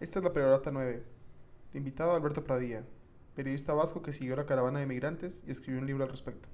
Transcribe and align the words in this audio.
Esta 0.00 0.18
es 0.18 0.24
la 0.24 0.32
Perorata 0.32 0.70
9. 0.70 1.04
De 1.72 1.78
invitado 1.78 2.14
Alberto 2.14 2.42
Pradilla, 2.42 2.86
periodista 3.34 3.74
vasco 3.74 4.00
que 4.00 4.14
siguió 4.14 4.34
la 4.34 4.46
caravana 4.46 4.80
de 4.80 4.86
migrantes 4.86 5.44
y 5.46 5.50
escribió 5.50 5.78
un 5.78 5.86
libro 5.86 6.04
al 6.04 6.10
respecto. 6.10 6.48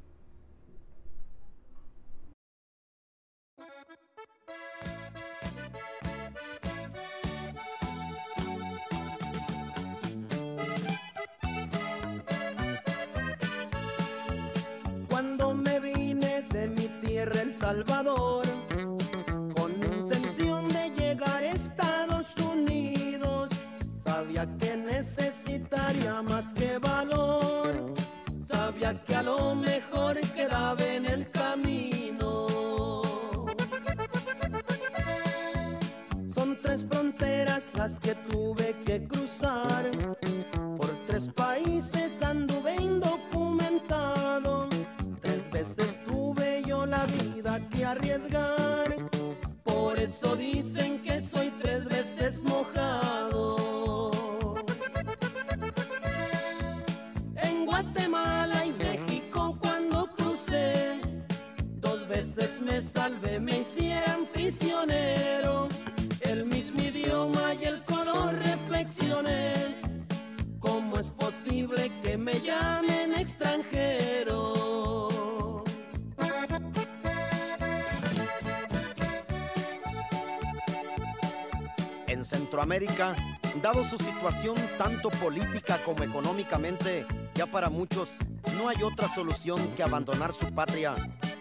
Centroamérica, 82.81 83.17
dado 83.63 83.85
su 83.85 83.97
situación 83.99 84.55
tanto 84.77 85.09
política 85.09 85.79
como 85.85 86.03
económicamente, 86.05 87.07
ya 87.35 87.47
para 87.47 87.71
muchos 87.71 88.11
no 88.59 88.69
hay 88.69 88.83
otra 88.83 89.09
solución 89.15 89.59
que 89.77 89.83
abandonar 89.83 90.35
su 90.35 90.53
patria, 90.53 90.95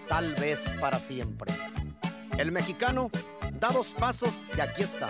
tal 0.07 0.33
vez 0.35 0.61
para 0.79 0.97
siempre. 0.97 1.51
El 2.37 2.51
mexicano 2.53 3.09
da 3.59 3.67
dos 3.69 3.87
pasos 3.99 4.29
y 4.55 4.61
aquí 4.61 4.83
está. 4.83 5.09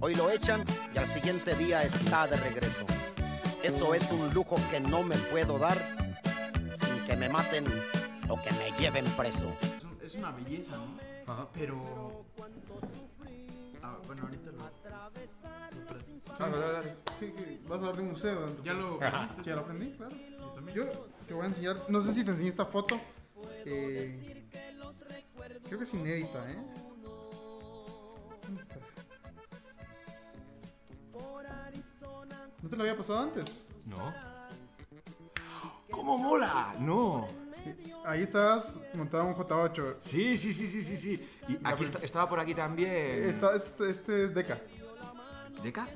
Hoy 0.00 0.14
lo 0.14 0.30
echan 0.30 0.64
y 0.94 0.98
al 0.98 1.08
siguiente 1.08 1.56
día 1.56 1.82
está 1.82 2.28
de 2.28 2.36
regreso. 2.36 2.84
Eso 3.64 3.94
es 3.94 4.08
un 4.12 4.32
lujo 4.32 4.54
que 4.70 4.78
no 4.78 5.02
me 5.02 5.16
puedo 5.16 5.58
dar 5.58 5.76
sin 6.80 7.04
que 7.04 7.16
me 7.16 7.28
maten 7.28 7.64
o 8.28 8.40
que 8.40 8.50
me 8.52 8.70
lleven 8.78 9.04
preso. 9.16 9.52
Es, 9.76 9.82
un- 9.84 9.98
es 10.06 10.14
una 10.14 10.30
belleza, 10.30 10.76
¿no? 10.76 11.48
Pero. 11.52 12.24
Ah, 13.82 13.96
bueno, 14.06 14.22
ahorita 14.22 14.50
lo. 14.52 14.68
Ah, 16.40 16.48
dale, 16.48 16.72
dale. 16.72 16.96
¿Qué- 17.18 17.32
qué? 17.34 17.60
¿Vas 17.64 17.78
a 17.78 17.80
hablar 17.80 17.96
de 17.96 18.02
un 18.02 18.08
museo? 18.10 18.44
Anto? 18.44 18.62
Ya 18.62 18.72
lo. 18.74 18.98
Sí, 18.98 19.42
ya 19.44 19.54
lo 19.56 19.60
aprendí, 19.62 19.90
claro. 19.96 20.14
Yo 20.74 20.86
te 21.26 21.34
voy 21.34 21.42
a 21.44 21.46
enseñar, 21.46 21.76
no 21.88 22.00
sé 22.00 22.12
si 22.12 22.24
te 22.24 22.30
enseñé 22.30 22.48
esta 22.48 22.64
foto. 22.64 22.98
eh, 23.64 24.46
creo 25.64 25.78
que 25.78 25.84
es 25.84 25.94
inédita, 25.94 26.50
¿eh? 26.50 26.58
¿Dónde 28.42 28.62
estás? 28.62 28.78
¿No 32.62 32.68
te 32.68 32.76
lo 32.76 32.82
había 32.82 32.96
pasado 32.96 33.20
antes? 33.20 33.44
No. 33.84 34.12
¿Cómo 35.90 36.18
mola? 36.18 36.74
No. 36.80 37.28
Ahí 38.04 38.22
estabas 38.22 38.80
montado 38.94 39.24
en 39.24 39.28
un 39.30 39.34
J8. 39.34 39.96
Sí, 40.00 40.36
sí, 40.36 40.54
sí, 40.54 40.66
sí, 40.68 40.82
sí, 40.82 40.96
sí. 40.96 41.28
Y 41.48 41.58
aquí 41.64 41.84
está- 41.84 41.98
estaba 41.98 42.28
por 42.28 42.40
aquí 42.40 42.54
también. 42.54 42.90
Esta- 43.24 43.54
este, 43.54 43.90
este 43.90 44.24
es 44.24 44.34
Deca, 44.34 44.58
¿Deca? 45.62 45.86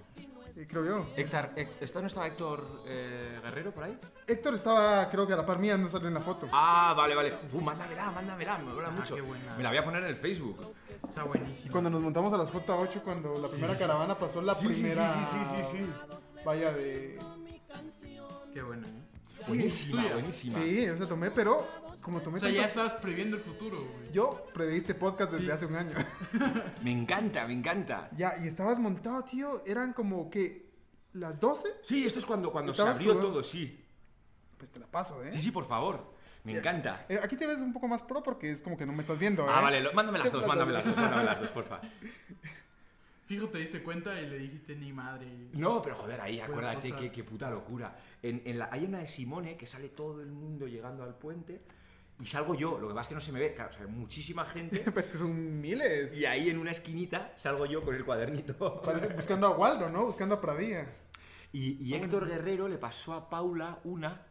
Eh, 0.63 0.67
creo 0.69 0.85
yo. 0.85 1.07
Héctor, 1.17 1.51
¿está- 1.81 2.01
¿no 2.01 2.07
estaba 2.07 2.27
Héctor 2.27 2.83
eh, 2.87 3.39
Guerrero 3.43 3.73
por 3.73 3.85
ahí? 3.85 3.99
Héctor 4.27 4.55
estaba, 4.55 5.09
creo 5.11 5.27
que 5.27 5.33
a 5.33 5.37
la 5.37 5.47
par 5.47 5.59
mía, 5.59 5.77
no 5.77 5.89
salió 5.89 6.09
en 6.09 6.15
la 6.15 6.21
foto. 6.21 6.49
Ah, 6.53 6.95
vale, 6.97 7.15
vale. 7.15 7.35
Uh, 7.53 7.61
mándamela, 7.61 8.11
mándamela, 8.11 8.59
me 8.59 8.73
mola 8.73 8.91
mucho. 8.91 9.15
qué 9.15 9.21
buena. 9.21 9.55
Me 9.57 9.63
la 9.63 9.69
voy 9.71 9.79
a 9.79 9.85
poner 9.85 10.03
en 10.05 10.09
el 10.11 10.17
Facebook. 10.17 10.75
Está 11.05 11.25
buenísimo. 11.25 11.73
Cuando 11.73 11.91
nos 11.91 12.01
montamos 12.01 12.33
a 12.33 12.37
las 12.37 12.53
J8, 12.53 13.03
cuando 13.03 13.39
la 13.39 13.49
primera 13.49 13.77
caravana 13.77 14.17
pasó 14.17 14.41
la 14.41 14.55
Sí, 14.55 14.69
sí, 14.69 14.75
sí, 14.75 14.81
primera 14.83 15.13
sí, 15.15 15.21
sí, 15.33 15.57
sí, 15.71 15.77
sí. 15.79 16.43
valla 16.45 16.73
de... 16.73 17.19
Qué 18.53 18.63
buena, 18.63 18.87
¿eh? 18.87 19.03
Buenísima, 19.49 20.13
buenísima. 20.13 20.59
Sí, 20.61 20.89
o 20.91 20.97
sea, 20.97 21.09
tomé, 21.09 21.31
pero 21.31 21.67
como 22.03 22.21
tomé 22.21 22.37
O 22.37 22.41
sea, 22.41 22.51
ya 22.51 22.65
estabas 22.65 22.95
previendo 22.95 23.37
el 23.37 23.43
futuro, 23.43 23.79
güey. 23.79 24.13
Yo 24.13 24.45
preveí 24.53 24.77
este 24.79 24.95
podcast 24.95 25.31
desde 25.33 25.47
Sí. 25.47 25.51
hace 25.51 25.67
un 25.67 25.77
año. 25.77 25.95
Me 26.83 26.91
encanta, 26.93 27.47
me 27.47 27.53
encanta. 27.55 28.11
ya, 28.17 28.35
y 28.43 28.47
estabas 28.47 28.79
montado, 28.81 29.23
tío. 29.25 29.63
Eran 29.65 29.93
como 29.93 30.29
que 30.29 30.71
las 31.15 31.39
12. 31.41 31.69
Sí, 31.83 32.05
esto 32.07 32.19
es 32.19 32.27
cuando, 32.27 32.51
cuando 32.53 32.75
se 32.75 32.83
abrió 32.83 32.95
sudando. 33.13 33.23
todo, 33.29 33.43
sí. 33.43 33.79
Pues 34.59 34.71
te 34.71 34.79
la 34.81 34.87
paso, 34.87 35.23
¿eh? 35.25 35.31
Sí, 35.33 35.41
sí, 35.43 35.51
por 35.51 35.65
favor. 35.65 36.13
Me 36.45 36.57
encanta. 36.59 37.07
Eh, 37.09 37.21
aquí 37.23 37.37
te 37.37 37.47
ves 37.47 37.61
un 37.61 37.73
poco 37.73 37.87
más 37.87 38.03
pro 38.03 38.21
porque 38.23 38.51
es 38.51 38.61
como 38.63 38.77
que 38.77 38.85
no 38.85 38.93
me 38.93 39.03
estás 39.03 39.19
viendo, 39.19 39.49
Ah, 39.49 39.61
¿eh? 39.61 39.63
vale, 39.63 39.81
lo- 39.81 39.93
mándame 39.93 40.19
las 40.19 40.33
dos, 40.33 40.45
mándame 40.47 40.73
las 40.73 40.85
dos, 40.85 40.97
mándame 40.97 41.25
las 41.25 41.41
dos, 41.41 41.51
porfa. 41.53 41.81
Fijo, 43.27 43.49
te 43.49 43.59
diste 43.59 43.83
cuenta 43.83 44.21
y 44.21 44.27
le 44.29 44.39
dijiste 44.39 44.75
ni 44.75 44.93
madre. 44.93 45.27
No, 45.53 45.81
pero 45.81 45.95
joder, 45.95 46.21
ahí 46.21 46.41
acuérdate 46.41 46.93
qué, 46.93 47.11
qué 47.13 47.25
puta 47.25 47.49
locura. 47.49 47.97
En, 48.23 48.43
en 48.45 48.59
la, 48.59 48.69
hay 48.71 48.85
una 48.85 48.99
de 48.99 49.07
Simone 49.07 49.57
que 49.57 49.67
sale 49.67 49.89
todo 49.91 50.21
el 50.21 50.33
mundo 50.33 50.67
llegando 50.67 51.03
al 51.05 51.15
puente 51.15 51.63
y 52.23 52.27
salgo 52.27 52.55
yo. 52.55 52.79
Lo 52.79 52.89
que 52.89 52.95
pasa 52.95 53.03
es 53.03 53.09
que 53.09 53.15
no 53.17 53.21
se 53.21 53.33
me 53.33 53.41
ve, 53.41 53.53
claro, 53.55 53.71
o 53.75 53.77
sea, 53.77 53.87
muchísima 53.87 54.45
gente. 54.47 54.79
Pero 54.85 55.01
es 55.01 55.13
que 55.13 55.19
son 55.19 55.61
miles. 55.61 56.17
Y 56.17 56.25
ahí 56.25 56.49
en 56.49 56.59
una 56.59 56.71
esquinita 56.71 57.35
salgo 57.37 57.67
yo 57.67 57.83
con 57.85 57.95
el 57.95 58.05
cuadernito. 58.05 58.81
Parece 58.85 59.09
buscando 59.09 59.47
a 59.49 59.51
Waldo, 59.51 59.91
¿no? 59.91 60.07
Buscando 60.07 60.37
a 60.37 60.41
Pradilla. 60.41 60.87
Y, 61.53 61.73
y 61.85 61.95
Héctor 61.95 62.27
Guerrero 62.29 62.69
le 62.69 62.79
pasó 62.79 63.13
a 63.13 63.29
Paula 63.29 63.81
una 63.85 64.25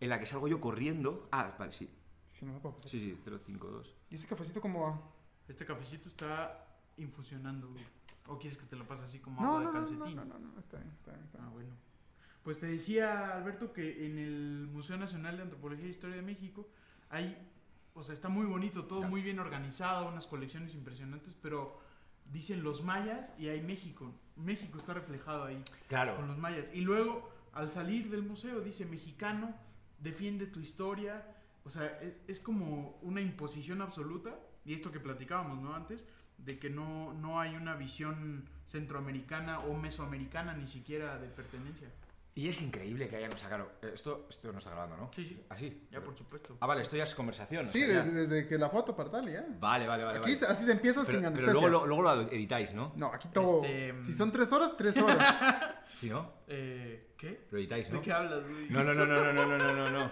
en 0.00 0.08
la 0.08 0.18
que 0.18 0.26
salgo 0.26 0.48
yo 0.48 0.60
corriendo. 0.60 1.28
Ah, 1.32 1.54
vale, 1.58 1.72
sí. 1.72 1.90
Si 2.32 2.46
no 2.46 2.52
me 2.54 2.60
puedo. 2.60 2.80
Sí, 2.84 2.98
sí, 3.00 3.18
052. 3.24 3.94
¿Y 4.10 4.14
ese 4.14 4.26
cafecito 4.26 4.60
cómo 4.60 4.82
va? 4.82 5.00
Este 5.46 5.66
cafecito 5.66 6.08
está 6.08 6.66
infusionando, 6.96 7.68
güey. 7.68 7.84
¿O 8.28 8.38
quieres 8.38 8.58
que 8.58 8.64
te 8.66 8.76
lo 8.76 8.86
pase 8.86 9.04
así 9.04 9.18
como 9.18 9.42
No, 9.42 9.58
agua 9.58 9.60
no, 9.60 9.66
de 9.66 9.66
no, 9.66 9.72
no, 9.72 9.86
calcetín? 9.86 10.16
no, 10.16 10.24
no, 10.24 10.38
no, 10.38 10.58
está 10.58 10.78
bien, 10.78 10.90
está 10.98 11.12
bien, 11.12 11.24
está 11.24 11.38
Ah, 11.38 11.42
bien. 11.42 11.52
bueno. 11.52 11.70
Pues 12.42 12.58
te 12.58 12.66
decía, 12.66 13.34
Alberto, 13.36 13.72
que 13.72 14.06
en 14.06 14.18
el 14.18 14.68
Museo 14.72 14.96
Nacional 14.96 15.36
de 15.36 15.42
Antropología 15.42 15.86
e 15.86 15.90
Historia 15.90 16.16
de 16.16 16.22
México 16.22 16.68
hay, 17.14 17.36
o 17.94 18.02
sea, 18.02 18.12
está 18.12 18.28
muy 18.28 18.44
bonito, 18.44 18.84
todo 18.84 19.02
muy 19.02 19.22
bien 19.22 19.38
organizado, 19.38 20.08
unas 20.08 20.26
colecciones 20.26 20.74
impresionantes, 20.74 21.34
pero 21.40 21.78
dicen 22.32 22.64
los 22.64 22.82
mayas 22.82 23.32
y 23.38 23.48
hay 23.48 23.62
México. 23.62 24.12
México 24.36 24.78
está 24.78 24.94
reflejado 24.94 25.44
ahí 25.44 25.62
con 26.16 26.26
los 26.26 26.38
mayas. 26.38 26.70
Y 26.74 26.80
luego, 26.80 27.30
al 27.52 27.70
salir 27.70 28.10
del 28.10 28.22
museo, 28.22 28.60
dice 28.60 28.84
mexicano, 28.84 29.54
defiende 30.00 30.46
tu 30.46 30.58
historia. 30.58 31.24
O 31.64 31.70
sea, 31.70 31.86
es, 32.00 32.14
es 32.26 32.40
como 32.40 32.98
una 33.02 33.20
imposición 33.20 33.80
absoluta. 33.80 34.36
Y 34.64 34.74
esto 34.74 34.90
que 34.90 34.98
platicábamos, 34.98 35.60
¿no? 35.60 35.74
Antes, 35.74 36.04
de 36.38 36.58
que 36.58 36.68
no, 36.68 37.12
no 37.14 37.38
hay 37.38 37.54
una 37.54 37.76
visión 37.76 38.48
centroamericana 38.64 39.60
o 39.60 39.74
mesoamericana 39.74 40.54
ni 40.54 40.66
siquiera 40.66 41.18
de 41.18 41.28
pertenencia. 41.28 41.88
Y 42.36 42.48
es 42.48 42.60
increíble 42.62 43.08
que 43.08 43.14
hayan 43.16 43.30
sacado. 43.38 43.70
eh, 43.80 43.92
Esto, 43.94 44.26
esto 44.28 44.50
no 44.50 44.58
está 44.58 44.70
grabando, 44.70 44.96
¿no? 44.96 45.10
Sí, 45.14 45.24
sí. 45.24 45.40
¿Así? 45.48 45.86
Ya, 45.92 46.00
por 46.00 46.16
supuesto. 46.16 46.56
Ah, 46.60 46.66
vale, 46.66 46.82
esto 46.82 46.96
ya 46.96 47.04
es 47.04 47.14
conversación. 47.14 47.66
o 47.66 47.70
Sí, 47.70 47.78
sea, 47.80 47.88
ya- 47.88 48.02
desde, 48.02 48.20
desde 48.26 48.48
que 48.48 48.58
la 48.58 48.70
foto 48.70 48.96
para 48.96 49.08
tal, 49.10 49.30
ya. 49.30 49.44
Vale, 49.60 49.86
vale, 49.86 50.02
vale. 50.02 50.18
Aquí 50.18 50.34
vale. 50.34 50.46
así 50.52 50.64
se 50.64 50.72
empieza 50.72 51.02
Pero, 51.02 51.10
sin 51.12 51.16
pero 51.20 51.28
anestesia. 51.28 51.52
luego, 51.52 51.68
lo, 51.68 51.86
luego 51.86 52.02
lo 52.02 52.20
editáis, 52.22 52.74
¿no? 52.74 52.92
No, 52.96 53.12
aquí 53.12 53.28
todo. 53.28 53.64
Este, 53.64 54.02
Si 54.02 54.12
son 54.12 54.32
tres 54.32 54.52
horas, 54.52 54.76
tres 54.76 54.96
horas. 54.98 55.16
¿Sí, 56.00 56.10
no? 56.10 56.32
Eh, 56.48 57.12
¿Qué? 57.16 57.46
Lo 57.52 57.58
editáis, 57.58 57.88
¿no? 57.90 57.98
¿De 57.98 58.02
qué 58.02 58.12
hablas, 58.12 58.42
güey? 58.48 58.68
No, 58.68 58.82
no, 58.82 58.94
no, 58.94 59.06
no, 59.06 59.32
no, 59.32 59.32
no, 59.32 59.46
no, 59.46 59.58
no, 59.58 59.90
no. 59.90 60.10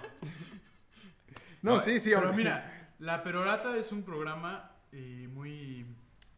No, 1.63 1.75
No, 1.75 1.81
sí, 1.81 1.99
sí. 2.01 2.11
Pero 2.11 2.21
ahora- 2.23 2.33
mira, 2.37 2.93
La 3.01 3.23
Perorata 3.25 3.77
es 3.77 3.91
un 3.91 4.05
programa 4.05 4.71
eh, 4.93 5.29
muy 5.29 5.87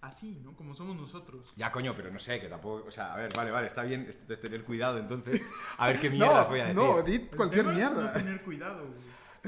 así, 0.07 0.39
¿no? 0.43 0.55
Como 0.57 0.75
somos 0.75 0.97
nosotros. 0.97 1.53
Ya, 1.57 1.71
coño, 1.73 1.95
pero 1.97 2.11
no 2.11 2.19
sé, 2.19 2.41
que 2.41 2.49
tampoco. 2.49 2.87
O 2.87 2.91
sea, 2.91 3.15
a 3.15 3.17
ver, 3.17 3.31
vale, 3.37 3.51
vale, 3.51 3.67
está 3.67 3.83
bien 3.83 4.07
esto 4.09 4.33
es 4.33 4.41
tener 4.41 4.65
cuidado 4.65 4.99
entonces. 4.99 5.43
A 5.79 5.87
ver 5.89 6.01
qué 6.01 6.09
No, 6.11 6.17
mierdas 6.17 6.49
voy 6.49 6.61
a 6.61 6.67
decir. 6.67 6.77
no, 6.83 7.03
di 7.03 7.19
cualquier 7.21 7.61
es 7.61 7.67
No 7.67 7.73
mierda. 7.73 8.13
tener 8.13 8.43
cuidado. 8.43 8.87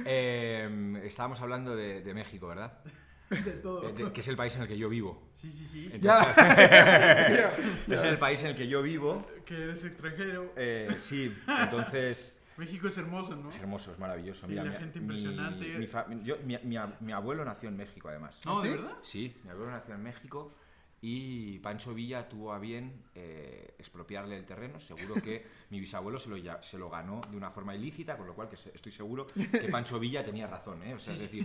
Eh, 0.04 1.00
estábamos 1.04 1.40
hablando 1.40 1.74
de, 1.74 2.02
de 2.02 2.14
México, 2.14 2.48
¿verdad? 2.48 2.78
De 3.30 3.52
todo. 3.54 3.88
eh, 3.88 3.92
de- 3.92 4.12
que 4.12 4.20
es 4.20 4.28
el 4.28 4.36
país 4.36 4.54
en 4.54 4.62
el 4.62 4.68
que 4.68 4.78
yo 4.78 4.88
vivo. 4.88 5.26
Sí, 5.32 5.50
sí, 5.50 5.66
sí. 5.66 5.90
Ya. 6.00 6.32
Es 7.88 8.00
el 8.02 8.18
país 8.18 8.40
en 8.42 8.48
el 8.48 8.56
que 8.56 8.68
yo 8.68 8.82
vivo. 8.82 9.26
Que 9.44 9.62
eres 9.64 9.84
extranjero. 9.84 10.52
eh, 10.56 10.94
sí, 10.98 11.36
entonces 11.60 12.35
México 12.58 12.88
es 12.88 12.96
hermoso, 12.98 13.36
¿no? 13.36 13.50
es 13.50 13.58
hermoso, 13.58 13.92
es 13.92 13.98
maravilloso. 13.98 14.42
Sí, 14.46 14.52
Mira, 14.52 14.64
la 14.64 14.70
mi- 14.70 14.76
gente 14.76 15.00
mi- 15.00 15.04
impresionante. 15.06 15.78
Mi, 15.78 15.86
fa- 15.86 16.06
yo- 16.22 16.38
mi- 16.44 16.58
mi 16.64 16.76
ab- 16.76 16.98
mi 17.00 17.12
abuelo 17.12 17.44
nació 17.44 17.68
en 17.68 17.76
México, 17.76 18.08
además. 18.08 18.38
No, 18.46 18.60
¿de 18.60 18.68
¿Sí? 18.70 18.74
verdad? 18.76 18.96
Sí, 19.02 19.36
mi 19.44 19.50
abuelo 19.50 19.70
nació 19.72 19.94
en 19.94 20.02
México 20.02 20.54
y 21.02 21.58
Pancho 21.58 21.94
Villa 21.94 22.28
tuvo 22.28 22.52
a 22.52 22.58
bien 22.58 23.02
eh, 23.14 23.74
expropiarle 23.78 24.36
el 24.38 24.44
terreno. 24.46 24.80
Seguro 24.80 25.14
que 25.16 25.44
mi 25.70 25.78
bisabuelo 25.80 26.18
se 26.18 26.28
lo, 26.30 26.36
ya- 26.36 26.62
se 26.62 26.78
lo 26.78 26.88
ganó 26.88 27.20
de 27.30 27.36
una 27.36 27.50
forma 27.50 27.74
ilícita, 27.74 28.16
con 28.16 28.26
lo 28.26 28.34
cual 28.34 28.48
que 28.48 28.56
se- 28.56 28.70
estoy 28.74 28.92
seguro 28.92 29.26
que 29.34 29.68
Pancho 29.70 29.98
Villa 30.00 30.24
tenía 30.24 30.46
razón. 30.46 30.82
¿eh? 30.82 30.94
O 30.94 30.98
sea, 30.98 31.14
es 31.14 31.20
decir, 31.20 31.44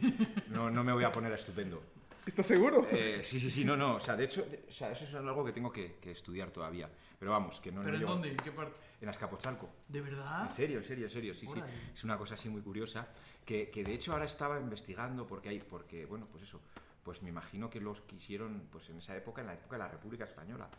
no, 0.50 0.70
no 0.72 0.84
me 0.84 0.94
voy 0.94 1.04
a 1.04 1.12
poner 1.12 1.32
estupendo. 1.34 1.84
¿Estás 2.26 2.46
seguro? 2.46 2.88
Eh, 2.92 3.22
sí, 3.24 3.40
sí, 3.40 3.50
sí, 3.50 3.66
no, 3.66 3.76
no. 3.76 3.96
O 3.96 4.00
sea, 4.00 4.16
de 4.16 4.26
hecho, 4.26 4.44
de- 4.44 4.64
o 4.70 4.72
sea, 4.72 4.92
eso 4.92 5.06
es 5.06 5.14
algo 5.16 5.44
que 5.44 5.52
tengo 5.52 5.72
que, 5.72 5.96
que 6.00 6.12
estudiar 6.12 6.52
todavía. 6.52 6.88
Pero 7.20 7.32
vamos, 7.32 7.60
que 7.60 7.72
no 7.72 7.82
¿Pero 7.82 7.92
no 7.94 7.96
en 7.98 8.02
llevo- 8.04 8.14
dónde? 8.14 8.30
¿En 8.30 8.38
qué 8.38 8.52
parte? 8.52 8.76
En 9.02 9.10
Azcapotzalco. 9.10 9.68
¿De 9.88 10.00
verdad? 10.00 10.44
En 10.44 10.52
serio, 10.52 10.78
en 10.78 10.84
serio, 10.84 11.06
en 11.06 11.12
serio, 11.12 11.34
sí, 11.34 11.48
sí. 11.48 11.62
Es 11.94 12.04
una 12.04 12.18
cosa 12.18 12.36
así 12.36 12.50
muy 12.50 12.62
curiosa 12.62 13.08
que, 13.44 13.70
que 13.72 13.84
de 13.84 13.94
hecho 13.94 14.14
ahora 14.14 14.26
estaba 14.26 14.60
investigando 14.60 15.26
porque 15.26 15.50
hay, 15.50 15.60
porque, 15.60 16.06
bueno, 16.06 16.28
pues 16.32 16.44
eso, 16.44 16.62
pues 17.04 17.24
me 17.24 17.30
imagino 17.30 17.70
que 17.70 17.82
los 17.82 18.02
quisieron, 18.02 18.68
pues 18.72 18.90
en 18.90 18.98
esa 18.98 19.16
época, 19.18 19.42
en 19.42 19.48
la 19.48 19.54
época 19.56 19.76
de 19.76 19.80
la 19.80 19.88
República 19.88 20.26
Española, 20.26 20.70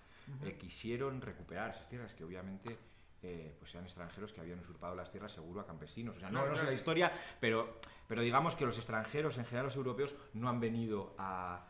eh, 0.44 0.56
quisieron 0.56 1.20
recuperar 1.20 1.70
esas 1.70 1.88
tierras 1.88 2.14
que 2.14 2.22
obviamente 2.22 2.78
eh, 3.24 3.56
pues 3.58 3.72
eran 3.74 3.86
extranjeros 3.86 4.32
que 4.32 4.40
habían 4.40 4.60
usurpado 4.60 4.94
las 4.94 5.10
tierras 5.10 5.32
seguro 5.32 5.60
a 5.60 5.66
campesinos. 5.66 6.16
O 6.16 6.20
sea, 6.20 6.30
no, 6.30 6.40
Claro, 6.40 6.54
no 6.54 6.58
sé 6.60 6.66
la 6.66 6.72
historia, 6.72 7.12
pero, 7.40 7.80
pero 8.06 8.22
digamos 8.22 8.54
que 8.54 8.64
los 8.64 8.76
extranjeros, 8.78 9.36
en 9.38 9.44
general 9.44 9.66
los 9.66 9.76
europeos, 9.76 10.14
no 10.34 10.48
han 10.48 10.60
venido 10.60 11.14
a 11.18 11.66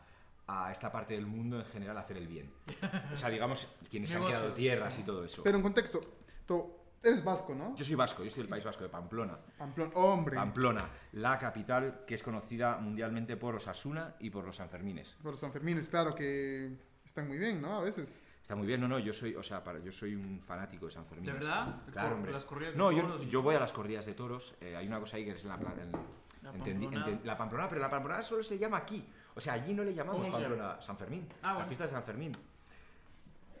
a 0.47 0.71
esta 0.71 0.91
parte 0.91 1.13
del 1.13 1.25
mundo 1.25 1.57
en 1.57 1.65
general 1.65 1.97
a 1.97 2.01
hacer 2.01 2.17
el 2.17 2.27
bien. 2.27 2.51
O 3.13 3.17
sea, 3.17 3.29
digamos, 3.29 3.67
quienes 3.89 4.13
han 4.13 4.25
quedado 4.25 4.51
tierras 4.51 4.93
y 4.99 5.03
todo 5.03 5.23
eso. 5.23 5.43
Pero 5.43 5.57
en 5.57 5.63
contexto, 5.63 6.01
tú 6.45 6.75
eres 7.01 7.23
vasco, 7.23 7.53
¿no? 7.53 7.75
Yo 7.75 7.83
soy 7.83 7.95
vasco, 7.95 8.23
yo 8.23 8.29
soy 8.29 8.43
del 8.43 8.49
País 8.49 8.63
Vasco, 8.63 8.83
de 8.83 8.89
Pamplona. 8.89 9.37
Pamplona. 9.57 9.91
Hombre. 9.95 10.35
Pamplona, 10.35 10.89
la 11.13 11.37
capital 11.37 12.03
que 12.07 12.15
es 12.15 12.23
conocida 12.23 12.77
mundialmente 12.77 13.35
por 13.37 13.55
Osasuna 13.55 14.15
y 14.19 14.29
por 14.29 14.45
los 14.45 14.55
Sanfermines. 14.55 15.17
Por 15.21 15.31
los 15.31 15.39
Sanfermines, 15.39 15.89
claro 15.89 16.15
que 16.15 16.77
están 17.03 17.27
muy 17.27 17.37
bien, 17.37 17.61
¿no? 17.61 17.77
A 17.77 17.81
veces. 17.81 18.23
Está 18.41 18.55
muy 18.55 18.67
bien, 18.67 18.81
no, 18.81 18.87
no, 18.89 18.99
yo 18.99 19.13
soy, 19.13 19.35
o 19.35 19.43
sea, 19.43 19.63
para, 19.63 19.79
yo 19.79 19.91
soy 19.91 20.15
un 20.15 20.41
fanático 20.41 20.85
de 20.87 20.91
Sanfermines. 20.91 21.33
¿De 21.33 21.39
verdad? 21.39 21.81
Claro, 21.91 22.15
hombre. 22.15 22.31
las 22.31 22.43
corridas 22.45 22.73
de 22.73 22.77
no, 22.77 22.91
yo, 22.91 23.19
y 23.21 23.29
yo 23.29 23.41
voy 23.41 23.55
a 23.55 23.59
las 23.59 23.71
corridas 23.71 24.05
de 24.05 24.13
toros. 24.13 24.55
eh, 24.59 24.75
hay 24.75 24.85
una 24.87 24.99
cosa 24.99 25.15
ahí 25.17 25.23
que 25.25 25.31
es 25.31 25.43
en 25.43 25.49
la, 25.49 25.55
en- 25.55 25.91
Pamplona. 26.43 27.19
la 27.23 27.37
Pamplona, 27.37 27.69
pero 27.69 27.79
la 27.79 27.89
Pamplona 27.89 28.21
solo 28.21 28.43
se 28.43 28.57
llama 28.57 28.77
aquí. 28.77 29.05
O 29.35 29.39
sea, 29.41 29.53
allí 29.53 29.73
no 29.73 29.83
le 29.83 29.93
llamamos 29.93 30.23
¿Cómo 30.25 30.37
se 30.37 30.43
Pamplona, 30.45 30.81
San 30.81 30.97
Fermín. 30.97 31.25
Ah, 31.41 31.47
Las 31.47 31.53
bueno. 31.53 31.67
fiestas 31.67 31.89
de 31.89 31.95
San 31.95 32.03
Fermín. 32.03 32.31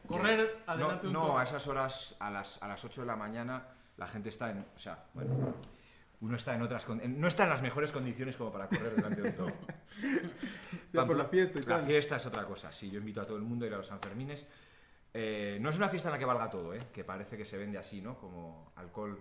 Correr 0.07 0.63
No, 0.67 0.71
adelante 0.73 1.07
un 1.07 1.13
no, 1.13 1.37
a 1.37 1.43
esas 1.43 1.65
horas, 1.67 2.15
a 2.19 2.29
las, 2.29 2.61
a 2.61 2.67
las 2.67 2.83
8 2.83 3.01
de 3.01 3.07
la 3.07 3.15
mañana, 3.15 3.67
la 3.97 4.07
gente 4.07 4.29
está 4.29 4.49
en. 4.51 4.65
O 4.75 4.79
sea, 4.79 5.05
bueno, 5.13 5.55
uno 6.21 6.35
está 6.35 6.55
en 6.55 6.61
otras. 6.61 6.85
en- 6.89 7.19
no 7.19 7.27
está 7.27 7.43
en 7.43 7.49
las 7.49 7.61
mejores 7.61 7.91
condiciones 7.91 8.35
como 8.37 8.51
para 8.51 8.67
correr 8.67 8.95
delante 8.95 9.21
de 9.21 9.29
un 9.29 9.35
toro. 9.35 9.53
Ya 10.93 11.05
por 11.07 11.15
la 11.15 11.25
fiesta 11.25 11.59
y 11.59 11.63
La 11.63 11.79
fiesta 11.79 12.17
es 12.17 12.25
otra 12.25 12.45
cosa. 12.45 12.71
Sí, 12.71 12.89
yo 12.91 12.99
invito 12.99 13.19
a 13.21 13.25
todo 13.25 13.37
el 13.37 13.43
mundo 13.43 13.65
a 13.65 13.67
ir 13.67 13.73
a 13.73 13.77
los 13.77 13.87
Sanfermines. 13.87 14.45
Eh, 15.13 15.57
no 15.61 15.69
es 15.69 15.77
una 15.77 15.89
fiesta 15.89 16.09
en 16.09 16.13
la 16.13 16.19
que 16.19 16.25
valga 16.25 16.49
todo, 16.49 16.73
¿eh? 16.73 16.81
que 16.93 17.03
parece 17.03 17.35
que 17.37 17.45
se 17.45 17.57
vende 17.57 17.77
así, 17.77 18.01
¿no? 18.01 18.17
Como 18.17 18.71
alcohol. 18.75 19.19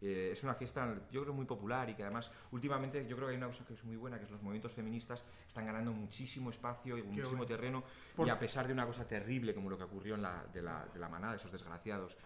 Eh, 0.00 0.30
es 0.32 0.42
una 0.42 0.54
fiesta, 0.54 0.94
yo 1.10 1.22
creo, 1.22 1.32
muy 1.32 1.46
popular 1.46 1.88
y 1.88 1.94
que 1.94 2.02
además, 2.02 2.30
últimamente, 2.50 3.06
yo 3.06 3.16
creo 3.16 3.28
que 3.28 3.32
hay 3.32 3.38
una 3.38 3.46
cosa 3.46 3.64
que 3.64 3.74
es 3.74 3.84
muy 3.84 3.96
buena, 3.96 4.18
que 4.18 4.24
es 4.24 4.30
los 4.30 4.42
movimientos 4.42 4.72
feministas 4.72 5.24
están 5.46 5.64
ganando 5.66 5.92
muchísimo 5.92 6.50
espacio 6.50 6.98
y 6.98 7.02
muchísimo 7.02 7.46
terreno. 7.46 7.84
Por- 8.14 8.26
Y 8.26 8.30
a 8.30 8.38
pesar 8.38 8.66
de 8.66 8.72
una 8.72 8.86
cosa 8.86 9.06
terrible 9.06 9.54
como 9.54 9.70
lo 9.70 9.78
que 9.78 9.84
ocurrió 9.84 10.14
en 10.16 10.22
la, 10.22 10.44
de, 10.52 10.60
la, 10.62 10.84
de 10.92 10.98
la 10.98 11.08
manada, 11.08 11.36
esos 11.36 11.52
desgraciados 11.52 12.18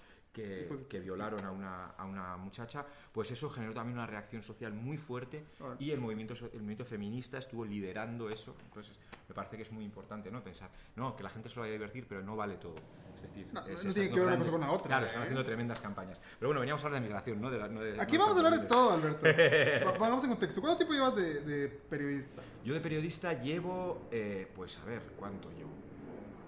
que, 0.42 0.86
que 0.88 1.00
violaron 1.00 1.44
a 1.44 1.50
una, 1.50 1.86
a 1.86 2.04
una 2.04 2.36
muchacha, 2.36 2.84
pues 3.12 3.30
eso 3.30 3.50
generó 3.50 3.74
también 3.74 3.98
una 3.98 4.06
reacción 4.06 4.42
social 4.42 4.72
muy 4.72 4.96
fuerte 4.96 5.44
y 5.80 5.90
el 5.90 6.00
movimiento, 6.00 6.34
el 6.34 6.52
movimiento 6.60 6.84
feminista 6.84 7.38
estuvo 7.38 7.64
liderando 7.64 8.28
eso. 8.30 8.54
Entonces, 8.64 8.96
me 9.28 9.34
parece 9.34 9.56
que 9.56 9.62
es 9.64 9.72
muy 9.72 9.84
importante 9.84 10.30
¿no? 10.30 10.42
pensar, 10.44 10.70
no, 10.96 11.16
que 11.16 11.22
la 11.24 11.30
gente 11.30 11.48
se 11.48 11.56
lo 11.56 11.62
vaya 11.62 11.72
a 11.72 11.78
divertir, 11.78 12.06
pero 12.08 12.22
no 12.22 12.36
vale 12.36 12.56
todo. 12.56 12.76
Es 13.16 13.22
decir, 13.22 13.48
No, 13.52 13.60
no 13.62 13.66
tiene 13.92 14.10
que 14.10 14.20
ver 14.20 14.26
una 14.28 14.38
cosa 14.38 14.50
con 14.52 14.60
la 14.60 14.70
otra, 14.70 14.86
Claro, 14.86 15.04
¿eh? 15.04 15.08
están 15.08 15.22
haciendo 15.22 15.44
tremendas 15.44 15.80
campañas. 15.80 16.20
Pero 16.38 16.48
bueno, 16.50 16.60
veníamos 16.60 16.82
a 16.84 16.86
hablar 16.86 17.02
de 17.02 17.08
migración, 17.08 17.40
¿no? 17.40 17.50
De 17.50 17.58
la- 17.58 17.66
no 17.68 17.80
de- 17.80 18.00
Aquí 18.00 18.16
vamos 18.16 18.36
a 18.36 18.38
hablar 18.46 18.60
de 18.60 18.66
todo, 18.68 18.92
Alberto. 18.92 19.26
Va- 19.86 19.98
Vamos 19.98 20.22
en 20.22 20.30
contexto. 20.30 20.60
¿Cuánto 20.60 20.78
tiempo 20.78 20.94
llevas 20.94 21.16
de, 21.16 21.40
de 21.40 21.68
periodista? 21.68 22.42
Yo 22.64 22.74
de 22.74 22.80
periodista 22.80 23.32
llevo, 23.42 24.02
eh, 24.12 24.48
pues 24.54 24.78
a 24.78 24.84
ver, 24.84 25.02
¿cuánto 25.18 25.50
llevo? 25.50 25.70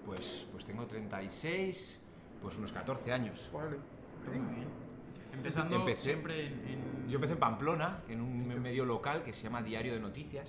Pues, 0.05 0.47
pues 0.51 0.65
tengo 0.65 0.85
36, 0.87 1.99
pues 2.41 2.57
unos 2.57 2.71
14 2.71 3.11
años. 3.11 3.49
Órale. 3.53 3.77
Muy 4.27 4.55
bien. 4.55 4.67
Empezando 5.33 5.77
Empecé- 5.77 6.03
siempre 6.03 6.45
en, 6.47 6.53
en- 6.67 7.07
Yo 7.09 7.15
empecé 7.15 7.33
en 7.33 7.39
Pamplona, 7.39 8.01
en 8.09 8.21
un 8.21 8.47
medio 8.61 8.85
local 8.85 9.23
que 9.23 9.33
se 9.33 9.43
llama 9.43 9.61
Diario 9.63 9.93
de 9.93 9.99
Noticias. 9.99 10.47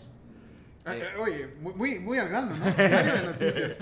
Ah, 0.85 0.97
Eh, 0.97 1.01
eh, 1.15 1.19
oye, 1.21 1.47
muy, 1.61 1.99
muy, 2.01 2.19
al 2.19 2.29
grano, 2.29 2.57
¿no? 2.57 2.65
Diario 2.75 3.13
de 3.15 3.23
noticias. 3.23 3.77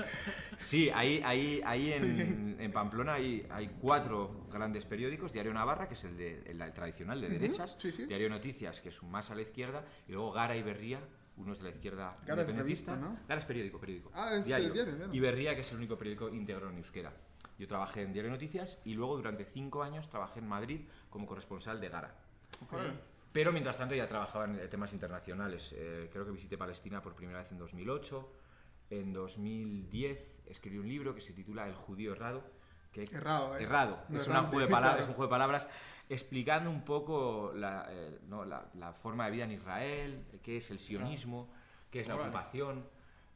Sí, 0.58 0.90
ahí, 0.90 1.22
ahí, 1.24 1.62
ahí 1.64 1.92
en, 1.94 2.56
en 2.60 2.72
Pamplona 2.72 3.14
hay, 3.14 3.46
hay 3.50 3.68
cuatro 3.80 4.46
grandes 4.52 4.84
periódicos. 4.84 5.32
Diario 5.32 5.54
Navarra, 5.54 5.88
que 5.88 5.94
es 5.94 6.04
el, 6.04 6.16
de, 6.18 6.42
el, 6.46 6.60
el 6.60 6.72
tradicional 6.74 7.18
de 7.20 7.30
derechas. 7.30 7.76
sí, 7.78 7.90
sí. 7.90 8.04
Diario 8.04 8.28
Noticias, 8.28 8.82
que 8.82 8.90
es 8.90 9.00
un 9.02 9.10
más 9.10 9.30
a 9.30 9.34
la 9.34 9.40
izquierda. 9.42 9.82
Y 10.06 10.12
luego 10.12 10.32
Gara 10.32 10.54
y 10.56 10.62
Berría, 10.62 11.00
uno 11.38 11.52
es 11.54 11.60
de 11.60 11.64
la 11.64 11.70
izquierda 11.70 12.18
Gara 12.26 12.42
es 12.42 12.48
independentista. 12.50 12.92
revista, 12.92 12.96
¿no? 12.96 13.18
Gara 13.26 13.40
es 13.40 13.46
periódico, 13.46 13.80
periódico. 13.80 14.10
Ah, 14.14 14.34
es, 14.34 14.44
eh, 14.44 14.48
diario, 14.48 14.70
diario. 14.74 14.94
Y 15.10 15.20
Berría, 15.20 15.54
que 15.54 15.62
es 15.62 15.70
el 15.72 15.78
único 15.78 15.96
periódico 15.96 16.28
íntegro 16.28 16.68
en 16.68 16.76
euskera. 16.76 17.14
Yo 17.60 17.68
trabajé 17.68 18.02
en 18.02 18.14
Diario 18.14 18.30
Noticias 18.30 18.80
y 18.86 18.94
luego 18.94 19.16
durante 19.18 19.44
cinco 19.44 19.82
años 19.82 20.08
trabajé 20.08 20.38
en 20.40 20.48
Madrid 20.48 20.80
como 21.10 21.26
corresponsal 21.26 21.78
de 21.78 21.90
Gara. 21.90 22.14
Órale. 22.72 22.94
Pero 23.32 23.52
mientras 23.52 23.76
tanto 23.76 23.94
ya 23.94 24.08
trabajaba 24.08 24.46
en 24.46 24.58
eh, 24.58 24.66
temas 24.68 24.94
internacionales. 24.94 25.74
Eh, 25.76 26.08
creo 26.10 26.24
que 26.24 26.30
visité 26.32 26.56
Palestina 26.56 27.02
por 27.02 27.14
primera 27.14 27.38
vez 27.40 27.52
en 27.52 27.58
2008. 27.58 28.32
En 28.88 29.12
2010 29.12 30.18
escribí 30.46 30.78
un 30.78 30.88
libro 30.88 31.14
que 31.14 31.20
se 31.20 31.34
titula 31.34 31.66
El 31.68 31.74
judío 31.74 32.12
errado. 32.12 32.42
Que, 32.92 33.04
Errado, 33.04 33.56
¿eh? 33.58 33.62
Errado. 33.62 33.98
No 34.08 34.18
es, 34.18 34.26
un 34.26 34.34
juego 34.34 34.58
de 34.60 34.66
palabras, 34.66 34.92
claro. 34.94 35.02
es 35.02 35.08
un 35.08 35.14
juego 35.14 35.28
de 35.28 35.30
palabras 35.30 35.68
explicando 36.08 36.70
un 36.70 36.82
poco 36.82 37.52
la, 37.54 37.86
eh, 37.90 38.18
no, 38.26 38.44
la- 38.46 38.70
la 38.74 38.94
forma 38.94 39.26
de 39.26 39.30
vida 39.32 39.44
en 39.44 39.52
Israel, 39.52 40.24
eh, 40.32 40.40
qué 40.42 40.56
es 40.56 40.70
el 40.70 40.78
sionismo, 40.78 41.52
qué 41.90 42.00
es 42.00 42.08
la 42.08 42.16
ocupación. 42.16 42.84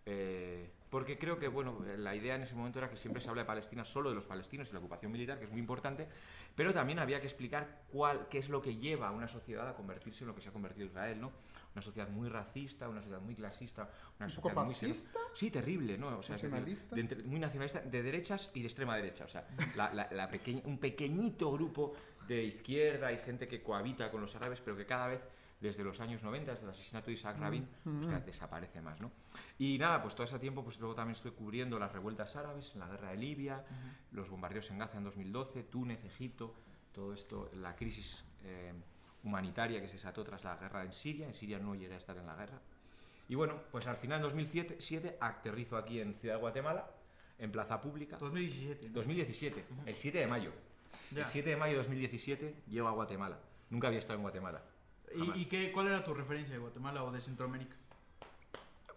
eh, 0.06 0.70
porque 0.94 1.18
creo 1.18 1.40
que 1.40 1.48
bueno, 1.48 1.84
eh, 1.88 1.98
la 1.98 2.14
idea 2.14 2.36
en 2.36 2.42
ese 2.42 2.54
momento 2.54 2.78
era 2.78 2.88
que 2.88 2.96
siempre 2.96 3.20
se 3.20 3.28
habla 3.28 3.42
de 3.42 3.46
Palestina 3.46 3.84
solo 3.84 4.10
de 4.10 4.14
los 4.14 4.26
palestinos 4.26 4.70
y 4.70 4.72
la 4.74 4.78
ocupación 4.78 5.10
militar, 5.10 5.40
que 5.40 5.46
es 5.46 5.50
muy 5.50 5.58
importante, 5.58 6.06
pero 6.54 6.72
también 6.72 7.00
había 7.00 7.18
que 7.20 7.26
explicar 7.26 7.82
cuál, 7.90 8.28
qué 8.28 8.38
es 8.38 8.48
lo 8.48 8.62
que 8.62 8.76
lleva 8.76 9.08
a 9.08 9.10
una 9.10 9.26
sociedad 9.26 9.68
a 9.68 9.74
convertirse 9.74 10.22
en 10.22 10.28
lo 10.28 10.36
que 10.36 10.40
se 10.40 10.50
ha 10.50 10.52
convertido 10.52 10.86
Israel, 10.86 11.20
¿no? 11.20 11.32
Una 11.74 11.82
sociedad 11.82 12.08
muy 12.10 12.28
racista, 12.28 12.88
una 12.88 13.00
sociedad 13.02 13.20
muy 13.20 13.34
clasista, 13.34 13.90
una 14.20 14.28
¿Un 14.28 14.34
poco 14.36 14.50
sociedad 14.50 14.64
muy 14.66 14.74
xeno- 14.74 14.88
fascista? 14.94 15.18
Sí, 15.34 15.50
terrible, 15.50 15.98
¿no? 15.98 16.16
O 16.16 16.22
sea, 16.22 16.36
¿Nacionalista? 16.36 16.94
de 16.94 17.22
muy 17.24 17.40
nacionalista, 17.40 17.80
de 17.80 18.00
derechas 18.04 18.52
y 18.54 18.60
de 18.60 18.66
extrema 18.66 18.94
derecha. 18.94 19.24
O 19.24 19.28
sea, 19.28 19.48
la- 19.74 19.92
la- 19.92 20.08
la 20.12 20.28
pequeña- 20.28 20.62
un 20.66 20.78
pequeñito 20.78 21.50
grupo 21.50 21.94
de 22.28 22.44
izquierda 22.44 23.10
y 23.10 23.18
gente 23.18 23.48
que 23.48 23.60
cohabita 23.64 24.12
con 24.12 24.20
los 24.20 24.36
árabes, 24.36 24.60
pero 24.60 24.76
que 24.76 24.86
cada 24.86 25.08
vez, 25.08 25.20
desde 25.64 25.82
los 25.82 25.98
años 26.00 26.22
90, 26.22 26.52
desde 26.52 26.64
el 26.64 26.70
asesinato 26.70 27.06
de 27.06 27.14
Isaac 27.14 27.38
Rabin, 27.38 27.66
pues 27.82 28.06
que 28.06 28.20
desaparece 28.20 28.82
más, 28.82 29.00
¿no? 29.00 29.10
Y 29.58 29.78
nada, 29.78 30.02
pues 30.02 30.14
todo 30.14 30.24
ese 30.24 30.38
tiempo, 30.38 30.62
pues 30.62 30.78
luego 30.78 30.94
también 30.94 31.16
estoy 31.16 31.30
cubriendo 31.30 31.78
las 31.78 31.90
revueltas 31.90 32.36
árabes, 32.36 32.72
en 32.74 32.80
la 32.80 32.88
guerra 32.88 33.10
de 33.10 33.16
Libia, 33.16 33.64
los 34.12 34.28
bombardeos 34.28 34.70
en 34.70 34.78
Gaza 34.78 34.98
en 34.98 35.04
2012, 35.04 35.62
Túnez, 35.64 36.04
Egipto, 36.04 36.54
todo 36.92 37.14
esto, 37.14 37.50
la 37.54 37.74
crisis 37.74 38.24
eh, 38.44 38.74
humanitaria 39.22 39.80
que 39.80 39.88
se 39.88 39.94
desató 39.94 40.22
tras 40.22 40.44
la 40.44 40.56
guerra 40.56 40.84
en 40.84 40.92
Siria. 40.92 41.26
En 41.26 41.34
Siria 41.34 41.58
no 41.58 41.74
llegué 41.74 41.94
a 41.94 41.98
estar 41.98 42.16
en 42.18 42.26
la 42.26 42.36
guerra. 42.36 42.60
Y 43.26 43.34
bueno, 43.34 43.58
pues 43.72 43.86
al 43.86 43.96
final 43.96 44.18
en 44.18 44.24
2007 44.24 44.76
siete, 44.80 45.16
aterrizo 45.18 45.78
aquí 45.78 45.98
en 45.98 46.14
Ciudad 46.14 46.34
de 46.34 46.40
Guatemala, 46.42 46.90
en 47.38 47.50
Plaza 47.50 47.80
Pública. 47.80 48.18
2017. 48.18 48.88
¿no? 48.88 48.94
2017, 48.94 49.64
el 49.86 49.94
7 49.94 50.18
de 50.18 50.26
mayo. 50.26 50.52
Ya. 51.10 51.22
El 51.22 51.28
7 51.28 51.48
de 51.48 51.56
mayo 51.56 51.72
de 51.72 51.78
2017 51.78 52.54
llego 52.68 52.86
a 52.86 52.92
Guatemala. 52.92 53.38
Nunca 53.70 53.86
había 53.86 53.98
estado 53.98 54.16
en 54.16 54.22
Guatemala. 54.22 54.62
Jamás. 55.18 55.36
¿Y, 55.36 55.42
y 55.42 55.44
qué, 55.46 55.72
cuál 55.72 55.88
era 55.88 56.02
tu 56.04 56.14
referencia 56.14 56.54
de 56.54 56.60
Guatemala 56.60 57.04
o 57.04 57.10
de 57.12 57.20
Centroamérica? 57.20 57.76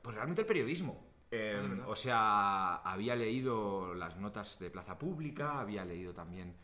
Pues 0.02 0.16
realmente 0.16 0.42
el 0.42 0.48
periodismo. 0.48 1.04
Eh, 1.32 1.56
Ah, 1.58 1.62
¿de 1.62 1.68
verdad? 1.68 1.90
o 1.90 1.96
sea, 1.96 2.76
había 2.78 3.16
leído 3.16 3.94
las 3.94 4.16
notas 4.18 4.58
de 4.60 4.70
Plaza 4.70 4.98
Pública, 4.98 5.60
había 5.60 5.84
leído 5.84 6.14
también 6.14 6.56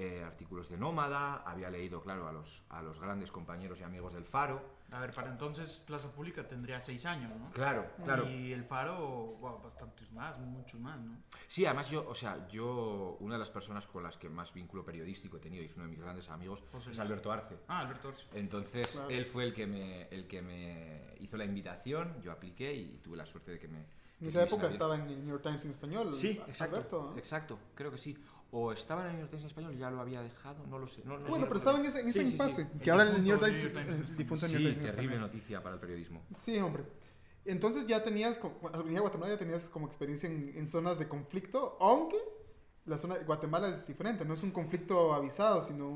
eh, 0.00 0.24
artículos 0.24 0.70
de 0.70 0.78
Nómada, 0.78 1.42
había 1.44 1.68
leído, 1.68 2.00
claro, 2.00 2.26
a 2.26 2.32
los, 2.32 2.62
a 2.70 2.80
los 2.80 2.98
grandes 2.98 3.30
compañeros 3.30 3.80
y 3.80 3.82
amigos 3.82 4.14
del 4.14 4.24
Faro. 4.24 4.80
A 4.92 4.98
ver, 4.98 5.12
para 5.12 5.30
entonces 5.30 5.84
Plaza 5.86 6.10
Pública 6.10 6.48
tendría 6.48 6.80
seis 6.80 7.04
años, 7.04 7.30
¿no? 7.38 7.50
Claro, 7.50 7.86
claro. 8.02 8.26
Y 8.28 8.50
el 8.52 8.64
Faro, 8.64 9.26
wow, 9.40 9.60
bastantes 9.62 10.10
más, 10.12 10.38
muchos 10.38 10.80
más, 10.80 10.98
¿no? 11.00 11.18
Sí, 11.46 11.66
además 11.66 11.90
yo, 11.90 12.08
o 12.08 12.14
sea, 12.14 12.48
yo, 12.48 13.18
una 13.20 13.34
de 13.34 13.40
las 13.40 13.50
personas 13.50 13.86
con 13.86 14.02
las 14.02 14.16
que 14.16 14.30
más 14.30 14.54
vínculo 14.54 14.82
periodístico 14.84 15.36
he 15.36 15.40
tenido 15.40 15.62
y 15.62 15.66
es 15.66 15.74
uno 15.76 15.84
de 15.84 15.90
mis 15.90 16.00
grandes 16.00 16.30
amigos 16.30 16.64
José 16.72 16.92
es. 16.92 16.98
Alberto 16.98 17.30
Arce. 17.30 17.58
Ah, 17.68 17.80
Alberto 17.80 18.08
Orsi. 18.08 18.26
Entonces, 18.32 18.90
Claro. 18.92 19.10
él 19.10 19.26
fue 19.26 19.44
el 19.44 19.52
que, 19.52 19.66
me, 19.66 20.08
el 20.08 20.26
que 20.26 20.40
me 20.40 21.14
hizo 21.20 21.36
la 21.36 21.44
invitación, 21.44 22.20
yo 22.22 22.32
apliqué 22.32 22.72
y 22.74 22.98
tuve 23.02 23.18
la 23.18 23.26
suerte 23.26 23.52
de 23.52 23.58
que 23.58 23.68
me... 23.68 23.84
En 24.20 24.26
esa 24.28 24.42
época 24.42 24.66
estaba 24.68 24.96
en 24.96 25.02
el 25.02 25.18
New 25.24 25.28
York 25.30 25.42
Times 25.42 25.64
en 25.66 25.70
español. 25.70 26.16
Sí, 26.16 26.30
Alberto, 26.30 26.50
exacto, 26.50 27.10
¿no? 27.12 27.18
exacto, 27.18 27.58
creo 27.74 27.90
que 27.90 27.98
sí. 27.98 28.18
O 28.52 28.72
estaba 28.72 29.02
en 29.02 29.06
el 29.08 29.12
New 29.12 29.20
York 29.20 29.30
Times 29.30 29.42
en 29.44 29.46
español, 29.46 29.76
ya 29.76 29.90
lo 29.90 30.00
había 30.00 30.22
dejado, 30.22 30.66
no 30.66 30.78
lo 30.78 30.88
sé. 30.88 31.02
No, 31.04 31.16
no- 31.18 31.28
Bueno, 31.28 31.44
no 31.44 31.46
pero 31.46 31.58
estaba 31.58 31.78
en 31.78 31.86
ese, 31.86 32.00
en 32.00 32.08
ese 32.08 32.20
Sí, 32.20 32.24
sí, 32.24 32.26
sí. 32.26 32.32
impasse. 32.32 32.62
El 32.62 32.80
Que 32.80 32.90
ahora 32.90 33.04
el 33.04 33.12
New 33.22 33.24
York 33.24 33.44
difunto 33.46 33.78
Times. 33.80 33.90
El 34.10 34.16
difunto 34.16 34.46
New 34.48 34.56
Sí, 34.58 34.62
York 34.64 34.74
Times 34.74 34.90
terrible 34.90 35.14
español. 35.16 35.20
noticia 35.20 35.62
para 35.62 35.74
el 35.76 35.80
periodismo. 35.80 36.22
Sí, 36.34 36.58
hombre. 36.58 36.82
Entonces 37.44 37.86
ya 37.86 38.02
tenías, 38.04 38.40
al 38.72 38.82
venir 38.82 38.98
a 38.98 39.02
Guatemala 39.02 39.32
ya 39.32 39.38
tenías 39.38 39.68
como 39.68 39.86
experiencia 39.86 40.28
en, 40.28 40.52
en 40.56 40.66
zonas 40.66 40.98
de 40.98 41.08
conflicto, 41.08 41.76
aunque 41.80 42.16
la 42.86 42.98
zona 42.98 43.18
de 43.18 43.24
Guatemala 43.24 43.68
es 43.68 43.86
diferente, 43.86 44.24
no 44.24 44.34
es 44.34 44.42
un 44.42 44.50
conflicto 44.50 45.14
avisado, 45.14 45.62
sino 45.62 45.86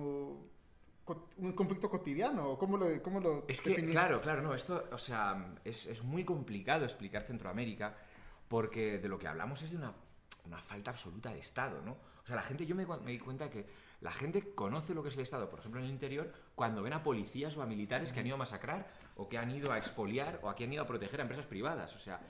un 1.37 1.53
conflicto 1.55 1.91
cotidiano. 1.91 2.51
¿o 2.51 2.59
¿Cómo 2.59 2.77
lo, 2.79 2.87
cómo 3.03 3.21
lo 3.21 3.45
Es 3.49 3.61
que, 3.61 3.71
definís? 3.71 3.91
claro, 3.93 4.21
claro, 4.23 4.43
no, 4.43 4.55
esto, 4.55 4.85
o 4.93 4.99
sea, 4.99 5.55
es, 5.65 5.87
es 5.87 6.03
muy 6.03 6.25
complicado 6.25 6.85
explicar 6.85 7.23
Centroamérica 7.25 7.95
porque 8.49 8.99
de 8.99 9.09
lo 9.09 9.19
que 9.19 9.27
hablamos 9.27 9.61
es 9.63 9.71
de 9.73 9.77
una, 9.77 9.93
una 10.45 10.59
falta 10.61 10.91
absoluta 10.91 11.31
de 11.31 11.39
Estado, 11.41 11.81
¿no? 11.83 11.93
O 11.93 12.27
sea, 12.27 12.37
la 12.37 12.43
gente, 12.43 12.67
yo 12.67 12.75
me, 12.75 12.87
di 13.07 13.19
cuenta 13.19 13.51
que 13.51 13.67
la 14.01 14.13
gente 14.13 14.55
conoce 14.55 14.95
lo 14.95 15.03
que 15.03 15.09
es 15.09 15.17
el 15.17 15.23
Estado, 15.23 15.49
por 15.49 15.59
ejemplo, 15.59 15.81
en 15.81 15.87
el 15.87 15.93
interior, 15.93 16.33
cuando 16.55 16.83
ven 16.83 16.93
a 16.93 17.03
policías 17.03 17.57
o 17.57 17.63
a 17.63 17.67
militares 17.67 18.13
que 18.13 18.21
han 18.21 18.27
ido 18.27 18.37
a 18.37 18.39
masacrar 18.39 18.87
o 19.17 19.29
que 19.29 19.39
han 19.39 19.51
ido 19.51 19.73
a 19.73 19.79
expoliar 19.79 20.41
o 20.43 20.49
a 20.51 20.55
que 20.55 20.65
han 20.65 20.73
ido 20.73 20.83
a 20.83 20.87
proteger 20.87 21.21
a 21.21 21.23
empresas 21.23 21.47
privadas, 21.47 21.95
o 21.95 21.99
sea... 21.99 22.21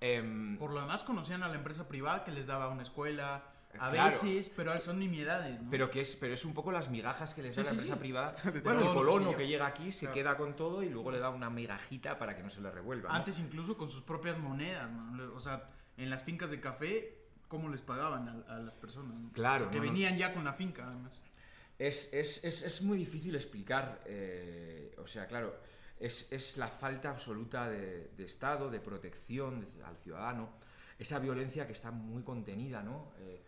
em, 0.00 0.58
Por 0.58 0.72
lo 0.72 0.80
demás 0.80 1.02
conocían 1.02 1.42
a 1.42 1.48
la 1.48 1.54
empresa 1.56 1.88
privada 1.88 2.24
que 2.24 2.30
les 2.32 2.46
daba 2.46 2.68
una 2.68 2.82
escuela, 2.82 3.44
a 3.78 3.90
Claro. 3.90 4.06
veces, 4.10 4.48
pero 4.50 4.78
son 4.80 4.98
nimiedades, 4.98 5.60
¿no? 5.60 5.70
Pero 5.70 5.90
que 5.90 6.00
es, 6.00 6.16
pero 6.16 6.32
es 6.32 6.44
un 6.46 6.54
poco 6.54 6.72
las 6.72 6.88
migajas 6.88 7.34
que 7.34 7.42
les 7.42 7.54
da 7.56 7.62
Sí, 7.62 7.66
la 7.66 7.72
empresa 7.72 7.94
sí. 7.94 8.00
privada. 8.00 8.36
Bueno, 8.64 8.80
el 8.80 8.92
colono 8.94 9.36
que 9.36 9.46
llega 9.46 9.66
aquí 9.66 9.92
se 9.92 10.06
Claro. 10.06 10.14
queda 10.14 10.36
con 10.38 10.56
todo 10.56 10.82
y 10.82 10.88
luego 10.88 11.10
le 11.10 11.18
da 11.18 11.28
una 11.28 11.50
migajita 11.50 12.18
para 12.18 12.34
que 12.36 12.42
no 12.42 12.48
se 12.48 12.60
le 12.62 12.70
revuelva. 12.70 13.10
¿no? 13.10 13.14
Antes 13.14 13.38
incluso 13.38 13.76
con 13.76 13.88
sus 13.90 14.02
propias 14.02 14.38
monedas, 14.38 14.90
¿no? 14.90 15.34
O 15.34 15.40
sea, 15.40 15.68
en 15.98 16.08
las 16.08 16.22
fincas 16.22 16.50
de 16.50 16.60
café, 16.60 17.25
¿cómo 17.48 17.68
les 17.68 17.80
pagaban 17.80 18.28
a, 18.48 18.54
a 18.54 18.58
las 18.58 18.74
personas? 18.74 19.14
no? 19.18 19.32
Claro, 19.32 19.70
Que 19.70 19.76
no, 19.76 19.82
venían 19.82 20.16
ya 20.18 20.32
con 20.34 20.44
la 20.44 20.52
finca, 20.52 20.86
además. 20.86 21.20
Es, 21.78 22.12
es, 22.14 22.42
es, 22.44 22.62
es 22.62 22.82
muy 22.82 22.96
difícil 22.98 23.34
explicar, 23.34 24.02
eh, 24.06 24.94
o 24.98 25.06
sea, 25.06 25.26
claro, 25.26 25.54
es, 26.00 26.30
es 26.32 26.56
la 26.56 26.68
falta 26.68 27.10
absoluta 27.10 27.68
de, 27.68 28.08
de 28.16 28.24
Estado, 28.24 28.70
de 28.70 28.80
protección 28.80 29.60
de- 29.60 29.84
al 29.84 29.96
ciudadano, 29.98 30.48
esa 30.98 31.18
violencia 31.18 31.66
que 31.66 31.74
está 31.74 31.90
muy 31.90 32.22
contenida, 32.22 32.82
¿no? 32.82 33.12
Eh, 33.18 33.42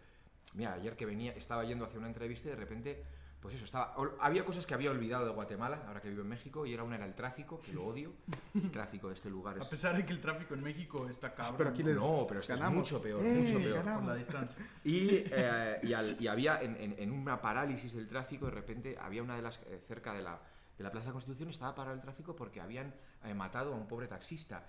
mira, 0.54 0.74
ayer 0.74 0.94
que 0.96 1.06
venía, 1.06 1.32
estaba 1.32 1.64
yendo 1.64 1.86
hacia 1.86 1.98
una 1.98 2.08
entrevista 2.08 2.48
y 2.48 2.50
de 2.50 2.56
repente, 2.56 3.04
pues 3.40 3.54
eso, 3.54 3.64
estaba, 3.64 3.94
había 4.20 4.44
cosas 4.44 4.66
que 4.66 4.74
había 4.74 4.90
olvidado 4.90 5.24
de 5.24 5.30
Guatemala, 5.30 5.84
ahora 5.86 6.00
que 6.00 6.08
vivo 6.10 6.22
en 6.22 6.28
México, 6.28 6.66
y 6.66 6.74
era 6.74 6.82
una 6.82 6.96
era 6.96 7.04
el 7.06 7.14
tráfico, 7.14 7.60
que 7.60 7.72
lo 7.72 7.86
odio, 7.86 8.12
el 8.54 8.70
tráfico 8.72 9.08
de 9.08 9.14
este 9.14 9.30
lugar 9.30 9.56
A 9.58 9.62
es... 9.62 9.68
pesar 9.68 9.96
de 9.96 10.04
que 10.04 10.12
el 10.12 10.20
tráfico 10.20 10.54
en 10.54 10.62
México 10.62 11.08
está 11.08 11.34
cabrón. 11.34 11.56
Pero 11.58 11.70
aquí 11.70 11.82
¿no? 11.84 11.88
les 11.90 11.96
No, 11.98 12.24
pero 12.28 12.40
esto 12.40 12.54
es 12.54 12.60
mucho 12.70 13.00
peor, 13.00 13.24
¡Eh, 13.24 13.34
mucho 13.34 13.58
peor. 13.58 13.76
ganamos! 13.76 14.00
Por 14.02 14.08
la 14.10 14.14
distancia. 14.16 14.66
Y, 14.84 15.08
eh, 15.30 15.78
y, 15.84 15.92
al- 15.92 16.16
y 16.20 16.26
había 16.26 16.60
en, 16.62 16.76
en- 16.80 16.96
en 16.98 17.12
una 17.12 17.40
parálisis 17.40 17.92
del 17.94 18.08
tráfico, 18.08 18.46
de 18.46 18.52
repente 18.52 18.96
había 19.00 19.22
una 19.22 19.36
de 19.36 19.42
las 19.42 19.58
eh, 19.66 19.80
cerca 19.86 20.12
de 20.12 20.22
la, 20.22 20.40
de 20.76 20.82
la 20.84 20.90
Plaza 20.90 21.04
de 21.04 21.10
la 21.10 21.12
Constitución, 21.12 21.48
estaba 21.50 21.74
parado 21.74 21.94
el 21.94 22.00
tráfico 22.02 22.34
porque 22.34 22.60
habían 22.60 22.92
eh, 23.24 23.34
matado 23.34 23.72
a 23.72 23.76
un 23.76 23.86
pobre 23.86 24.08
taxista. 24.08 24.64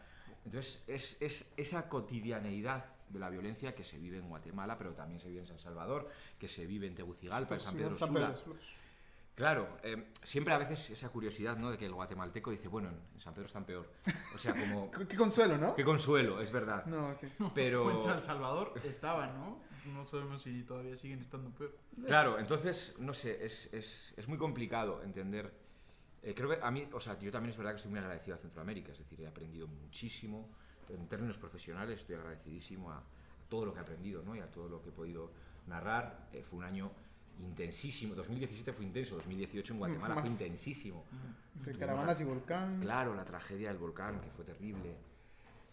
Entonces, 0.46 0.84
es, 0.88 1.18
es 1.22 1.52
esa 1.58 1.90
cotidianeidad 1.90 2.86
de 3.10 3.20
la 3.20 3.30
violencia 3.30 3.76
que 3.76 3.84
se 3.84 3.98
vive 3.98 4.18
en 4.18 4.30
Guatemala, 4.30 4.78
pero 4.78 4.94
también 4.94 5.20
se 5.20 5.28
vive 5.28 5.42
en 5.42 5.48
San 5.48 5.60
Salvador, 5.60 6.10
que 6.38 6.48
se 6.48 6.66
vive 6.66 6.88
en 6.88 6.96
Tegucigalpa, 6.96 7.56
en 7.56 7.60
San 7.60 7.76
Pedro 7.76 7.98
San 7.98 8.10
Sula. 8.10 8.36
Claro, 9.40 9.78
eh, 9.84 10.10
siempre 10.22 10.54
a 10.54 10.58
veces 10.58 10.90
esa 10.90 11.08
curiosidad, 11.08 11.56
¿no? 11.56 11.72
De 11.72 11.78
que 11.78 11.86
el 11.86 11.94
guatemalteco 11.94 12.52
dice, 12.52 12.68
bueno, 12.68 12.90
en 12.90 13.20
San 13.22 13.34
Pedro 13.34 13.48
están 13.48 13.64
peor. 13.64 13.90
O 14.36 14.38
sea, 14.38 14.54
como... 14.54 14.92
Qué, 15.08 15.16
consuelo, 15.16 15.58
¿no? 15.58 15.76
Qué 15.76 15.86
consuelo, 15.86 16.42
es 16.42 16.52
verdad. 16.52 16.86
No, 16.88 17.12
ok. 17.12 17.52
Pero... 17.56 17.86
O 17.86 17.92
en 17.92 18.04
San 18.04 18.22
Salvador 18.22 18.74
estaban, 18.84 19.34
¿no? 19.40 19.62
No 19.94 20.06
sabemos 20.06 20.42
si 20.42 20.64
todavía 20.64 20.98
siguen 20.98 21.22
estando 21.22 21.52
peor. 21.52 21.74
Claro, 22.06 22.38
entonces, 22.38 22.98
no 23.00 23.14
sé, 23.14 23.46
es, 23.46 23.74
es, 23.74 24.14
es 24.18 24.28
muy 24.28 24.38
complicado 24.38 25.02
entender. 25.04 25.54
eh, 26.22 26.34
creo 26.36 26.50
que 26.50 26.60
a 26.62 26.70
mí, 26.70 26.90
o 26.92 27.00
sea, 27.00 27.18
yo 27.18 27.32
también 27.32 27.52
es 27.52 27.58
verdad 27.58 27.72
que 27.72 27.78
estoy 27.78 27.92
muy 27.92 28.00
agradecido 28.02 28.36
a 28.36 28.40
Centroamérica, 28.40 28.92
es 28.92 28.98
decir, 28.98 29.22
he 29.22 29.28
aprendido 29.28 29.68
muchísimo. 29.68 30.50
En 30.90 31.08
términos 31.08 31.38
profesionales, 31.38 32.00
estoy 32.00 32.16
agradecidísimo 32.16 32.92
a 32.92 33.04
todo 33.48 33.66
lo 33.66 33.74
que 33.74 33.80
he 33.80 33.84
aprendido 33.84 34.24
¿no? 34.24 34.36
y 34.36 34.40
a 34.40 34.52
todo 34.52 34.68
lo 34.70 34.82
que 34.82 34.90
he 34.90 34.92
podido 34.92 35.32
narrar. 35.68 36.28
Eh, 36.34 36.44
fue 36.44 36.60
un 36.60 36.66
año 36.66 36.92
intensísimo. 37.40 38.16
2017 38.16 38.74
fue 38.74 38.86
intenso, 38.86 39.16
2018 39.16 39.74
en 39.74 39.80
Guatemala 39.80 40.14
fue 40.16 40.24
Más. 40.24 40.32
intensísimo. 40.32 41.06
Entre 41.58 41.74
Tuvimos 41.74 41.80
caravanas 41.80 42.22
y 42.22 42.24
volcán. 42.24 42.80
Claro, 42.82 43.14
la 43.16 43.24
tragedia 43.26 43.70
del 43.70 43.78
volcán, 43.78 44.20
que 44.20 44.30
fue 44.30 44.46
terrible. 44.46 44.96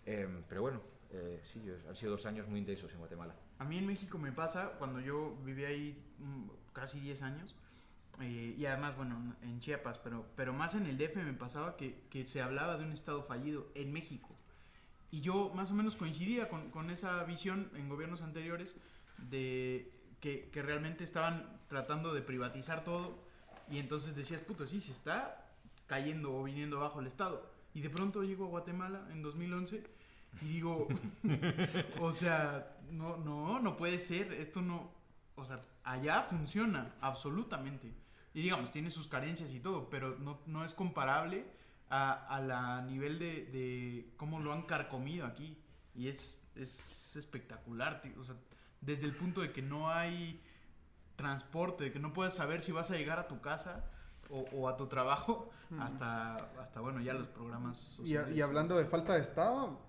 Em, 0.04 0.42
pero 0.49 0.62
bueno, 0.62 0.80
eh, 1.11 1.40
sí, 1.42 1.62
yo- 1.64 1.75
han 1.88 1.96
sido 1.96 2.12
dos 2.12 2.26
años 2.26 2.46
muy 2.49 2.61
intensos 2.61 2.92
en 2.92 2.99
Guatemala. 2.99 3.35
A 3.58 3.64
mí 3.64 3.78
en 3.78 3.87
México 3.87 4.18
me 4.18 4.32
pasa 4.32 4.73
cuando 4.78 5.00
yo 5.00 5.35
viví 5.44 5.64
ahí 5.64 6.04
mm, 6.18 6.49
casi 6.73 7.00
10 7.00 7.23
años. 7.23 7.54
eh, 8.20 8.54
y 8.56 8.64
además, 8.64 8.96
bueno, 8.96 9.37
en 9.42 9.61
Chiapas, 9.61 9.99
pero, 9.99 10.25
pero 10.37 10.54
más 10.54 10.75
en 10.75 10.87
el 10.87 10.96
DF 10.96 11.16
me 11.23 11.35
pasaba 11.35 11.76
que, 11.76 12.00
que 12.08 12.25
se 12.25 12.40
hablaba 12.40 12.78
de 12.78 12.85
un 12.87 12.92
estado 12.92 13.23
fallido 13.23 13.66
en 13.75 13.92
México. 13.92 14.35
Y 15.16 15.23
yo 15.23 15.50
más 15.54 15.70
o 15.70 15.75
menos 15.75 15.96
coincidía 15.96 16.50
con, 16.50 16.70
con 16.70 16.90
esa 16.90 17.25
visión 17.25 17.70
en 17.75 17.88
gobiernos 17.88 18.20
anteriores 18.20 18.76
de 19.16 19.90
que, 20.20 20.50
que 20.50 20.61
realmente 20.61 21.04
estaban 21.04 21.58
tratando 21.68 22.12
de 22.12 22.20
privatizar 22.20 22.85
todo. 22.85 23.25
Y 23.70 23.78
entonces 23.78 24.14
decías, 24.14 24.42
puto, 24.42 24.66
sí, 24.66 24.82
se 24.82 24.92
está 24.92 25.49
cayendo 25.87 26.37
o 26.37 26.44
viniendo 26.44 26.76
abajo 26.76 27.00
el 27.00 27.06
Estado. 27.06 27.50
Y 27.73 27.80
de 27.80 27.88
pronto 27.88 28.25
llego 28.25 28.44
a 28.44 28.49
Guatemala 28.49 29.08
en 29.11 29.23
2011 29.23 29.85
y 30.42 30.44
digo, 30.44 30.87
o 31.99 32.12
sea, 32.12 32.76
no, 32.90 33.16
no, 33.16 33.58
no 33.58 33.75
puede 33.78 33.99
ser, 33.99 34.35
esto 34.35 34.61
no, 34.61 34.90
o 35.35 35.46
sea, 35.46 35.64
allá 35.82 36.25
funciona 36.25 36.94
absolutamente. 37.00 37.90
Y 38.35 38.42
digamos, 38.42 38.70
tiene 38.70 38.90
sus 38.90 39.08
carencias 39.08 39.50
y 39.54 39.61
todo, 39.61 39.88
pero 39.88 40.18
no, 40.18 40.40
no 40.44 40.62
es 40.62 40.75
comparable 40.75 41.46
a, 41.90 42.12
a 42.37 42.40
la 42.40 42.83
nivel 42.83 43.19
de, 43.19 43.47
de 43.47 44.12
cómo 44.16 44.40
lo 44.40 44.52
han 44.52 44.62
carcomido 44.62 45.26
aquí. 45.26 45.59
Y 45.95 46.09
es, 46.09 46.43
es 46.55 47.16
espectacular, 47.16 48.00
tío. 48.02 48.12
O 48.21 48.25
sea, 48.25 48.37
desde 48.81 49.07
el 49.07 49.16
punto 49.16 49.40
de 49.40 49.52
que 49.52 49.62
no 49.62 49.90
hay 49.90 50.43
transporte, 51.16 51.85
de 51.85 51.93
que 51.93 51.99
no 51.99 52.12
puedes 52.12 52.35
saber 52.35 52.62
si 52.62 52.73
vas 52.73 52.90
a 52.90 52.97
llegar 52.97 53.19
a 53.19 53.26
tu 53.26 53.40
casa 53.40 53.85
o, 54.28 54.40
o 54.52 54.69
a 54.69 54.76
tu 54.76 54.87
trabajo, 54.87 55.49
hasta, 55.78 56.37
hasta, 56.61 56.81
bueno, 56.81 57.00
ya 57.00 57.14
los 57.14 57.28
programas 57.28 57.99
Y, 58.05 58.16
y 58.35 58.40
hablando 58.43 58.76
de 58.76 58.85
falta 58.85 59.14
de 59.14 59.21
Estado, 59.21 59.81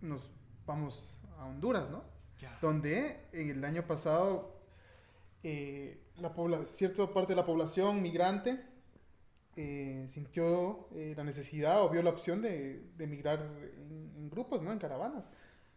nos 0.00 0.30
vamos 0.66 1.18
a 1.38 1.46
Honduras, 1.46 1.90
¿no? 1.90 2.04
Ya. 2.38 2.56
Donde 2.62 3.28
el 3.32 3.64
año 3.64 3.86
pasado 3.86 4.60
eh, 5.42 6.00
la 6.16 6.32
pobla- 6.34 6.64
cierta 6.64 7.12
parte 7.12 7.32
de 7.32 7.36
la 7.36 7.46
población 7.46 8.00
migrante 8.00 8.64
eh, 9.60 10.04
sintió 10.08 10.88
eh, 10.94 11.14
la 11.16 11.24
necesidad 11.24 11.82
o 11.82 11.88
vio 11.90 12.00
la 12.00 12.10
opción 12.10 12.40
de, 12.40 12.90
de 12.96 13.06
migrar 13.08 13.40
en, 13.40 14.12
en 14.16 14.30
grupos, 14.30 14.62
¿no? 14.62 14.70
En 14.70 14.78
caravanas. 14.78 15.24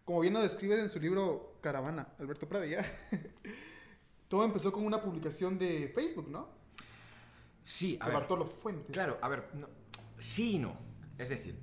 Como 0.05 0.19
bien 0.19 0.33
lo 0.33 0.41
describe 0.41 0.79
en 0.79 0.87
su 0.89 0.99
libro 0.99 1.57
Caravana, 1.61 2.09
Alberto 2.19 2.47
Pradilla. 2.47 2.85
Todo 4.27 4.45
empezó 4.45 4.71
con 4.71 4.85
una 4.85 5.01
publicación 5.01 5.57
de 5.57 5.91
Facebook, 5.95 6.29
¿no? 6.29 6.49
Sí, 7.63 7.97
a 7.99 8.05
de 8.05 8.11
ver. 8.11 8.19
Bartolo 8.21 8.45
Fuentes. 8.45 8.91
Claro, 8.93 9.17
a 9.21 9.27
ver, 9.29 9.49
no, 9.53 9.67
sí 10.19 10.53
y 10.55 10.59
no. 10.59 10.77
Es 11.17 11.29
decir, 11.29 11.59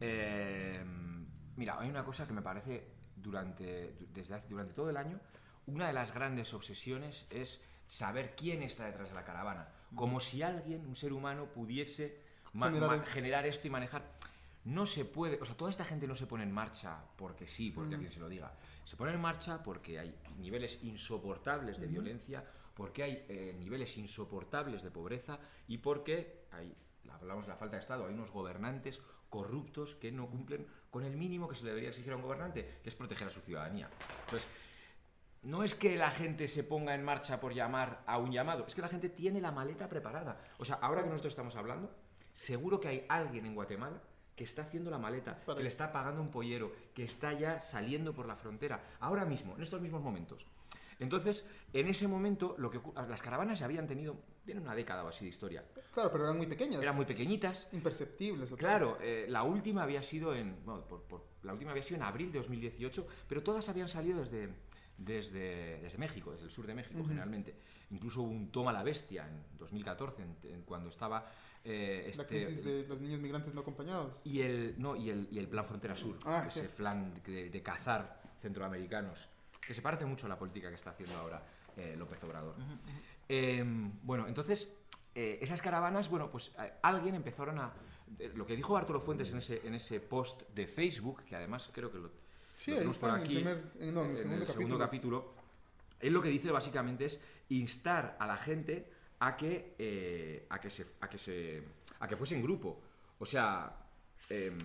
eh, 0.00 0.82
mira, 1.56 1.78
hay 1.78 1.88
una 1.90 2.04
cosa 2.04 2.26
que 2.26 2.32
me 2.32 2.42
parece 2.42 2.86
durante, 3.16 3.96
desde 4.14 4.34
hace- 4.34 4.48
durante 4.48 4.72
todo 4.74 4.88
el 4.90 4.96
año, 4.96 5.20
una 5.66 5.86
de 5.86 5.92
las 5.92 6.12
grandes 6.14 6.52
obsesiones 6.54 7.26
es 7.30 7.60
saber 7.86 8.34
quién 8.34 8.62
está 8.62 8.86
detrás 8.86 9.08
de 9.10 9.14
la 9.14 9.24
caravana. 9.24 9.68
Como 9.94 10.20
si 10.20 10.42
alguien, 10.42 10.86
un 10.86 10.94
ser 10.94 11.12
humano, 11.12 11.46
pudiese 11.46 12.30
Generar 12.52 13.02
generar 13.02 13.46
esto 13.46 13.66
y 13.66 13.70
manejar. 13.70 14.02
No 14.64 14.84
se 14.84 15.04
puede, 15.04 15.40
o 15.40 15.44
sea, 15.44 15.56
toda 15.56 15.70
esta 15.70 15.84
gente 15.84 16.06
no 16.06 16.14
se 16.14 16.26
pone 16.26 16.42
en 16.42 16.52
marcha 16.52 16.98
porque 17.16 17.46
sí, 17.46 17.70
porque 17.70 17.94
alguien 17.94 18.12
se 18.12 18.20
lo 18.20 18.28
diga. 18.28 18.52
Se 18.84 18.96
pone 18.96 19.12
en 19.12 19.20
marcha 19.20 19.62
porque 19.62 19.98
hay 19.98 20.14
niveles 20.38 20.78
insoportables 20.82 21.80
de 21.80 21.86
violencia, 21.86 22.44
porque 22.74 23.02
hay 23.02 23.24
eh, 23.28 23.56
niveles 23.58 23.96
insoportables 23.96 24.82
de 24.82 24.90
pobreza 24.90 25.38
y 25.68 25.78
porque 25.78 26.44
hay, 26.50 26.74
hablamos 27.10 27.46
de 27.46 27.52
la 27.52 27.56
falta 27.56 27.76
de 27.76 27.80
Estado, 27.80 28.06
hay 28.06 28.12
unos 28.12 28.30
gobernantes 28.30 29.00
corruptos 29.30 29.94
que 29.94 30.12
no 30.12 30.28
cumplen 30.28 30.66
con 30.90 31.04
el 31.04 31.16
mínimo 31.16 31.48
que 31.48 31.54
se 31.54 31.62
le 31.62 31.70
debería 31.70 31.90
exigir 31.90 32.12
a 32.12 32.16
un 32.16 32.22
gobernante, 32.22 32.80
que 32.82 32.88
es 32.88 32.96
proteger 32.96 33.28
a 33.28 33.30
su 33.30 33.40
ciudadanía. 33.40 33.88
Entonces, 34.24 34.48
no 35.42 35.64
es 35.64 35.74
que 35.74 35.96
la 35.96 36.10
gente 36.10 36.48
se 36.48 36.64
ponga 36.64 36.94
en 36.94 37.02
marcha 37.04 37.40
por 37.40 37.54
llamar 37.54 38.02
a 38.06 38.18
un 38.18 38.30
llamado, 38.30 38.66
es 38.66 38.74
que 38.74 38.82
la 38.82 38.88
gente 38.88 39.08
tiene 39.08 39.40
la 39.40 39.52
maleta 39.52 39.88
preparada. 39.88 40.40
O 40.58 40.64
sea, 40.64 40.76
ahora 40.76 41.02
que 41.02 41.08
nosotros 41.08 41.32
estamos 41.32 41.56
hablando, 41.56 41.90
seguro 42.34 42.78
que 42.80 42.88
hay 42.88 43.06
alguien 43.08 43.46
en 43.46 43.54
Guatemala 43.54 44.02
que 44.36 44.44
está 44.44 44.62
haciendo 44.62 44.90
la 44.90 44.98
maleta, 44.98 45.38
Para- 45.44 45.56
que 45.58 45.62
le 45.64 45.68
está 45.68 45.92
pagando 45.92 46.20
un 46.22 46.30
pollero, 46.30 46.72
que 46.94 47.04
está 47.04 47.32
ya 47.32 47.60
saliendo 47.60 48.14
por 48.14 48.26
la 48.26 48.36
frontera, 48.36 48.82
ahora 49.00 49.24
mismo, 49.24 49.54
en 49.56 49.62
estos 49.62 49.80
mismos 49.80 50.02
momentos. 50.02 50.46
Entonces, 50.98 51.48
en 51.72 51.88
ese 51.88 52.06
momento, 52.06 52.54
lo 52.58 52.70
que 52.70 52.78
las 53.08 53.22
caravanas 53.22 53.58
ya 53.58 53.64
habían 53.64 53.86
tenido, 53.86 54.16
tienen 54.44 54.62
una 54.64 54.74
década 54.74 55.02
o 55.04 55.08
así 55.08 55.24
de 55.24 55.30
historia. 55.30 55.64
Claro, 55.94 56.10
pero 56.12 56.24
eran 56.24 56.36
muy 56.36 56.46
pequeñas. 56.46 56.82
Eran 56.82 56.94
muy 56.96 57.06
pequeñitas, 57.06 57.68
imperceptibles. 57.72 58.50
Claro, 58.58 58.98
eh, 59.00 59.24
la 59.28 59.42
última 59.42 59.82
había 59.82 60.02
sido 60.02 60.34
en 60.34 60.62
bueno, 60.64 60.86
por- 60.86 61.02
por- 61.04 61.24
la 61.42 61.54
última 61.54 61.70
había 61.70 61.82
sido 61.82 61.96
en 61.96 62.02
abril 62.02 62.30
de 62.30 62.38
2018, 62.38 63.06
pero 63.26 63.42
todas 63.42 63.66
habían 63.70 63.88
salido 63.88 64.18
desde, 64.20 64.50
desde, 65.04 65.80
desde 65.80 65.98
México, 65.98 66.30
desde 66.32 66.44
el 66.44 66.50
sur 66.50 66.66
de 66.66 66.74
México 66.74 67.02
generalmente. 67.06 67.54
Incluso 67.90 68.20
hubo 68.22 68.30
un 68.30 68.50
toma 68.52 68.72
la 68.72 68.82
bestia 68.82 69.26
en 69.26 69.56
2014, 69.58 70.22
en- 70.22 70.36
en 70.54 70.62
cuando 70.62 70.90
estaba 70.90 71.26
eh, 71.64 72.02
La 72.04 72.10
este, 72.22 72.26
crisis 72.26 72.64
de 72.64 72.86
los 72.86 73.00
niños 73.00 73.20
migrantes 73.20 73.54
no 73.54 73.60
acompañados. 73.62 74.14
y 74.24 74.40
el 74.40 74.74
no 74.78 74.96
y 74.96 75.10
el, 75.10 75.28
y 75.30 75.38
el 75.38 75.48
plan 75.48 75.64
frontera 75.66 75.96
sur, 75.96 76.16
Ah, 76.24 76.44
ese 76.46 76.62
sí. 76.62 76.68
plan 76.76 77.12
de, 77.24 77.50
de 77.50 77.62
cazar 77.62 78.20
centroamericanos, 78.40 79.28
que 79.60 79.74
se 79.74 79.82
parece 79.82 80.04
mucho 80.06 80.26
a 80.26 80.28
la 80.28 80.38
política 80.38 80.68
que 80.68 80.74
está 80.76 80.90
haciendo 80.90 81.16
ahora 81.18 81.42
eh, 81.76 81.94
López 81.98 82.22
Obrador. 82.24 82.54
Eh, 83.28 83.62
bueno, 84.02 84.26
entonces, 84.28 84.74
eh, 85.14 85.38
esas 85.40 85.60
caravanas, 85.62 86.08
bueno, 86.08 86.30
pues 86.30 86.54
alguien 86.82 87.14
empezaron 87.14 87.58
a... 87.58 87.72
eh, 88.18 88.32
Lo 88.34 88.44
que 88.46 88.56
dijo 88.56 88.74
Bartolo 88.74 89.00
Fuentes 89.00 89.30
en 89.32 89.38
ese, 89.38 89.66
en 89.66 89.74
ese 89.74 90.00
post 90.00 90.42
de 90.54 90.66
Facebook, 90.66 91.24
que 91.24 91.36
además 91.36 91.70
creo 91.72 91.90
que 91.92 91.98
lo, 91.98 92.10
Sí, 92.60 92.70
lo 92.72 92.76
ahí 92.76 92.78
tenemos 92.80 92.96
está, 92.96 93.06
por 93.08 93.10
en 93.10 93.14
el 93.16 93.22
aquí, 93.26 93.34
primer- 93.36 93.72
en- 93.80 93.94
no, 93.94 94.04
en 94.04 94.10
el 94.10 94.16
segundo 94.18 94.46
capítulo. 94.46 94.78
capítulo, 94.78 95.34
él 96.00 96.12
lo 96.12 96.22
que 96.22 96.28
dice 96.28 96.50
básicamente 96.50 97.06
es 97.06 97.20
instar 97.48 98.16
a 98.18 98.26
la 98.26 98.36
gente 98.36 98.90
a 99.20 99.36
que, 99.36 99.74
eh, 99.78 100.46
a 100.50 100.58
que, 100.60 100.70
se, 100.70 100.86
a 101.00 101.08
que, 101.08 101.18
se, 101.18 101.62
a 102.00 102.06
que 102.08 102.16
fuese 102.16 102.34
en 102.36 102.42
grupo. 102.42 102.80
O 103.18 103.26
sea, 103.26 103.76
em, 104.28 104.58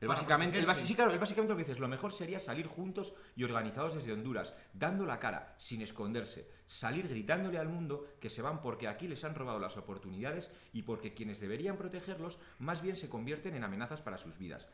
él 0.00 0.08
básicamente, 0.08 0.58
él 0.58 0.66
sí, 0.74 0.94
claro, 0.94 1.10
él 1.12 1.18
básicamente 1.18 1.52
lo 1.52 1.56
que 1.56 1.62
dice 1.62 1.72
es 1.72 1.78
lo 1.78 1.88
mejor 1.88 2.12
sería 2.12 2.38
salir 2.38 2.66
juntos 2.66 3.14
y 3.34 3.44
organizados 3.44 3.94
desde 3.94 4.12
Honduras, 4.12 4.52
dando 4.74 5.06
la 5.06 5.18
cara, 5.18 5.54
sin 5.58 5.82
esconderse, 5.82 6.48
salir 6.66 7.08
gritándole 7.08 7.58
al 7.58 7.68
mundo 7.68 8.06
que 8.20 8.28
se 8.28 8.42
van 8.42 8.60
porque 8.60 8.88
aquí 8.88 9.08
les 9.08 9.24
han 9.24 9.34
robado 9.34 9.58
las 9.58 9.76
oportunidades 9.76 10.50
y 10.72 10.82
porque 10.82 11.14
quienes 11.14 11.40
deberían 11.40 11.76
protegerlos 11.78 12.38
más 12.58 12.82
bien 12.82 12.96
se 12.96 13.08
convierten 13.08 13.54
en 13.54 13.64
amenazas 13.64 14.02
para 14.02 14.18
sus 14.18 14.36
vidas. 14.36 14.68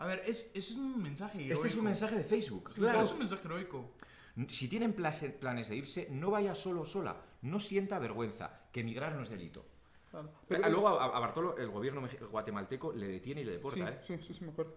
A 0.00 0.06
ver, 0.06 0.22
es, 0.26 0.50
es 0.54 0.72
un 0.76 1.02
mensaje 1.02 1.38
heroico. 1.38 1.54
Este 1.56 1.68
es 1.68 1.76
un 1.76 1.84
mensaje 1.84 2.16
de 2.16 2.24
Facebook. 2.24 2.70
Sí, 2.70 2.80
claro. 2.80 3.02
Es 3.02 3.12
un 3.12 3.18
mensaje 3.18 3.42
heroico. 3.44 3.90
Si 4.48 4.68
tienen 4.68 4.94
planes 4.94 5.68
de 5.68 5.76
irse, 5.76 6.08
no 6.10 6.30
vaya 6.30 6.54
solo 6.54 6.80
o 6.82 6.86
sola. 6.86 7.16
No 7.42 7.60
sienta 7.60 7.98
vergüenza, 7.98 8.62
que 8.72 8.80
emigrar 8.80 9.14
no 9.14 9.22
es 9.22 9.28
delito. 9.28 9.66
Claro. 10.10 10.30
Pero 10.48 10.62
Pero- 10.62 10.72
luego 10.72 10.88
a, 10.88 11.04
a 11.16 11.20
Bartolo, 11.20 11.56
el 11.58 11.68
gobierno 11.70 12.02
guatemalteco 12.30 12.92
le 12.92 13.08
detiene 13.08 13.42
y 13.42 13.44
le 13.44 13.52
deporta, 13.52 14.00
sí, 14.02 14.14
¿eh? 14.14 14.18
sí, 14.18 14.26
sí, 14.26 14.34
sí, 14.34 14.44
me 14.44 14.50
acuerdo. 14.52 14.76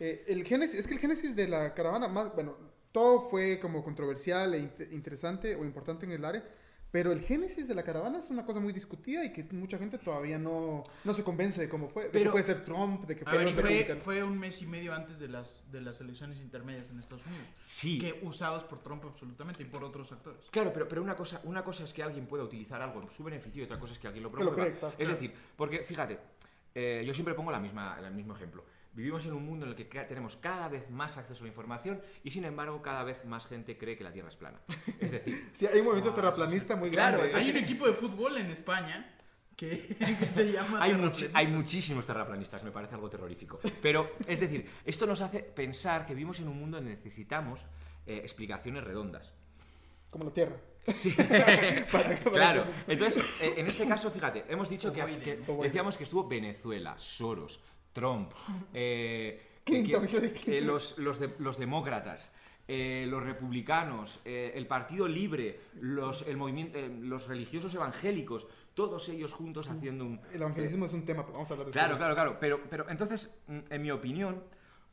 Eh, 0.00 0.24
el 0.28 0.44
génesis, 0.44 0.80
es 0.80 0.86
que 0.88 0.94
el 0.94 1.00
génesis 1.00 1.34
de 1.36 1.48
la 1.48 1.72
caravana, 1.72 2.08
más, 2.08 2.34
bueno, 2.34 2.56
todo 2.92 3.20
fue 3.20 3.58
como 3.60 3.82
controversial 3.84 4.52
e 4.54 4.60
int- 4.60 4.92
interesante 4.92 5.54
o 5.54 5.64
importante 5.64 6.04
en 6.06 6.12
el 6.12 6.24
área, 6.24 6.44
pero 6.90 7.12
el 7.12 7.20
génesis 7.20 7.68
de 7.68 7.74
la 7.74 7.82
caravana 7.82 8.18
es 8.18 8.30
una 8.30 8.44
cosa 8.46 8.58
muy 8.60 8.72
discutida 8.72 9.22
y 9.24 9.32
que 9.32 9.44
mucha 9.52 9.76
gente 9.76 9.98
todavía 9.98 10.38
no, 10.38 10.82
no 11.04 11.12
se 11.14 11.22
convence 11.24 11.60
de 11.60 11.68
cómo 11.68 11.88
fue, 11.88 12.08
de 12.08 12.22
que 12.22 12.30
puede 12.30 12.44
ser 12.44 12.64
Trump, 12.64 13.04
de 13.06 13.16
que 13.16 13.24
A 13.24 13.28
fue 13.28 13.38
ver, 13.38 13.48
y 13.48 13.50
los 13.50 13.54
fue, 13.60 13.62
republicanos. 13.70 14.04
fue 14.04 14.22
un 14.22 14.38
mes 14.38 14.62
y 14.62 14.66
medio 14.66 14.94
antes 14.94 15.18
de 15.18 15.28
las, 15.28 15.62
de 15.70 15.80
las 15.82 16.00
elecciones 16.00 16.38
intermedias 16.38 16.88
en 16.90 16.98
Estados 16.98 17.26
Unidos. 17.26 17.46
Sí. 17.64 17.98
Que 17.98 18.20
usados 18.22 18.64
por 18.64 18.82
Trump 18.82 19.04
absolutamente 19.04 19.62
y 19.62 19.66
por 19.66 19.84
otros 19.84 20.10
actores. 20.12 20.40
Claro, 20.50 20.72
pero, 20.72 20.88
pero 20.88 21.02
una, 21.02 21.16
cosa, 21.16 21.40
una 21.44 21.62
cosa 21.62 21.84
es 21.84 21.92
que 21.92 22.02
alguien 22.02 22.26
pueda 22.26 22.44
utilizar 22.44 22.80
algo 22.80 23.02
en 23.02 23.10
su 23.10 23.22
beneficio 23.24 23.62
y 23.62 23.64
otra 23.66 23.78
cosa 23.78 23.92
es 23.92 23.98
que 23.98 24.06
alguien 24.06 24.22
lo 24.22 24.30
Que 24.32 24.44
lo 24.44 24.50
promueva. 24.52 24.64
cree, 24.70 24.78
claro. 24.78 24.94
es 24.96 25.08
decir, 25.08 25.34
porque 25.56 25.80
fíjate, 25.80 26.18
eh, 26.74 27.02
yo 27.06 27.12
siempre 27.12 27.34
pongo 27.34 27.50
la 27.50 27.60
misma, 27.60 27.98
el 28.02 28.14
mismo 28.14 28.34
ejemplo. 28.34 28.64
Vivimos 28.96 29.26
en 29.26 29.34
un 29.34 29.44
mundo 29.44 29.66
en 29.66 29.72
el 29.72 29.76
que 29.76 29.84
tenemos 29.84 30.36
cada 30.36 30.68
vez 30.68 30.88
más 30.90 31.18
acceso 31.18 31.40
a 31.40 31.42
la 31.42 31.48
información 31.48 32.00
y 32.24 32.30
sin 32.30 32.44
embargo 32.46 32.80
cada 32.80 33.04
vez 33.04 33.24
más 33.26 33.46
gente 33.46 33.76
cree 33.76 33.96
que 33.96 34.02
la 34.02 34.10
Tierra 34.12 34.30
es 34.30 34.36
plana. 34.36 34.58
Es 34.98 35.10
decir, 35.12 35.50
Sí, 35.52 35.66
hay 35.66 35.80
un 35.80 35.84
movimiento 35.84 36.14
terraplanista 36.14 36.74
muy 36.76 36.90
Claro, 36.90 37.18
grande. 37.18 37.36
Hay 37.36 37.50
un 37.50 37.56
equipo 37.58 37.86
de 37.86 37.92
fútbol 37.92 38.38
en 38.38 38.50
España 38.50 39.14
que, 39.54 39.86
que 39.98 40.26
se 40.34 40.50
llama. 40.50 40.82
hay, 40.82 40.92
Terraplanista. 40.92 41.38
hay 41.38 41.46
muchísimos 41.46 42.06
terraplanistas, 42.06 42.64
me 42.64 42.70
parece 42.70 42.94
algo 42.94 43.10
terrorífico. 43.10 43.60
Pero, 43.82 44.12
es 44.26 44.40
decir, 44.40 44.66
esto 44.84 45.06
nos 45.06 45.20
hace 45.20 45.40
pensar 45.40 46.06
que 46.06 46.14
vivimos 46.14 46.40
en 46.40 46.48
un 46.48 46.58
mundo 46.58 46.78
donde 46.78 46.96
necesitamos 46.96 47.60
eh, 48.06 48.16
explicaciones 48.22 48.82
redondas. 48.82 49.34
Como 50.08 50.24
la 50.24 50.30
Tierra. 50.32 50.56
Sí, 50.88 51.10
Para- 51.92 52.14
claro. 52.16 52.64
Entonces, 52.86 53.22
eh, 53.42 53.54
en 53.58 53.66
este 53.66 53.86
caso, 53.86 54.10
fíjate, 54.10 54.44
hemos 54.48 54.68
dicho 54.70 54.90
que, 54.92 55.04
que 55.18 55.36
decíamos 55.62 55.96
que 55.98 56.04
estuvo 56.04 56.26
Venezuela, 56.26 56.94
Soros, 56.96 57.60
Trump, 58.00 58.30
eh, 58.74 59.42
Clinton, 59.64 60.06
que- 60.06 60.10
Hillary 60.12 60.28
que 60.32 60.40
Clinton. 60.40 60.66
los, 60.66 60.98
los, 60.98 61.18
de- 61.18 61.34
los 61.38 61.58
demócratas, 61.58 62.32
eh, 62.68 63.06
los 63.08 63.22
republicanos, 63.24 64.20
eh, 64.24 64.52
el 64.54 64.66
Partido 64.66 65.08
Libre, 65.08 65.60
los, 65.80 66.22
el 66.28 66.36
movimiento, 66.36 66.78
eh, 66.78 66.88
los 67.00 67.26
religiosos 67.26 67.74
evangélicos, 67.74 68.46
todos 68.74 69.08
ellos 69.08 69.32
juntos 69.32 69.68
haciendo 69.68 70.04
un, 70.04 70.20
El 70.32 70.42
evangelicismo 70.42 70.84
es 70.86 70.92
un 70.92 71.04
tema, 71.06 71.22
vamos 71.22 71.48
a 71.50 71.54
hablar 71.54 71.66
de 71.68 71.72
Claro, 71.72 71.94
eso. 71.94 71.98
claro, 71.98 72.14
claro. 72.14 72.36
Pero, 72.38 72.60
pero 72.68 72.88
entonces, 72.90 73.34
mm, 73.48 73.58
en 73.70 73.82
mi 73.82 73.90
opinión, 73.90 74.42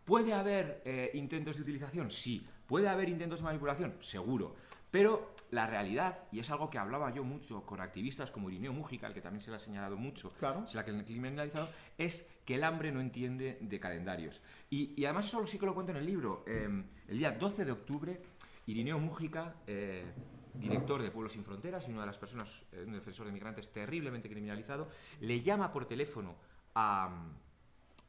¿puede 0.06 0.34
haber 0.34 0.82
eh, 0.86 1.12
intentos 1.14 1.58
de 1.58 1.62
utilización? 1.64 2.10
Sí. 2.10 2.48
¿Puede 2.66 2.88
haber 2.88 3.10
intentos 3.10 3.40
de 3.40 3.46
manipulación? 3.46 3.96
Seguro. 4.00 4.56
Pero 4.94 5.34
la 5.50 5.66
realidad, 5.66 6.20
y 6.32 6.38
es 6.40 6.52
algo 6.52 6.70
que 6.70 6.78
hablaba 6.78 7.10
yo 7.12 7.24
mucho 7.24 7.66
con 7.66 7.82
activistas 7.82 8.30
como 8.30 8.52
Irineo 8.52 8.74
Mújica, 8.74 9.08
al 9.08 9.14
que 9.16 9.22
también 9.22 9.42
se 9.42 9.50
le 9.50 9.56
ha 9.56 9.60
señalado 9.60 9.98
mucho, 9.98 10.32
Claro. 10.38 10.68
se 10.68 10.76
la 10.76 10.82
ha 10.82 10.86
criminalizado, 10.86 11.68
es 11.98 12.30
que 12.46 12.54
el 12.56 12.64
hambre 12.64 12.92
no 12.92 13.02
entiende 13.02 13.58
de 13.60 13.80
calendarios. 13.80 14.44
Y, 14.70 14.94
y 14.96 15.06
además 15.06 15.26
eso 15.26 15.48
sí 15.48 15.58
que 15.58 15.66
lo 15.66 15.74
cuento 15.74 15.94
en 15.94 15.98
el 15.98 16.06
libro. 16.06 16.44
Eh, 16.46 16.70
el 17.08 17.18
día 17.18 17.32
12 17.32 17.66
de 17.66 17.72
octubre, 17.72 18.22
Irineo 18.68 19.00
Mújica, 19.00 19.56
eh, 19.66 20.06
director 20.54 21.02
de 21.02 21.10
Pueblos 21.10 21.34
Sin 21.34 21.44
Fronteras 21.44 21.88
y 21.88 21.92
una 21.92 22.02
de 22.02 22.08
las 22.08 22.20
personas, 22.20 22.62
eh, 22.72 22.84
un 22.86 22.94
defensor 22.94 23.26
de 23.26 23.32
migrantes 23.32 23.74
terriblemente 23.74 24.30
criminalizado, 24.30 24.90
le 25.22 25.42
llama 25.42 25.72
por 25.74 25.88
teléfono 25.88 26.36
a, 26.76 27.10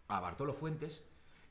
a 0.09 0.21
Bartolo 0.21 0.53
Fuentes 0.53 1.03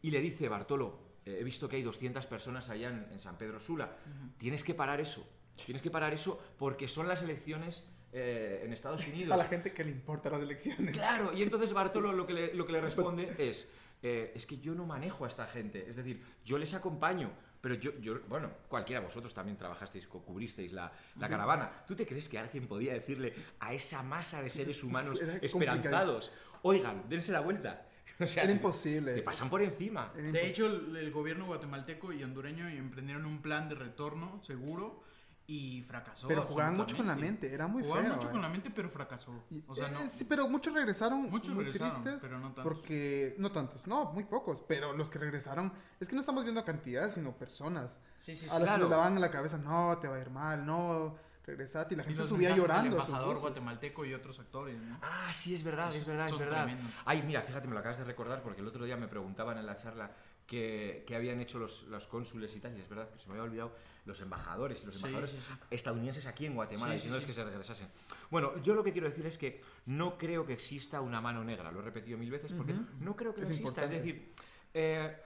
y 0.04 0.12
le 0.12 0.22
dice, 0.22 0.48
Bartolo, 0.48 1.12
eh, 1.26 1.38
he 1.40 1.44
visto 1.44 1.70
que 1.70 1.78
hay 1.78 1.84
200 1.84 2.26
personas 2.28 2.70
allá 2.70 2.90
en, 2.90 3.08
en 3.12 3.20
San 3.20 3.38
Pedro 3.38 3.60
Sula, 3.60 3.96
tienes 4.38 4.64
que 4.64 4.74
parar 4.74 5.00
eso, 5.00 5.28
tienes 5.66 5.82
que 5.82 5.92
parar 5.92 6.14
eso 6.14 6.40
porque 6.58 6.88
son 6.88 7.08
las 7.08 7.22
elecciones 7.22 7.84
eh, 8.16 8.62
en 8.64 8.72
Estados 8.72 9.08
Unidos. 9.08 9.34
A 9.34 9.38
la 9.38 9.46
gente 9.46 9.74
que 9.74 9.84
le 9.84 9.92
importa 9.92 10.30
las 10.30 10.42
elecciones. 10.42 10.96
Claro, 10.96 11.34
y 11.34 11.42
entonces 11.42 11.74
Bartolo 11.74 12.14
lo 12.14 12.28
que 12.28 12.34
le, 12.34 12.54
lo 12.54 12.66
que 12.66 12.74
le 12.74 12.82
responde 12.90 13.34
es, 13.38 13.68
eh, 14.02 14.32
es 14.36 14.46
que 14.46 14.60
yo 14.60 14.76
no 14.76 14.86
manejo 14.86 15.26
a 15.26 15.28
esta 15.28 15.48
gente, 15.48 15.86
es 15.88 15.96
decir, 15.96 16.22
yo 16.44 16.58
les 16.58 16.74
acompaño, 16.74 17.32
pero 17.60 17.76
yo, 17.76 17.98
yo 18.00 18.20
bueno, 18.28 18.52
cualquiera 18.68 19.00
de 19.00 19.08
vosotros 19.08 19.34
también 19.34 19.58
trabajasteis, 19.58 20.08
cubristeis 20.08 20.74
la, 20.74 20.92
la 21.18 21.30
caravana. 21.30 21.72
¿Tú 21.88 21.96
te 21.96 22.06
crees 22.06 22.30
que 22.30 22.38
alguien 22.38 22.68
podía 22.68 22.94
decirle 22.94 23.34
a 23.60 23.74
esa 23.74 24.04
masa 24.04 24.44
de 24.44 24.50
seres 24.50 24.84
humanos 24.84 25.22
Era 25.22 25.38
esperanzados, 25.38 26.32
oigan, 26.62 27.08
dense 27.10 27.32
la 27.32 27.40
vuelta? 27.40 27.88
O 28.19 28.28
sea, 28.28 28.43
Era 28.43 28.52
te- 28.52 28.58
imposible. 28.58 29.13
Te 29.15 29.21
pasan 29.23 29.49
por 29.49 29.62
encima. 29.62 30.12
Era 30.17 30.32
De 30.32 30.47
hecho, 30.47 30.67
el, 30.67 30.95
el 30.95 31.12
gobierno 31.12 31.45
guatemalteco 31.45 32.13
y 32.13 32.23
hondureño 32.23 32.67
emprendieron 32.67 33.26
un 33.26 33.41
plan 33.41 33.67
de 33.69 33.76
retorno 33.76 34.41
seguro 34.43 35.02
y 35.45 35.82
fracasó. 35.82 36.28
Pero 36.30 36.43
jugaban 36.43 36.78
mucho 36.78 36.95
con 36.95 37.06
la 37.06 37.15
mente, 37.17 37.54
era 37.54 37.67
muy 37.67 37.84
Jugaban 37.84 38.06
feo. 38.06 38.15
mucho 38.15 38.28
eh. 38.30 38.32
con 38.32 38.41
la 38.41 38.47
mente, 38.49 38.69
pero 38.69 38.89
fracasó. 38.89 39.43
Y- 39.49 39.62
O 39.67 39.76
sea, 39.76 39.89
no. 39.89 39.99
eh, 39.99 40.08
sí, 40.08 40.23
pero 40.23 40.47
muchos 40.47 40.73
regresaron 40.73 41.30
Muchos 41.30 41.54
muy 41.54 41.65
regresaron, 41.65 42.02
tristes. 42.02 42.21
pero 42.21 42.39
no 42.39 42.54
tantos. 42.54 42.63
Porque, 42.63 43.36
no 43.39 43.52
tantos, 43.52 43.86
no, 43.86 44.06
muy 44.13 44.23
pocos. 44.23 44.62
Pero 44.67 44.93
los 44.93 45.10
que 45.10 45.19
regresaron, 45.19 45.73
es 45.99 46.08
que 46.08 46.15
no 46.15 46.21
estamos 46.21 46.43
viendo 46.43 46.63
cantidades, 46.63 47.13
sino 47.15 47.36
personas. 47.36 47.99
Sí, 48.19 48.36
sí, 48.36 48.45
sí. 48.45 48.49
a 48.49 48.54
las 48.60 48.69
claro. 48.69 48.86
que 48.86 48.89
le 48.89 48.95
daban 48.95 49.15
en 49.15 49.21
la 49.21 49.32
cabeza, 49.32 49.58
no, 49.58 49.97
te 49.97 50.08
va 50.08 50.15
a 50.15 50.21
ir 50.21 50.30
mal, 50.30 50.65
no, 50.65 51.17
regresate. 51.45 51.93
Y 51.93 51.97
la 51.97 52.03
Y 52.03 52.08
gente 52.08 52.23
subía 52.25 52.56
llorando. 52.56 52.97
a 52.97 53.01
sus 53.01 53.10
embajador 53.10 53.39
guatemalteco 53.39 54.06
y 54.06 54.13
otros 54.13 54.39
actores, 54.39 54.79
¿no? 54.82 54.99
Ah, 55.01 55.32
sí, 55.34 55.53
es 55.56 55.63
verdad, 55.63 55.93
es 55.95 56.06
verdad, 56.06 56.27
es 56.29 56.38
verdad. 56.38 56.65
tremendos. 56.65 56.93
Ay, 57.06 57.21
mira, 57.23 57.41
fíjate, 57.41 57.67
me 57.67 57.73
lo 57.73 57.79
acabas 57.79 57.97
de 57.99 58.03
recordar 58.06 58.41
porque 58.41 58.62
el 58.62 58.67
otro 58.67 58.86
día 58.86 58.97
me 58.97 59.08
preguntaban 59.08 59.58
en 59.58 59.65
la 59.65 59.75
charla 59.77 60.12
que, 60.47 61.03
que 61.08 61.15
habían 61.15 61.39
hecho 61.39 61.58
los, 61.58 61.84
los 61.84 62.06
cónsules 62.08 62.53
y 62.56 62.60
tal, 62.60 62.77
y 62.77 62.82
es 62.82 62.89
verdad 62.89 63.10
que 63.10 63.17
se 63.17 63.27
me 63.27 63.34
había 63.34 63.43
olvidado 63.43 63.75
los 64.06 64.19
embajadores 64.19 64.84
y 64.84 64.86
los 64.86 64.95
embajadores 64.97 65.32
sí, 65.32 65.38
sí. 65.39 65.53
estadounidenses 65.71 66.25
aquí 66.25 66.45
en 66.45 66.56
Guatemala, 66.56 66.91
Sí, 66.93 66.99
sí, 66.99 67.08
diciéndoles 67.08 67.23
sí. 67.23 67.27
que 67.27 67.34
se 67.34 67.43
regresasen. 67.45 67.88
Bueno, 68.29 68.62
yo 68.62 68.75
lo 68.75 68.84
que 68.84 68.91
quiero 68.91 69.08
decir 69.08 69.25
es 69.25 69.38
que 69.38 69.62
no 69.86 70.17
creo 70.17 70.45
que 70.45 70.51
exista 70.53 70.99
una 70.99 71.21
mano 71.21 71.43
negra, 71.45 71.71
lo 71.71 71.79
he 71.79 71.84
repetido 71.84 72.17
mil 72.17 72.29
veces 72.29 72.51
porque 72.53 72.73
Ujú. 72.73 72.84
no 72.99 73.15
creo 73.15 73.34
que 73.34 73.43
Es 73.43 73.49
no 73.49 73.56
exista. 73.56 73.86
Es 73.86 73.91
decir, 73.91 74.34
eh, 74.73 75.17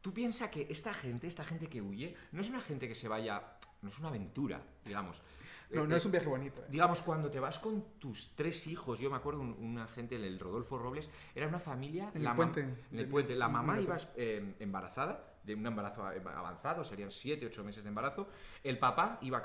tú 0.00 0.12
piensas 0.12 0.50
que 0.50 0.66
esta 0.68 0.92
gente, 0.92 1.28
esta 1.28 1.44
gente 1.44 1.68
que 1.68 1.80
huye, 1.80 2.16
no 2.32 2.40
es 2.40 2.50
una 2.50 2.60
gente 2.60 2.88
que 2.88 2.96
se 2.96 3.06
vaya, 3.06 3.42
no 3.80 3.88
es 3.90 3.98
una 4.00 4.08
aventura, 4.08 4.60
digamos. 4.84 5.22
No, 5.70 5.82
Eh, 5.84 5.86
no 5.88 5.94
eh, 5.94 5.98
es 5.98 6.04
un 6.04 6.12
viaje 6.12 6.26
bonito. 6.28 6.62
eh. 6.62 6.66
Digamos, 6.68 7.00
cuando 7.02 7.30
te 7.30 7.40
vas 7.40 7.58
con 7.58 7.82
tus 7.98 8.34
tres 8.36 8.66
hijos, 8.66 8.98
yo 8.98 9.10
me 9.10 9.16
acuerdo, 9.16 9.40
un- 9.40 9.56
una 9.58 9.86
gente, 9.88 10.16
el 10.16 10.38
Rodolfo 10.38 10.78
Robles, 10.78 11.08
era 11.34 11.46
una 11.48 11.58
familia... 11.58 12.10
En 12.14 12.18
el 12.18 12.24
la 12.24 12.32
mam- 12.32 12.36
puente. 12.36 12.60
En 12.92 12.98
el 12.98 13.08
puente. 13.08 13.34
La 13.34 13.48
mamá 13.48 13.80
iba 13.80 13.96
eh, 14.16 14.54
embarazada, 14.60 15.34
de 15.42 15.54
un 15.54 15.66
embarazo 15.66 16.04
avanzado, 16.06 16.84
serían 16.84 17.10
7, 17.10 17.46
8 17.46 17.64
meses 17.64 17.82
de 17.82 17.88
embarazo. 17.88 18.28
El 18.62 18.78
papá 18.78 19.18
iba 19.22 19.42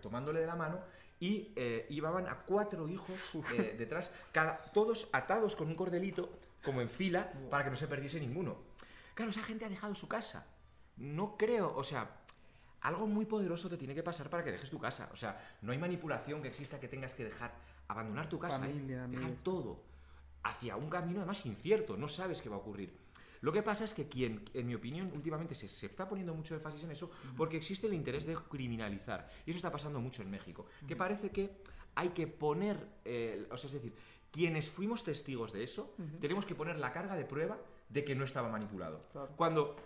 tomándole 0.00 0.40
de 0.40 0.46
la 0.46 0.56
mano 0.56 0.80
y 1.20 1.52
eh, 1.56 1.86
llevaban 1.90 2.26
a 2.28 2.36
cuatro 2.42 2.88
hijos 2.88 3.16
eh, 3.54 3.74
detrás, 3.78 4.10
cada, 4.32 4.58
todos 4.72 5.08
atados 5.12 5.56
con 5.56 5.68
un 5.68 5.74
cordelito, 5.74 6.38
como 6.64 6.80
en 6.80 6.88
fila, 6.88 7.32
para 7.50 7.64
que 7.64 7.70
no 7.70 7.76
se 7.76 7.86
perdiese 7.86 8.18
ninguno. 8.20 8.56
Claro, 9.14 9.30
esa 9.30 9.42
gente 9.42 9.64
ha 9.64 9.68
dejado 9.68 9.94
su 9.94 10.08
casa. 10.08 10.46
No 10.96 11.36
creo, 11.36 11.74
o 11.76 11.82
sea, 11.82 12.10
algo 12.82 13.06
muy 13.06 13.24
poderoso 13.26 13.68
te 13.68 13.76
tiene 13.76 13.94
que 13.94 14.02
pasar 14.02 14.30
para 14.30 14.44
que 14.44 14.52
dejes 14.52 14.70
tu 14.70 14.78
casa. 14.78 15.08
O 15.12 15.16
sea, 15.16 15.56
no 15.62 15.72
hay 15.72 15.78
manipulación 15.78 16.42
que 16.42 16.48
exista 16.48 16.78
que 16.78 16.88
tengas 16.88 17.14
que 17.14 17.24
dejar, 17.24 17.54
abandonar 17.88 18.28
tu 18.28 18.38
casa, 18.38 18.58
Familia, 18.58 19.06
dejar 19.06 19.24
amigos. 19.24 19.42
todo 19.42 19.82
hacia 20.44 20.76
un 20.76 20.88
camino 20.88 21.20
además 21.20 21.44
incierto, 21.44 21.96
no 21.96 22.08
sabes 22.08 22.40
qué 22.40 22.48
va 22.48 22.56
a 22.56 22.60
ocurrir. 22.60 22.92
Lo 23.40 23.52
que 23.52 23.62
pasa 23.62 23.84
es 23.84 23.92
que 23.92 24.08
quien, 24.08 24.44
en 24.54 24.66
mi 24.66 24.74
opinión, 24.74 25.10
últimamente 25.14 25.54
se, 25.54 25.68
se 25.68 25.86
está 25.86 26.08
poniendo 26.08 26.34
mucho 26.34 26.54
énfasis 26.54 26.82
en 26.84 26.90
eso 26.90 27.10
porque 27.36 27.56
existe 27.56 27.86
el 27.86 27.94
interés 27.94 28.26
de 28.26 28.34
criminalizar. 28.34 29.28
Y 29.44 29.50
eso 29.50 29.58
está 29.58 29.70
pasando 29.70 30.00
mucho 30.00 30.22
en 30.22 30.30
México. 30.30 30.66
Que 30.86 30.96
parece 30.96 31.30
que 31.30 31.50
hay 31.94 32.10
que 32.10 32.26
poner, 32.26 32.76
eh, 33.04 33.46
o 33.50 33.56
sea, 33.56 33.68
es 33.68 33.74
decir, 33.74 33.94
quienes 34.30 34.70
fuimos 34.70 35.04
testigos 35.04 35.52
de 35.52 35.62
eso, 35.62 35.94
tenemos 36.20 36.44
que 36.44 36.54
poner 36.54 36.78
la 36.78 36.92
carga 36.92 37.16
de 37.16 37.24
prueba 37.24 37.58
de 37.88 38.04
que 38.04 38.14
no 38.14 38.24
estaba 38.24 38.48
manipulado. 38.48 39.06
Claro. 39.12 39.32
Cuando 39.36 39.76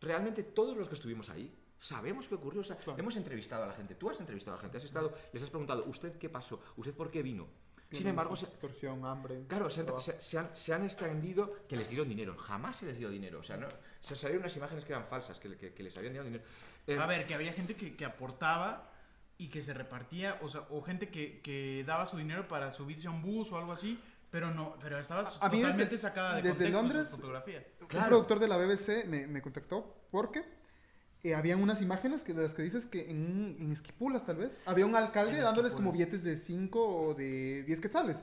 realmente 0.00 0.42
todos 0.42 0.76
los 0.76 0.88
que 0.88 0.94
estuvimos 0.94 1.28
ahí 1.30 1.52
sabemos 1.78 2.28
qué 2.28 2.34
ocurrió. 2.34 2.60
O 2.60 2.64
sea, 2.64 2.76
Claro. 2.76 2.98
hemos 2.98 3.16
entrevistado 3.16 3.64
a 3.64 3.66
la 3.68 3.72
gente, 3.74 3.94
tú 3.94 4.10
has 4.10 4.18
entrevistado 4.20 4.54
a 4.54 4.58
la 4.58 4.62
gente, 4.62 4.78
has 4.78 4.84
estado, 4.84 5.14
les 5.32 5.42
has 5.42 5.50
preguntado, 5.50 5.84
¿usted 5.86 6.18
qué 6.18 6.28
pasó? 6.28 6.60
¿Usted 6.76 6.94
por 6.94 7.10
qué 7.10 7.22
vino? 7.22 7.46
Sin 7.92 8.08
embargo, 8.08 8.34
se- 8.34 8.46
Extorsión, 8.46 9.04
hambre. 9.04 9.44
Claro, 9.46 9.70
se 9.70 9.82
han, 9.82 10.00
se- 10.00 10.20
se 10.20 10.38
han- 10.38 10.50
se 10.56 10.74
han 10.74 10.82
extendido 10.84 11.66
que 11.68 11.76
les 11.76 11.88
dieron 11.88 12.08
dinero. 12.08 12.36
Jamás 12.36 12.78
se 12.78 12.86
les 12.86 12.98
dio 12.98 13.08
dinero. 13.08 13.38
O 13.38 13.42
sea, 13.44 13.56
no, 13.56 13.68
se 14.00 14.16
salieron 14.16 14.42
unas 14.42 14.56
imágenes 14.56 14.84
que 14.84 14.92
eran 14.92 15.06
falsas, 15.06 15.38
que, 15.38 15.56
que- 15.56 15.72
que 15.72 15.82
les 15.84 15.96
habían 15.96 16.14
dado 16.14 16.24
dinero. 16.24 16.42
Eh, 16.86 16.98
A 16.98 17.06
ver, 17.06 17.26
que 17.26 17.34
había 17.34 17.52
gente 17.52 17.76
que, 17.76 17.94
que 17.96 18.04
aportaba 18.04 18.90
y 19.38 19.48
que 19.48 19.62
se 19.62 19.72
repartía, 19.72 20.38
o 20.42 20.48
sea, 20.48 20.62
o 20.70 20.82
gente 20.82 21.10
que, 21.10 21.40
que 21.42 21.84
daba 21.86 22.06
su 22.06 22.16
dinero 22.16 22.48
para 22.48 22.72
subirse 22.72 23.06
a 23.06 23.10
un 23.12 23.22
bus 23.22 23.52
o 23.52 23.58
algo 23.58 23.70
así, 23.70 24.00
pero 24.30 24.50
no, 24.50 24.76
pero 24.80 24.98
estaba 24.98 25.22
mí 25.22 25.28
desde- 25.28 25.60
totalmente 25.62 25.98
sacada 25.98 26.36
de 26.36 26.42
desde 26.42 26.64
contexto 26.72 26.82
Londres- 26.82 27.08
su 27.10 27.16
fotografía. 27.16 27.64
Claro. 27.86 28.04
Un 28.06 28.08
productor 28.08 28.38
de 28.40 28.48
la 28.48 28.56
BBC 28.56 29.04
me, 29.06 29.26
me 29.28 29.40
contactó 29.40 30.06
porque 30.10 30.42
eh, 31.24 31.34
habían 31.34 31.60
unas 31.62 31.82
imágenes 31.82 32.22
que, 32.22 32.32
de 32.34 32.42
las 32.42 32.54
que 32.54 32.62
dices 32.62 32.86
que 32.86 33.10
en, 33.10 33.56
en 33.58 33.72
Esquipulas 33.72 34.24
tal 34.24 34.36
vez 34.36 34.60
había 34.66 34.86
un 34.86 34.94
alcalde 34.94 35.38
dándoles 35.38 35.72
como 35.74 35.90
billetes 35.92 36.22
de 36.22 36.36
5 36.36 36.86
o 36.86 37.14
de 37.14 37.64
10 37.64 37.80
quetzales. 37.80 38.22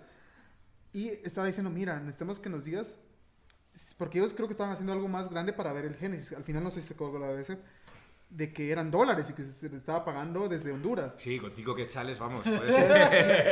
Y 0.94 1.08
estaba 1.24 1.48
diciendo, 1.48 1.70
mira, 1.72 2.00
necesitamos 2.00 2.40
que 2.40 2.50
nos 2.50 2.66
digas, 2.66 2.98
porque 3.98 4.20
ellos 4.20 4.34
creo 4.34 4.48
que 4.48 4.54
estaban 4.54 4.72
haciendo 4.72 4.94
algo 4.94 5.08
más 5.08 5.30
grande 5.30 5.52
para 5.54 5.74
ver 5.74 5.86
el 5.86 5.96
génesis. 5.96 6.34
Al 6.34 6.44
final 6.44 6.64
no 6.64 6.72
sé 6.72 6.82
si 6.82 6.90
se 6.90 6.96
colgó 6.96 7.18
la 7.20 7.32
BBC, 7.32 7.58
de 8.30 8.54
que 8.54 8.72
eran 8.72 8.90
dólares 8.92 9.30
y 9.30 9.34
que 9.34 9.44
se 9.44 9.66
les 9.70 9.78
estaba 9.78 10.06
pagando 10.06 10.48
desde 10.48 10.72
Honduras. 10.72 11.16
Sí, 11.20 11.40
con 11.40 11.52
cinco 11.52 11.76
quetzales, 11.76 12.20
vamos. 12.20 12.44
¿Qué, 12.44 12.52
puede 12.58 12.72
ser. 12.72 12.88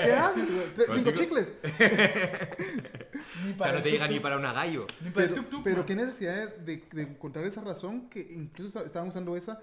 ¿Qué 0.06 0.14
haces? 0.14 0.48
cinco- 0.94 1.12
chicles? 1.12 1.54
Ni 3.46 3.52
o 3.54 3.58
sea, 3.58 3.72
no 3.74 3.82
te 3.82 3.92
llega 3.92 4.08
ni 4.08 4.20
para 4.20 4.38
una 4.38 4.54
gallo. 4.54 4.88
ni 5.02 5.10
para 5.12 5.26
el 5.28 5.34
Pero, 5.34 5.64
pero 5.64 5.86
qué 5.86 5.96
necesidad 5.96 6.56
de, 6.58 6.84
de 6.92 7.02
encontrar 7.04 7.46
esa 7.46 7.62
razón 7.62 8.10
que 8.10 8.20
incluso 8.22 8.84
estaban 8.84 9.10
usando 9.10 9.36
esa 9.36 9.60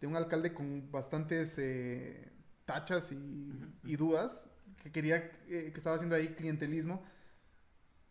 de 0.00 0.06
un 0.06 0.16
alcalde 0.16 0.52
con 0.54 0.90
bastantes 0.90 1.56
eh, 1.58 2.28
tachas 2.64 3.10
y, 3.12 3.52
y 3.84 3.96
dudas 3.96 4.42
que 4.82 4.92
quería 4.92 5.16
eh, 5.48 5.70
que 5.72 5.78
estaba 5.78 5.96
haciendo 5.96 6.14
ahí 6.16 6.28
clientelismo 6.28 7.02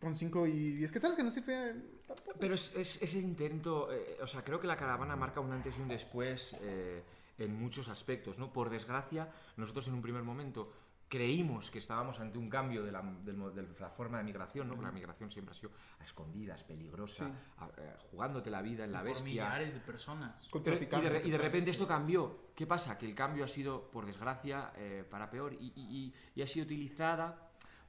con 0.00 0.14
5 0.14 0.46
y 0.46 0.72
10 0.76 0.92
que 0.92 1.00
tal 1.00 1.16
que 1.16 1.22
no 1.24 1.30
sirve 1.30 1.74
tampoco. 2.06 2.38
Pero 2.38 2.54
es, 2.54 2.72
es- 2.76 3.02
ese 3.02 3.18
intento, 3.18 3.92
eh, 3.92 4.18
o 4.22 4.26
sea, 4.26 4.42
creo 4.44 4.60
que 4.60 4.66
la 4.66 4.76
caravana 4.76 5.16
marca 5.16 5.40
un 5.40 5.50
antes 5.52 5.76
y 5.76 5.80
un 5.80 5.88
después 5.88 6.54
eh, 6.60 7.02
en 7.38 7.58
muchos 7.58 7.88
aspectos, 7.88 8.38
¿no? 8.38 8.52
Por 8.52 8.70
desgracia, 8.70 9.28
nosotros 9.56 9.88
en 9.88 9.94
un 9.94 10.02
primer 10.02 10.22
momento 10.22 10.72
creímos 11.08 11.70
que 11.70 11.78
estábamos 11.78 12.20
ante 12.20 12.38
un 12.38 12.48
cambio 12.50 12.84
de 12.84 12.92
la, 12.92 13.02
del 13.02 13.36
mo- 13.36 13.50
de 13.50 13.66
la 13.80 13.88
forma 13.90 14.18
de 14.18 14.24
migración, 14.24 14.68
¿no? 14.68 14.74
Porque 14.74 14.86
La 14.88 14.92
migración 14.92 15.30
siempre 15.30 15.52
ha 15.52 15.56
sido 15.56 15.72
a 16.00 16.04
escondidas, 16.04 16.62
peligrosa, 16.64 17.26
Sí. 17.26 17.32
a- 17.58 17.70
eh, 17.78 17.96
jugándote 18.10 18.50
la 18.50 18.60
vida 18.62 18.84
en 18.84 18.92
la 18.92 18.98
por 19.00 19.08
bestia. 19.08 19.24
millares 19.24 19.74
de 19.74 19.80
personas. 19.80 20.48
Pero- 20.64 20.76
y, 20.98 21.08
de, 21.08 21.28
y 21.28 21.30
repente 21.38 21.70
esto 21.70 21.86
cambió. 21.86 22.48
¿Qué 22.54 22.66
pasa? 22.66 22.98
Que 22.98 23.06
el 23.06 23.14
cambio 23.14 23.44
ha 23.44 23.48
sido, 23.48 23.90
por 23.90 24.04
desgracia, 24.04 24.72
eh, 24.76 25.04
para 25.08 25.30
peor 25.30 25.54
y, 25.54 25.72
y- 25.74 25.74
y- 25.76 26.14
y 26.34 26.42
ha 26.42 26.46
sido 26.46 26.66
utilizada 26.66 27.47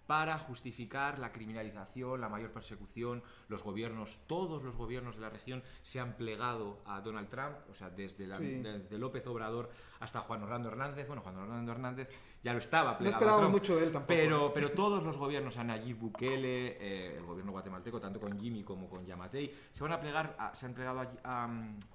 para 0.09 0.39
justificar 0.39 1.19
la 1.19 1.31
criminalización, 1.31 2.19
la 2.19 2.29
mayor 2.29 2.49
persecución. 2.51 3.21
Los 3.47 3.61
gobiernos, 3.61 4.19
todos 4.25 4.63
los 4.63 4.75
gobiernos 4.75 5.13
de 5.13 5.21
la 5.21 5.29
región 5.29 5.61
se 5.83 5.99
han 5.99 6.13
plegado 6.13 6.79
a 6.87 6.99
Donald 6.99 7.29
Trump, 7.29 7.55
o 7.69 7.75
sea, 7.75 7.91
desde, 7.91 8.25
la- 8.25 8.39
Sí. 8.39 8.55
desde 8.55 8.97
López 8.97 9.27
Obrador 9.27 9.69
hasta 9.99 10.21
Juan 10.21 10.41
Orlando 10.41 10.69
Hernández. 10.69 11.05
Bueno, 11.05 11.21
Juan 11.21 11.37
Orlando 11.37 11.71
Hernández 11.73 12.09
ya 12.43 12.53
lo 12.53 12.57
estaba 12.57 12.93
no 12.93 12.97
plegado 12.97 13.35
a 13.35 13.37
Trump. 13.37 13.51
mucho 13.51 13.75
de 13.75 13.83
él 13.85 13.91
tampoco 13.91 14.07
Pero, 14.07 14.51
pero 14.51 14.71
todos 14.71 15.03
los 15.03 15.15
gobiernos, 15.15 15.55
Nayib 15.57 15.97
Bukele, 15.99 16.77
eh, 16.79 17.17
el 17.17 17.23
gobierno 17.25 17.51
guatemalteco, 17.51 18.01
tanto 18.01 18.19
con 18.19 18.39
Jimmy 18.39 18.63
como 18.63 18.89
con 18.89 19.05
Yamatei, 19.05 19.53
se 19.71 19.83
van 19.83 19.91
a 19.93 19.99
plegar, 20.01 20.35
a- 20.39 20.55
se 20.55 20.65
han 20.65 20.73
plegado 20.73 21.01
a, 21.01 21.07
a- 21.23 21.49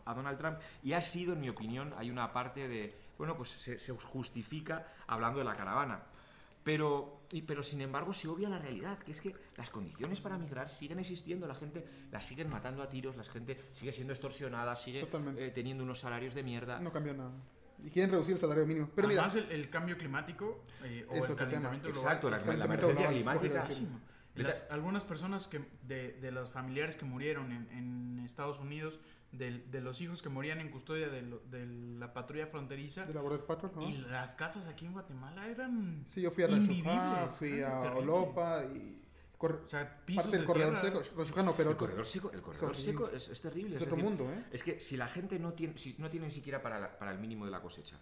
a 0.04 0.14
Donald 0.14 0.38
Trump 0.38 0.58
y 0.84 0.92
ha 0.92 1.02
sido, 1.02 1.32
en 1.32 1.40
mi 1.40 1.48
opinión, 1.48 1.92
hay 1.98 2.12
una 2.12 2.32
parte 2.32 2.68
de, 2.68 2.94
bueno, 3.18 3.36
pues 3.36 3.48
se, 3.50 3.76
se 3.80 3.92
justifica 3.92 4.86
hablando 5.08 5.40
de 5.40 5.46
la 5.46 5.56
caravana. 5.56 6.00
Pero, 6.64 7.20
y- 7.30 7.42
pero 7.42 7.62
sin 7.62 7.80
embargo 7.82 8.12
se 8.12 8.26
obvia 8.26 8.48
la 8.48 8.58
realidad, 8.58 8.98
que 8.98 9.12
es 9.12 9.20
que 9.20 9.34
las 9.56 9.68
condiciones 9.70 10.20
para 10.20 10.38
migrar 10.38 10.68
siguen 10.70 10.98
existiendo, 10.98 11.46
la 11.46 11.54
gente 11.54 11.84
la 12.10 12.22
siguen 12.22 12.48
matando 12.48 12.82
a 12.82 12.88
tiros, 12.88 13.16
la 13.16 13.24
gente 13.24 13.58
sigue 13.74 13.92
siendo 13.92 14.12
extorsionada, 14.14 14.74
sigue 14.76 15.06
eh, 15.38 15.50
teniendo 15.54 15.84
unos 15.84 16.00
salarios 16.00 16.34
de 16.34 16.42
mierda. 16.42 16.80
no 16.80 16.90
cambió 16.92 17.12
nada. 17.14 17.32
Y 17.84 17.90
quieren 17.90 18.10
reducir 18.10 18.32
el 18.32 18.38
salario 18.38 18.64
mínimo. 18.66 18.88
Pero 18.94 19.08
mira 19.08 19.24
Además, 19.26 19.44
el, 19.50 19.52
el 19.60 19.68
cambio 19.68 19.98
climático 19.98 20.64
eh, 20.84 21.04
o 21.08 21.14
el 21.16 21.34
calentamiento 21.36 21.88
global 21.90 22.14
Exacto, 22.16 22.30
la, 22.30 22.38
la 22.38 22.64
emergencia 22.64 23.08
climática. 23.08 23.68
Las- 24.36 24.64
algunas 24.70 25.04
personas 25.04 25.46
que 25.46 25.60
de, 25.82 26.14
de 26.14 26.32
los 26.32 26.50
familiares 26.50 26.96
que 26.96 27.04
murieron 27.04 27.52
en, 27.52 27.68
en 27.70 28.24
Estados 28.24 28.58
Unidos, 28.58 28.98
del- 29.38 29.70
de, 29.70 29.80
los 29.80 30.00
hijos 30.00 30.22
que 30.22 30.28
morían 30.28 30.60
en 30.60 30.70
custodia 30.70 31.08
de, 31.08 31.22
lo- 31.22 31.40
de 31.50 31.66
la 31.98 32.12
patrulla 32.12 32.46
fronteriza, 32.46 33.04
de 33.04 33.14
la 33.14 33.20
Border 33.20 33.44
Patrol 33.44 33.72
¿no? 33.74 33.88
y 33.88 33.96
las 33.98 34.34
casas 34.34 34.66
aquí 34.66 34.86
en 34.86 34.92
Guatemala 34.92 35.46
eran... 35.48 36.02
sí 36.06 36.20
yo 36.22 36.30
fui 36.30 36.44
a 36.44 36.48
invivibles, 36.48 37.34
fui 37.38 37.62
a 37.62 37.82
terrible. 37.82 38.00
Olopa 38.02 38.64
y 38.64 39.00
O 39.38 39.68
sea, 39.68 40.00
pisos 40.06 40.24
parte 40.24 40.36
del 40.38 40.40
de 40.42 40.46
corredor 40.46 40.80
tierra. 40.80 41.02
seco 41.04 41.54
pero 41.56 41.70
El 41.70 41.76
corredor 41.76 42.06
seco, 42.06 42.30
el 42.32 42.40
corredor 42.42 42.76
seco 42.76 43.08
es, 43.10 43.28
es 43.28 43.40
terrible. 43.40 43.76
es 43.76 43.82
es 43.82 43.86
otro 43.86 43.96
decir, 43.96 44.10
mundo 44.10 44.32
¿eh? 44.32 44.44
Es 44.52 44.62
que 44.62 44.80
si 44.80 44.96
la 44.96 45.08
gente 45.08 45.38
no 45.38 45.52
tiene, 45.52 45.76
si 45.76 45.94
no 45.98 46.08
tiene 46.08 46.26
ni 46.26 46.32
siquiera 46.32 46.62
para, 46.62 46.78
la- 46.78 46.98
para 46.98 47.12
el 47.12 47.18
mínimo 47.18 47.44
de 47.44 47.50
la 47.50 47.60
cosecha. 47.60 47.98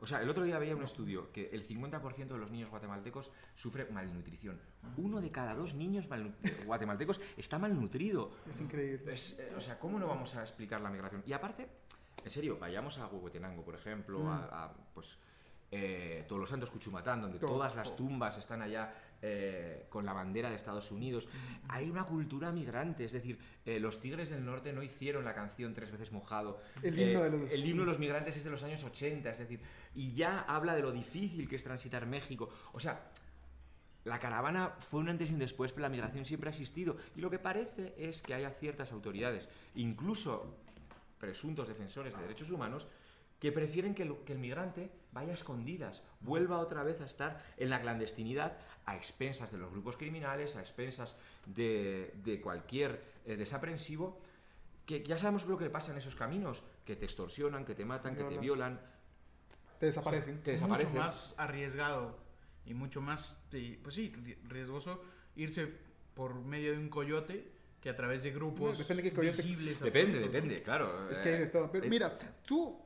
O 0.00 0.06
sea, 0.06 0.22
el 0.22 0.30
otro 0.30 0.44
día 0.44 0.58
veía 0.58 0.76
un 0.76 0.84
estudio 0.84 1.32
que 1.32 1.48
el 1.52 1.66
50% 1.66 2.28
de 2.28 2.38
los 2.38 2.50
niños 2.50 2.70
guatemaltecos 2.70 3.32
sufre 3.56 3.86
malnutrición. 3.90 4.60
Uno 4.96 5.20
de 5.20 5.30
cada 5.30 5.54
dos 5.54 5.74
niños 5.74 6.06
eh, 6.10 6.62
guatemaltecos 6.64 7.20
está 7.36 7.58
malnutrido. 7.58 8.30
es 8.48 8.60
increíble 8.60 9.12
Es, 9.12 9.38
eh, 9.40 9.52
o 9.56 9.60
sea, 9.60 9.78
¿cómo 9.78 9.98
no 9.98 10.06
vamos 10.06 10.34
a 10.36 10.42
explicar 10.42 10.80
la 10.80 10.90
migración? 10.90 11.22
Y 11.26 11.32
aparte, 11.32 11.68
en 12.24 12.30
serio, 12.30 12.56
vayamos 12.60 12.98
a 12.98 13.08
Huehuetenango, 13.08 13.64
por 13.64 13.74
ejemplo, 13.74 14.20
Mm. 14.20 14.28
a, 14.28 14.64
a, 14.64 14.72
pues, 14.94 15.18
eh, 15.70 16.24
Todos 16.28 16.40
los 16.40 16.48
Santos 16.48 16.70
Cuchumatán, 16.70 17.20
donde 17.20 17.38
Todo, 17.40 17.50
todas 17.54 17.74
las 17.74 17.88
todo. 17.88 17.96
tumbas 17.96 18.38
están 18.38 18.62
allá 18.62 18.94
eh, 19.22 19.86
con 19.88 20.04
la 20.06 20.12
bandera 20.12 20.48
de 20.50 20.56
Estados 20.56 20.90
Unidos. 20.92 21.28
Hay 21.68 21.90
una 21.90 22.04
cultura 22.04 22.52
migrante, 22.52 23.04
es 23.04 23.12
decir, 23.12 23.38
eh, 23.66 23.80
los 23.80 24.00
Tigres 24.00 24.30
del 24.30 24.44
Norte 24.44 24.72
no 24.72 24.82
hicieron 24.82 25.24
la 25.24 25.34
canción 25.34 25.74
Tres 25.74 25.90
veces 25.90 26.12
mojado. 26.12 26.60
El 26.82 26.98
Eh, 26.98 27.02
himno 27.10 27.22
de 27.24 27.30
los- 27.30 27.52
el 27.52 27.64
himno 27.66 27.82
de 27.82 27.86
los 27.86 27.98
migrantes 27.98 28.36
es 28.36 28.44
de 28.44 28.50
los 28.50 28.62
años 28.62 28.84
80, 28.84 29.30
es 29.30 29.38
decir, 29.38 29.60
y 29.94 30.12
ya 30.14 30.40
habla 30.42 30.74
de 30.76 30.82
lo 30.82 30.92
difícil 30.92 31.48
que 31.48 31.56
es 31.56 31.64
transitar 31.64 32.06
México. 32.06 32.48
O 32.72 32.80
sea, 32.80 33.10
la 34.04 34.18
caravana 34.20 34.74
fue 34.78 35.00
un 35.00 35.08
antes 35.08 35.30
y 35.30 35.34
un 35.34 35.38
después, 35.40 35.72
pero 35.72 35.82
la 35.82 35.88
migración 35.90 36.24
siempre 36.24 36.48
ha 36.48 36.52
existido. 36.52 36.96
Y 37.16 37.20
lo 37.20 37.28
que 37.30 37.38
parece 37.38 37.94
es 37.98 38.22
que 38.22 38.34
haya 38.34 38.50
ciertas 38.50 38.92
autoridades, 38.92 39.48
incluso 39.74 40.56
presuntos 41.18 41.66
defensores 41.68 42.14
de 42.14 42.22
derechos 42.22 42.50
humanos, 42.50 42.86
que 43.40 43.52
prefieren 43.52 43.94
que 43.94 44.02
el, 44.02 44.16
que 44.24 44.32
el 44.32 44.38
migrante 44.38 44.90
vaya 45.12 45.30
a 45.30 45.34
escondidas, 45.34 46.02
vuelva 46.20 46.58
otra 46.58 46.82
vez 46.82 47.00
a 47.00 47.04
estar 47.06 47.40
en 47.56 47.70
la 47.70 47.80
clandestinidad, 47.80 48.56
a 48.88 48.96
expensas 48.96 49.52
de 49.52 49.58
los 49.58 49.70
grupos 49.70 49.96
criminales, 49.96 50.56
a 50.56 50.60
expensas 50.60 51.14
de, 51.44 52.14
de 52.24 52.40
cualquier 52.40 53.02
eh, 53.26 53.36
desaprensivo, 53.36 54.18
que 54.86 55.02
ya 55.04 55.18
sabemos 55.18 55.44
lo 55.46 55.58
que 55.58 55.68
pasa 55.68 55.92
en 55.92 55.98
esos 55.98 56.16
caminos, 56.16 56.62
que 56.86 56.96
te 56.96 57.04
extorsionan, 57.04 57.66
que 57.66 57.74
te 57.74 57.84
matan, 57.84 58.14
que 58.16 58.22
te 58.24 58.38
Violan. 58.38 58.40
violan, 58.40 58.80
te 59.78 59.86
desaparecen 59.86 60.36
te 60.42 60.52
mucho 60.52 60.62
desaparecen. 60.64 60.94
más 60.96 61.34
arriesgado 61.36 62.16
y 62.64 62.72
mucho 62.72 63.02
más, 63.02 63.44
pues 63.82 63.94
sí, 63.94 64.10
ri- 64.24 64.38
riesgoso 64.48 65.02
irse 65.36 65.68
por 66.14 66.34
medio 66.34 66.72
de 66.72 66.78
un 66.78 66.88
coyote 66.88 67.52
que 67.82 67.90
a 67.90 67.94
través 67.94 68.22
de 68.22 68.30
grupos 68.32 68.78
Depende 68.78 69.02
qué 69.02 69.12
coyote. 69.12 69.42
visibles. 69.42 69.80
Depende, 69.80 70.18
absolutos, 70.18 70.32
depende, 70.32 70.62
claro. 70.62 71.10
Es 71.10 71.20
que 71.20 71.28
hay 71.28 71.38
de 71.40 71.46
todo. 71.46 71.70
Pero 71.70 71.84
Eh, 71.84 71.90
mira, 71.90 72.18
tú 72.44 72.80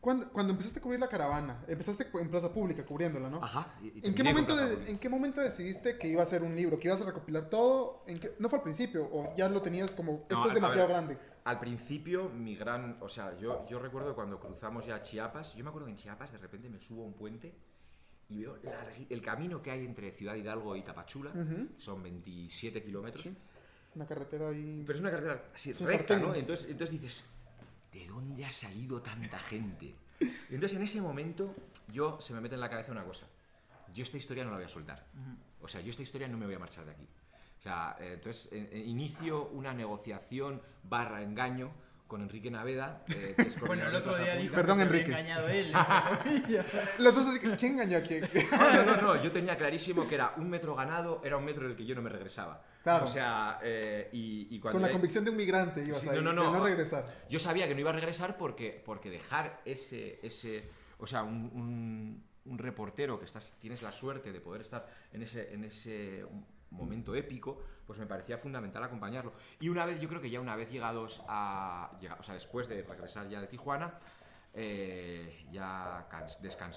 Cuando, 0.00 0.28
cuando 0.30 0.52
empezaste 0.52 0.78
a 0.78 0.82
cubrir 0.82 1.00
la 1.00 1.08
caravana, 1.08 1.64
empezaste 1.66 2.06
en 2.14 2.30
plaza 2.30 2.52
pública 2.52 2.86
cubriéndola, 2.86 3.28
¿no? 3.28 3.42
Ajá. 3.42 3.74
y- 3.82 3.98
y 3.98 4.06
¿En 4.06 4.14
qué, 4.14 4.22
momento 4.22 4.54
de-. 4.54 4.90
¿En 4.90 4.98
qué 4.98 5.08
momento 5.08 5.40
decidiste 5.40 5.98
que 5.98 6.06
iba 6.08 6.22
a 6.22 6.26
ser 6.26 6.42
un 6.44 6.54
libro, 6.54 6.78
que 6.78 6.86
ibas 6.88 7.02
a 7.02 7.04
recopilar 7.06 7.50
todo? 7.50 8.04
¿En 8.06 8.16
qué- 8.18 8.34
¿No 8.38 8.48
fue 8.48 8.58
al 8.58 8.62
principio? 8.62 9.04
¿O 9.12 9.34
ya 9.36 9.48
lo 9.48 9.60
tenías 9.60 9.92
como, 9.94 10.22
esto 10.22 10.36
No, 10.36 10.46
es 10.48 10.54
demasiado 10.54 10.86
ver, 10.86 10.96
grande? 10.96 11.18
Al 11.44 11.58
principio, 11.58 12.28
mi 12.28 12.54
gran. 12.54 12.96
O 13.00 13.08
sea, 13.08 13.36
yo, 13.38 13.66
yo 13.66 13.78
recuerdo 13.80 14.14
cuando 14.14 14.38
cruzamos 14.38 14.86
ya 14.86 15.02
Chiapas. 15.02 15.54
Yo 15.56 15.64
me 15.64 15.70
acuerdo 15.70 15.86
que 15.86 15.92
en 15.92 15.98
Chiapas 15.98 16.30
de 16.30 16.38
repente 16.38 16.68
me 16.68 16.78
subo 16.78 17.02
a 17.02 17.06
un 17.06 17.14
puente 17.14 17.54
y 18.28 18.38
veo 18.38 18.56
largui- 18.62 19.06
el 19.10 19.20
camino 19.22 19.58
que 19.60 19.70
hay 19.72 19.84
entre 19.84 20.12
Ciudad 20.12 20.34
Hidalgo 20.36 20.76
y 20.76 20.82
Tapachula. 20.82 21.30
Ujú. 21.30 21.68
Son 21.78 22.02
27 22.02 22.82
kilómetros. 22.84 23.22
Sí. 23.24 23.34
Una 23.94 24.06
carretera 24.06 24.50
ahí... 24.50 24.84
Pero 24.86 24.96
es 24.96 25.00
una 25.00 25.10
carretera 25.10 25.42
así 25.52 25.72
recta. 25.72 26.18
¿no? 26.18 26.34
Entonces, 26.34 26.68
entonces 26.70 27.00
dices, 27.00 27.24
¿de 27.92 28.06
dónde 28.06 28.44
ha 28.44 28.50
salido 28.50 29.00
tanta 29.00 29.38
gente? 29.38 29.94
Y 30.20 30.54
entonces 30.54 30.76
en 30.76 30.82
ese 30.82 31.00
momento 31.00 31.54
yo 31.88 32.20
se 32.20 32.32
me 32.32 32.40
mete 32.40 32.54
en 32.54 32.60
la 32.60 32.70
cabeza 32.70 32.92
una 32.92 33.04
cosa. 33.04 33.26
Yo 33.94 34.02
esta 34.02 34.16
historia 34.16 34.44
no 34.44 34.50
la 34.50 34.56
voy 34.56 34.66
a 34.66 34.68
soltar. 34.68 35.06
O 35.60 35.68
sea, 35.68 35.80
yo 35.80 35.90
esta 35.90 36.02
historia 36.02 36.28
no 36.28 36.36
me 36.36 36.46
voy 36.46 36.54
a 36.54 36.58
marchar 36.58 36.84
de 36.84 36.92
aquí. 36.92 37.06
O 37.58 37.60
sea, 37.60 37.96
eh, 37.98 38.12
entonces 38.14 38.52
eh, 38.52 38.68
eh, 38.72 38.78
inicio 38.78 39.48
una 39.48 39.72
negociación 39.72 40.62
barra 40.84 41.22
engaño 41.22 41.72
con 42.08 42.22
Enrique 42.22 42.50
Naveda. 42.50 43.04
eh, 43.14 43.34
que 43.36 43.42
es 43.42 43.60
Bueno, 43.60 43.86
el 43.86 43.94
otro 43.94 44.16
día 44.16 44.34
dijo 44.34 44.54
Perdón, 44.54 44.78
que 44.78 44.84
te 44.84 44.88
había 44.88 45.00
Enrique. 45.00 45.10
engañado 45.20 45.48
él. 45.48 45.72
Las 46.98 47.14
dos 47.14 47.38
¿quién 47.58 47.72
engañó 47.72 47.98
a 47.98 48.00
quién? 48.00 48.28
No, 48.50 48.96
no, 48.96 49.02
no, 49.14 49.22
yo 49.22 49.30
tenía 49.30 49.56
clarísimo 49.56 50.08
que 50.08 50.14
era 50.16 50.32
un 50.38 50.48
metro 50.50 50.74
ganado, 50.74 51.20
era 51.24 51.36
un 51.36 51.44
metro 51.44 51.68
del 51.68 51.76
que 51.76 51.84
yo 51.84 51.94
no 51.94 52.02
me 52.02 52.08
regresaba. 52.10 52.62
Claro. 52.82 53.04
O 53.04 53.08
sea, 53.08 53.60
eh, 53.62 54.08
y, 54.12 54.48
y 54.50 54.58
cuando 54.58 54.76
Con 54.76 54.82
la 54.82 54.88
ya- 54.88 54.92
convicción 54.92 55.24
de 55.24 55.30
un 55.30 55.36
migrante 55.36 55.84
ibas 55.86 56.00
Sí, 56.00 56.08
ahí, 56.08 56.16
no, 56.16 56.32
no, 56.32 56.42
de 56.42 56.46
no. 56.48 56.54
no 56.58 56.64
regresar. 56.64 57.04
Yo 57.28 57.38
sabía 57.38 57.68
que 57.68 57.74
no 57.74 57.80
iba 57.80 57.90
a 57.90 57.94
regresar 57.94 58.36
porque, 58.38 58.82
porque 58.84 59.10
dejar 59.10 59.60
ese, 59.64 60.18
ese 60.22 60.64
o 60.98 61.06
sea, 61.06 61.22
un, 61.22 61.50
un- 61.54 62.24
un 62.46 62.58
reportero 62.58 63.18
que 63.18 63.26
estás, 63.26 63.52
tienes 63.60 63.82
la 63.82 63.92
suerte 63.92 64.32
de 64.32 64.40
poder 64.40 64.62
estar 64.62 64.86
en 65.12 65.22
ese, 65.22 65.52
en 65.52 65.64
ese 65.64 66.24
momento 66.70 67.14
épico, 67.14 67.62
pues 67.86 67.98
me 67.98 68.06
parecía 68.06 68.36
fundamental 68.38 68.82
acompañarlo. 68.82 69.32
Y 69.60 69.68
una 69.68 69.86
vez, 69.86 70.00
yo 70.00 70.08
creo 70.08 70.20
que 70.20 70.30
ya 70.30 70.40
una 70.40 70.56
vez 70.56 70.70
llegados 70.70 71.22
a, 71.28 71.98
o 72.18 72.22
sea, 72.22 72.34
después 72.34 72.68
de 72.68 72.82
regresar 72.82 73.28
ya 73.28 73.40
de 73.40 73.46
Tijuana, 73.46 73.98
eh, 74.54 75.46
ya 75.50 76.08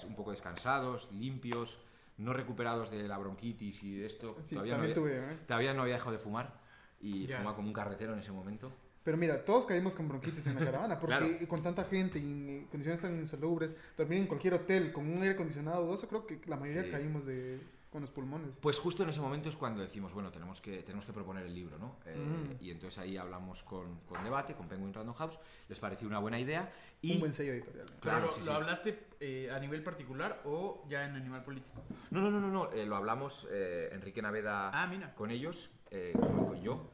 un 0.06 0.14
poco 0.14 0.30
descansados, 0.30 1.10
limpios, 1.12 1.80
no 2.18 2.32
recuperados 2.32 2.90
de 2.90 3.08
la 3.08 3.18
bronquitis 3.18 3.82
y 3.82 3.96
de 3.98 4.06
esto, 4.06 4.36
Sí, 4.44 4.54
todavía, 4.54 4.76
no 4.76 4.82
había, 4.82 4.94
tuve, 4.94 5.18
¿eh? 5.18 5.38
todavía 5.46 5.74
no 5.74 5.82
había 5.82 5.94
dejado 5.94 6.12
de 6.12 6.18
fumar 6.18 6.52
y 7.00 7.26
Ya. 7.26 7.38
fumaba 7.38 7.56
como 7.56 7.68
un 7.68 7.74
carretero 7.74 8.12
en 8.12 8.20
ese 8.20 8.32
momento. 8.32 8.72
Pero 9.02 9.16
mira, 9.16 9.44
todos 9.44 9.66
caímos 9.66 9.96
con 9.96 10.06
bronquitis 10.08 10.46
en 10.46 10.54
la 10.54 10.64
caravana, 10.64 10.98
porque 11.00 11.16
Claro. 11.16 11.48
con 11.48 11.62
tanta 11.62 11.84
gente 11.84 12.20
y 12.20 12.22
en 12.22 12.66
condiciones 12.66 13.00
tan 13.00 13.18
insalubres, 13.18 13.74
dormir 13.96 14.18
en 14.20 14.26
cualquier 14.28 14.54
hotel 14.54 14.92
con 14.92 15.08
un 15.08 15.20
aire 15.22 15.34
acondicionado 15.34 15.84
dudoso, 15.84 16.06
creo 16.08 16.24
que 16.26 16.40
la 16.46 16.56
mayoría 16.56 16.84
Sí. 16.84 16.90
caímos 16.90 17.26
de, 17.26 17.60
con 17.92 18.00
los 18.00 18.10
pulmones. 18.10 18.48
Pues 18.60 18.78
justo 18.78 19.02
en 19.02 19.10
ese 19.10 19.20
momento 19.20 19.50
es 19.50 19.56
cuando 19.56 19.82
decimos, 19.82 20.12
bueno, 20.14 20.30
tenemos 20.32 20.60
que, 20.62 20.82
tenemos 20.82 21.04
que 21.04 21.12
proponer 21.12 21.44
el 21.44 21.54
libro, 21.54 21.78
¿no? 21.78 21.96
Eh, 22.06 22.16
Mm. 22.16 22.64
Y 22.64 22.70
entonces 22.70 22.98
ahí 22.98 23.16
hablamos 23.18 23.62
con, 23.64 24.00
con 24.08 24.24
Debate, 24.24 24.54
con 24.54 24.66
Penguin 24.66 24.94
Random 24.94 25.14
House, 25.14 25.38
les 25.68 25.78
pareció 25.78 26.08
una 26.08 26.18
buena 26.18 26.40
idea 26.40 26.72
y... 27.02 27.12
Un 27.14 27.20
buen 27.20 27.34
sello 27.34 27.52
editorial. 27.52 27.86
¿eh? 27.86 27.92
Claro, 28.00 28.20
¿Pero 28.22 28.32
sí, 28.32 28.40
lo 28.40 28.46
sí. 28.46 28.52
hablaste 28.52 29.06
eh, 29.20 29.50
a 29.54 29.58
nivel 29.58 29.82
particular 29.82 30.40
o 30.46 30.84
ya 30.88 31.04
en 31.04 31.16
animal 31.16 31.44
político? 31.44 31.82
No, 32.10 32.20
no, 32.22 32.30
no, 32.30 32.40
no, 32.40 32.48
no, 32.50 32.72
eh, 32.72 32.86
lo 32.86 32.96
hablamos 32.96 33.46
eh, 33.50 33.90
Enrique 33.92 34.22
Naveda 34.22 34.70
Ah, 34.72 34.86
mira. 34.86 35.14
con 35.14 35.30
ellos, 35.30 35.70
eh, 35.90 36.12
con, 36.18 36.46
con 36.46 36.62
yo, 36.62 36.90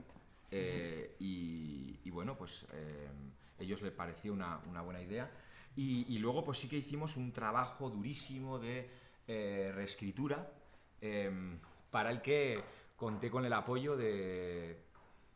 eh, 0.50 1.14
y, 1.20 2.00
y 2.02 2.10
bueno, 2.10 2.36
pues 2.36 2.66
eh, 2.72 3.08
ellos 3.58 3.82
les 3.82 3.92
pareció 3.92 4.32
una, 4.32 4.58
una 4.68 4.80
buena 4.82 5.00
idea. 5.00 5.30
Y, 5.76 6.12
y 6.12 6.18
luego 6.18 6.42
pues 6.44 6.58
sí 6.58 6.68
que 6.68 6.76
hicimos 6.76 7.16
un 7.16 7.32
trabajo 7.32 7.88
durísimo 7.90 8.58
de 8.58 8.90
eh, 9.28 9.70
reescritura, 9.74 10.50
em, 11.00 11.58
para 11.90 12.10
el 12.10 12.20
que 12.22 12.62
conté 12.96 13.30
con 13.30 13.44
el 13.44 13.52
apoyo 13.52 13.96
de, 13.96 14.76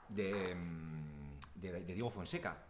de, 0.08 0.50
em, 0.52 1.38
de- 1.54 1.72
de 1.84 1.94
Diego 1.94 2.10
Fonseca, 2.10 2.64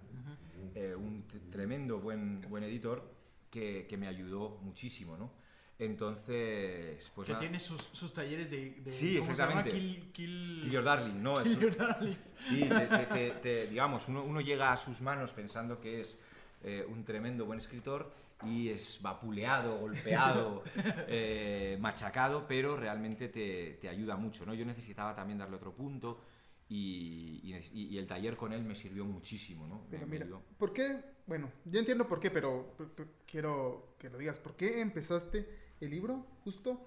eh, 0.75 0.95
un 0.95 1.25
tremendo 1.51 1.99
buen, 1.99 2.41
buen 2.49 2.65
editor 2.65 3.03
que, 3.51 3.87
que 3.89 3.97
me 3.97 4.07
ayudó 4.07 4.59
muchísimo, 4.63 5.17
¿no? 5.17 5.31
Entonces, 5.79 7.11
pues 7.15 7.27
que 7.27 7.33
nada. 7.33 7.41
tiene 7.41 7.59
sus, 7.59 7.81
sus 7.83 8.13
talleres 8.13 8.51
de, 8.51 8.71
de- 8.83 8.91
Sí, 8.93 9.19
¿cómo 9.19 9.31
se 9.33 9.37
llama? 9.37 9.61
exactamente. 9.61 9.71
Kill, 9.71 10.13
kill, 10.13 10.61
Kill 10.63 10.71
Your 10.71 10.85
Darling, 10.85 11.23
¿no? 11.23 11.41
Es 11.41 11.45
Kill 11.49 11.57
un- 11.57 11.63
Your 11.63 11.77
Darlings. 11.77 12.35
Sí, 12.49 12.61
te- 12.61 12.87
te- 12.87 13.07
te- 13.07 13.31
te- 13.41 13.67
digamos, 13.69 14.09
uno, 14.09 14.23
uno 14.25 14.41
llega 14.41 14.73
a 14.73 14.77
sus 14.77 15.01
manos 15.01 15.33
pensando 15.33 15.81
que 15.81 16.01
es 16.03 16.19
eh, 16.65 16.85
un 16.89 17.05
tremendo 17.05 17.45
buen 17.47 17.59
escritor 17.59 18.13
y 18.47 18.69
es 18.69 18.99
vapuleado, 19.03 19.79
golpeado, 19.79 20.63
eh, 21.09 21.77
machacado, 21.81 22.47
pero 22.47 22.77
realmente 22.77 23.29
te, 23.29 23.79
te 23.81 23.89
ayuda 23.89 24.17
mucho, 24.17 24.45
¿no? 24.47 24.55
Yo 24.55 24.65
necesitaba 24.65 25.15
también 25.15 25.39
darle 25.39 25.57
otro 25.57 25.73
punto 25.75 26.21
y, 26.69 27.41
y 27.43 27.55
y- 27.75 27.99
el 27.99 28.07
taller 28.07 28.37
con 28.37 28.53
él 28.53 28.65
me 28.65 28.75
sirvió 28.75 29.05
muchísimo, 29.05 29.67
¿no? 29.67 29.77
Me- 29.77 29.87
Pero 29.91 30.07
me 30.07 30.13
mira, 30.13 30.25
ayudó. 30.25 30.43
¿por 30.59 30.73
qué? 30.73 31.01
Bueno, 31.27 31.51
yo 31.65 31.79
entiendo 31.79 32.07
por 32.09 32.19
qué, 32.19 32.31
pero, 32.31 32.75
pero- 32.77 32.91
pero 32.97 33.09
quiero 33.27 33.95
que 33.99 34.09
lo 34.11 34.19
digas. 34.19 34.39
¿Por 34.39 34.57
qué 34.57 34.81
empezaste 34.81 35.49
el 35.81 35.91
libro 35.91 36.27
justo 36.45 36.81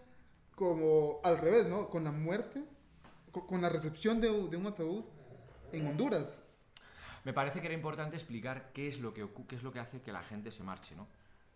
como 0.55 1.19
al 1.23 1.37
revés, 1.37 1.67
¿no? 1.67 1.89
Con 1.89 2.03
la 2.03 2.11
muerte, 2.11 2.63
co- 3.31 3.45
con, 3.45 3.61
la 3.61 3.69
recepción 3.69 4.19
de, 4.21 4.29
un- 4.29 4.49
de 4.49 4.57
un 4.57 4.67
ataúd 4.67 5.03
en 5.71 5.87
Honduras. 5.87 6.45
Me 7.23 7.33
parece 7.33 7.59
que 7.59 7.65
era 7.67 7.73
importante 7.75 8.15
explicar 8.15 8.71
qué 8.73 8.87
es 8.87 8.99
lo 8.99 9.13
que, 9.13 9.27
qué 9.47 9.55
es 9.55 9.63
lo 9.63 9.71
que 9.71 9.79
hace 9.79 10.01
que 10.01 10.11
la 10.11 10.21
gente 10.23 10.51
se 10.51 10.63
marche, 10.63 10.95
¿no? 10.95 11.07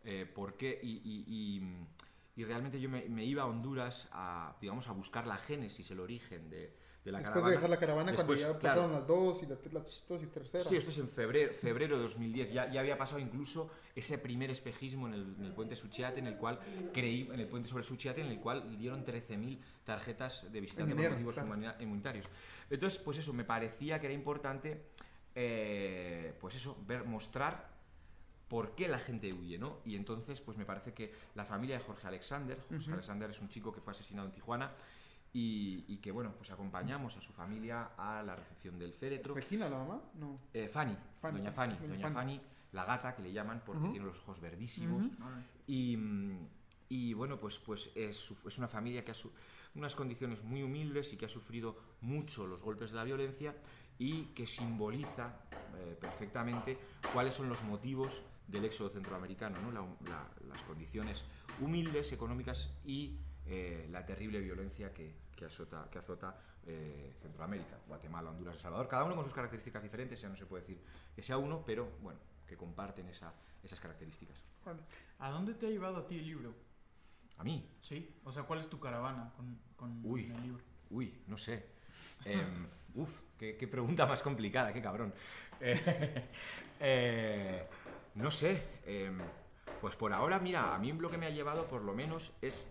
Eh, 0.04 0.26
¿Por 0.34 0.56
qué? 0.56 0.80
Y, 0.82 1.02
y- 1.04 1.26
y- 1.28 1.88
y 2.42 2.46
realmente 2.46 2.80
yo 2.80 2.90
me, 2.90 3.02
me 3.10 3.26
iba 3.26 3.44
a 3.44 3.48
Honduras 3.48 4.08
a, 4.14 4.56
digamos, 4.62 4.88
a 4.88 4.94
buscar 4.94 5.28
la 5.28 5.36
génesis, 5.38 5.92
el 5.92 6.00
origen 6.00 6.50
de, 6.50 6.74
de 7.04 7.12
la 7.12 7.18
Después 7.18 7.28
caravana. 7.34 7.50
de 7.50 7.56
dejar 7.58 7.70
la 7.70 7.78
caravana, 7.78 8.12
Después, 8.14 8.40
cuando 8.40 8.54
ya 8.54 8.60
claro. 8.60 8.76
pasaron 8.82 8.92
las 8.94 9.08
dos 9.08 9.44
y 9.44 9.46
la, 9.46 9.58
la 9.74 9.80
dos 10.08 10.24
y 10.24 10.28
tercera. 10.28 10.64
Sí, 10.64 10.78
esto 10.78 10.92
es 10.92 10.98
en 11.00 11.10
febrero, 11.10 11.54
febrero 11.54 11.98
de 11.98 12.04
2010. 12.04 12.54
Ya, 12.54 12.72
ya 12.72 12.80
había 12.80 12.98
pasado 12.98 13.20
incluso 13.20 13.70
ese 13.94 14.18
primer 14.20 14.50
espejismo 14.52 15.08
en 15.08 15.16
el, 15.16 15.36
en 15.38 15.44
el 15.48 15.52
puente 15.52 15.76
Suchiate, 15.76 16.20
en 16.22 16.28
el 16.28 16.38
cual 16.38 16.60
creí, 16.94 17.28
en 17.30 17.42
el 17.42 17.48
puente 17.50 17.68
sobre 17.68 17.84
Suchiate, 17.84 18.22
en 18.22 18.28
el 18.28 18.40
cual 18.40 18.78
dieron 18.78 19.04
13.000 19.04 19.60
tarjetas 19.84 20.50
de 20.50 20.62
visitante 20.62 20.96
por 20.96 21.10
motivos 21.12 21.34
claro. 21.36 21.50
humanitarios. 21.50 22.30
Entonces, 22.70 23.02
pues 23.02 23.18
eso, 23.18 23.34
me 23.34 23.44
parecía 23.44 24.00
que 24.00 24.06
era 24.06 24.14
importante, 24.16 24.86
eh, 25.36 26.34
pues 26.40 26.56
eso, 26.56 26.78
ver, 26.88 27.04
mostrar 27.04 27.79
por 28.50 28.76
qué 28.76 28.88
la 28.88 29.00
gente 29.00 29.32
huye, 29.32 29.58
¿no? 29.60 29.78
Y 29.86 29.96
entonces, 29.96 30.42
pues 30.42 30.58
me 30.58 30.66
parece 30.66 30.94
que 30.94 31.14
la 31.36 31.46
familia 31.46 31.78
de 31.78 31.84
Jorge 31.84 32.08
Alexander, 32.08 32.60
Jorge. 32.70 32.92
Alexander 32.92 33.30
es 33.30 33.40
un 33.40 33.48
chico 33.50 33.72
que 33.72 33.80
fue 33.80 33.92
asesinado 33.92 34.28
en 34.28 34.34
Tijuana 34.34 34.72
y, 35.32 35.86
y 35.88 35.98
que, 35.98 36.12
bueno, 36.12 36.34
pues 36.36 36.50
acompañamos 36.50 37.16
a 37.16 37.22
su 37.22 37.32
familia 37.32 37.92
a 37.98 38.24
la 38.24 38.36
recepción 38.36 38.80
del 38.80 38.94
féretro. 38.94 39.36
¿Regina, 39.36 39.70
la 39.70 39.78
mamá? 39.78 40.02
No. 40.16 40.40
Eh, 40.54 40.68
Fanny, 40.68 40.98
Fanny, 41.22 41.38
doña 41.38 41.52
Fanny, 41.52 41.76
doña 41.76 41.88
doña 41.88 42.02
Fanny. 42.02 42.16
Fanny, 42.16 42.42
la 42.72 42.86
gata 42.86 43.16
que 43.16 43.22
le 43.22 43.32
llaman 43.32 43.62
porque 43.66 43.88
tiene 43.90 44.06
los 44.08 44.20
ojos 44.22 44.40
verdísimos. 44.40 45.06
Y, 45.68 45.98
y 46.90 47.14
bueno, 47.14 47.40
pues, 47.40 47.60
pues 47.60 47.92
es, 47.96 48.32
es 48.46 48.58
una 48.58 48.68
familia 48.68 49.06
que 49.06 49.12
ha 49.12 49.16
su- 49.16 49.32
unas 49.76 49.96
condiciones 49.96 50.44
muy 50.44 50.64
humildes 50.64 51.14
y 51.14 51.18
que 51.18 51.26
ha 51.26 51.30
sufrido 51.30 51.78
mucho 52.02 52.48
los 52.48 52.64
golpes 52.64 52.90
de 52.90 52.98
la 52.98 53.04
violencia 53.04 53.56
y 54.00 54.24
que 54.34 54.48
simboliza 54.48 55.36
eh, 55.78 55.96
perfectamente 56.02 56.80
cuáles 57.14 57.36
son 57.36 57.50
los 57.50 57.62
motivos 57.64 58.24
del 58.50 58.66
éxodo 58.66 58.90
centroamericano, 58.90 59.62
¿no? 59.62 59.72
La- 59.72 60.10
la- 60.10 60.30
las 60.48 60.62
condiciones 60.64 61.24
humildes, 61.60 62.12
económicas 62.12 62.74
y 62.86 63.20
eh, 63.46 63.88
la 63.92 64.06
terrible 64.06 64.40
violencia 64.40 64.94
que, 64.94 65.16
que 65.36 65.46
azota, 65.46 65.88
que 65.92 66.00
azota 66.00 66.36
eh, 66.66 67.14
Centroamérica, 67.22 67.78
Guatemala, 67.88 68.30
Honduras, 68.30 68.56
El 68.56 68.62
Salvador, 68.62 68.88
cada 68.88 69.04
uno 69.06 69.16
con 69.16 69.24
sus 69.24 69.34
características 69.34 69.82
diferentes, 69.82 70.20
ya 70.22 70.30
no 70.30 70.36
se 70.36 70.46
puede 70.46 70.62
decir 70.64 70.82
que 71.16 71.22
sea 71.24 71.38
uno, 71.38 71.64
pero 71.66 71.90
bueno, 72.02 72.20
que 72.48 72.56
comparten 72.58 73.08
esa- 73.10 73.34
esas 73.64 73.80
características. 73.80 74.38
¿A 75.20 75.30
dónde 75.32 75.54
te 75.56 75.68
ha 75.68 75.70
llevado 75.70 75.98
a 75.98 76.08
ti 76.08 76.18
el 76.20 76.26
libro? 76.26 76.54
A 77.38 77.44
mí, 77.44 77.68
Sí. 77.82 78.14
O 78.26 78.32
sea, 78.32 78.44
¿cuál 78.44 78.60
es 78.60 78.70
tu 78.70 78.80
caravana 78.80 79.32
con, 79.36 79.58
con 79.76 80.02
Uy. 80.04 80.30
el 80.32 80.42
libro? 80.44 80.64
Uy, 80.90 81.22
no 81.28 81.38
sé. 81.38 81.66
Em, 82.26 82.68
uf, 82.96 83.22
qué, 83.38 83.56
qué 83.58 83.68
pregunta 83.68 84.06
más 84.06 84.22
complicada, 84.22 84.74
qué 84.74 84.82
cabrón. 84.82 85.14
No 88.22 88.32
sé. 88.32 88.64
em, 88.86 89.18
pues 89.82 89.96
por 89.96 90.12
ahora, 90.14 90.40
mira, 90.40 90.76
a 90.76 90.78
mí 90.78 90.92
lo 90.92 91.10
que 91.10 91.18
me 91.18 91.26
ha 91.26 91.30
llevado 91.30 91.66
por 91.68 91.82
lo 91.84 91.94
menos 91.94 92.34
es, 92.42 92.68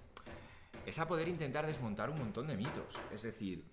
es 0.84 0.98
a 0.98 1.06
poder 1.06 1.26
intentar 1.28 1.66
desmontar 1.66 2.10
un 2.10 2.18
montón 2.18 2.46
de 2.48 2.56
mitos. 2.56 2.98
Es 3.12 3.22
decir, 3.22 3.64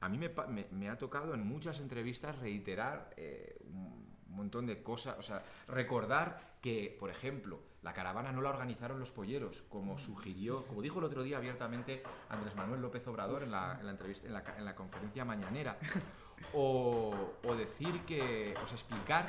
a 0.00 0.08
mí 0.08 0.16
me, 0.16 0.30
pa- 0.30 0.46
me- 0.46 0.66
me 0.70 0.88
ha 0.88 0.96
tocado 0.96 1.34
en 1.34 1.46
muchas 1.46 1.78
entrevistas 1.80 2.38
reiterar 2.38 3.10
eh, 3.18 3.58
un 3.66 4.16
montón 4.28 4.64
de 4.66 4.82
cosas, 4.82 5.18
o 5.18 5.22
sea, 5.22 5.44
recordar 5.68 6.56
que, 6.62 6.96
por 6.98 7.10
ejemplo, 7.10 7.60
la 7.82 7.92
caravana 7.92 8.32
no 8.32 8.40
la 8.40 8.48
organizaron 8.50 8.98
los 8.98 9.10
polleros, 9.10 9.62
como 9.68 9.98
sugirió, 9.98 10.64
como 10.66 10.80
dijo 10.80 11.00
el 11.00 11.04
otro 11.06 11.22
día 11.22 11.36
abiertamente 11.38 12.02
Andrés 12.30 12.54
Manuel 12.54 12.80
López 12.80 13.06
Obrador 13.08 13.42
en 13.42 13.50
la, 13.50 13.76
en 13.78 13.84
la 13.86 13.92
entrevista, 13.92 14.26
en 14.26 14.32
la, 14.32 14.42
ca- 14.42 14.56
en 14.56 14.64
la 14.64 14.74
conferencia 14.74 15.24
mañanera, 15.26 15.78
o, 16.54 17.34
o 17.44 17.56
decir 17.56 18.00
que, 18.06 18.54
o 18.62 18.66
sea, 18.66 18.76
explicar 18.76 19.28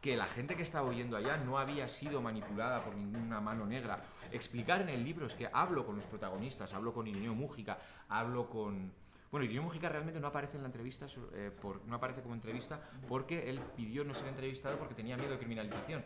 que 0.00 0.16
la 0.16 0.26
gente 0.26 0.56
que 0.56 0.62
estaba 0.62 0.88
huyendo 0.88 1.16
allá 1.16 1.36
no 1.36 1.58
había 1.58 1.88
sido 1.88 2.20
manipulada 2.20 2.84
por 2.84 2.94
ninguna 2.94 3.40
mano 3.40 3.66
negra. 3.66 4.02
Explicar 4.30 4.80
en 4.80 4.88
el 4.88 5.04
libro 5.04 5.26
es 5.26 5.34
que 5.34 5.48
hablo 5.52 5.84
con 5.84 5.96
los 5.96 6.04
protagonistas, 6.06 6.72
hablo 6.74 6.92
con 6.92 7.06
Irineo 7.06 7.34
Mújica, 7.34 7.78
hablo 8.08 8.48
con... 8.48 8.92
Bueno, 9.30 9.44
Irineo 9.44 9.62
Mújica 9.62 9.90
realmente 9.90 10.20
no 10.20 10.28
aparece 10.28 10.56
en 10.56 10.62
la 10.62 10.68
entrevista, 10.68 11.06
eh, 11.34 11.50
por, 11.60 11.84
no 11.84 11.96
aparece 11.96 12.22
como 12.22 12.34
entrevista 12.34 12.80
porque 13.06 13.50
él 13.50 13.60
pidió 13.76 14.02
no 14.02 14.14
ser 14.14 14.28
entrevistado 14.28 14.78
porque 14.78 14.94
tenía 14.94 15.16
miedo 15.16 15.32
de 15.32 15.38
criminalización. 15.38 16.02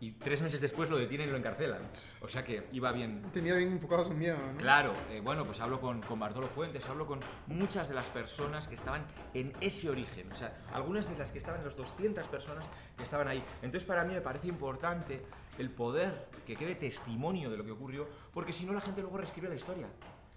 Y 0.00 0.12
tres 0.12 0.40
meses 0.42 0.60
después 0.60 0.88
lo 0.88 0.96
detienen 0.96 1.28
y 1.28 1.32
lo 1.32 1.36
encarcelan. 1.36 1.82
O 2.22 2.28
sea 2.28 2.42
que 2.42 2.66
iba 2.72 2.90
bien, 2.90 3.22
Tenía 3.32 3.54
bien 3.54 3.72
enfocado 3.72 4.04
su 4.04 4.14
miedo, 4.14 4.38
¿no? 4.38 4.58
Claro, 4.58 4.94
eh, 5.10 5.20
bueno, 5.22 5.44
pues 5.44 5.60
hablo 5.60 5.80
con, 5.80 6.00
con 6.00 6.18
Bartolo 6.18 6.48
Fuentes, 6.48 6.84
hablo 6.86 7.06
con 7.06 7.20
muchas 7.46 7.88
de 7.88 7.94
las 7.94 8.08
personas 8.08 8.66
que 8.66 8.74
estaban 8.74 9.04
en 9.34 9.52
ese 9.60 9.90
origen, 9.90 10.32
o 10.32 10.34
sea, 10.34 10.58
algunas 10.72 11.08
de 11.08 11.16
las 11.16 11.30
que 11.30 11.38
estaban, 11.38 11.62
las 11.62 11.76
200 11.76 12.26
personas 12.26 12.64
que 12.96 13.04
estaban 13.04 13.28
ahí. 13.28 13.44
Entonces, 13.60 13.84
para 13.84 14.04
mí 14.04 14.14
me 14.14 14.22
parece 14.22 14.48
importante 14.48 15.22
el 15.58 15.70
poder 15.70 16.26
que 16.46 16.56
quede 16.56 16.74
testimonio 16.74 17.50
de 17.50 17.58
lo 17.58 17.64
que 17.64 17.70
ocurrió, 17.70 18.08
porque 18.32 18.52
si 18.52 18.64
no 18.64 18.72
la 18.72 18.80
gente 18.80 19.02
luego 19.02 19.18
reescribe 19.18 19.48
la 19.48 19.56
historia. 19.56 19.88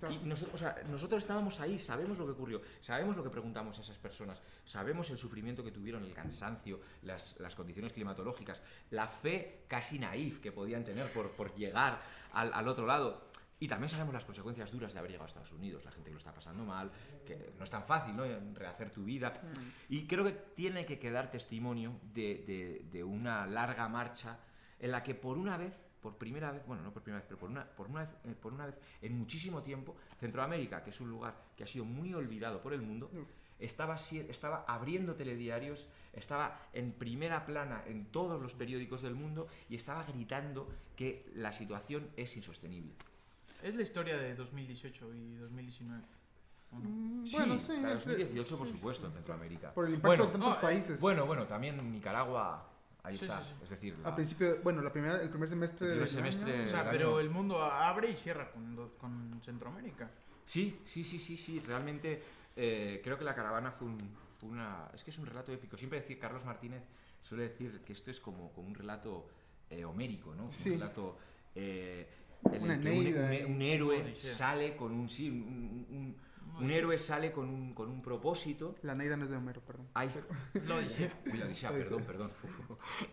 Claro. 0.07 0.23
Y 0.23 0.27
noso- 0.27 0.49
o 0.53 0.57
sea, 0.57 0.75
nosotros 0.89 1.21
estábamos 1.23 1.59
ahí, 1.59 1.77
sabemos 1.79 2.17
lo 2.17 2.25
que 2.25 2.31
ocurrió, 2.31 2.61
sabemos 2.81 3.15
lo 3.15 3.23
que 3.23 3.29
preguntamos 3.29 3.77
a 3.79 3.81
esas 3.81 3.97
personas, 3.97 4.41
sabemos 4.65 5.09
el 5.09 5.17
sufrimiento 5.17 5.63
que 5.63 5.71
tuvieron, 5.71 6.03
el 6.03 6.13
cansancio, 6.13 6.79
las, 7.03 7.39
las 7.39 7.55
condiciones 7.55 7.93
climatológicas, 7.93 8.61
la 8.91 9.07
fe 9.07 9.63
casi 9.67 9.99
naif 9.99 10.39
que 10.39 10.51
podían 10.51 10.83
tener 10.83 11.07
por, 11.11 11.31
por 11.31 11.55
llegar 11.55 12.01
al, 12.33 12.53
al 12.53 12.67
otro 12.67 12.85
lado. 12.85 13.29
Y 13.57 13.69
también 13.69 13.87
sabemos 13.89 14.13
las 14.13 14.25
consecuencias 14.25 14.69
duras 14.69 14.91
de 14.91 14.99
haber 14.99 15.11
llegado 15.11 15.23
a 15.23 15.27
Estados 15.27 15.51
Unidos, 15.53 15.85
la 15.85 15.91
gente 15.91 16.09
que 16.09 16.13
lo 16.13 16.17
está 16.17 16.33
pasando 16.33 16.65
mal, 16.65 16.91
que 17.25 17.53
no 17.57 17.63
es 17.63 17.69
tan 17.71 17.85
fácil, 17.85 18.13
¿no? 18.13 18.23
Rehacer 18.53 18.89
tu 18.91 19.05
vida. 19.05 19.41
Y 19.87 20.05
creo 20.07 20.25
que 20.25 20.33
tiene 20.33 20.85
que 20.85 20.99
quedar 20.99 21.31
testimonio 21.31 21.97
de, 22.13 22.43
de- 22.45 22.85
de 22.91 23.03
una 23.05 23.47
larga 23.47 23.87
marcha 23.87 24.39
en 24.77 24.91
la 24.91 25.01
que 25.03 25.15
por 25.15 25.37
una 25.37 25.55
vez, 25.55 25.81
por 26.05 26.17
primera 26.19 26.51
vez, 26.51 26.63
bueno, 26.67 26.83
no 26.83 26.93
por 26.93 27.01
primera 27.01 27.19
vez, 27.19 27.25
pero 27.27 27.39
por 27.39 27.49
una, 27.49 27.65
por 27.65 27.87
una, 27.87 28.01
vez, 28.01 28.11
eh, 28.25 28.35
por 28.39 28.53
una 28.53 28.67
vez 28.67 28.75
en 29.01 29.17
muchísimo 29.17 29.63
tiempo, 29.63 29.95
Centroamérica, 30.19 30.83
que 30.83 30.91
es 30.91 31.01
un 31.01 31.09
lugar 31.09 31.33
que 31.57 31.63
ha 31.63 31.67
sido 31.67 31.83
muy 31.83 32.13
olvidado 32.13 32.61
por 32.61 32.73
el 32.73 32.81
mundo, 32.83 33.09
estaba, 33.57 33.97
si- 33.97 34.19
estaba 34.19 34.65
abriendo 34.67 35.15
telediarios, 35.15 35.87
estaba 36.13 36.59
en 36.73 36.91
primera 36.91 37.43
plana 37.47 37.81
en 37.87 38.05
todos 38.11 38.39
los 38.39 38.53
periódicos 38.53 39.01
del 39.01 39.15
mundo 39.15 39.47
y 39.67 39.75
estaba 39.77 40.03
gritando 40.03 40.69
que 40.95 41.25
la 41.33 41.51
situación 41.51 42.07
es 42.17 42.37
insostenible. 42.37 42.93
Es 43.63 43.73
la 43.73 43.81
historia 43.81 44.15
de 44.15 44.35
2018 44.35 45.11
y 45.15 45.33
2019. 45.37 46.03
¿o 46.71 46.75
no? 46.77 46.87
Mm, 46.87 47.23
Bueno, 47.31 47.57
sí. 47.57 47.71
la 47.81 47.87
de 47.87 47.93
entre- 47.93 48.13
2018, 48.17 48.57
por 48.59 48.67
sí, 48.67 48.73
supuesto, 48.73 49.01
sí. 49.07 49.07
en 49.07 49.13
Centroamérica. 49.13 49.73
Por 49.73 49.85
el 49.87 49.95
impacto 49.95 50.07
Bueno, 50.09 50.25
de 50.25 50.31
tantos 50.33 50.49
no, 50.49 50.55
eh, 50.55 50.61
países. 50.61 51.01
Bueno, 51.01 51.25
bueno, 51.25 51.47
también 51.47 51.91
Nicaragua, 51.91 52.69
ahí 53.05 53.17
Sí, 53.17 53.25
está. 53.25 53.41
sí, 53.41 53.49
sí. 53.49 53.63
Es 53.63 53.69
decir, 53.69 53.93
Al 53.97 54.03
la- 54.11 54.15
principio, 54.15 54.57
bueno, 54.63 54.81
la 54.81 54.91
primera, 54.91 55.21
el 55.21 55.29
primer 55.29 55.47
semestre 55.49 55.87
El 55.87 55.93
primer 55.93 56.07
semestre- 56.09 56.53
año- 56.55 56.63
O 56.63 56.67
sea, 56.67 56.89
pero 56.89 57.09
año- 57.11 57.19
el 57.19 57.29
mundo 57.29 57.61
abre 57.63 58.09
y 58.11 58.17
cierra 58.17 58.51
con, 58.51 59.39
Centroamérica. 59.43 60.09
Sí, 60.45 60.79
sí, 60.85 61.03
sí, 61.03 61.19
sí, 61.19 61.37
sí. 61.37 61.59
Realmente 61.59 62.21
eh, 62.55 63.01
creo 63.03 63.17
que 63.17 63.23
la 63.25 63.35
caravana 63.35 63.71
fue, 63.71 63.87
un- 63.87 64.09
fue 64.39 64.49
una. 64.49 64.89
Es 64.93 65.03
que 65.03 65.11
es 65.11 65.17
un 65.17 65.25
relato 65.25 65.51
épico. 65.51 65.75
Siempre 65.77 65.99
decir 65.99 66.17
Carlos 66.19 66.45
Martínez 66.45 66.83
suele 67.21 67.43
decir 67.49 67.81
que 67.85 67.93
esto 67.93 68.11
es 68.11 68.19
como, 68.19 68.51
como 68.53 68.67
un 68.67 68.75
relato 68.75 69.27
eh, 69.69 69.83
homérico, 69.83 70.33
¿no? 70.35 70.51
Sí. 70.51 70.69
Un 70.71 70.79
relato 70.79 71.17
eh, 71.55 72.07
en 72.51 72.63
Una 72.63 72.75
el 72.75 72.81
que 72.81 73.45
un, 73.45 73.55
un- 73.55 73.61
héroe 73.61 74.15
sale 74.15 74.75
con 74.75 74.91
un 74.93 75.09
sí, 75.09 75.29
un, 75.29 76.15
un- 76.63 76.71
héroe 76.71 76.97
sale 76.97 77.31
con 77.31 77.49
un, 77.49 77.73
con 77.73 77.89
un 77.89 78.01
propósito. 78.01 78.75
La 78.83 78.95
Neida 78.95 79.17
no 79.17 79.25
es 79.25 79.29
de 79.29 79.37
Homero, 79.37 79.61
perdón. 79.61 79.87
Ay, 79.93 80.09
Lo 80.67 80.79
dice. 80.79 81.11
uy, 81.25 81.37
la 81.37 81.45
Odisea, 81.45 81.71
Odisea. 81.71 81.71
perdón, 81.71 82.03
perdón. 82.05 82.31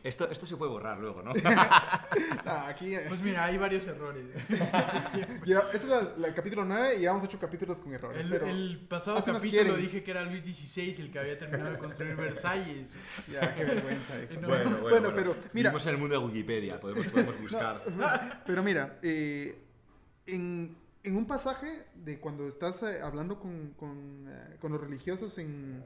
Esto, 0.02 0.30
esto 0.30 0.46
se 0.46 0.56
puede 0.56 0.70
borrar 0.72 0.98
luego, 0.98 1.22
¿no? 1.22 1.32
Ah, 2.44 2.66
aquí. 2.68 2.94
eh, 2.94 3.04
Pues 3.08 3.20
mira, 3.20 3.44
hay 3.44 3.56
varios 3.58 3.86
errores. 3.86 4.24
ya- 5.46 5.60
este 5.72 5.76
es 5.78 5.84
la- 5.84 6.12
la- 6.18 6.28
el 6.28 6.34
capítulo 6.34 6.64
9 6.64 6.96
y 6.96 7.00
llevamos 7.00 7.24
8 7.24 7.38
capítulos 7.38 7.80
con 7.80 7.92
errores. 7.94 8.24
El, 8.24 8.30
pero 8.30 8.46
el 8.48 8.86
pasado 8.88 9.22
capítulo 9.24 9.76
dije 9.76 10.02
que 10.02 10.10
era 10.10 10.22
Luis 10.24 10.42
XVI 10.42 11.00
el 11.00 11.10
que 11.10 11.18
había 11.18 11.38
terminado 11.38 11.72
de 11.72 11.78
construir 11.78 12.16
Versalles. 12.16 12.90
ya, 13.30 13.54
qué 13.54 13.64
vergüenza. 13.64 14.14
hijo. 14.22 14.40
No. 14.40 14.48
Bueno, 14.48 14.70
bueno, 14.70 14.80
Bueno, 14.82 15.12
pero 15.14 15.36
mira, 15.52 15.70
Vivimos 15.70 15.86
en 15.86 15.92
el 15.94 15.98
mundo 15.98 16.18
de 16.20 16.26
Wikipedia, 16.26 16.80
podemos, 16.80 17.06
podemos 17.08 17.40
buscar. 17.40 17.82
pero 18.46 18.62
mira, 18.62 18.98
eh, 19.02 19.58
en, 20.26 20.76
en 21.04 21.16
un 21.16 21.26
pasaje 21.26 21.84
de 21.94 22.20
cuando 22.20 22.46
estás 22.46 22.82
eh, 22.82 23.00
hablando 23.02 23.38
con, 23.40 23.70
con, 23.78 24.26
eh, 24.28 24.56
con 24.60 24.72
los 24.72 24.80
religiosos 24.80 25.36
en, 25.38 25.82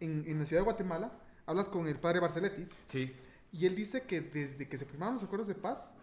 en, 0.00 0.24
en 0.26 0.38
la 0.38 0.44
ciudad 0.44 0.60
de 0.62 0.64
Guatemala, 0.64 1.12
hablas 1.46 1.68
con 1.68 1.86
el 1.88 1.98
padre 1.98 2.20
Barceletti 2.20 2.66
Sí. 2.88 3.12
y 3.52 3.66
él 3.66 3.74
dice 3.74 4.02
que 4.02 4.20
desde 4.20 4.68
que 4.68 4.78
se 4.78 4.84
firmaron 4.84 5.14
los 5.14 5.24
acuerdos 5.24 5.48
de 5.48 5.54
paz, 5.54 5.94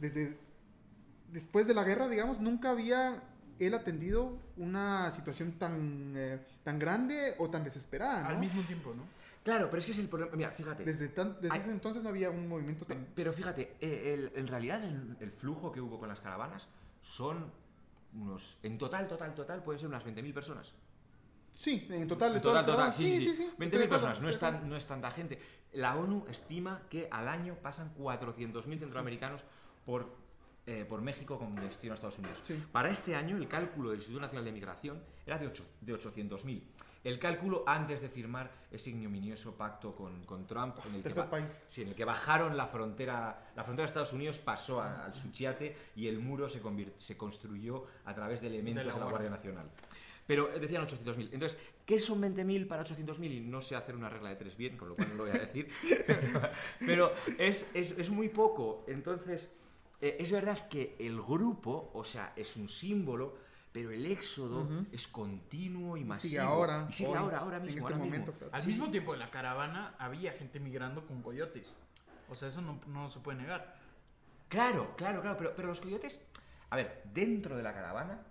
desde 0.00 0.36
después 1.32 1.66
de 1.66 1.74
la 1.74 1.84
guerra, 1.84 2.08
digamos, 2.08 2.40
nunca 2.40 2.70
había 2.70 3.22
él 3.58 3.74
atendido 3.74 4.38
una 4.56 5.10
situación 5.10 5.52
tan, 5.52 6.12
eh, 6.16 6.38
tan 6.62 6.78
grande 6.78 7.34
o 7.38 7.48
tan 7.48 7.64
desesperada. 7.64 8.22
¿no? 8.22 8.28
Al 8.28 8.38
mismo 8.38 8.62
tiempo, 8.62 8.92
¿no? 8.94 9.02
Claro, 9.42 9.66
pero 9.70 9.78
es 9.78 9.86
que 9.86 9.92
es 9.92 9.98
el 9.98 10.08
problema. 10.08 10.32
Mira, 10.36 10.50
fíjate. 10.50 10.84
Desde, 10.84 11.08
tan- 11.08 11.40
desde 11.40 11.56
ese 11.56 11.70
entonces 11.70 12.02
no 12.02 12.08
había 12.10 12.28
un 12.30 12.48
movimiento 12.48 12.84
tan... 12.84 13.06
Pero 13.14 13.32
fíjate, 13.32 13.76
eh, 13.80 14.14
el- 14.14 14.32
en 14.38 14.46
realidad 14.48 14.82
el, 14.84 15.16
el 15.20 15.30
flujo 15.30 15.70
que 15.72 15.80
hubo 15.80 15.98
con 16.00 16.08
las 16.08 16.20
caravanas 16.20 16.68
son 17.06 17.52
unos. 18.14 18.58
En 18.62 18.76
total, 18.78 19.06
total, 19.06 19.34
total, 19.34 19.62
pueden 19.62 19.78
ser 19.78 19.88
unas 19.88 20.04
20.000 20.04 20.34
personas. 20.34 20.74
Sí, 21.54 21.86
en 21.90 22.06
total. 22.08 22.34
de 22.34 22.40
total, 22.40 22.64
todas 22.64 22.66
total, 22.66 22.86
las 22.88 22.96
sí, 22.96 23.20
sí, 23.20 23.28
sí. 23.30 23.34
sí. 23.36 23.42
estoy 23.44 23.68
de 23.68 23.76
20.000 23.78 23.84
acuerdo, 23.84 23.88
personas, 23.90 24.20
no 24.20 24.28
es, 24.28 24.38
tan, 24.38 24.68
no 24.68 24.76
es 24.76 24.86
tanta 24.86 25.10
gente. 25.10 25.40
La 25.72 25.96
ONU 25.96 26.26
estima 26.28 26.82
que 26.90 27.08
al 27.10 27.28
año 27.28 27.54
pasan 27.62 27.94
400.000 27.96 28.78
centroamericanos 28.80 29.44
por, 29.84 30.14
eh, 30.66 30.84
por 30.88 31.00
México 31.00 31.38
con 31.38 31.54
destino 31.56 31.92
a 31.92 31.94
Estados 31.94 32.18
Unidos. 32.18 32.40
Sí. 32.44 32.62
Para 32.72 32.90
este 32.90 33.14
año, 33.14 33.36
el 33.36 33.48
cálculo 33.48 33.90
del 33.90 33.98
Instituto 33.98 34.20
Nacional 34.20 34.44
de 34.44 34.52
Migración 34.52 35.02
era 35.24 35.38
de, 35.38 35.46
ocho- 35.46 35.66
de 35.80 35.94
800.000. 35.94 36.62
El 37.06 37.18
cálculo 37.20 37.62
antes 37.66 38.00
de 38.00 38.08
firmar 38.08 38.50
ese 38.70 38.90
ignominioso 38.90 39.54
pacto 39.56 39.92
con, 39.94 40.24
con 40.24 40.44
Trump, 40.46 40.76
en 40.88 40.96
el 40.96 41.02
que 41.04 41.10
país. 41.10 41.64
Sí, 41.68 41.82
en 41.82 41.88
el 41.88 41.94
que 41.94 42.04
bajaron 42.04 42.56
la 42.56 42.66
frontera, 42.66 43.50
la 43.54 43.62
frontera 43.62 43.84
de 43.84 43.86
Estados 43.86 44.12
Unidos 44.12 44.38
pasó 44.40 44.80
a- 44.82 45.04
al 45.04 45.14
Suchiate 45.14 45.76
y 45.94 46.08
el 46.08 46.18
muro 46.18 46.48
se, 46.48 46.60
se 46.98 47.16
construyó 47.16 47.84
a 48.04 48.12
través 48.14 48.40
de 48.40 48.48
elementos 48.48 48.84
De 48.84 48.90
de 48.90 48.92
la 48.92 48.98
la, 48.98 49.10
Guardia. 49.10 49.28
Guardia 49.30 49.30
Nacional. 49.30 49.70
Pero 50.26 50.52
eh, 50.52 50.58
decían 50.58 50.84
800.000. 50.84 51.28
Entonces, 51.32 51.56
¿qué 51.84 52.00
son 52.00 52.20
20.000 52.20 52.66
para 52.66 52.82
800.000? 52.82 53.30
Y 53.36 53.40
no 53.40 53.60
sé 53.62 53.76
hacer 53.76 53.94
una 53.94 54.08
regla 54.08 54.30
de 54.30 54.36
tres 54.36 54.56
bien, 54.56 54.76
con 54.76 54.88
lo 54.88 54.96
cual 54.96 55.08
no 55.10 55.14
lo 55.14 55.22
voy 55.26 55.30
a 55.36 55.38
decir. 55.38 55.68
Pero, 56.08 56.40
pero 56.80 57.12
es, 57.38 57.68
es- 57.72 57.92
es 57.96 58.10
muy 58.10 58.28
poco. 58.30 58.84
Entonces, 58.88 59.54
eh, 60.00 60.16
es 60.18 60.32
verdad 60.32 60.66
que 60.68 60.96
el 60.98 61.22
grupo, 61.22 61.92
o 61.94 62.02
sea, 62.02 62.32
es 62.34 62.56
un 62.56 62.68
símbolo, 62.68 63.45
pero 63.76 63.90
el 63.90 64.06
éxodo 64.06 64.62
Ujú. 64.62 64.86
es 64.90 65.06
continuo 65.06 65.98
y 65.98 66.00
Y 66.00 66.04
masivo. 66.04 66.30
sigue 66.30 66.40
ahora. 66.40 66.86
Y 66.88 66.92
sigue 66.94 67.10
hoy, 67.10 67.16
ahora, 67.18 67.38
ahora 67.40 67.58
mismo. 67.60 67.72
En 67.72 67.78
este 67.78 67.84
ahora 67.84 67.96
mismo. 67.96 68.10
momento. 68.10 68.32
claro. 68.38 68.54
Al 68.54 68.62
Sí, 68.62 68.68
mismo 68.68 68.90
tiempo 68.90 69.12
en 69.12 69.20
la 69.20 69.30
caravana 69.30 69.94
había 69.98 70.32
gente 70.32 70.58
migrando 70.60 71.06
con 71.06 71.20
coyotes. 71.20 71.74
O 72.30 72.34
sea, 72.34 72.48
eso 72.48 72.62
no, 72.62 72.80
no 72.86 73.10
se 73.10 73.20
puede 73.20 73.36
negar. 73.36 73.76
Claro, 74.48 74.94
claro, 74.96 75.20
claro. 75.20 75.36
Pero, 75.36 75.52
pero 75.54 75.68
los 75.68 75.82
coyotes, 75.82 76.18
a 76.70 76.76
ver, 76.76 77.02
dentro 77.12 77.54
de 77.54 77.62
la 77.62 77.74
caravana 77.74 78.22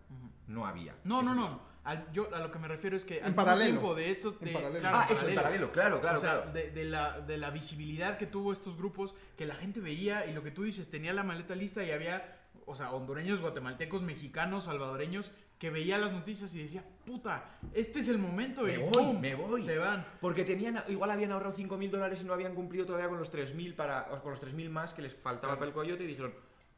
no 0.47 0.65
había. 0.65 0.95
No, 1.03 1.19
Es 1.19 1.25
no, 1.27 1.35
decir, 1.35 1.49
no. 1.51 1.75
Al- 1.83 2.11
yo 2.11 2.33
a 2.33 2.39
lo 2.39 2.49
que 2.49 2.57
me 2.57 2.67
refiero 2.67 2.97
es 2.97 3.05
que 3.05 3.19
En 3.19 3.25
al 3.25 3.35
paralelo. 3.35 3.65
mismo 3.73 3.79
tiempo 3.81 3.95
de 3.95 4.09
estos 4.09 4.33
En 4.41 4.45
de- 4.47 4.51
paralelo. 4.53 4.79
claro, 4.79 4.97
Ah, 4.97 5.07
eso, 5.11 5.27
en 5.27 5.35
paralelo, 5.35 5.71
claro, 5.71 6.01
claro, 6.01 6.17
o 6.17 6.21
sea, 6.21 6.31
claro. 6.37 6.51
De, 6.53 6.71
de 6.71 6.85
la, 6.85 7.21
de 7.21 7.37
la 7.37 7.51
visibilidad 7.51 8.17
que 8.17 8.25
tuvo 8.25 8.51
estos 8.51 8.75
grupos, 8.77 9.13
que 9.37 9.45
la 9.45 9.53
gente 9.53 9.79
veía 9.79 10.25
y 10.25 10.33
lo 10.33 10.41
que 10.41 10.49
tú 10.49 10.63
dices, 10.63 10.89
tenía 10.89 11.13
la 11.13 11.21
maleta 11.23 11.53
lista 11.53 11.83
y 11.83 11.91
había, 11.91 12.35
o 12.65 12.75
sea, 12.75 12.91
hondureños, 12.91 13.41
guatemaltecos, 13.41 14.01
mexicanos, 14.01 14.65
salvadoreños, 14.65 15.31
que 15.59 15.69
veía 15.69 15.97
las 15.97 16.11
noticias 16.11 16.53
y 16.55 16.63
decía, 16.63 16.83
puta, 17.05 17.57
este 17.73 17.99
es 17.99 18.07
el 18.09 18.17
momento 18.17 18.63
Me 18.63 18.73
y 18.73 18.77
voy, 18.77 18.89
¡pum! 18.91 19.19
me 19.21 19.35
voy. 19.35 19.61
Se 19.61 19.77
van. 19.77 20.05
Porque 20.19 20.43
tenían, 20.43 20.83
igual 20.89 21.11
habían 21.11 21.31
ahorrado 21.31 21.55
5.000 21.55 21.89
dólares 21.89 22.19
y 22.21 22.25
no 22.25 22.33
habían 22.33 22.53
cumplido 22.55 22.85
todavía 22.85 23.07
con 23.07 23.17
los 23.17 23.31
3.000 23.31 23.73
para, 23.75 24.05
con 24.21 24.31
los 24.31 24.41
3.000 24.41 24.69
más 24.69 24.93
que 24.93 25.01
les 25.01 25.13
faltaba 25.15 25.53
para 25.55 25.67
el 25.67 25.73
coyote 25.73 26.03
y 26.03 26.07
dijeron, 26.07 26.33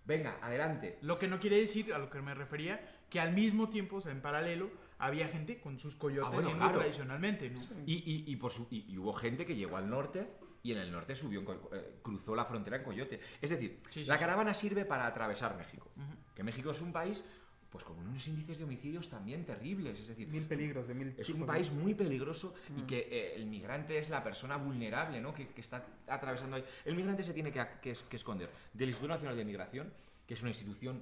venga, 0.05 0.37
adelante. 0.41 0.99
Lo 1.01 1.17
que 1.17 1.27
no 1.27 1.39
quiere 1.39 1.57
decir, 1.59 1.93
a 1.93 1.97
lo 1.97 2.09
que 2.09 2.21
me 2.21 2.33
refería, 2.35 2.79
que 3.09 3.19
al 3.19 3.33
mismo 3.33 3.67
tiempo, 3.69 3.95
o 3.97 4.01
sea, 4.01 4.11
en 4.11 4.21
paralelo, 4.21 4.69
había 4.99 5.27
gente 5.27 5.59
con 5.59 5.79
sus 5.79 5.95
coyotes 5.95 6.27
Ah, 6.29 6.33
bueno, 6.33 6.49
yendo 6.49 6.63
claro. 6.65 6.79
tradicionalmente, 6.79 7.49
¿no? 7.49 7.61
Y, 7.85 7.93
y- 7.95 8.23
y 8.31 8.35
por 8.35 8.51
su- 8.51 8.67
y- 8.69 8.85
y 8.91 8.97
hubo 8.97 9.13
gente 9.13 9.45
que 9.45 9.55
llegó 9.55 9.77
al 9.77 9.89
norte 9.89 10.27
y 10.67 10.71
en 10.73 10.79
el 10.79 10.91
norte 10.91 11.15
subió, 11.15 11.41
eh, 11.71 11.99
cruzó 12.01 12.35
la 12.35 12.43
frontera 12.43 12.77
en 12.77 12.83
coyote. 12.83 13.19
Es 13.41 13.49
decir, 13.49 13.79
Sí, 13.89 14.03
sí, 14.03 14.05
la 14.09 14.15
sí. 14.15 14.19
caravana 14.19 14.53
sirve 14.53 14.83
para 14.83 15.07
atravesar 15.07 15.55
México. 15.55 15.89
Que 16.35 16.43
México 16.43 16.71
es 16.71 16.81
un 16.81 16.91
país 16.91 17.23
pues 17.69 17.83
con 17.83 17.97
unos 17.99 18.25
índices 18.27 18.57
de 18.57 18.63
homicidios 18.63 19.09
también 19.09 19.45
terribles. 19.45 19.99
Es 19.99 20.07
decir, 20.09 20.27
Mil 20.29 20.45
peligros, 20.45 20.87
de 20.87 20.93
mil 20.93 21.13
Es 21.17 21.29
un 21.29 21.45
país 21.45 21.71
muy 21.71 21.93
peligroso 21.93 22.53
y 22.77 22.81
que 22.83 23.07
eh, 23.11 23.35
el 23.35 23.45
migrante 23.45 23.97
es 23.97 24.09
la 24.09 24.23
persona 24.23 24.55
vulnerable 24.57 25.19
¿no? 25.21 25.33
que, 25.33 25.49
que 25.49 25.61
está 25.61 25.85
atravesando 26.07 26.55
ahí. 26.57 26.63
El 26.85 26.95
migrante 26.95 27.23
se 27.23 27.33
tiene 27.33 27.51
que, 27.51 27.65
que 27.81 27.91
es- 27.91 28.03
que 28.03 28.15
esconder 28.17 28.49
del 28.73 28.89
Instituto 28.89 29.13
Nacional 29.13 29.35
de 29.37 29.45
Migración, 29.45 29.93
que 30.25 30.33
es 30.33 30.41
una 30.41 30.49
institución 30.51 31.01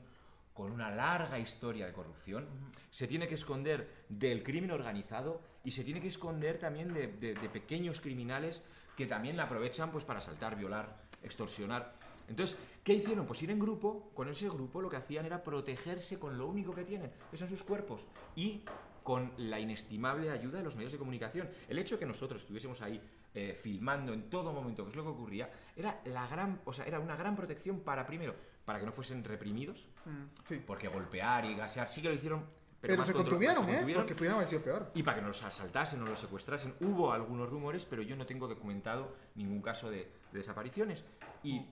con 0.53 0.71
una 0.71 0.89
larga 0.89 1.37
historia 1.37 1.85
de 1.85 1.91
corrupción, 1.93 2.47
se 2.89 3.07
tiene 3.07 3.27
que 3.27 3.35
esconder 3.35 4.05
del 4.09 4.41
crimen 4.41 4.71
organizado 4.71 5.41
y 5.65 5.71
se 5.71 5.83
tiene 5.83 5.99
que 6.01 6.07
esconder 6.07 6.57
también 6.59 6.93
de, 6.93 7.07
de- 7.07 7.33
de 7.35 7.49
pequeños 7.49 7.99
criminales 8.01 8.63
que 8.95 9.05
también 9.05 9.37
la 9.37 9.43
aprovechan 9.43 9.91
pues 9.91 10.03
para 10.03 10.19
asaltar, 10.19 10.55
violar, 10.55 10.95
extorsionar. 11.23 11.93
Entonces, 12.27 12.57
¿qué 12.83 12.93
hicieron? 12.93 13.25
Pues 13.27 13.41
ir 13.43 13.51
en 13.51 13.59
grupo, 13.59 14.09
con 14.15 14.27
ese 14.29 14.49
grupo 14.49 14.81
lo 14.81 14.89
que 14.89 14.97
hacían 14.97 15.25
era 15.25 15.43
protegerse 15.43 16.17
con 16.17 16.37
lo 16.37 16.47
único 16.47 16.73
que 16.73 16.83
tienen, 16.83 17.11
que 17.29 17.37
son 17.37 17.47
sus 17.49 17.61
cuerpos, 17.63 18.05
y 18.35 18.61
con 19.03 19.31
la 19.37 19.59
inestimable 19.59 20.31
ayuda 20.31 20.57
de 20.57 20.63
los 20.63 20.75
medios 20.75 20.91
de 20.91 20.97
comunicación. 20.97 21.47
El 21.69 21.77
hecho 21.77 21.95
de 21.95 21.99
que 21.99 22.05
nosotros 22.07 22.41
estuviésemos 22.41 22.81
ahí 22.81 22.99
eh, 23.35 23.53
filmando 23.61 24.13
en 24.13 24.29
todo 24.29 24.51
momento 24.51 24.83
qué 24.83 24.89
es 24.89 24.95
lo 24.95 25.03
que 25.03 25.09
ocurría, 25.09 25.49
era, 25.75 26.01
la 26.05 26.25
gran, 26.27 26.59
o 26.65 26.73
sea, 26.73 26.85
era 26.85 26.99
una 26.99 27.15
gran 27.15 27.35
protección 27.35 27.81
para, 27.81 28.07
primero, 28.07 28.33
para 28.65 28.79
que 28.79 28.85
no 28.85 28.91
fuesen 28.91 29.23
reprimidos, 29.23 29.87
Mm, 30.05 30.25
sí. 30.47 30.63
porque 30.65 30.87
golpear 30.87 31.45
y 31.45 31.55
gasear 31.55 31.87
sí 31.89 32.01
que 32.01 32.07
lo 32.09 32.15
hicieron. 32.15 32.43
Pero, 32.87 32.97
más 32.99 33.07
se 33.07 33.13
contuvieron, 33.13 33.65
se 33.67 33.79
¿eh? 33.91 33.93
Porque 33.95 34.15
pudieron 34.15 34.37
haber 34.37 34.47
sido 34.49 34.61
peor. 34.61 34.91
Y 34.93 35.03
para 35.03 35.15
que 35.17 35.21
no 35.21 35.27
los 35.29 35.43
asaltasen 35.43 36.01
o 36.01 36.05
los 36.05 36.19
secuestrasen. 36.19 36.75
Hubo 36.81 37.11
algunos 37.11 37.49
rumores, 37.49 37.85
pero 37.85 38.01
yo 38.01 38.15
no 38.15 38.25
tengo 38.25 38.47
documentado 38.47 39.15
ningún 39.35 39.61
caso 39.61 39.89
de, 39.89 40.11
de 40.31 40.37
desapariciones. 40.39 41.03
Y, 41.43 41.65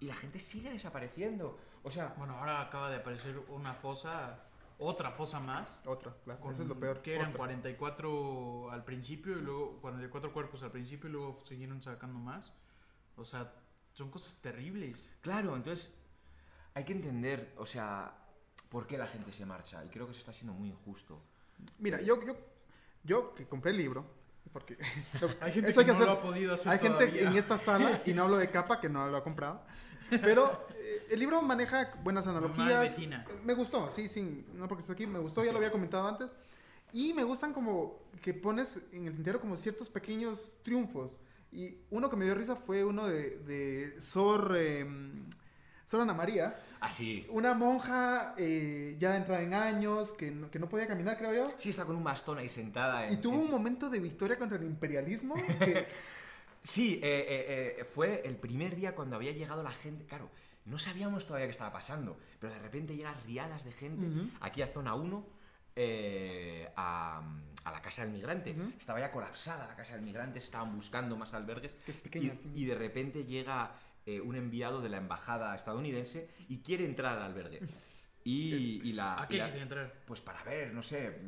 y 0.00 0.06
la 0.06 0.14
gente 0.14 0.38
sigue 0.40 0.70
desapareciendo. 0.72 1.58
O 1.82 1.90
sea, 1.90 2.14
Bueno, 2.18 2.36
ahora 2.38 2.60
acaba 2.60 2.90
de 2.90 2.96
aparecer 2.96 3.38
una 3.48 3.74
fosa, 3.74 4.44
otra 4.78 5.10
fosa 5.12 5.40
más. 5.40 5.80
Otra, 5.86 6.14
claro. 6.24 6.40
con- 6.40 6.52
Eso 6.52 6.62
es 6.62 6.68
lo 6.68 6.78
peor. 6.78 7.00
Que 7.02 7.14
eran 7.14 7.28
Otra. 7.28 7.38
44 7.38 8.70
al 8.70 8.84
principio 8.84 9.38
y 9.38 9.40
luego 9.42 9.78
44 9.80 10.32
cuerpos 10.32 10.62
al 10.62 10.70
principio 10.70 11.08
y 11.08 11.12
luego 11.12 11.40
siguieron 11.44 11.80
sacando 11.82 12.18
más. 12.18 12.52
O 13.16 13.24
sea, 13.24 13.52
son 13.94 14.10
cosas 14.10 14.36
terribles. 14.40 15.04
claro, 15.20 15.56
entonces 15.56 15.92
hay 16.74 16.84
que 16.84 16.92
entender, 16.92 17.52
o 17.56 17.66
sea, 17.66 18.12
por 18.68 18.86
qué 18.86 18.98
la 18.98 19.06
gente 19.06 19.32
se 19.32 19.44
marcha. 19.46 19.84
Y 19.84 19.88
creo 19.88 20.06
que 20.06 20.12
se 20.14 20.20
está 20.20 20.32
siendo 20.32 20.52
muy 20.52 20.68
injusto. 20.68 21.20
Mira, 21.78 22.00
yo, 22.00 22.22
yo, 22.24 22.36
yo 23.04 23.34
que 23.34 23.46
compré 23.46 23.72
el 23.72 23.78
libro, 23.78 24.04
porque 24.52 24.76
Hay 25.40 25.52
gente 25.52 25.70
Eso 25.70 25.84
que, 25.84 25.90
hay 25.90 25.96
que 25.96 26.00
no 26.00 26.06
lo 26.06 26.12
hacer- 26.12 26.18
ha 26.18 26.20
podido 26.22 26.54
hacer 26.54 26.72
hay 26.72 26.78
gente 26.78 27.06
todavía. 27.06 27.30
en 27.30 27.36
esta 27.36 27.58
sala, 27.58 28.02
y 28.06 28.12
no 28.14 28.24
hablo 28.24 28.36
de 28.36 28.50
capa, 28.50 28.80
que 28.80 28.88
no 28.88 29.06
lo 29.08 29.16
ha 29.16 29.24
comprado, 29.24 29.62
pero 30.10 30.66
eh, 30.74 31.06
el 31.10 31.18
libro 31.20 31.42
maneja 31.42 31.90
buenas 32.02 32.26
analogías. 32.26 32.96
Me 33.44 33.54
gustó, 33.54 33.90
sí, 33.90 34.08
sí, 34.08 34.46
no 34.54 34.68
porque 34.68 34.80
estoy 34.80 34.94
aquí, 34.94 35.06
me 35.06 35.18
gustó, 35.18 35.44
ya 35.44 35.52
lo 35.52 35.58
había 35.58 35.70
comentado 35.72 36.06
antes. 36.08 36.28
Y 36.92 37.12
me 37.12 37.22
gustan 37.24 37.52
como 37.52 37.98
que 38.22 38.32
pones 38.32 38.80
en 38.92 39.06
el 39.06 39.14
tintero 39.14 39.38
como 39.40 39.56
ciertos 39.58 39.90
pequeños 39.90 40.54
triunfos. 40.62 41.10
Y 41.52 41.76
uno 41.90 42.08
que 42.08 42.16
me 42.16 42.24
dio 42.24 42.34
risa 42.34 42.56
fue 42.56 42.82
uno 42.84 43.06
de, 43.06 43.38
de 43.40 44.00
Sor, 44.00 44.56
em, 44.56 45.28
Sor 45.84 46.00
Ana 46.00 46.14
María, 46.14 46.58
Así. 46.80 47.26
una 47.30 47.54
monja 47.54 48.34
eh, 48.38 48.96
ya 48.98 49.16
entrada 49.16 49.42
en 49.42 49.54
años, 49.54 50.12
que 50.14 50.30
no, 50.30 50.50
que 50.50 50.58
no 50.58 50.68
podía 50.68 50.86
caminar, 50.86 51.16
creo 51.18 51.34
yo. 51.34 51.54
Sí, 51.56 51.70
está 51.70 51.84
con 51.84 51.96
un 51.96 52.04
bastón 52.04 52.38
ahí 52.38 52.48
sentada. 52.48 53.06
En, 53.06 53.14
Y 53.14 53.16
tuvo 53.18 53.34
en- 53.36 53.40
un 53.42 53.50
momento 53.50 53.90
de 53.90 53.98
victoria 53.98 54.38
contra 54.38 54.58
el 54.58 54.64
imperialismo 54.64 55.34
que 55.58 55.86
Sí, 56.62 57.00
eh, 57.02 57.76
eh, 57.80 57.84
fue 57.84 58.22
el 58.26 58.36
primer 58.36 58.74
día 58.76 58.94
cuando 58.94 59.16
había 59.16 59.32
llegado 59.32 59.62
la 59.62 59.70
gente. 59.72 60.04
Claro, 60.04 60.28
no 60.66 60.78
sabíamos 60.78 61.24
todavía 61.24 61.46
qué 61.46 61.52
estaba 61.52 61.72
pasando, 61.72 62.18
pero 62.40 62.52
de 62.52 62.58
repente 62.58 62.94
llegan 62.94 63.14
riadas 63.26 63.64
de 63.64 63.72
gente 63.72 64.06
Ujú. 64.06 64.28
aquí 64.40 64.60
a 64.62 64.66
zona 64.66 64.94
1. 64.94 65.38
eh, 65.80 66.68
a, 66.76 67.22
a 67.64 67.70
la 67.70 67.80
casa 67.80 68.02
del 68.02 68.10
migrante. 68.12 68.54
Estaba 68.78 68.98
ya 68.98 69.12
colapsada 69.12 69.66
la 69.68 69.76
casa 69.76 69.92
del 69.94 70.02
migrante, 70.02 70.40
se 70.40 70.46
estaban 70.46 70.74
buscando 70.74 71.16
más 71.16 71.32
albergues. 71.34 71.74
Que 71.84 71.92
es 71.92 71.98
pequeña, 71.98 72.34
y, 72.52 72.62
y 72.62 72.64
de 72.66 72.74
repente 72.74 73.24
llega 73.24 73.70
eh, 74.08 74.20
un 74.22 74.36
enviado 74.36 74.80
de 74.80 74.88
la 74.88 74.96
embajada 74.96 75.54
estadounidense 75.54 76.30
y 76.48 76.58
quiere 76.60 76.86
entrar 76.86 77.18
al 77.18 77.24
albergue. 77.24 77.60
Y, 78.24 78.80
y 78.88 78.92
la, 78.94 79.20
¿A 79.20 79.24
y 79.24 79.28
qué 79.28 79.36
la- 79.38 79.44
quiere 79.46 79.62
entrar? 79.62 79.92
Pues 80.06 80.20
para 80.22 80.42
ver, 80.44 80.72
no 80.72 80.82
sé, 80.82 81.18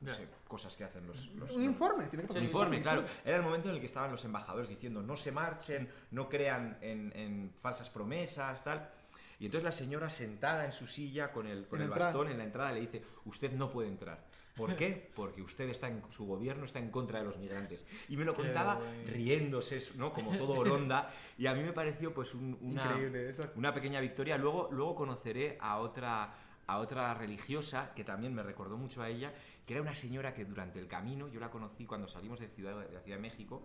no 0.00 0.08
Ya. 0.10 0.14
sé, 0.14 0.26
cosas 0.48 0.74
que 0.74 0.84
hacen 0.84 1.06
los... 1.06 1.26
los- 1.34 1.52
un 1.52 1.62
informe, 1.62 2.04
tiene 2.06 2.22
que 2.22 2.22
un 2.22 2.28
pasar 2.28 2.42
informe, 2.42 2.76
un 2.78 2.82
claro. 2.82 3.04
Era 3.24 3.36
el 3.36 3.42
momento 3.42 3.68
en 3.68 3.74
el 3.74 3.80
que 3.80 3.86
estaban 3.86 4.10
los 4.10 4.24
embajadores 4.24 4.68
diciendo 4.70 5.02
no 5.02 5.14
se 5.14 5.30
marchen, 5.30 5.88
no 6.10 6.28
crean 6.28 6.78
en, 6.80 7.12
en 7.14 7.52
falsas 7.60 7.90
promesas, 7.90 8.64
tal. 8.64 8.90
Y 9.38 9.46
entonces 9.46 9.64
la 9.64 9.72
señora 9.72 10.08
sentada 10.08 10.64
en 10.64 10.72
su 10.72 10.86
silla 10.86 11.32
con 11.32 11.46
el, 11.46 11.66
con 11.66 11.82
el 11.82 11.88
bastón 11.90 12.28
en 12.30 12.38
la 12.38 12.44
entrada 12.44 12.72
le 12.72 12.80
dice, 12.80 13.02
usted 13.26 13.52
no 13.52 13.70
puede 13.70 13.88
entrar. 13.88 14.24
¿Por 14.56 14.76
qué? 14.76 15.10
Porque 15.16 15.40
usted 15.40 15.68
está 15.70 15.88
en, 15.88 16.02
su 16.10 16.26
gobierno 16.26 16.64
está 16.66 16.78
en 16.78 16.90
contra 16.90 17.18
de 17.20 17.24
los 17.24 17.38
migrantes. 17.38 17.86
Y 18.08 18.16
me 18.18 18.24
lo 18.24 18.34
Qué 18.34 18.42
contaba 18.42 18.74
bueno. 18.76 18.92
riéndose, 19.06 19.80
¿no? 19.96 20.12
Como 20.12 20.36
todo 20.36 20.54
oronda. 20.54 21.10
Y 21.38 21.46
a 21.46 21.54
mí 21.54 21.62
me 21.62 21.72
pareció 21.72 22.12
pues 22.12 22.34
un- 22.34 22.58
una, 22.60 22.82
una 23.56 23.72
pequeña 23.72 24.00
victoria. 24.00 24.36
Luego, 24.36 24.68
luego 24.70 24.94
conoceré 24.94 25.56
a 25.60 25.78
otra, 25.78 26.34
a 26.66 26.78
otra 26.78 27.14
religiosa 27.14 27.92
que 27.94 28.04
también 28.04 28.34
me 28.34 28.42
recordó 28.42 28.76
mucho 28.76 29.00
a 29.02 29.08
ella, 29.08 29.32
que 29.66 29.72
era 29.72 29.82
una 29.82 29.94
señora 29.94 30.34
que 30.34 30.44
durante 30.44 30.78
el 30.78 30.86
camino, 30.86 31.28
yo 31.28 31.40
la 31.40 31.50
conocí 31.50 31.86
cuando 31.86 32.06
salimos 32.06 32.38
de 32.40 32.48
Ciudad 32.48 32.78
de, 32.78 32.88
Ciudad 33.00 33.16
de 33.16 33.22
México, 33.22 33.62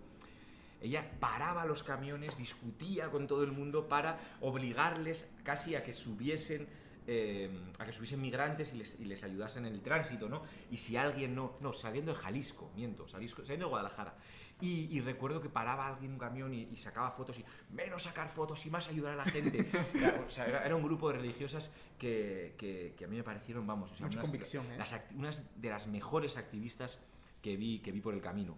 ella 0.80 1.04
paraba 1.20 1.66
los 1.66 1.84
camiones, 1.84 2.38
discutía 2.38 3.10
con 3.10 3.28
todo 3.28 3.44
el 3.44 3.52
mundo 3.52 3.88
para 3.90 4.20
obligarles 4.42 5.28
casi 5.44 5.76
a 5.76 5.84
que 5.84 5.92
subiesen. 5.94 6.68
Eh, 7.08 7.50
a 7.80 7.86
que 7.86 7.92
subiesen 7.94 8.22
migrantes 8.22 8.74
y 8.74 8.78
les, 8.78 9.00
y 9.00 9.06
les 9.06 9.24
ayudasen 9.24 9.66
en 9.66 9.74
el 9.74 9.82
tránsito, 9.82 10.28
¿no? 10.30 10.44
Y 10.70 10.78
si 10.78 10.98
alguien 10.98 11.34
no, 11.34 11.56
no, 11.62 11.74
saliendo 11.74 12.12
de 12.14 12.18
Jalisco, 12.20 12.72
miento, 12.76 13.08
saliendo 13.08 13.44
de 13.48 13.64
Guadalajara. 13.66 14.16
Y, 14.60 14.90
y 14.98 15.02
recuerdo 15.02 15.40
que 15.40 15.50
paraba 15.50 15.88
alguien 15.88 16.14
un 16.14 16.18
camión 16.18 16.52
y, 16.54 16.64
y 16.64 16.76
sacaba 16.78 17.12
fotos 17.12 17.38
y 17.38 17.46
menos 17.74 18.02
sacar 18.04 18.28
fotos 18.28 18.66
y 18.66 18.70
más 18.72 18.88
ayudar 18.90 19.14
a 19.14 19.16
la 19.18 19.26
gente. 19.26 19.70
Era, 19.94 20.24
o 20.28 20.30
sea, 20.32 20.46
era, 20.48 20.66
era 20.66 20.76
un 20.76 20.82
grupo 20.84 21.12
de 21.12 21.20
religiosas 21.20 21.72
que, 22.00 22.56
que- 22.58 22.96
que 22.98 23.06
a 23.06 23.08
mí 23.08 23.16
me 23.18 23.24
parecieron, 23.24 23.68
vamos, 23.68 23.92
o 23.92 23.96
sea, 23.96 24.08
Mucha 24.08 24.18
unas, 24.20 24.32
convicción, 24.32 24.66
¿eh? 24.72 24.78
las 24.80 24.96
unas 25.16 25.62
de 25.62 25.70
las 25.70 25.86
mejores 25.88 26.38
activistas 26.38 27.00
que 27.44 27.56
vi, 27.56 27.80
que 27.80 27.92
vi 27.92 28.02
por 28.02 28.16
el 28.16 28.22
camino. 28.22 28.58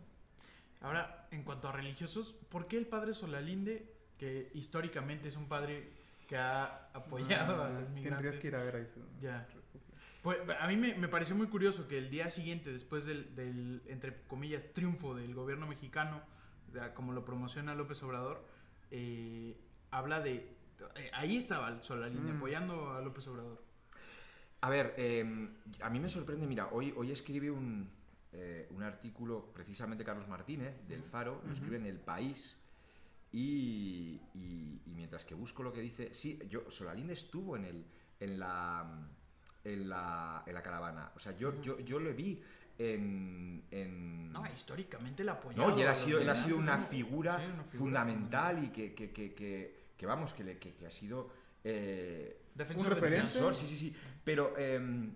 Ahora, 0.82 1.28
en 1.32 1.44
cuanto 1.44 1.68
a 1.68 1.74
religiosos, 1.74 2.32
¿por 2.50 2.68
qué 2.68 2.78
el 2.78 2.88
padre 2.88 3.14
Solalinde, 3.14 3.94
que 4.18 4.52
históricamente 4.54 5.28
es 5.28 5.36
un 5.36 5.50
padre 5.50 5.92
que 6.30 6.38
ha 6.38 6.90
apoyado 6.94 7.62
a 7.64 7.66
Ah, 7.66 7.70
los 7.72 7.84
Tendrías 7.86 7.94
migrantes? 7.96 8.38
que 8.40 8.48
ir 8.48 8.56
a 8.56 8.64
ver 8.64 8.76
ahí. 8.76 8.86
su- 8.88 9.04
Ya. 9.20 9.48
Pues 10.22 10.38
a 10.60 10.68
mí 10.68 10.76
me, 10.78 10.94
me 10.96 11.08
pareció 11.08 11.36
muy 11.36 11.48
curioso 11.48 11.88
que 11.88 11.98
el 11.98 12.10
día 12.12 12.30
siguiente, 12.30 12.72
después 12.72 13.06
del, 13.06 13.36
del, 13.36 13.82
entre 13.88 14.22
comillas, 14.28 14.64
triunfo 14.74 15.16
del 15.16 15.34
gobierno 15.34 15.66
mexicano, 15.66 16.22
como 16.94 17.14
lo 17.14 17.26
promociona 17.26 17.74
López 17.74 18.04
Obrador, 18.04 18.46
eh, 18.92 19.58
habla 19.92 20.20
de... 20.22 20.56
eh, 20.96 21.10
ahí 21.14 21.36
estaba 21.38 21.70
el 21.70 21.82
Solalinde 21.82 22.34
Mm. 22.34 22.38
apoyando 22.38 22.92
a 22.94 23.02
López 23.02 23.26
Obrador. 23.28 23.64
A 24.62 24.70
ver, 24.70 24.94
eh, 24.98 25.50
a 25.82 25.90
mí 25.90 26.00
me 26.00 26.10
sorprende, 26.10 26.46
mira, 26.46 26.68
hoy, 26.74 26.94
hoy 26.96 27.12
escribe 27.12 27.50
un, 27.50 27.90
eh, 28.34 28.68
un 28.72 28.84
artículo, 28.84 29.52
precisamente 29.54 30.04
Carlos 30.04 30.28
Martínez, 30.28 30.76
del 30.88 31.02
Faro, 31.02 31.42
lo 31.48 31.54
escribe 31.54 31.78
en 31.78 31.86
El 31.88 31.98
País, 31.98 32.58
y 33.32 33.99
mientras 35.20 35.26
que 35.26 35.36
busco 35.36 35.64
lo 35.64 35.74
que 35.74 35.82
dice, 35.82 36.14
sí, 36.14 36.40
yo, 36.50 36.70
Solalinde 36.70 37.14
estuvo 37.14 37.56
en, 37.58 37.66
el, 37.66 37.86
en, 38.20 38.40
la, 38.40 38.86
en, 39.66 39.90
la, 39.90 40.44
en 40.46 40.54
la 40.54 40.62
caravana, 40.62 41.12
o 41.16 41.20
sea, 41.20 41.36
yo, 41.36 41.62
yo, 41.62 41.80
yo 41.82 42.00
lo 42.00 42.14
vi 42.14 42.42
en... 42.78 43.64
en- 43.72 44.32
No, 44.32 44.44
históricamente 44.56 45.24
la 45.24 45.34
apoyó. 45.34 45.58
no, 45.58 45.78
y 45.78 45.82
él 45.82 45.88
ha 45.90 45.96
sido, 45.96 46.20
él 46.22 46.30
ha 46.30 46.36
sido 46.36 46.58
una 46.58 46.78
figura 46.78 47.38
sí, 47.38 47.44
una 47.52 47.64
figura 47.64 47.80
fundamental 47.80 48.64
y 48.64 48.70
que, 48.70 48.94
que, 48.94 49.12
que, 49.98 50.06
vamos, 50.06 50.34
que, 50.34 50.44
le- 50.44 50.58
que, 50.58 50.74
ha 50.86 50.92
sido... 50.92 51.30
eh, 51.64 52.38
Defensor 52.56 52.88
Un 52.88 52.94
referente. 52.96 53.22
defensor. 53.26 53.54
Sí, 53.54 53.68
sí, 53.68 53.78
sí. 53.78 53.96
Pero, 54.24 54.58
em, 54.58 55.12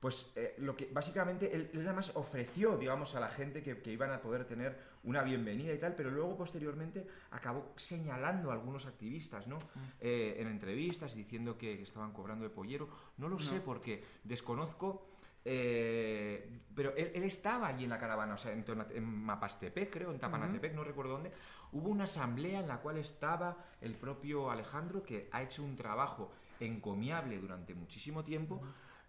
pues, 0.00 0.32
eh, 0.34 0.54
lo 0.58 0.74
que 0.74 0.88
básicamente 0.90 1.54
él, 1.54 1.70
él 1.74 1.80
además 1.86 2.12
ofreció, 2.14 2.78
digamos, 2.78 3.14
a 3.14 3.20
la 3.20 3.28
gente 3.28 3.62
que, 3.62 3.82
que 3.82 3.92
iban 3.92 4.10
a 4.10 4.22
poder 4.22 4.46
tener 4.46 4.78
una 5.04 5.22
bienvenida 5.22 5.74
y 5.74 5.78
tal, 5.78 5.94
pero 5.94 6.10
luego 6.10 6.36
posteriormente 6.36 7.06
acabó 7.30 7.72
señalando 7.76 8.50
a 8.50 8.54
algunos 8.54 8.86
activistas, 8.86 9.46
¿no? 9.46 9.58
Eh, 10.00 10.36
en 10.38 10.48
entrevistas 10.48 11.14
diciendo 11.14 11.58
que, 11.58 11.82
estaban 11.82 12.12
cobrando 12.12 12.44
de 12.44 12.50
pollero. 12.50 12.88
No 13.18 13.28
lo 13.28 13.38
sé 13.38 13.60
porque 13.60 14.02
desconozco. 14.24 15.08
eh, 15.44 16.60
pero 16.74 16.94
él, 16.96 17.12
él 17.14 17.22
estaba 17.24 17.68
allí 17.68 17.84
en 17.84 17.90
la 17.90 17.98
caravana, 17.98 18.34
o 18.34 18.38
sea, 18.38 18.52
en, 18.52 18.64
en 18.94 19.04
Mapastepec, 19.04 19.90
creo, 19.90 20.12
en 20.12 20.18
Tapanatepec, 20.18 20.74
no 20.74 20.84
recuerdo 20.84 21.12
dónde. 21.12 21.32
Hubo 21.72 21.88
una 21.88 22.04
asamblea 22.04 22.60
en 22.60 22.68
la 22.68 22.78
cual 22.78 22.96
estaba 22.98 23.56
el 23.80 23.94
propio 23.94 24.50
Alejandro, 24.50 25.02
que 25.02 25.28
ha 25.32 25.42
hecho 25.42 25.62
un 25.62 25.76
trabajo 25.76 26.32
encomiable 26.58 27.38
durante 27.38 27.74
muchísimo 27.74 28.24
tiempo. 28.24 28.60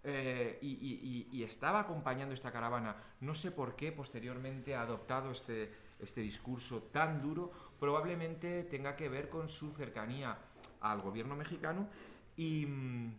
Eh, 0.03 0.57
y, 0.61 0.67
y- 0.69 1.27
y- 1.31 1.37
y 1.39 1.43
estaba 1.43 1.79
acompañando 1.81 2.33
esta 2.33 2.51
caravana. 2.51 2.95
No 3.19 3.33
sé 3.35 3.51
por 3.51 3.75
qué 3.75 3.91
posteriormente 3.91 4.75
ha 4.75 4.81
adoptado 4.81 5.31
este, 5.31 5.71
este 5.99 6.21
discurso 6.21 6.83
tan 6.91 7.21
duro. 7.21 7.51
Probablemente 7.79 8.63
tenga 8.63 8.95
que 8.95 9.09
ver 9.09 9.29
con 9.29 9.47
su 9.47 9.71
cercanía 9.73 10.37
al 10.81 11.01
gobierno 11.01 11.35
mexicano. 11.35 11.87
Y, 12.35 12.65
mm, 12.65 13.13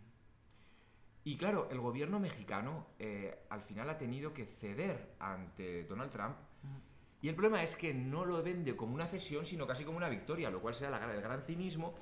y 1.25 1.37
claro, 1.37 1.69
el 1.71 1.79
gobierno 1.79 2.19
mexicano 2.19 2.87
eh, 2.99 3.45
al 3.49 3.61
final 3.61 3.89
ha 3.89 3.97
tenido 3.97 4.33
que 4.33 4.45
ceder 4.45 5.15
ante 5.19 5.85
Donald 5.85 6.11
Trump. 6.11 6.35
Y 7.21 7.29
el 7.29 7.35
problema 7.35 7.63
es 7.63 7.77
que 7.77 7.93
no 7.93 8.25
lo 8.25 8.43
vende 8.43 8.75
como 8.75 8.93
una 8.93 9.07
cesión, 9.07 9.45
sino 9.45 9.65
casi 9.65 9.85
como 9.85 9.95
una 9.95 10.09
victoria, 10.09 10.49
lo 10.49 10.59
cual 10.61 10.75
sea 10.75 10.89
la- 10.89 11.13
el 11.13 11.21
gran 11.21 11.41
cinismo 11.41 11.95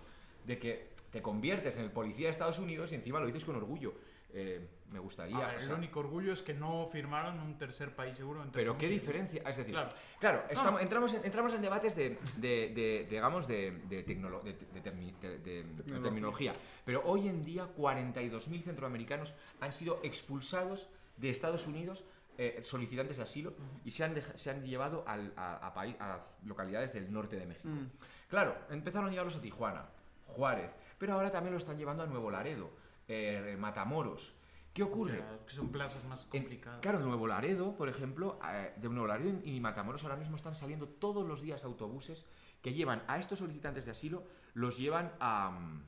de 0.48 0.58
que 0.58 0.90
te 1.12 1.22
conviertes 1.22 1.78
en 1.78 1.84
el 1.84 1.92
policía 1.92 2.26
de 2.26 2.32
Estados 2.32 2.58
Unidos 2.58 2.92
y 2.92 2.96
encima 2.96 3.20
lo 3.20 3.28
dices 3.28 3.46
con 3.46 3.56
orgullo. 3.56 3.94
Eh, 4.34 4.68
me 4.90 5.00
gustaría. 5.00 5.38
A 5.38 5.48
ver, 5.54 5.58
o 5.58 5.62
el 5.62 5.72
único 5.74 6.00
orgullo 6.02 6.34
es 6.34 6.42
que 6.42 6.54
no 6.54 6.88
firmaron 6.92 7.40
un 7.40 7.58
tercer 7.58 7.96
país 7.96 8.18
seguro. 8.18 8.44
entre 8.44 8.62
pero 8.62 8.78
qué 8.78 8.88
diferencia, 8.90 9.42
es 9.48 9.58
decir, 9.58 9.74
Claro. 9.74 9.90
claro, 10.20 10.44
estamos- 10.50 10.82
entramos, 10.82 11.14
en, 11.14 11.24
entramos 11.26 11.54
en 11.54 11.62
debates 11.62 11.96
de, 11.96 12.18
de- 12.38 12.72
de, 12.76 13.08
digamos, 13.10 13.48
de, 13.48 13.72
de, 13.88 14.06
tecnolo- 14.06 14.42
de- 14.44 14.54
de 14.54 14.84
termi- 14.84 15.18
de- 15.20 15.40
de- 15.40 15.64
de 15.64 16.00
terminología, 16.02 16.54
pero 16.84 17.02
hoy 17.06 17.28
en 17.30 17.44
día 17.44 17.68
42.000 17.76 18.64
centroamericanos 18.64 19.34
han 19.62 19.72
sido 19.72 20.00
expulsados 20.04 20.90
de 21.18 21.30
Estados 21.30 21.68
Unidos 21.68 22.04
eh, 22.38 22.60
solicitantes 22.64 23.18
de 23.18 23.24
asilo 23.24 23.54
y 23.86 23.92
se 23.92 24.04
han, 24.04 24.16
se 24.36 24.50
han 24.50 24.66
llevado 24.66 25.04
al- 25.08 25.34
a, 25.36 25.68
a 25.68 26.20
localidades 26.46 26.92
del 26.94 27.12
norte 27.12 27.36
de 27.38 27.46
México. 27.46 27.68
Mm. 27.70 27.92
Claro, 28.30 28.58
empezaron 28.70 29.10
a 29.10 29.12
llevarlos 29.12 29.36
a 29.36 29.42
Tijuana, 29.42 29.86
Juárez, 30.26 30.72
pero 30.98 31.14
ahora 31.14 31.30
también 31.30 31.52
lo 31.54 31.58
están 31.60 31.78
llevando 31.78 32.04
a 32.04 32.08
Nuevo 32.08 32.32
Laredo, 32.32 32.72
eh, 33.14 33.58
Matamoros. 33.58 34.34
¿Qué 34.74 34.84
ocurre? 34.84 35.18
Ya, 35.20 35.46
que 35.46 35.54
son 35.54 35.70
plazas 35.70 36.06
más 36.06 36.24
En- 36.26 36.30
complicadas. 36.44 36.80
claro, 36.80 37.00
Nuevo 37.00 37.28
Laredo, 37.28 37.76
por 37.76 37.90
ejemplo, 37.90 38.40
eh, 38.50 38.74
de 38.78 38.88
Nuevo 38.90 39.08
Laredo 39.08 39.40
y 39.44 39.60
Matamoros 39.60 40.04
ahora 40.04 40.16
mismo 40.16 40.38
están 40.38 40.56
saliendo 40.56 40.88
todos 40.88 41.28
los 41.28 41.42
días 41.42 41.66
autobuses 41.66 42.26
que 42.62 42.74
llevan 42.74 43.04
a 43.08 43.18
estos 43.20 43.40
solicitantes 43.40 43.84
de 43.86 43.92
asilo, 43.92 44.24
los 44.54 44.78
llevan 44.78 45.12
a, 45.20 45.50
mm, 45.52 45.84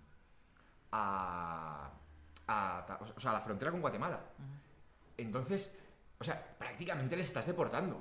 a, 0.92 1.92
a, 2.48 3.00
o 3.16 3.20
sea, 3.20 3.32
a 3.32 3.34
la 3.36 3.40
frontera 3.42 3.72
con 3.72 3.80
Guatemala. 3.82 4.20
Entonces, 5.18 5.80
o 6.20 6.24
sea, 6.24 6.56
prácticamente 6.58 7.16
les 7.16 7.28
estás 7.28 7.46
deportando. 7.48 7.96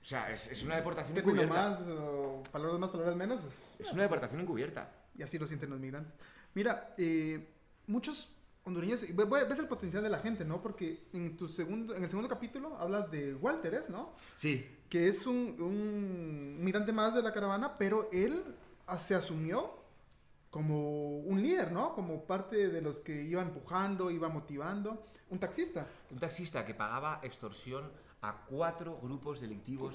O 0.00 0.04
sea, 0.04 0.30
es, 0.30 0.46
es 0.46 0.62
una 0.62 0.76
deportación 0.76 1.18
encubierta. 1.18 1.52
más, 1.54 1.80
o 1.82 2.42
palabras 2.52 2.78
más, 2.78 2.90
palabras 2.90 3.16
menos, 3.16 3.44
es- 3.44 3.76
Es 3.80 3.92
una 3.92 4.02
deportación 4.04 4.40
encubierta. 4.40 4.90
y 5.16 5.22
así 5.22 5.38
lo 5.38 5.46
sienten 5.46 5.68
los 5.70 5.80
migrantes. 5.80 6.14
Mira, 6.54 6.94
eh, 6.96 7.46
muchos 7.88 8.32
hondureños, 8.64 9.00
ve- 9.14 9.24
ve- 9.24 9.44
ves 9.48 9.58
el 9.58 9.66
potencial 9.66 10.02
de 10.02 10.10
la 10.10 10.18
gente, 10.18 10.44
¿no? 10.44 10.60
Porque 10.60 11.08
en, 11.12 11.36
tu 11.36 11.48
segundo, 11.48 11.94
en 11.94 12.02
el 12.04 12.10
segundo 12.10 12.28
capítulo 12.28 12.76
hablas 12.78 13.10
de 13.10 13.34
Walter, 13.34 13.74
¿es, 13.74 13.88
no? 13.90 14.12
Sí. 14.36 14.66
Que 14.88 15.08
es 15.08 15.26
un, 15.26 15.56
un 15.60 16.62
migrante 16.62 16.92
más 16.92 17.14
de 17.14 17.22
la 17.22 17.32
caravana, 17.32 17.76
pero 17.78 18.08
él 18.12 18.42
a- 18.86 18.98
se 18.98 19.14
asumió 19.14 19.78
como 20.50 21.18
un 21.18 21.42
líder, 21.42 21.72
¿no? 21.72 21.94
Como 21.94 22.24
parte 22.24 22.68
de 22.68 22.80
los 22.82 23.00
que 23.00 23.22
iba 23.22 23.42
empujando, 23.42 24.10
iba 24.10 24.28
motivando. 24.28 25.06
Un 25.30 25.38
taxista. 25.38 25.86
Un 26.10 26.18
taxista 26.18 26.64
que 26.64 26.74
pagaba 26.74 27.20
extorsión 27.22 27.90
a 28.22 28.44
cuatro 28.46 28.98
grupos 29.00 29.40
delictivos, 29.40 29.94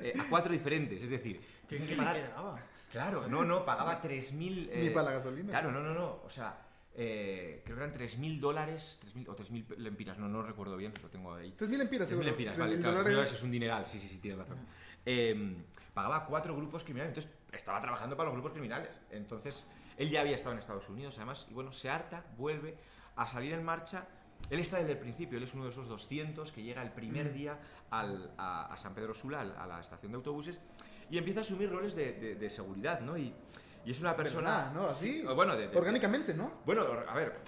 eh, 0.00 0.14
a 0.18 0.24
cuatro 0.28 0.52
diferentes. 0.52 1.02
Es 1.02 1.10
decir, 1.10 1.40
¿Qué, 1.68 1.76
tienen 1.76 1.88
qué 1.88 1.94
que 1.94 2.00
pagar-? 2.02 2.64
Claro, 2.90 3.28
no, 3.28 3.44
no, 3.44 3.64
pagaba 3.64 4.02
3.000... 4.02 4.32
Ni 4.34 4.86
eh, 4.86 4.90
para 4.90 5.06
la 5.10 5.12
gasolina. 5.12 5.50
Claro, 5.50 5.70
no, 5.70 5.80
no, 5.80 5.94
no. 5.94 6.22
O 6.24 6.30
sea, 6.30 6.58
eh, 7.02 7.62
creo 7.64 7.78
que 7.78 7.82
eran 7.84 7.94
3.000 7.96 8.40
dólares 8.40 9.00
3.000 9.14 9.28
o 9.30 9.34
3.000 9.34 9.76
lempiras, 9.78 10.18
no, 10.18 10.28
no 10.28 10.42
recuerdo 10.42 10.76
bien, 10.76 10.92
lo 11.02 11.08
tengo 11.08 11.32
ahí. 11.34 11.54
3.000 11.58 11.80
empiras, 11.80 12.06
3.000 12.06 12.08
seguro. 12.08 12.26
lempiras, 12.26 12.58
vale, 12.58 12.76
claro, 12.76 12.90
dólar 12.90 13.04
tres 13.04 13.12
es- 13.12 13.16
dólares 13.16 13.38
es 13.38 13.42
un 13.42 13.50
dineral, 13.50 13.86
sí, 13.86 13.98
sí, 13.98 14.08
sí, 14.08 14.18
tienes 14.18 14.38
razón. 14.40 14.58
Eh, 15.06 15.56
pagaba 15.94 16.26
cuatro 16.26 16.54
grupos 16.54 16.84
criminales, 16.84 17.16
entonces 17.16 17.32
estaba 17.52 17.80
trabajando 17.80 18.16
para 18.18 18.26
los 18.28 18.34
grupos 18.34 18.52
criminales. 18.52 18.90
Entonces, 19.10 19.66
él 19.96 20.10
ya 20.10 20.20
había 20.20 20.36
estado 20.36 20.52
en 20.52 20.58
Estados 20.58 20.88
Unidos, 20.90 21.16
además, 21.16 21.46
y 21.50 21.54
bueno, 21.54 21.72
se 21.72 21.88
harta, 21.88 22.22
vuelve 22.36 22.76
a 23.16 23.26
salir 23.26 23.54
en 23.54 23.64
marcha. 23.64 24.06
Él 24.50 24.60
está 24.60 24.76
desde 24.78 24.92
el 24.92 24.98
principio, 24.98 25.38
él 25.38 25.44
es 25.44 25.54
uno 25.54 25.64
de 25.64 25.70
esos 25.70 25.88
200 25.88 26.52
que 26.52 26.62
llega 26.62 26.82
el 26.82 26.92
primer 26.92 27.32
día 27.32 27.58
al- 27.90 28.30
a, 28.36 28.66
a 28.72 28.76
San 28.76 28.94
Pedro 28.94 29.14
Sula, 29.14 29.40
a 29.40 29.66
la 29.66 29.80
estación 29.80 30.12
de 30.12 30.16
autobuses, 30.16 30.60
y 31.10 31.16
empieza 31.16 31.40
a 31.40 31.42
asumir 31.44 31.70
roles 31.70 31.94
de, 31.94 32.12
de- 32.12 32.34
de 32.36 32.50
seguridad, 32.50 33.00
¿no? 33.00 33.16
Y, 33.16 33.32
y 33.84 33.90
es 33.92 34.00
una 34.00 34.14
persona... 34.16 34.70
¿no? 34.74 34.86
Así, 34.86 35.20
Sí, 35.20 35.26
bueno, 35.34 35.56
de- 35.56 35.68
de- 35.68 35.78
Orgánicamente, 35.78 36.34
¿no? 36.34 36.52
bueno, 36.66 36.84
a 37.08 37.14
ver, 37.14 37.38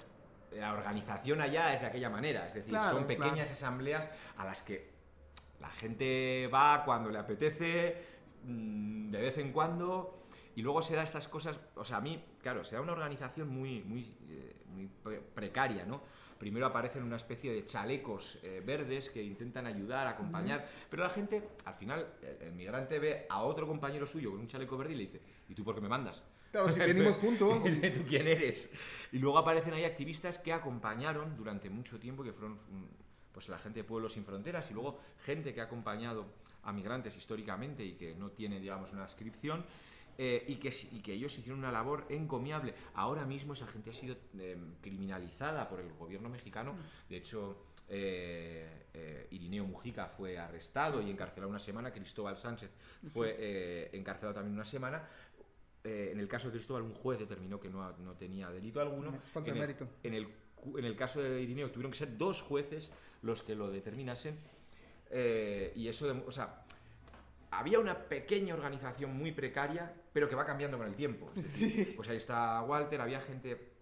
la 0.51 0.73
organización 0.73 1.41
allá 1.41 1.73
es 1.73 1.81
de 1.81 1.87
aquella 1.87 2.09
manera, 2.09 2.47
es 2.47 2.53
decir, 2.53 2.69
Claro, 2.71 2.97
son 2.97 3.07
pequeñas 3.07 3.51
asambleas 3.51 4.11
a 4.37 4.45
las 4.45 4.61
que 4.61 4.91
la 5.59 5.69
gente 5.69 6.49
va 6.53 6.83
cuando 6.85 7.09
le 7.09 7.19
apetece, 7.19 8.03
mm, 8.43 9.09
de 9.11 9.21
vez 9.21 9.37
en 9.37 9.51
cuando, 9.51 10.23
y 10.55 10.61
luego 10.61 10.81
se 10.81 10.95
da 10.95 11.03
estas 11.03 11.27
cosas, 11.27 11.59
o 11.75 11.83
sea, 11.83 11.97
a 11.97 12.01
mí, 12.01 12.23
claro, 12.41 12.63
se 12.63 12.75
da 12.75 12.81
una 12.81 12.91
organización 12.91 13.49
muy, 13.49 13.81
muy, 13.83 14.15
eh, 14.29 14.55
muy 14.67 14.89
precaria, 15.33 15.85
¿no? 15.85 16.01
Primero 16.43 16.65
aparecen 16.65 17.03
una 17.03 17.15
especie 17.15 17.53
de 17.53 17.63
chalecos 17.63 18.37
eh, 18.43 18.61
verdes 18.65 19.09
que 19.09 19.23
intentan 19.23 19.65
ayudar, 19.65 20.07
acompañar, 20.07 20.67
pero 20.89 21.03
la 21.03 21.09
gente, 21.09 21.51
al 21.63 21.73
final, 21.73 22.15
el, 22.21 22.47
el 22.47 22.51
migrante 22.51 22.99
ve 22.99 23.25
a 23.29 23.43
otro 23.43 23.65
compañero 23.65 24.05
suyo 24.05 24.29
con 24.29 24.41
un 24.41 24.47
chaleco 24.47 24.77
verde 24.77 24.91
y 24.91 24.97
le 24.97 25.03
dice, 25.03 25.21
¿y 25.47 25.55
tú 25.55 25.63
por 25.63 25.73
qué 25.73 25.79
me 25.79 25.87
mandas? 25.87 26.21
Claro, 26.51 26.69
si 26.69 26.79
venimos 26.81 27.17
juntos. 27.17 27.63
¿Tú 27.93 28.03
quién 28.05 28.27
eres? 28.27 28.73
Y 29.13 29.19
luego 29.19 29.37
aparecen 29.37 29.73
ahí 29.73 29.85
activistas 29.85 30.37
que 30.37 30.51
acompañaron 30.51 31.37
durante 31.37 31.69
mucho 31.69 31.97
tiempo, 31.97 32.25
que 32.25 32.33
fueron 32.33 32.55
mm, 32.55 32.87
pues 33.31 33.47
la 33.47 33.57
gente 33.57 33.79
de 33.79 33.83
Pueblos 33.85 34.11
Sin 34.11 34.25
Fronteras 34.25 34.69
y 34.69 34.73
luego 34.73 34.99
gente 35.23 35.53
que 35.53 35.61
ha 35.61 35.63
acompañado 35.63 36.25
a 36.63 36.73
migrantes 36.73 37.15
históricamente 37.15 37.85
y 37.85 37.93
que 37.93 38.15
no 38.15 38.31
tiene, 38.31 38.59
digamos, 38.59 38.91
una 38.91 39.03
inscripción. 39.03 39.65
Eh, 40.17 40.43
y, 40.47 40.55
que, 40.55 40.69
y 40.91 41.01
que 41.01 41.13
ellos 41.13 41.37
hicieron 41.37 41.59
una 41.59 41.71
labor 41.71 42.05
encomiable. 42.09 42.73
Ahora 42.95 43.25
mismo 43.25 43.53
esa 43.53 43.67
gente 43.67 43.89
ha 43.89 43.93
sido 43.93 44.15
eh, 44.37 44.57
criminalizada 44.81 45.67
por 45.67 45.79
el 45.79 45.91
gobierno 45.93 46.29
mexicano. 46.29 46.75
De 47.09 47.17
hecho, 47.17 47.65
eh, 47.89 48.85
eh, 48.93 49.27
Irineo 49.31 49.65
Mujica 49.65 50.07
fue 50.07 50.37
arrestado 50.37 51.01
y 51.01 51.09
encarcelado 51.09 51.49
una 51.49 51.59
semana. 51.59 51.91
Cristóbal 51.91 52.37
Sánchez 52.37 52.69
fue 53.09 53.35
eh, 53.37 53.89
encarcelado 53.93 54.35
también 54.35 54.55
una 54.55 54.65
semana. 54.65 55.07
Eh, 55.83 56.09
en 56.13 56.19
el 56.19 56.27
caso 56.27 56.47
de 56.47 56.53
Cristóbal, 56.53 56.83
un 56.83 56.93
juez 56.93 57.19
determinó 57.19 57.59
que 57.59 57.69
no, 57.69 57.91
no 57.97 58.13
tenía 58.13 58.49
delito 58.49 58.79
alguno. 58.81 59.11
Falta 59.19 59.51
de 59.51 59.57
en, 59.57 59.57
el, 59.57 59.67
mérito. 59.67 59.87
en, 60.03 60.13
el, 60.13 60.27
en 60.79 60.85
el 60.85 60.95
caso 60.95 61.21
de 61.21 61.41
Irineo 61.41 61.69
tuvieron 61.71 61.91
que 61.91 61.97
ser 61.97 62.17
dos 62.17 62.41
jueces 62.41 62.91
los 63.21 63.43
que 63.43 63.53
lo 63.55 63.69
determinasen. 63.69 64.37
y 65.75 65.87
eso, 65.87 66.07
dem- 66.11 66.23
o 66.25 66.31
sea, 66.31 66.63
había 67.57 67.79
una 67.79 67.97
pequeña 68.07 68.53
organización 68.53 69.15
muy 69.15 69.31
precaria, 69.31 69.93
pero 70.11 70.29
que 70.29 70.35
va 70.35 70.45
cambiando 70.45 70.77
con 70.77 70.87
el 70.87 70.95
tiempo. 70.95 71.31
Decir, 71.35 71.95
Pues 71.95 72.09
ahí 72.09 72.17
está 72.17 72.61
Walter, 72.61 73.01
había 73.01 73.19
gente... 73.19 73.73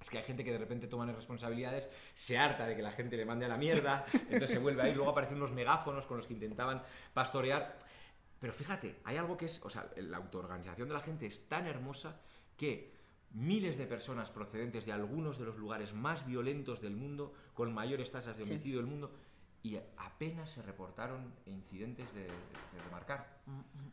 Es 0.00 0.10
que 0.10 0.18
hay 0.18 0.24
gente 0.24 0.44
que 0.44 0.52
de 0.52 0.58
repente 0.58 0.86
toman 0.88 1.14
responsabilidades, 1.14 1.88
se 2.12 2.36
harta 2.36 2.66
de 2.66 2.76
que 2.76 2.82
la 2.82 2.92
gente 2.92 3.16
le 3.16 3.24
mande 3.24 3.46
a 3.46 3.48
la 3.48 3.56
mierda, 3.56 4.04
entonces 4.12 4.50
se 4.50 4.58
vuelve 4.58 4.82
ahí, 4.82 4.94
luego 4.94 5.10
aparecen 5.10 5.38
unos 5.38 5.52
megáfonos 5.52 6.06
con 6.06 6.18
los 6.18 6.26
que 6.26 6.34
intentaban 6.34 6.82
pastorear. 7.14 7.78
Pero 8.38 8.52
fíjate, 8.52 8.96
hay 9.04 9.16
algo 9.16 9.36
que 9.36 9.46
es, 9.46 9.62
o 9.64 9.70
sea, 9.70 9.90
la 9.96 10.18
autoorganización 10.18 10.88
de 10.88 10.94
la 10.94 11.00
gente 11.00 11.26
es 11.26 11.48
tan 11.48 11.66
hermosa 11.66 12.20
que 12.56 12.94
miles 13.32 13.76
de 13.76 13.86
personas 13.86 14.30
procedentes 14.30 14.86
de 14.86 14.92
algunos 14.92 15.38
de 15.38 15.44
los 15.44 15.56
lugares 15.56 15.92
más 15.92 16.26
violentos 16.26 16.80
del 16.80 16.94
mundo, 16.94 17.32
con 17.54 17.72
mayores 17.72 18.10
tasas 18.10 18.36
de 18.36 18.44
homicidio 18.44 18.78
del 18.78 18.86
mundo, 18.86 19.12
y 19.66 19.80
apenas 19.96 20.48
se 20.50 20.62
reportaron 20.62 21.32
incidentes 21.46 22.12
de, 22.14 22.22
de 22.22 22.82
remarcar. 22.84 23.40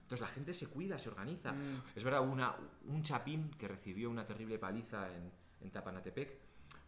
Entonces 0.03 0.21
la 0.21 0.27
gente 0.27 0.53
se 0.53 0.67
cuida, 0.67 0.99
se 0.99 1.09
organiza. 1.09 1.51
Mm. 1.51 1.81
Es 1.95 2.03
verdad, 2.03 2.21
una, 2.21 2.55
un 2.87 3.01
chapín 3.01 3.49
que 3.57 3.67
recibió 3.67 4.09
una 4.11 4.23
terrible 4.25 4.59
paliza 4.59 5.07
en, 5.15 5.31
en 5.61 5.71
Tapanatepec, 5.71 6.37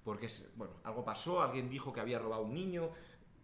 porque 0.04 0.28
es, 0.28 0.44
bueno, 0.56 0.76
algo 0.84 1.04
pasó, 1.04 1.42
alguien 1.42 1.68
dijo 1.68 1.92
que 1.92 2.00
había 2.00 2.20
robado 2.20 2.44
un 2.44 2.54
niño, 2.54 2.92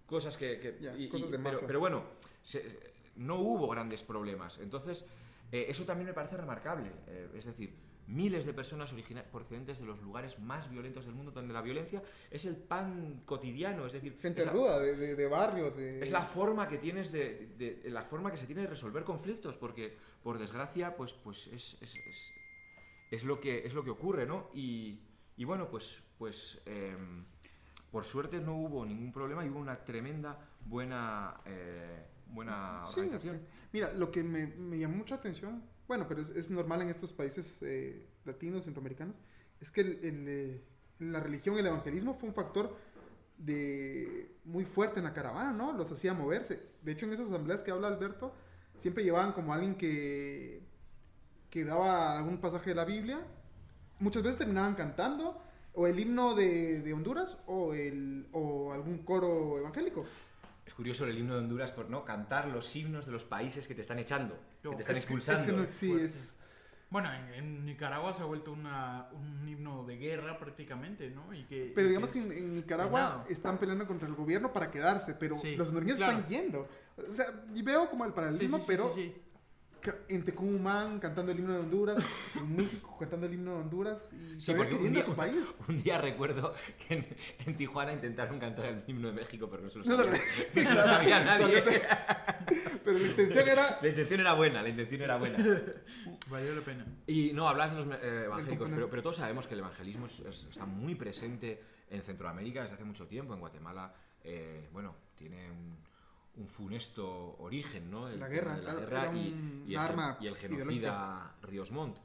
cosas 0.06 0.38
que... 0.38 0.60
que- 0.60 0.78
Ya, 0.80 0.92
cosas 1.10 1.32
de 1.32 1.38
pero, 1.68 1.80
bueno, 1.80 2.04
se- 2.44 2.94
no 3.16 3.38
hubo 3.40 3.68
grandes 3.68 4.04
problemas. 4.04 4.60
Entonces, 4.60 5.06
eh, 5.52 5.66
eso 5.70 5.86
también 5.86 6.06
me 6.08 6.14
parece 6.14 6.38
remarcable. 6.38 6.92
eh, 7.08 7.32
es 7.34 7.46
decir, 7.46 7.76
miles 8.08 8.46
de 8.46 8.54
personas 8.54 8.94
procedentes 9.32 9.80
de 9.80 9.86
los 9.86 10.02
lugares 10.02 10.38
más 10.40 10.70
violentos 10.70 11.06
del 11.06 11.14
mundo, 11.16 11.32
donde 11.32 11.54
la 11.54 11.62
violencia 11.62 12.02
es 12.30 12.46
el 12.46 12.56
pan 12.58 13.22
cotidiano, 13.26 13.86
es 13.86 13.94
decir, 13.94 14.18
Gente 14.22 14.42
es 14.42 14.48
la- 14.48 14.54
ruda, 14.54 14.80
de, 14.80 14.96
de, 14.98 15.16
de 15.16 15.28
barrio, 15.28 15.72
de... 15.72 16.02
es 16.04 16.12
la 16.12 16.24
forma 16.26 16.68
que 16.68 16.78
tienes 16.78 17.12
de, 17.12 17.54
de- 17.58 17.90
la 17.90 18.04
forma 18.04 18.32
que 18.32 18.38
se 18.38 18.46
tiene 18.48 18.62
de 18.64 18.68
resolver 18.68 19.04
conflictos, 19.04 19.58
porque 19.58 19.96
por 20.24 20.38
desgracia, 20.40 20.96
pues, 20.96 21.14
pues 21.14 21.48
es, 21.48 21.78
es, 21.82 21.96
es- 21.96 22.32
es 23.12 23.24
lo 23.24 23.40
que 23.40 23.66
es 23.66 23.74
lo 23.74 23.84
que 23.84 23.90
ocurre, 23.92 24.26
¿no? 24.26 24.50
Y, 24.54 25.00
y 25.38 25.44
bueno, 25.46 25.70
pues, 25.70 26.02
pues 26.18 26.62
em, 26.66 27.26
por 27.92 28.06
suerte 28.06 28.40
no 28.40 28.56
hubo 28.56 28.86
ningún 28.86 29.12
problema 29.12 29.46
y 29.46 29.50
hubo 29.50 29.60
una 29.60 29.76
tremenda 29.76 30.38
buena 30.66 31.40
eh, 31.46 32.06
buena 32.28 32.84
Sí, 32.88 33.02
organización. 33.02 33.40
sí. 33.40 33.46
Mira, 33.74 33.92
lo 33.94 34.10
que 34.10 34.24
me, 34.24 34.48
me 34.48 34.78
llamó 34.80 34.98
mucha 34.98 35.16
atención, 35.16 35.62
bueno, 35.92 36.08
pero 36.08 36.22
es, 36.22 36.50
normal 36.50 36.84
en 36.84 36.88
estos 36.88 37.12
países 37.12 37.60
eh, 37.64 38.08
latinos, 38.24 38.64
centroamericanos, 38.64 39.14
es 39.60 39.72
que 39.72 39.82
eh, 40.02 40.62
la 41.00 41.20
religión, 41.20 41.58
el 41.58 41.68
evangelismo 41.68 42.14
fue 42.14 42.30
un 42.30 42.34
factor 42.34 42.74
muy 44.46 44.64
fuerte 44.64 45.00
en 45.00 45.04
la 45.04 45.14
caravana, 45.14 45.52
¿no? 45.52 45.74
Los 45.74 45.92
hacía 45.92 46.14
moverse. 46.14 46.64
De 46.82 46.94
hecho, 46.94 47.06
en 47.06 47.12
esas 47.12 47.28
asambleas 47.28 47.62
que 47.62 47.72
habla 47.72 47.90
Alberto, 47.90 48.34
siempre 48.78 49.04
llevaban 49.04 49.34
como 49.34 49.54
alguien 49.54 49.76
que, 49.76 50.64
daba 51.66 52.18
algún 52.18 52.38
pasaje 52.38 52.70
de 52.70 52.76
la 52.78 52.86
Biblia. 52.86 53.20
Muchas 54.00 54.24
veces 54.24 54.38
terminaban 54.38 54.76
cantando 54.76 55.44
o 55.74 55.88
el 55.88 56.00
himno 56.00 56.36
de, 56.36 56.90
Honduras 56.94 57.38
o 57.48 57.74
algún 58.72 59.00
coro 59.04 59.60
evangélico. 59.60 60.06
Curioso 60.82 61.06
el 61.06 61.16
himno 61.16 61.36
de 61.36 61.42
Honduras 61.42 61.72
por 61.72 61.92
no 61.92 62.04
cantar 62.04 62.48
los 62.48 62.76
himnos 62.76 63.06
de 63.06 63.12
los 63.12 63.24
países 63.24 63.68
que 63.68 63.76
te 63.76 63.82
están 63.82 64.00
echando, 64.00 64.36
que 64.64 64.70
te 64.70 64.82
están 64.82 64.96
Es 64.96 65.06
que 65.06 65.14
expulsando. 65.14 65.68
sí, 65.68 65.90
Fuerte. 65.90 66.06
es... 66.06 66.40
Bueno, 66.90 67.14
en, 67.14 67.34
en 67.36 67.66
Nicaragua 67.68 68.12
se 68.14 68.24
ha 68.24 68.26
vuelto 68.26 68.52
una, 68.52 69.08
un 69.12 69.48
himno 69.48 69.86
de 69.86 69.98
guerra 69.98 70.40
prácticamente, 70.40 71.12
¿no? 71.12 71.32
Y 71.36 71.44
que, 71.44 71.72
Pero 71.76 71.86
y 71.86 71.90
digamos 71.90 72.12
que 72.12 72.18
es 72.20 72.26
en, 72.26 72.32
en 72.32 72.56
Nicaragua 72.56 73.00
penado. 73.00 73.26
están 73.30 73.60
peleando 73.60 73.86
contra 73.86 74.08
el 74.08 74.16
gobierno 74.16 74.52
para 74.52 74.72
quedarse, 74.72 75.14
pero 75.14 75.38
Sí, 75.38 75.56
los 75.56 75.68
hondureños 75.68 75.98
claro. 75.98 76.14
están 76.18 76.28
yendo. 76.28 76.68
O 77.08 77.14
sea, 77.14 77.28
y 77.54 77.62
veo 77.62 77.88
como 77.88 78.04
el 78.06 78.10
Sí, 78.10 78.14
sí, 78.14 78.16
paralelismo, 78.16 78.58
sí, 78.58 78.64
pero 78.68 78.92
sí, 79.84 79.90
sí. 79.92 79.92
ca- 79.92 79.98
en 80.10 80.24
Tecumán 80.24 81.00
cantando 81.00 81.32
el 81.32 81.40
himno 81.40 81.54
de 81.54 81.60
Honduras, 81.60 82.04
en 82.36 82.56
México 82.56 82.98
cantando 83.00 83.26
el 83.28 83.34
himno 83.34 83.52
de 83.56 83.58
Honduras 83.62 84.14
y 84.14 84.40
Sí, 84.42 84.54
porque 84.54 84.74
un 84.76 84.78
queriendo 84.84 85.00
a 85.00 85.04
día, 85.04 85.06
su 85.06 85.16
país. 85.16 85.56
un 85.68 85.84
día 85.84 85.98
recuerdo 85.98 86.54
que 86.88 86.94
en, 86.96 87.08
en 87.46 87.58
Tijuana 87.58 87.94
intentaron 87.94 88.40
cantar 88.40 88.66
el 88.66 88.84
himno 88.88 89.08
de 89.08 89.14
México, 89.14 89.48
pero 89.50 89.64
no 89.64 89.70
se 89.70 89.80
lo 89.80 89.86
No, 89.86 89.98
no, 89.98 90.04
sabía, 90.04 90.20
no 90.54 90.54
se 90.64 90.74
lo 90.76 90.84
sabía 90.84 91.20
nadie. 91.24 91.64
Pero 92.84 92.98
la 93.00 93.08
intención 93.08 93.48
era 93.48 93.80
La 93.82 93.88
intención 93.88 94.20
era 94.20 94.34
buena, 94.34 94.62
la 94.62 94.70
intención 94.70 95.02
era 95.02 95.18
buena. 95.18 95.38
Valió 96.30 96.56
la 96.56 96.62
pena. 96.62 96.86
Y 97.08 97.32
no, 97.34 97.48
hablas 97.50 97.76
de 97.76 97.86
los 97.86 98.00
eh, 98.02 98.24
evangélicos, 98.26 98.70
pero, 98.70 98.90
pero 98.90 99.02
todos 99.02 99.18
sabemos 99.18 99.48
que 99.48 99.54
el 99.54 99.60
evangelismo 99.60 100.06
es- 100.06 100.20
es- 100.22 100.48
está 100.50 100.66
muy 100.66 100.96
presente 100.96 101.62
en 101.90 102.02
Centroamérica 102.02 102.62
desde 102.62 102.76
hace 102.76 102.84
mucho 102.86 103.08
tiempo. 103.08 103.34
En 103.34 103.40
Guatemala, 103.40 103.94
eh, 104.24 104.70
bueno, 104.72 104.96
tiene 105.16 105.50
un, 105.52 105.78
un 106.42 106.48
funesto 106.48 107.36
origen, 107.40 107.90
¿no? 107.92 108.08
El 108.08 108.20
La 108.20 108.28
guerra, 108.28 108.52
de 108.56 108.58
la 108.58 108.64
claro, 108.64 108.80
guerra 108.80 109.04
era 109.04 109.16
y, 109.18 109.32
un 109.32 109.64
y 109.68 109.74
el, 109.74 109.80
arma 109.80 110.18
y 110.20 110.28
el 110.28 110.36
genocida 110.36 111.36
Ríos 111.44 111.72
Montt. 111.72 111.98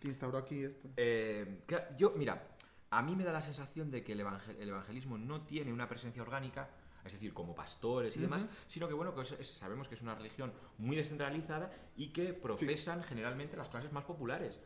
que 0.00 0.08
instauró 0.08 0.38
aquí 0.38 0.62
esto. 0.64 0.88
Eh, 0.96 1.62
yo, 1.98 2.12
mira, 2.16 2.48
a 2.90 3.02
mí 3.02 3.14
me 3.14 3.24
da 3.24 3.32
la 3.32 3.40
sensación 3.42 3.90
de 3.90 4.02
que 4.02 4.12
el, 4.12 4.20
evangel- 4.20 4.56
el 4.58 4.68
evangelismo 4.68 5.18
no 5.18 5.42
tiene 5.42 5.72
una 5.72 5.88
presencia 5.88 6.22
orgánica, 6.22 6.68
es 7.04 7.12
decir, 7.12 7.34
como 7.34 7.54
pastores 7.54 8.16
y 8.16 8.20
demás, 8.20 8.46
sino 8.66 8.88
que 8.88 8.94
bueno, 8.94 9.14
que 9.14 9.20
es- 9.22 9.32
es- 9.32 9.50
sabemos 9.52 9.88
que 9.88 9.94
es 9.94 10.02
una 10.02 10.14
religión 10.14 10.52
muy 10.78 10.96
descentralizada 10.96 11.70
y 11.96 12.08
que 12.12 12.32
profesan 12.32 13.02
generalmente 13.02 13.56
las 13.56 13.68
clases 13.68 13.92
más 13.92 14.04
populares. 14.04 14.60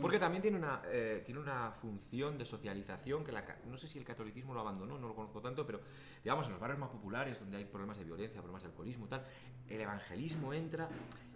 Porque 0.00 0.18
también 0.18 0.42
tiene 0.42 0.58
una, 0.58 0.82
eh, 0.86 1.22
tiene 1.24 1.40
una 1.40 1.70
función 1.72 2.36
de 2.36 2.44
socialización 2.44 3.24
que 3.24 3.32
la, 3.32 3.44
no 3.66 3.76
sé 3.76 3.88
si 3.88 3.98
el 3.98 4.04
catolicismo 4.04 4.52
lo 4.52 4.60
abandonó, 4.60 4.98
no 4.98 5.08
lo 5.08 5.14
conozco 5.14 5.40
tanto, 5.40 5.64
pero 5.66 5.80
digamos 6.22 6.46
en 6.46 6.52
los 6.52 6.60
barrios 6.60 6.78
más 6.78 6.90
populares 6.90 7.38
donde 7.38 7.56
hay 7.58 7.64
problemas 7.64 7.96
de 7.98 8.04
violencia, 8.04 8.40
problemas 8.40 8.62
de 8.62 8.68
alcoholismo, 8.68 9.06
tal, 9.06 9.24
el 9.68 9.80
evangelismo 9.80 10.52
entra 10.52 10.88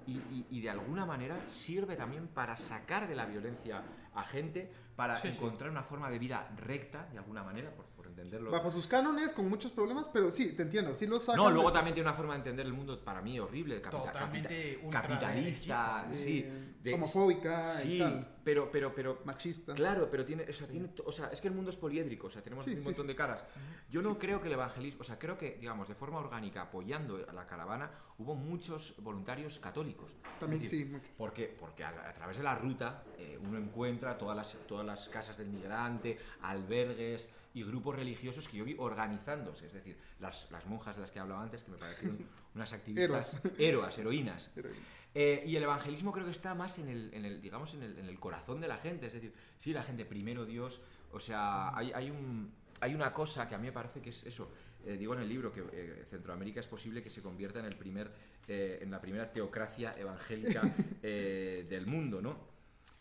y, 0.06 0.12
y- 0.12 0.46
y 0.50 0.60
de 0.60 0.70
alguna 0.70 1.06
manera 1.06 1.36
sirve 1.48 1.94
también 1.96 2.26
para 2.28 2.56
sacar 2.56 3.08
de 3.08 3.14
la 3.14 3.24
violencia 3.26 3.82
a 4.14 4.22
gente, 4.24 4.70
para 4.96 5.16
Sí, 5.16 5.28
sí. 5.30 5.36
encontrar 5.36 5.70
una 5.70 5.82
forma 5.84 6.10
de 6.10 6.18
vida 6.18 6.48
recta, 6.56 7.06
de 7.12 7.18
alguna 7.18 7.42
manera, 7.44 7.70
por, 7.70 7.86
por 7.86 8.06
entenderlo. 8.08 8.50
Bajo 8.50 8.70
sus 8.70 8.86
cánones, 8.86 9.32
con 9.32 9.48
muchos 9.48 9.70
problemas, 9.72 10.08
pero 10.08 10.30
sí, 10.30 10.54
te 10.56 10.62
entiendo, 10.62 10.94
sí 10.96 11.06
lo 11.06 11.20
sacan. 11.20 11.36
No, 11.42 11.50
luego 11.50 11.70
también 11.72 11.94
tiene 11.94 12.08
una 12.08 12.16
forma 12.16 12.32
de 12.34 12.38
entender 12.38 12.66
el 12.66 12.72
mundo 12.72 13.02
para 13.02 13.22
mí 13.22 13.38
horrible, 13.38 13.80
capita- 13.80 14.02
Totalmente 14.04 14.80
capita- 14.90 15.00
capitalista, 15.02 16.08
sí, 16.12 16.40
eh, 16.44 16.69
de- 16.82 16.94
homofóbica 16.94 17.74
y 17.84 17.88
sí, 17.88 17.98
tal. 17.98 18.26
pero, 18.42 18.70
pero, 18.72 18.94
pero 18.94 19.20
machista. 19.24 19.74
Claro, 19.74 20.08
pero 20.10 20.24
tiene, 20.24 20.44
o 20.48 20.52
sea, 20.52 20.66
tiene, 20.66 20.90
o 21.04 21.12
sea, 21.12 21.26
es 21.28 21.40
que 21.40 21.48
el 21.48 21.54
mundo 21.54 21.70
es 21.70 21.76
poliédrico, 21.76 22.26
o 22.28 22.30
sea, 22.30 22.42
tenemos 22.42 22.64
Sí, 22.64 22.72
un 22.74 22.82
montón 22.84 23.06
de 23.06 23.14
caras. 23.14 23.44
Yo 23.90 24.00
no 24.02 24.18
creo 24.18 24.40
que 24.40 24.48
el 24.48 24.54
evangelismo, 24.54 25.02
o 25.02 25.04
sea, 25.04 25.18
creo 25.18 25.36
que, 25.36 25.58
digamos, 25.60 25.88
de 25.88 25.94
forma 25.94 26.18
orgánica, 26.18 26.62
apoyando 26.62 27.24
a 27.28 27.32
la 27.32 27.46
caravana, 27.46 27.90
hubo 28.18 28.34
muchos 28.34 28.94
voluntarios 28.98 29.58
católicos. 29.58 30.10
También 30.38 30.62
decir, 30.62 30.86
sí, 30.86 30.90
mucho. 30.92 31.10
Porque, 31.18 31.54
porque 31.60 31.84
a, 31.84 31.90
a 32.08 32.14
través 32.14 32.38
de 32.38 32.42
la 32.44 32.54
ruta 32.54 33.04
eh, 33.18 33.38
uno 33.42 33.58
encuentra 33.58 34.16
todas 34.16 34.36
las, 34.36 34.56
todas 34.66 34.86
las 34.86 35.08
casas 35.10 35.36
del 35.38 35.48
migrante, 35.48 36.16
albergues 36.42 37.28
y 37.52 37.64
grupos 37.64 37.96
religiosos 37.96 38.46
que 38.48 38.56
yo 38.58 38.64
vi 38.64 38.76
organizándose. 38.78 39.66
Es 39.66 39.72
decir, 39.72 39.98
las, 40.20 40.50
las 40.50 40.64
monjas 40.66 40.96
de 40.96 41.02
las 41.02 41.10
que 41.10 41.18
hablaba 41.18 41.42
antes, 41.42 41.62
que 41.64 41.72
me 41.72 41.76
parecieron 41.78 42.18
unas 42.54 42.72
activistas 42.72 43.40
héroas, 43.58 43.98
heroínas. 43.98 44.50
Pero- 44.54 44.68
Eh, 45.14 45.42
y 45.46 45.56
el 45.56 45.62
evangelismo 45.64 46.12
creo 46.12 46.24
que 46.24 46.30
está 46.30 46.54
más 46.54 46.78
en 46.78 46.88
el, 46.88 47.12
en 47.12 47.24
el 47.24 47.40
digamos, 47.40 47.74
en 47.74 47.82
el, 47.82 47.98
en 47.98 48.06
el 48.06 48.18
corazón 48.20 48.60
de 48.60 48.68
la 48.68 48.76
gente. 48.78 49.06
Es 49.06 49.12
decir, 49.12 49.32
sí, 49.58 49.72
la 49.72 49.82
gente 49.82 50.04
primero 50.04 50.46
Dios. 50.46 50.80
O 51.12 51.18
sea, 51.20 51.76
hay, 51.76 51.90
hay, 51.92 52.10
un, 52.10 52.52
hay 52.80 52.94
una 52.94 53.12
cosa 53.12 53.48
que 53.48 53.54
a 53.54 53.58
mí 53.58 53.66
me 53.66 53.72
parece 53.72 54.00
que 54.00 54.10
es 54.10 54.24
eso. 54.24 54.50
Eh, 54.86 54.96
digo 54.96 55.12
en 55.14 55.20
el 55.20 55.28
libro 55.28 55.52
que 55.52 55.62
eh, 55.72 56.04
Centroamérica 56.08 56.60
es 56.60 56.66
posible 56.68 57.02
que 57.02 57.10
se 57.10 57.20
convierta 57.22 57.58
en, 57.58 57.66
el 57.66 57.76
primer, 57.76 58.10
eh, 58.48 58.78
en 58.80 58.90
la 58.90 59.00
primera 59.00 59.30
teocracia 59.32 59.94
evangélica 59.98 60.62
eh, 61.02 61.66
del 61.68 61.86
mundo, 61.86 62.22
¿no? 62.22 62.48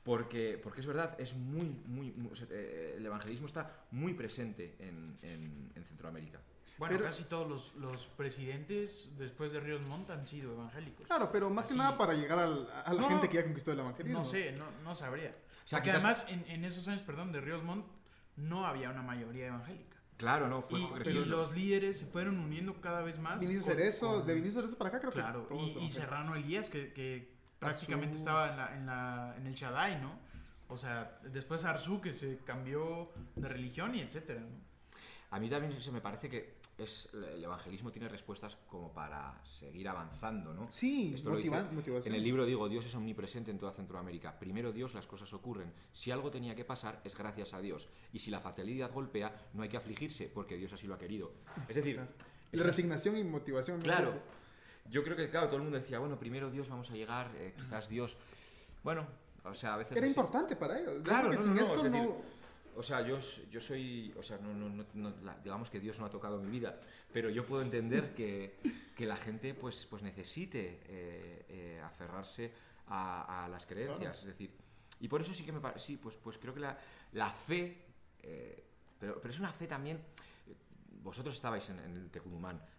Porque, 0.03 0.60
porque 0.62 0.80
es 0.82 0.88
verdad, 0.88 1.16
es 1.20 1.36
muy, 1.36 1.66
muy, 1.86 2.12
muy- 2.14 2.32
o 2.32 2.36
sea, 2.36 2.47
eh, 2.49 2.95
el 2.97 3.05
evangelismo 3.05 3.45
está 3.45 3.86
muy 3.91 4.14
presente 4.14 4.76
en, 4.80 5.14
en- 5.22 5.72
en 5.76 5.84
Centroamérica. 5.84 6.41
Bueno, 6.80 6.93
Pero- 6.95 7.05
casi 7.05 7.25
todos 7.25 7.47
los, 7.47 7.75
los 7.75 8.07
presidentes 8.07 9.09
después 9.17 9.51
de 9.51 9.59
Ríos 9.59 9.86
Montt 9.88 10.09
han 10.11 10.25
sido 10.25 10.53
evangélicos. 10.53 11.05
Claro, 11.05 11.30
pero 11.32 11.49
más 11.49 11.65
Así- 11.65 11.73
que 11.73 11.77
nada 11.77 11.97
para 11.97 12.13
llegar 12.13 12.39
al- 12.39 12.69
a 12.86 12.93
la 12.93 13.01
No, 13.01 13.07
gente 13.09 13.27
que 13.30 13.36
ya 13.36 13.43
conquistó 13.43 13.73
el 13.73 13.80
evangelismo. 13.80 14.19
No 14.19 14.25
sé, 14.25 14.53
no, 14.53 14.65
no 14.84 14.95
sabría. 14.95 15.36
sea, 15.65 15.80
Porque 15.80 15.91
quizás- 15.91 16.03
además 16.03 16.25
en, 16.30 16.45
en 16.49 16.63
esos 16.65 16.88
años, 16.88 17.01
perdón, 17.03 17.32
de 17.34 17.41
Ríos 17.41 17.63
Montt 17.63 17.86
no 18.38 18.65
había 18.65 18.89
una 18.89 19.01
mayoría 19.03 19.47
evangélica. 19.47 19.97
Claro, 20.17 20.47
¿no? 20.47 20.61
Fue, 20.61 20.80
Y, 20.80 21.25
los 21.25 21.53
líderes 21.53 21.99
se 21.99 22.05
fueron 22.05 22.39
uniendo 22.39 22.80
cada 22.82 23.01
vez 23.03 23.19
más. 23.19 23.39
Vinicius 23.41 23.65
con- 23.65 23.75
Cerezo, 23.75 24.13
con- 24.15 24.25
de 24.27 24.34
Vinicius 24.36 24.55
Cerezo 24.55 24.77
para 24.77 24.89
acá 24.89 24.99
creo 24.99 25.11
Claro, 25.11 25.47
que 25.47 25.55
y, 25.55 25.77
y 25.86 25.91
Serrano 25.91 26.36
Elías, 26.36 26.69
que, 26.69 26.91
que 26.93 27.32
prácticamente 27.59 28.13
Arzú. 28.13 28.19
estaba 28.19 28.49
en, 28.51 28.57
la, 28.57 28.75
en, 28.77 28.86
la, 28.86 29.36
en 29.38 29.47
el 29.47 29.53
Shaddai, 29.53 30.01
¿no? 30.01 30.17
O 30.69 30.77
sea, 30.77 31.19
después 31.23 31.63
Arzú, 31.65 31.99
que 32.01 32.13
se 32.13 32.38
cambió 32.45 33.11
de 33.36 33.47
religión 33.49 33.95
y 33.95 33.99
etcétera, 34.01 34.39
¿no? 34.41 34.47
A 35.32 35.39
mí 35.39 35.49
también 35.49 35.80
se 35.82 35.91
me 35.91 36.01
parece 36.01 36.27
que 36.30 36.57
es, 36.84 37.09
el 37.13 37.43
evangelismo 37.43 37.91
tiene 37.91 38.07
respuestas 38.09 38.57
como 38.67 38.91
para 38.93 39.39
seguir 39.43 39.88
avanzando, 39.89 40.53
¿no? 40.53 40.69
Sí, 40.71 41.13
Esto 41.15 41.30
lo 41.32 41.38
motiva- 41.38 41.61
dice- 41.63 41.75
motivación. 41.75 42.13
En 42.13 42.17
el 42.17 42.23
libro 42.23 42.45
digo, 42.45 42.67
Dios 42.69 42.86
es 42.86 42.95
omnipresente 42.95 43.51
en 43.51 43.57
toda 43.57 43.71
Centroamérica. 43.71 44.38
Primero 44.39 44.71
Dios, 44.71 44.93
las 44.93 45.07
cosas 45.07 45.32
ocurren. 45.34 45.71
Si 45.91 46.11
algo 46.11 46.32
tenía 46.32 46.55
que 46.55 46.65
pasar, 46.65 47.01
es 47.03 47.15
gracias 47.17 47.53
a 47.53 47.59
Dios. 47.61 47.89
Y 48.13 48.19
si 48.19 48.32
la 48.32 48.39
fatalidad 48.39 48.91
golpea, 48.93 49.49
no 49.53 49.63
hay 49.63 49.69
que 49.69 49.77
afligirse, 49.77 50.30
porque 50.34 50.57
Dios 50.57 50.73
así 50.73 50.88
lo 50.88 50.95
ha 50.95 50.97
querido. 50.97 51.32
Es 51.67 51.75
decir, 51.75 51.97
La 51.97 52.05
es- 52.51 52.65
resignación 52.65 53.17
y 53.17 53.23
motivación. 53.23 53.82
claro, 53.82 54.13
yo 54.89 55.03
creo 55.03 55.15
que, 55.15 55.30
claro, 55.30 55.47
todo 55.47 55.57
el 55.57 55.63
mundo 55.63 55.77
decía, 55.77 55.99
bueno, 55.99 56.17
primero 56.17 56.49
Dios 56.49 56.67
vamos 56.69 56.89
a 56.89 56.93
llegar, 56.95 57.32
eh, 57.36 57.53
quizás 57.55 57.88
Dios... 57.89 58.17
Bueno, 58.84 59.05
o 59.43 59.53
sea, 59.53 59.75
a 59.75 59.77
veces... 59.77 59.95
Era 59.97 60.05
así. 60.07 60.15
importante 60.15 60.55
para 60.55 60.80
ellos. 60.80 60.95
Claro, 61.03 61.32
no, 61.32 61.38
sin 61.41 61.53
no, 61.53 61.55
no, 61.55 61.61
esto 61.61 61.75
es 61.75 61.84
decir, 61.84 62.07
no. 62.07 62.38
O 62.80 62.84
sea, 62.84 63.01
yo, 63.05 63.19
yo 63.51 63.59
soy, 63.59 64.13
o 64.17 64.23
sea, 64.23 64.38
no, 64.38 64.53
no, 64.53 64.86
no, 64.93 65.13
digamos 65.43 65.69
que 65.69 65.82
Dios 65.82 65.99
no 65.99 66.05
ha 66.05 66.09
tocado 66.09 66.39
mi 66.39 66.49
vida, 66.49 66.80
pero 67.11 67.30
yo 67.30 67.45
puedo 67.45 67.61
entender 67.61 68.15
que, 68.15 68.55
que 68.95 69.05
la 69.05 69.17
gente 69.17 69.53
pues, 69.53 69.86
pues 69.86 70.01
necesite 70.01 70.80
eh, 70.86 71.45
eh, 71.49 71.82
aferrarse 71.84 72.53
a, 72.88 73.43
a 73.43 73.49
las 73.49 73.65
creencias, 73.65 73.99
Claro. 73.99 74.17
es 74.19 74.25
decir, 74.25 74.51
y 75.01 75.09
por 75.09 75.19
eso 75.19 75.34
sí 75.34 75.43
que 75.43 75.51
me 75.51 75.59
parece, 75.59 75.88
sí, 75.88 75.97
pues, 75.97 76.15
pues 76.15 76.38
creo 76.38 76.53
que 76.53 76.61
la, 76.61 76.80
la 77.11 77.30
fe, 77.32 77.84
eh, 78.23 78.63
pero, 78.97 79.19
pero 79.19 79.34
es 79.34 79.39
una 79.41 79.51
fe 79.51 79.67
también, 79.67 79.97
eh, 79.97 80.55
vosotros 81.03 81.36
estabais 81.36 81.69
en, 81.69 81.80
en 81.80 81.97
el 81.97 82.09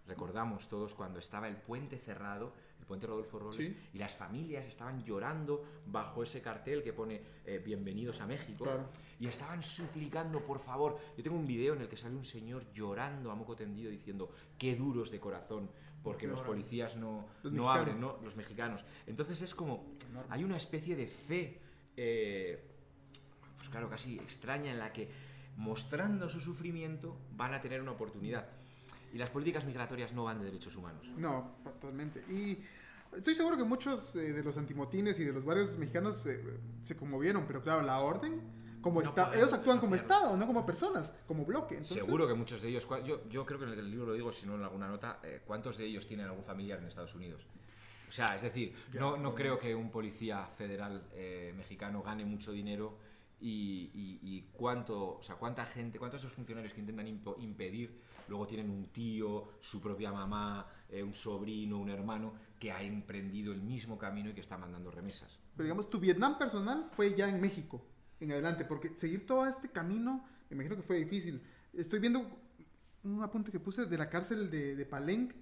recordamos 0.06 0.66
todos 0.66 0.94
cuando 0.94 1.18
estaba 1.18 1.46
el 1.46 1.56
puente 1.56 1.98
cerrado, 1.98 2.54
el 2.80 2.86
puente 2.86 3.06
Rodolfo 3.06 3.38
Robles, 3.38 3.68
Sí. 3.68 3.76
y 3.94 3.98
las 3.98 4.14
familias 4.14 4.64
estaban 4.66 5.04
llorando 5.04 5.64
bajo 5.86 6.22
ese 6.22 6.40
cartel 6.40 6.82
que 6.82 6.92
pone 6.92 7.20
eh, 7.44 7.60
Bienvenidos 7.64 8.20
a 8.20 8.26
México. 8.26 8.64
Claro. 8.64 8.88
Y 9.18 9.26
estaban 9.26 9.62
suplicando, 9.62 10.40
por 10.44 10.58
favor. 10.58 10.98
Yo 11.16 11.22
tengo 11.22 11.36
un 11.36 11.46
video 11.46 11.74
en 11.74 11.82
el 11.82 11.88
que 11.88 11.96
sale 11.96 12.16
un 12.16 12.24
señor 12.24 12.64
llorando 12.72 13.30
a 13.30 13.34
moco 13.34 13.54
tendido 13.54 13.90
diciendo, 13.90 14.30
qué 14.58 14.74
duros 14.76 15.10
de 15.10 15.20
corazón, 15.20 15.70
porque 16.02 16.26
los 16.26 16.40
policías 16.40 16.96
no, 16.96 17.26
Los 17.42 17.52
no 17.52 17.70
abren, 17.70 18.00
¿no? 18.00 18.16
Los 18.24 18.36
mexicanos. 18.36 18.84
Entonces 19.06 19.42
es 19.42 19.54
como, 19.54 19.84
hay 20.30 20.42
una 20.42 20.56
especie 20.56 20.96
de 20.96 21.06
fe, 21.06 21.60
eh, 21.96 22.64
pues 23.56 23.68
claro, 23.68 23.90
casi 23.90 24.18
extraña 24.18 24.72
en 24.72 24.78
la 24.78 24.92
que 24.92 25.10
mostrando 25.56 26.28
su 26.30 26.40
sufrimiento 26.40 27.14
van 27.32 27.52
a 27.52 27.60
tener 27.60 27.82
una 27.82 27.92
oportunidad. 27.92 28.48
Y 29.12 29.18
las 29.18 29.30
políticas 29.30 29.64
migratorias 29.64 30.12
no 30.12 30.24
van 30.24 30.38
de 30.38 30.44
derechos 30.46 30.76
humanos. 30.76 31.10
No, 31.16 31.56
totalmente. 31.64 32.22
Y 32.32 32.58
estoy 33.16 33.34
seguro 33.34 33.56
que 33.56 33.64
muchos 33.64 34.14
eh, 34.16 34.32
de 34.32 34.42
los 34.44 34.56
antimotines 34.56 35.18
y 35.18 35.24
de 35.24 35.32
los 35.32 35.44
guardias 35.44 35.76
mexicanos 35.78 36.24
eh, 36.26 36.40
se 36.82 36.96
conmovieron, 36.96 37.44
pero 37.46 37.60
claro, 37.62 37.82
la 37.82 37.98
orden, 38.00 38.40
como 38.80 39.02
No 39.02 39.08
está, 39.08 39.34
ellos 39.34 39.52
actúan 39.52 39.78
como. 39.78 39.94
Estado, 39.96 40.36
no 40.36 40.46
como 40.46 40.64
personas, 40.64 41.12
como 41.26 41.44
bloque. 41.44 41.74
Entonces, 41.74 42.04
Seguro 42.04 42.26
que 42.28 42.34
muchos 42.34 42.62
de 42.62 42.68
ellos, 42.68 42.86
yo, 43.04 43.28
yo 43.28 43.44
creo 43.44 43.58
que 43.58 43.64
en 43.66 43.72
el 43.72 43.90
libro 43.90 44.06
lo 44.06 44.12
digo, 44.14 44.32
si 44.32 44.46
no 44.46 44.54
en 44.54 44.62
alguna 44.62 44.88
nota, 44.88 45.18
eh, 45.24 45.42
¿cuántos 45.46 45.76
de 45.76 45.84
ellos 45.86 46.06
tienen 46.06 46.26
algún 46.26 46.44
familiar 46.44 46.78
en 46.78 46.86
Estados 46.86 47.14
Unidos? 47.14 47.46
O 48.08 48.12
sea, 48.12 48.34
es 48.34 48.42
decir, 48.42 48.74
no, 48.94 49.16
no 49.16 49.34
creo 49.34 49.58
que 49.58 49.74
un 49.74 49.90
policía 49.90 50.44
federal 50.56 51.04
eh, 51.14 51.52
mexicano 51.56 52.02
gane 52.02 52.24
mucho 52.24 52.50
dinero 52.52 52.96
y, 53.40 53.90
y- 53.94 54.18
y 54.22 54.48
cuánto, 54.52 55.18
o 55.18 55.22
sea, 55.22 55.36
cuánta 55.36 55.64
gente, 55.64 55.98
cuántos 55.98 56.20
de 56.20 56.26
esos 56.26 56.34
funcionarios 56.36 56.72
que 56.74 56.80
intentan 56.80 57.06
impo- 57.06 57.36
impedir 57.40 58.00
luego 58.30 58.46
tienen 58.46 58.70
un 58.70 58.86
tío, 58.86 59.48
su 59.60 59.80
propia 59.80 60.12
mamá, 60.12 60.66
eh, 60.88 61.02
un 61.02 61.12
sobrino, 61.12 61.78
un 61.78 61.90
hermano 61.90 62.32
que 62.58 62.70
ha 62.72 62.82
emprendido 62.82 63.52
el 63.52 63.60
mismo 63.60 63.98
camino 63.98 64.30
y 64.30 64.32
que 64.32 64.40
está 64.40 64.56
mandando 64.56 64.90
remesas. 64.90 65.38
Pero 65.56 65.64
digamos, 65.64 65.90
tu 65.90 65.98
Vietnam 65.98 66.38
personal 66.38 66.86
fue 66.90 67.14
ya 67.14 67.28
en 67.28 67.40
México, 67.40 67.84
en 68.20 68.32
adelante, 68.32 68.64
porque 68.64 68.96
seguir 68.96 69.26
todo 69.26 69.46
este 69.46 69.68
camino, 69.68 70.24
me 70.48 70.54
imagino 70.54 70.76
que 70.76 70.82
fue 70.82 70.96
difícil. 70.96 71.42
Estoy 71.72 71.98
viendo 71.98 72.24
un 73.02 73.22
apunte 73.22 73.50
que 73.50 73.58
puse 73.58 73.86
de 73.86 73.98
la 73.98 74.08
cárcel 74.08 74.50
de, 74.50 74.76
de 74.76 74.86
Palenque, 74.86 75.36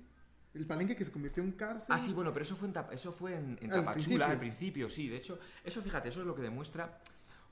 el 0.55 0.66
palenque 0.66 0.97
que 0.97 1.05
se 1.05 1.12
convirtió 1.12 1.43
en 1.43 1.53
cárcel. 1.53 1.95
Ah, 1.95 1.99
sí, 1.99 2.12
bueno, 2.12 2.32
pero 2.32 2.43
eso 2.43 2.57
fue 2.57 2.68
en, 2.68 2.74
eso 2.91 3.12
fue 3.12 3.36
en, 3.36 3.59
en 3.61 3.68
Tapachula 3.68 3.93
principio. 3.93 4.24
al 4.24 4.39
principio, 4.39 4.89
sí. 4.89 5.09
De 5.09 5.16
hecho, 5.16 5.39
eso 5.62 5.82
fíjate, 5.82 6.09
eso 6.09 6.20
es 6.22 6.26
lo 6.26 6.34
que 6.34 6.43
demuestra 6.43 7.01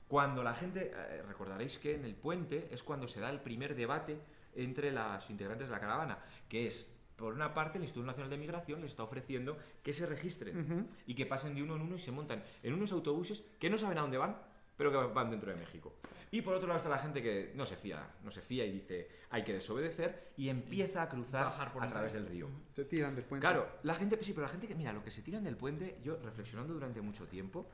cuando 0.07 0.41
la 0.41 0.55
gente, 0.55 0.91
eh, 0.93 1.21
recordaréis 1.27 1.77
que 1.77 1.95
en 1.95 2.05
el 2.05 2.15
puente 2.15 2.69
es 2.71 2.81
cuando 2.81 3.07
se 3.07 3.19
da 3.19 3.29
el 3.29 3.41
primer 3.41 3.75
debate 3.75 4.19
entre 4.57 4.91
las 4.91 5.29
integrantes 5.29 5.69
de 5.69 5.75
la 5.75 5.79
caravana, 5.79 6.19
que 6.49 6.67
es, 6.67 6.87
por 7.15 7.33
una 7.33 7.53
parte, 7.53 7.77
el 7.77 7.83
Instituto 7.83 8.05
Nacional 8.05 8.29
de 8.29 8.37
Migración 8.37 8.81
les 8.81 8.91
está 8.91 9.03
ofreciendo 9.03 9.57
que 9.81 9.93
se 9.93 10.05
registren 10.05 10.87
y 11.05 11.15
que 11.15 11.25
pasen 11.25 11.55
de 11.55 11.63
uno 11.63 11.75
en 11.75 11.81
uno 11.81 11.95
y 11.95 11.99
se 11.99 12.11
montan 12.11 12.43
en 12.61 12.73
unos 12.73 12.91
autobuses 12.91 13.43
que 13.59 13.69
no 13.69 13.77
saben 13.77 13.97
a 13.97 14.01
dónde 14.01 14.17
van, 14.17 14.37
pero 14.75 14.91
que 14.91 15.13
van 15.13 15.31
dentro 15.31 15.51
de 15.51 15.57
México. 15.57 15.93
Y 16.29 16.41
por 16.41 16.53
otro 16.53 16.67
lado 16.67 16.77
está 16.77 16.89
la 16.89 16.99
gente 16.99 17.21
que 17.23 17.53
no 17.55 17.65
se 17.65 17.75
fía, 17.75 18.05
no 18.23 18.31
se 18.31 18.41
fía 18.41 18.65
y 18.65 18.71
dice 18.71 19.07
hay 19.29 19.43
que 19.43 19.53
desobedecer 19.53 20.33
y 20.37 20.49
empieza 20.49 21.01
a 21.01 21.09
cruzar 21.09 21.71
por 21.71 21.83
a 21.83 21.87
través 21.87 22.13
del 22.13 22.27
río. 22.27 22.49
Se 22.73 22.85
tiran 22.85 23.15
del 23.15 23.23
puente. 23.23 23.47
Claro, 23.47 23.67
la 23.83 23.95
gente, 23.95 24.17
sí, 24.21 24.33
pero 24.33 24.45
la 24.45 24.51
gente 24.51 24.67
que, 24.67 24.75
mira, 24.75 24.91
lo 24.91 25.03
que 25.03 25.11
se 25.11 25.21
tiran 25.21 25.43
del 25.43 25.55
puente, 25.55 25.99
yo 26.03 26.17
reflexionando 26.17 26.73
durante 26.73 27.01
mucho 27.01 27.25
tiempo, 27.25 27.65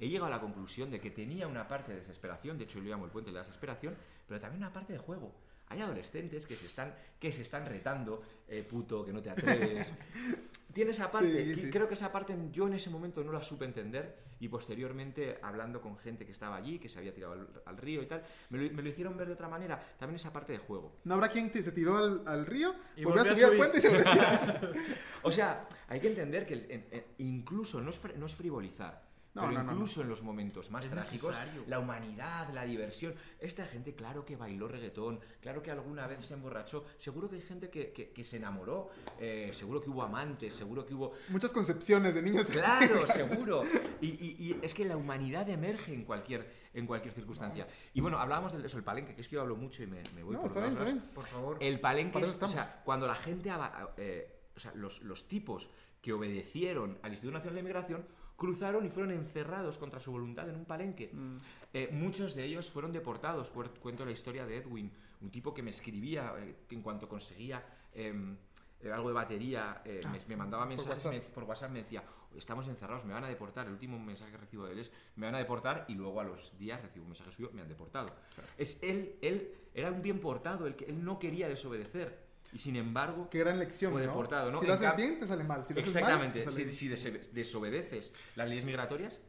he 0.00 0.08
llegado 0.08 0.26
a 0.26 0.30
la 0.30 0.40
conclusión 0.40 0.90
de 0.90 1.00
que 1.00 1.10
tenía 1.10 1.46
una 1.46 1.68
parte 1.68 1.92
de 1.92 1.98
desesperación, 1.98 2.58
de 2.58 2.64
hecho 2.64 2.78
yo 2.78 2.84
lo 2.84 2.90
llamo 2.90 3.04
el 3.04 3.10
puente 3.12 3.30
de 3.30 3.34
la 3.34 3.40
desesperación, 3.40 3.94
pero 4.26 4.40
también 4.40 4.62
una 4.62 4.72
parte 4.72 4.92
de 4.92 4.98
juego. 4.98 5.32
Hay 5.68 5.80
adolescentes 5.80 6.46
que 6.46 6.56
se 6.56 6.66
están, 6.66 6.94
que 7.18 7.32
se 7.32 7.42
están 7.42 7.66
retando, 7.66 8.22
eh, 8.48 8.62
puto, 8.62 9.04
que 9.04 9.12
no 9.12 9.22
te 9.22 9.30
atreves. 9.30 9.92
Tiene 10.72 10.90
esa 10.90 11.08
parte, 11.10 11.44
Sí, 11.44 11.50
y 11.52 11.56
sí, 11.56 11.70
creo 11.70 11.86
que 11.86 11.94
esa 11.94 12.10
parte 12.10 12.36
yo 12.50 12.66
en 12.66 12.74
ese 12.74 12.90
momento 12.90 13.22
no 13.22 13.30
la 13.30 13.40
supe 13.42 13.64
entender 13.64 14.16
y 14.40 14.48
posteriormente 14.48 15.38
hablando 15.40 15.80
con 15.80 15.96
gente 15.96 16.26
que 16.26 16.32
estaba 16.32 16.56
allí, 16.56 16.80
que 16.80 16.88
se 16.88 16.98
había 16.98 17.14
tirado 17.14 17.34
al, 17.34 17.48
al 17.64 17.76
río 17.76 18.02
y 18.02 18.06
tal, 18.06 18.24
me 18.50 18.58
lo, 18.58 18.74
me 18.74 18.82
lo 18.82 18.88
hicieron 18.88 19.16
ver 19.16 19.28
de 19.28 19.34
otra 19.34 19.48
manera, 19.48 19.80
también 19.98 20.16
esa 20.16 20.32
parte 20.32 20.52
de 20.52 20.58
juego. 20.58 20.96
No 21.04 21.14
habrá 21.14 21.28
quien 21.28 21.50
te- 21.52 21.62
se 21.62 21.70
tiró 21.70 21.96
al, 21.96 22.22
al 22.26 22.44
río, 22.44 22.74
Y 22.96 23.04
volvió 23.04 23.22
a 23.22 23.24
volvió 23.24 23.32
a 23.32 23.34
subir 23.36 23.44
al 23.44 23.56
puente 23.56 23.78
y 23.78 23.80
se 23.80 23.90
retira. 23.90 24.60
O 25.22 25.30
sea, 25.30 25.66
hay 25.88 26.00
que 26.00 26.08
entender 26.08 26.44
que 26.44 26.54
el- 26.54 26.70
en- 26.70 26.86
en- 26.90 27.04
incluso 27.18 27.80
no 27.80 27.90
es, 27.90 28.00
no 28.16 28.26
es 28.26 28.34
frivolizar, 28.34 29.00
No, 29.34 29.48
pero 29.48 29.62
no, 29.64 29.72
incluso 29.72 30.02
en 30.02 30.08
los 30.08 30.22
momentos 30.22 30.70
más 30.70 30.84
Es 30.84 30.90
trágicos, 30.92 31.30
necesario. 31.30 31.64
la 31.66 31.80
humanidad, 31.80 32.48
la 32.54 32.64
diversión, 32.64 33.14
esta 33.40 33.66
gente 33.66 33.94
claro 33.94 34.24
que 34.24 34.36
bailó 34.36 34.68
reggaetón, 34.68 35.18
claro 35.40 35.60
que 35.60 35.72
alguna 35.72 36.06
vez 36.06 36.24
se 36.24 36.34
emborrachó, 36.34 36.84
seguro 36.98 37.28
que 37.28 37.36
hay 37.36 37.42
gente 37.42 37.68
que, 37.68 37.92
que- 37.92 38.10
que 38.10 38.22
se 38.24 38.36
enamoró, 38.36 38.90
eh, 39.18 39.50
seguro 39.52 39.80
que 39.82 39.90
hubo 39.90 40.02
amantes, 40.04 40.54
seguro 40.54 40.86
que 40.86 40.94
hubo... 40.94 41.14
Muchas 41.30 41.50
concepciones 41.52 42.14
de 42.14 42.22
niños. 42.22 42.46
Claro, 42.46 43.06
seguro. 43.08 43.64
Y, 44.00 44.06
y- 44.06 44.36
y 44.38 44.58
es 44.62 44.72
que 44.72 44.84
la 44.84 44.96
humanidad 44.96 45.48
emerge 45.48 45.92
en 45.92 46.04
cualquier, 46.04 46.48
en 46.72 46.86
cualquier 46.86 47.12
circunstancia. 47.12 47.66
Y 47.92 48.00
bueno, 48.00 48.18
hablábamos 48.18 48.52
de 48.52 48.64
eso, 48.64 48.78
el 48.78 48.84
palenque, 48.84 49.16
que 49.16 49.20
es 49.22 49.26
que 49.28 49.34
yo 49.34 49.40
hablo 49.40 49.56
mucho 49.56 49.82
y 49.82 49.88
me, 49.88 50.02
me 50.14 50.22
voy 50.22 50.36
por 50.36 50.46
está 50.46 50.60
bien, 50.60 50.72
está 50.74 50.84
bien. 50.84 51.00
Por 51.12 51.26
favor. 51.26 51.56
El 51.60 51.80
palenque 51.80 52.20
es, 52.20 52.40
o 52.40 52.48
sea, 52.48 52.82
cuando 52.84 53.08
la 53.08 53.16
gente, 53.16 53.50
eh, 53.96 54.32
o 54.56 54.60
sea, 54.60 54.72
los, 54.76 55.02
los 55.02 55.26
tipos 55.26 55.70
que 56.00 56.12
obedecieron 56.12 56.98
al 57.02 57.10
Instituto 57.12 57.32
Nacional 57.38 57.56
de 57.56 57.62
Migración 57.64 58.06
cruzaron 58.36 58.84
y 58.84 58.90
fueron 58.90 59.12
encerrados 59.12 59.78
contra 59.78 60.00
su 60.00 60.10
voluntad 60.12 60.48
en 60.48 60.56
un 60.56 60.64
palenque. 60.64 61.10
Mm. 61.12 61.36
Eh, 61.72 61.88
muchos 61.92 62.34
de 62.34 62.44
ellos 62.44 62.70
fueron 62.70 62.92
deportados. 62.92 63.50
Cuento 63.50 64.04
la 64.04 64.10
historia 64.12 64.44
de 64.46 64.58
Edwin, 64.58 64.90
un 65.20 65.30
tipo 65.30 65.54
que 65.54 65.62
me 65.62 65.70
escribía 65.70 66.34
eh, 66.38 66.56
que 66.68 66.74
en 66.74 66.82
cuanto 66.82 67.08
conseguía 67.08 67.64
em, 67.92 68.36
eh, 68.80 68.90
algo 68.92 69.08
de 69.08 69.14
batería, 69.14 69.82
eh, 69.84 70.00
me, 70.10 70.18
me 70.28 70.36
mandaba 70.36 70.66
mensajes 70.66 71.04
WhatsApp. 71.04 71.12
me- 71.12 71.20
por 71.34 71.44
WhatsApp, 71.44 71.70
me 71.70 71.78
decía, 71.82 72.02
estamos 72.36 72.66
encerrados, 72.68 73.04
me 73.04 73.14
van 73.14 73.24
a 73.24 73.28
deportar. 73.28 73.66
El 73.66 73.72
último 73.74 73.98
mensaje 73.98 74.32
que 74.32 74.36
recibo 74.38 74.66
de 74.66 74.72
él 74.72 74.78
es, 74.80 74.90
me 75.16 75.26
van 75.26 75.36
a 75.36 75.38
deportar 75.38 75.84
y 75.88 75.94
luego 75.94 76.20
a 76.20 76.24
los 76.24 76.58
días 76.58 76.82
recibo 76.82 77.04
un 77.04 77.10
mensaje 77.10 77.30
suyo, 77.32 77.50
me 77.54 77.62
han 77.62 77.68
deportado. 77.68 78.10
Es 78.58 78.82
él, 78.82 79.16
él 79.22 79.54
era 79.72 79.90
un 79.90 80.02
bien 80.02 80.20
portado, 80.20 80.66
él, 80.66 80.74
que- 80.74 80.86
él 80.86 81.02
no 81.04 81.18
quería 81.18 81.48
desobedecer. 81.48 82.23
Y 82.52 82.58
sin 82.58 82.76
embargo, 82.76 83.28
Qué 83.30 83.40
gran 83.40 83.58
lección, 83.58 83.92
Fue 83.92 84.02
¿no? 84.02 84.08
deportado, 84.08 84.50
¿no? 84.50 84.58
Si 84.60 84.64
En 84.64 84.68
lo 84.68 84.74
haces 84.74 84.96
bien, 84.96 85.18
te 85.18 85.26
sale 85.26 85.42
mal. 85.44 85.64
Si 85.64 85.74
lo 85.74 85.80
haces 85.80 85.92
mal, 85.94 86.02
exactamente, 86.02 86.38
te 86.40 86.50
sale 86.50 86.72
si, 86.72 86.96
si 86.96 87.10
desobedeces 87.32 88.12
las 88.36 88.48
leyes 88.48 88.64
migratorias, 88.64 89.20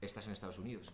estás 0.00 0.26
en 0.26 0.32
Estados 0.32 0.58
Unidos. 0.58 0.90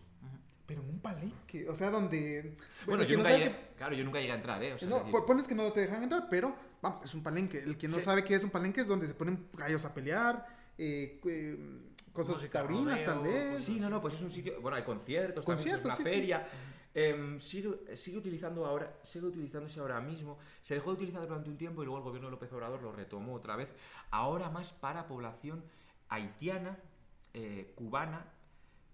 Pero 0.66 0.82
en 0.82 0.88
un 0.88 0.98
palenque, 0.98 1.68
o 1.68 1.76
sea, 1.76 1.90
donde... 1.90 2.56
Bueno, 2.86 3.04
que 3.04 3.10
yo 3.12 3.18
no 3.18 3.22
nunca 3.22 3.30
sabe 3.36 3.44
llegué, 3.44 3.56
claro, 3.76 3.94
yo 3.94 4.04
nunca 4.04 4.18
llegué 4.18 4.32
a 4.32 4.34
entrar, 4.34 4.60
¿eh? 4.64 4.72
O 4.72 4.78
sea, 4.78 4.88
que- 4.88 4.90
no, 4.94 4.98
es 5.00 5.06
decir, 5.06 5.20
pones 5.24 5.46
que 5.46 5.54
no 5.54 5.72
te 5.72 5.80
dejan 5.82 6.02
entrar, 6.02 6.26
pero 6.28 6.56
vamos, 6.82 7.00
es 7.04 7.14
un 7.14 7.22
palenque. 7.22 7.58
El 7.60 7.78
que 7.78 7.86
no 7.86 7.94
Sí. 7.96 8.00
sabe 8.02 8.24
qué 8.24 8.34
es 8.34 8.42
un 8.42 8.50
palenque 8.50 8.80
es 8.80 8.88
donde 8.88 9.06
se 9.06 9.14
ponen 9.14 9.46
gallos 9.52 9.84
a 9.84 9.94
pelear, 9.94 10.44
eh, 10.76 11.20
eh, 11.24 11.56
cosas 12.12 12.34
Música, 12.36 12.58
taurinas 12.60 13.04
tal 13.04 13.20
vez. 13.20 13.62
Sí, 13.62 13.78
no, 13.78 13.88
no, 13.88 14.00
pues 14.00 14.14
es 14.14 14.22
un 14.22 14.30
sitio. 14.30 14.60
Bueno, 14.60 14.76
hay 14.76 14.82
conciertos, 14.82 15.44
también 15.44 15.58
es 15.68 15.72
Conciertos, 15.76 15.86
una 15.86 15.96
sí, 15.96 16.02
sí. 16.02 16.08
Em, 16.98 17.38
sigue, 17.40 17.94
sigue 17.94 18.16
utilizando 18.16 18.64
ahora, 18.64 18.98
sigue 19.02 19.26
utilizándose 19.26 19.78
ahora 19.80 20.00
mismo. 20.00 20.38
Se 20.62 20.72
dejó 20.72 20.90
de 20.92 20.96
utilizar 20.96 21.20
durante 21.28 21.50
un 21.50 21.58
tiempo 21.58 21.82
y 21.82 21.84
luego 21.84 21.98
el 21.98 22.04
gobierno 22.04 22.28
de 22.28 22.30
López 22.32 22.50
Obrador 22.54 22.82
lo 22.82 22.90
retomó 22.90 23.34
otra 23.34 23.54
vez. 23.54 23.74
Ahora 24.10 24.48
más 24.48 24.72
para 24.72 25.06
población 25.06 25.62
haitiana, 26.08 26.78
eh, 27.34 27.72
cubana 27.76 28.24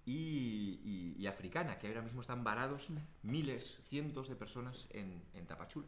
y, 0.04 0.80
y- 0.82 1.14
y 1.16 1.26
africana, 1.28 1.78
que 1.78 1.86
ahora 1.86 2.02
mismo 2.02 2.22
están 2.22 2.42
varados 2.42 2.88
miles, 3.22 3.78
cientos 3.88 4.28
de 4.28 4.34
personas 4.34 4.88
en, 4.90 5.22
en 5.34 5.46
Tapachula. 5.46 5.86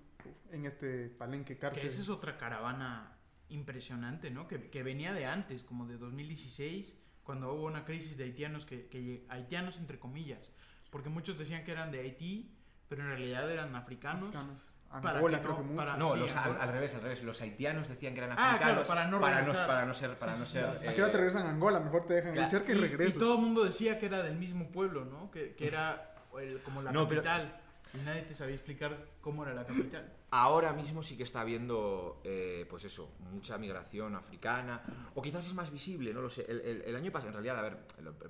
En 0.52 0.66
este 0.66 1.08
palenque 1.08 1.58
cárcel. 1.58 1.82
Que 1.82 1.88
esa 1.88 2.00
es 2.00 2.08
otra 2.08 2.38
caravana 2.38 3.16
impresionante, 3.48 4.30
¿no? 4.30 4.46
Que, 4.46 4.70
que 4.70 4.82
venía 4.84 5.12
de 5.12 5.26
antes, 5.26 5.64
como 5.64 5.86
de 5.88 5.98
2016, 5.98 6.94
cuando 7.24 7.52
hubo 7.54 7.64
una 7.66 7.84
crisis 7.84 8.16
de 8.16 8.24
haitianos, 8.24 8.66
que, 8.66 8.86
que 8.86 9.26
haitianos 9.28 9.78
entre 9.78 9.98
comillas, 9.98 10.52
porque 10.94 11.08
muchos 11.08 11.36
decían 11.36 11.64
que 11.64 11.72
eran 11.72 11.90
de 11.90 11.98
Haití, 11.98 12.54
pero 12.88 13.02
en 13.02 13.08
realidad 13.08 13.50
eran 13.50 13.74
africanos. 13.74 14.28
Africanos. 14.28 14.70
para 15.02 15.16
Angola, 15.18 15.38
que 15.38 15.42
creo 15.42 15.56
no- 15.56 15.58
que 15.58 15.64
mucho. 15.64 15.76
para- 15.76 15.96
No, 15.96 16.12
sí, 16.12 16.18
los- 16.20 16.36
al, 16.36 16.60
al 16.60 16.68
revés, 16.68 16.94
al 16.94 17.00
revés. 17.02 17.24
Los 17.24 17.40
haitianos 17.40 17.88
decían 17.88 18.14
que 18.14 18.20
eran 18.20 18.38
Ah, 18.38 18.50
africanos 18.52 18.74
claro, 18.74 18.86
para 18.86 19.08
no 19.08 19.20
para 19.20 19.38
regresar. 19.38 19.66
para 19.66 19.86
no 19.86 19.92
ser, 19.94 20.16
para 20.16 20.34
Sí, 20.34 20.38
no 20.40 20.46
sí, 20.46 20.52
ser. 20.52 20.64
sí, 20.66 20.78
sí. 20.82 20.86
¿A 20.86 20.94
qué 20.94 21.02
hora 21.02 21.10
te 21.10 21.16
eh, 21.16 21.20
regresan 21.20 21.46
a 21.48 21.50
Angola? 21.50 21.80
Mejor 21.80 22.06
te 22.06 22.14
dejan 22.14 22.32
Claro. 22.34 22.48
cerca 22.48 22.72
y, 22.72 22.76
Y-. 22.76 23.08
Y 23.08 23.12
todo 23.14 23.34
el 23.34 23.40
mundo 23.40 23.64
decía 23.64 23.98
que 23.98 24.06
era 24.06 24.22
del 24.22 24.36
mismo 24.36 24.70
pueblo, 24.70 25.04
¿no? 25.04 25.32
Que, 25.32 25.56
que 25.56 25.66
era 25.66 26.14
el- 26.40 26.62
como 26.62 26.80
la 26.80 26.92
No, 26.92 27.08
pero- 27.08 27.24
capital. 27.24 27.60
Y 27.92 27.96
nadie 28.04 28.22
te 28.22 28.34
sabía 28.34 28.54
explicar 28.54 28.96
cómo 29.20 29.42
era 29.44 29.52
la 29.52 29.66
capital. 29.66 30.12
Ahora 30.30 30.72
mismo 30.72 31.02
sí 31.02 31.16
que 31.16 31.24
está 31.24 31.40
habiendo, 31.40 32.20
eh, 32.22 32.64
pues 32.70 32.84
eso, 32.84 33.16
mucha 33.18 33.58
migración 33.58 34.14
africana, 34.14 34.80
o 35.16 35.22
quizás 35.22 35.44
es 35.44 35.54
más 35.54 35.72
visible, 35.72 36.14
no 36.14 36.20
lo 36.20 36.30
sé. 36.30 36.44
El, 36.48 36.60
el- 36.60 36.82
el 36.82 36.94
año 36.94 37.10
pasado, 37.10 37.30
en 37.30 37.34
realidad, 37.34 37.58
a 37.58 37.62
ver, 37.62 37.78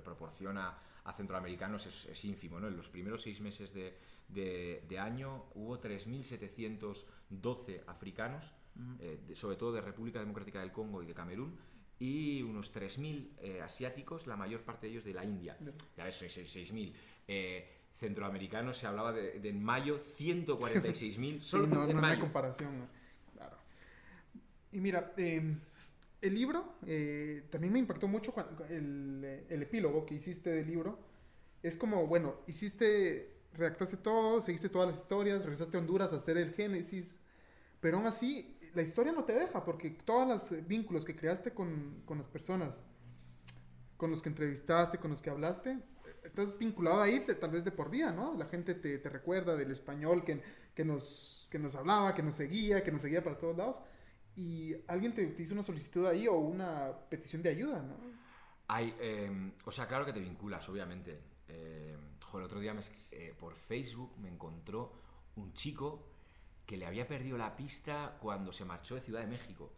proporción 0.03 0.57
a, 1.05 1.13
centroamericanos 1.13 1.85
es, 1.85 2.05
es 2.05 2.25
ínfimo, 2.25 2.59
¿no? 2.59 2.67
En 2.67 2.75
los 2.75 2.89
primeros 2.89 3.21
seis 3.21 3.39
meses 3.39 3.73
de, 3.73 3.95
de- 4.27 4.83
de 4.89 4.99
año 4.99 5.45
hubo 5.55 5.79
3.712 5.79 7.81
africanos, 7.87 8.51
eh, 8.99 9.19
de- 9.27 9.35
sobre 9.35 9.55
todo 9.55 9.71
de 9.71 9.81
República 9.81 10.19
Democrática 10.19 10.59
del 10.59 10.71
Congo 10.71 11.01
y 11.01 11.05
de 11.05 11.13
Camerún, 11.13 11.57
y 11.99 12.41
unos 12.41 12.73
3.000 12.73 13.29
eh, 13.39 13.61
asiáticos, 13.61 14.27
la 14.27 14.35
mayor 14.35 14.61
parte 14.61 14.87
de 14.87 14.93
ellos 14.93 15.05
de 15.05 15.13
la 15.13 15.23
India. 15.23 15.57
Ya 15.95 16.03
ves, 16.03 16.15
soy 16.15 16.27
6.000. 16.29 16.93
Eh, 17.27 17.71
centroamericanos 17.97 18.77
se 18.77 18.87
hablaba 18.87 19.13
de, 19.13 19.39
de 19.39 19.49
en 19.49 19.63
mayo 19.63 20.01
146.000 20.17 21.35
Sí, 21.39 21.39
solo 21.39 21.67
no, 21.67 21.87
en 21.87 21.95
no, 21.95 22.05
hay 22.05 22.19
comparación. 22.19 22.87
Claro. 23.33 23.55
Y 24.73 24.81
mira, 24.81 25.13
eh, 25.15 25.55
el 26.27 26.35
libro 26.35 26.75
eh, 26.85 27.43
también 27.51 27.73
me 27.73 27.79
impactó 27.79 28.07
mucho 28.07 28.33
cuando, 28.33 28.65
el, 28.65 29.45
el 29.49 29.61
epílogo 29.63 30.05
que 30.05 30.15
hiciste 30.15 30.49
del 30.51 30.67
libro. 30.67 30.99
Es 31.63 31.77
como, 31.77 32.07
bueno, 32.07 32.35
hiciste, 32.47 33.37
redactaste 33.53 33.97
todo, 33.97 34.41
seguiste 34.41 34.69
todas 34.69 34.87
las 34.89 34.97
historias, 34.97 35.41
regresaste 35.41 35.77
a 35.77 35.79
Honduras 35.81 36.13
a 36.13 36.17
hacer 36.17 36.37
el 36.37 36.53
génesis, 36.53 37.19
pero 37.81 37.97
aún 37.97 38.07
así 38.07 38.57
la 38.75 38.81
historia 38.83 39.13
no 39.13 39.25
te 39.25 39.33
deja, 39.33 39.63
porque 39.65 39.91
todos 39.91 40.27
los 40.51 40.67
vínculos 40.67 41.05
que 41.05 41.15
creaste 41.15 41.51
con, 41.53 42.01
con 42.05 42.17
las 42.19 42.27
personas, 42.27 42.81
con 43.97 44.11
los 44.11 44.21
que 44.21 44.29
entrevistaste, 44.29 44.97
con 44.97 45.11
los 45.11 45.21
que 45.21 45.29
hablaste, 45.29 45.77
estás 46.23 46.57
vinculado 46.57 47.01
ahí 47.01 47.19
de- 47.19 47.35
tal 47.35 47.51
vez 47.51 47.63
de 47.63 47.71
por 47.71 47.89
vida, 47.89 48.11
¿no? 48.11 48.35
La 48.37 48.45
gente 48.45 48.75
te, 48.75 48.97
te 48.97 49.09
recuerda 49.09 49.55
del 49.55 49.71
español 49.71 50.23
que, 50.23 50.41
que, 50.73 50.83
nos, 50.85 51.47
que 51.49 51.59
nos 51.59 51.75
hablaba, 51.75 52.13
que 52.13 52.23
nos 52.23 52.35
seguía, 52.35 52.83
que 52.83 52.91
nos 52.91 53.01
seguía 53.01 53.23
para 53.23 53.37
todos 53.37 53.55
lados. 53.57 53.81
Y 54.35 54.75
alguien 54.87 55.13
te, 55.13 55.25
te 55.27 55.43
hizo 55.43 55.53
una 55.53 55.63
solicitud 55.63 56.05
ahí 56.05 56.27
o 56.27 56.33
una 56.33 56.91
petición 57.09 57.41
de 57.41 57.49
ayuda, 57.49 57.81
¿no? 57.81 57.95
Hay, 58.67 58.93
eh, 58.99 59.51
o 59.63 59.71
sea, 59.71 59.87
claro 59.87 60.05
que 60.05 60.13
te 60.13 60.19
vinculas, 60.19 60.67
obviamente. 60.69 61.19
Eh, 61.47 61.95
joder, 62.23 62.43
el 62.43 62.45
otro 62.45 62.59
día 62.59 62.73
me 62.73 62.81
eh, 63.11 63.33
por 63.37 63.55
Facebook 63.55 64.17
me 64.17 64.29
encontró 64.29 64.93
un 65.35 65.53
chico 65.53 66.15
que 66.65 66.77
le 66.77 66.85
había 66.85 67.07
perdido 67.07 67.37
la 67.37 67.55
pista 67.55 68.17
cuando 68.19 68.51
se 68.51 68.65
marchó 68.65 68.95
de 68.95 69.01
Ciudad 69.01 69.21
de 69.21 69.27
México. 69.27 69.71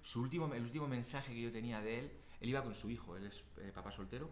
Su 0.00 0.22
último, 0.22 0.52
el 0.54 0.62
último 0.62 0.88
mensaje 0.88 1.34
que 1.34 1.42
yo 1.42 1.52
tenía 1.52 1.80
de 1.82 1.98
él, 1.98 2.12
él 2.40 2.48
iba 2.48 2.62
con 2.62 2.74
su 2.74 2.88
hijo, 2.88 3.16
él 3.16 3.26
es 3.26 3.44
eh, 3.58 3.70
papá 3.74 3.90
soltero. 3.90 4.30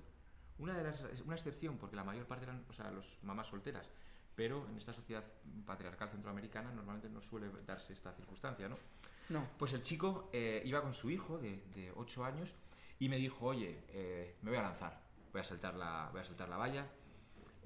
Una, 0.58 0.76
de 0.76 0.84
las, 0.84 1.04
una 1.24 1.34
excepción, 1.34 1.76
porque 1.76 1.94
la 1.94 2.04
mayor 2.04 2.26
parte 2.26 2.44
eran 2.44 2.64
o 2.68 2.72
sea, 2.72 2.90
los 2.90 3.18
mamás 3.22 3.46
solteras. 3.46 3.90
Pero 4.34 4.66
en 4.68 4.76
esta 4.76 4.92
sociedad 4.92 5.24
patriarcal 5.66 6.08
centroamericana 6.08 6.72
normalmente 6.72 7.10
no 7.10 7.20
suele 7.20 7.50
darse 7.66 7.92
esta 7.92 8.12
circunstancia, 8.12 8.68
¿no? 8.68 8.76
No. 9.28 9.46
Pues 9.58 9.72
el 9.72 9.82
chico 9.82 10.30
eh, 10.32 10.62
iba 10.64 10.80
con 10.82 10.94
su 10.94 11.10
hijo 11.10 11.38
de, 11.38 11.62
de 11.74 11.92
8 11.96 12.24
años 12.24 12.54
y 12.98 13.08
me 13.08 13.16
dijo, 13.16 13.46
oye, 13.46 13.84
eh, 13.90 14.36
me 14.42 14.50
voy 14.50 14.58
a 14.58 14.62
lanzar, 14.62 15.00
voy 15.32 15.40
a 15.40 15.44
saltar 15.44 15.74
la, 15.74 16.08
voy 16.12 16.20
a 16.20 16.24
saltar 16.24 16.48
la 16.48 16.56
valla 16.56 16.86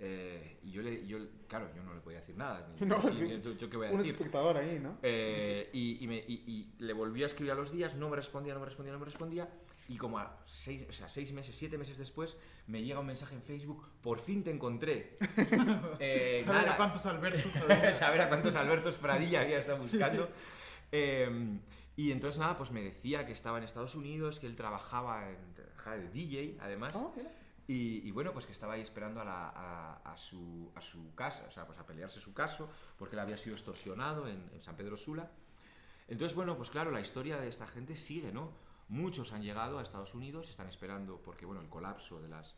Eh, 0.04 0.58
y 0.64 0.72
yo 0.72 0.82
le, 0.82 1.06
yo, 1.06 1.18
claro, 1.46 1.70
yo 1.76 1.82
no 1.84 1.94
le 1.94 2.00
podía 2.00 2.18
decir 2.20 2.36
nada. 2.36 2.66
No, 2.80 3.00
sí, 3.02 3.08
sí. 3.16 3.40
yo, 3.44 3.52
yo 3.52 3.70
qué 3.70 3.76
voy 3.76 3.86
a 3.86 3.90
Un 3.92 3.98
decir. 3.98 4.14
espectador 4.14 4.56
ahí, 4.56 4.80
¿no? 4.80 4.98
Eh, 5.02 5.70
y, 5.72 6.02
y 6.02 6.08
me- 6.08 6.24
y- 6.26 6.42
y 6.46 6.74
le 6.82 6.92
volví 6.92 7.22
a 7.22 7.26
escribir 7.26 7.52
a 7.52 7.54
los 7.54 7.70
días, 7.70 7.94
no 7.94 8.08
me 8.08 8.16
respondía, 8.16 8.54
no 8.54 8.60
me 8.60 8.66
respondía, 8.66 8.92
no 8.92 8.98
me 8.98 9.04
respondía. 9.04 9.48
Y 9.88 9.96
como 9.98 10.18
a 10.18 10.42
seis, 10.46 10.86
o 10.88 10.92
sea, 10.92 11.08
seis 11.08 11.32
meses, 11.32 11.54
siete 11.56 11.76
meses 11.78 11.98
después, 11.98 12.36
me 12.66 12.82
llega 12.82 12.98
un 13.00 13.06
mensaje 13.06 13.34
en 13.36 13.42
Facebook, 13.42 13.86
por 14.00 14.18
fin 14.18 14.42
te 14.42 14.50
encontré. 14.50 15.18
Eh, 16.00 16.42
Saber 16.44 16.62
nada, 16.62 16.74
a 16.74 16.76
cuántos 16.76 17.06
Albertos 17.06 17.52
saber 17.98 18.20
a 18.22 18.28
cuántos 18.28 18.56
Albertos 18.56 18.96
Pradilla 18.96 19.42
había 19.42 19.58
estado 19.58 19.78
buscando. 19.78 20.28
Eh, 20.92 21.58
y 21.96 22.10
entonces 22.12 22.38
nada, 22.38 22.56
pues 22.56 22.70
me 22.70 22.82
decía 22.82 23.26
que 23.26 23.32
estaba 23.32 23.58
en 23.58 23.64
Estados 23.64 23.94
Unidos, 23.94 24.38
que 24.38 24.46
él 24.46 24.54
trabajaba 24.54 25.28
en 25.30 25.54
trabajaba 25.54 25.96
de 25.96 26.08
DJ, 26.08 26.56
además. 26.60 26.94
Mira. 27.16 27.30
Y, 27.68 28.06
y 28.06 28.10
bueno, 28.10 28.32
pues 28.32 28.44
que 28.46 28.52
estaba 28.52 28.74
ahí 28.74 28.80
esperando 28.80 29.20
a, 29.20 29.24
la- 29.24 29.48
a- 29.50 30.12
a 30.12 30.16
su, 30.16 30.70
a 30.74 30.80
su 30.80 31.14
casa, 31.14 31.44
o 31.46 31.50
sea, 31.50 31.64
pues 31.66 31.78
a 31.78 31.86
pelearse 31.86 32.20
su 32.20 32.34
caso, 32.34 32.68
porque 32.98 33.14
él 33.16 33.20
había 33.20 33.36
sido 33.36 33.54
extorsionado 33.54 34.26
en, 34.28 34.50
en 34.52 34.60
San 34.62 34.76
Pedro 34.76 34.96
Sula. 34.96 35.30
Entonces, 36.08 36.34
bueno, 36.34 36.56
pues 36.56 36.70
claro, 36.70 36.90
la 36.90 37.00
historia 37.00 37.36
de 37.38 37.48
esta 37.48 37.66
gente 37.66 37.94
sigue, 37.96 38.32
¿no? 38.32 38.50
Muchos 38.88 39.32
han 39.32 39.42
llegado 39.42 39.78
a 39.78 39.82
Estados 39.82 40.12
Unidos, 40.14 40.50
están 40.50 40.66
esperando, 40.66 41.22
porque 41.22 41.46
bueno, 41.46 41.60
el 41.62 41.68
colapso 41.68 42.20
de 42.20 42.28
las 42.28 42.56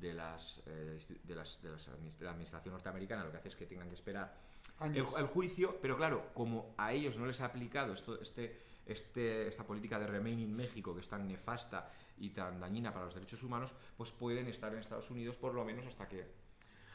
de 0.00 0.14
las, 0.14 0.62
eh, 0.66 0.98
de 1.22 1.34
las, 1.34 1.62
de 1.62 1.70
las 1.70 1.86
de 1.86 2.24
la 2.24 2.30
administración 2.30 2.72
norteamericana 2.72 3.24
lo 3.24 3.30
que 3.30 3.38
hace 3.38 3.48
es 3.48 3.56
que 3.56 3.66
tengan 3.66 3.88
que 3.88 3.94
esperar 3.94 4.34
el 4.82 5.26
juicio, 5.26 5.78
pero 5.80 5.96
claro, 5.96 6.30
como 6.34 6.74
a 6.76 6.92
ellos 6.92 7.16
no 7.16 7.26
les 7.26 7.40
ha 7.40 7.46
aplicado 7.46 7.92
esto, 7.92 8.20
este, 8.20 8.60
este, 8.86 9.48
esta 9.48 9.64
política 9.64 9.98
de 9.98 10.06
Remain 10.06 10.40
in 10.40 10.54
México 10.54 10.94
que 10.94 11.00
es 11.00 11.08
tan 11.08 11.28
nefasta 11.28 11.90
y 12.18 12.30
tan 12.30 12.60
dañina 12.60 12.92
para 12.92 13.04
los 13.06 13.14
derechos 13.14 13.42
humanos, 13.42 13.72
pues 13.96 14.10
pueden 14.10 14.48
estar 14.48 14.72
en 14.72 14.80
Estados 14.80 15.10
Unidos 15.10 15.36
por 15.36 15.54
lo 15.54 15.64
menos 15.64 15.86
hasta 15.86 16.08
que 16.08 16.44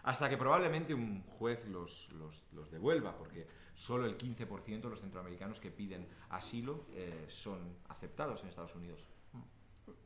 hasta 0.03 0.29
que 0.29 0.37
probablemente 0.37 0.93
un 0.93 1.23
juez 1.23 1.67
los, 1.67 2.09
los, 2.13 2.43
los 2.53 2.71
devuelva, 2.71 3.17
porque 3.17 3.45
solo 3.73 4.05
el 4.05 4.17
15% 4.17 4.81
de 4.81 4.89
los 4.89 5.01
centroamericanos 5.01 5.59
que 5.59 5.71
piden 5.71 6.07
asilo 6.29 6.85
eh, 6.93 7.25
son 7.27 7.77
aceptados 7.89 8.41
en 8.43 8.49
Estados 8.49 8.75
Unidos. 8.75 9.05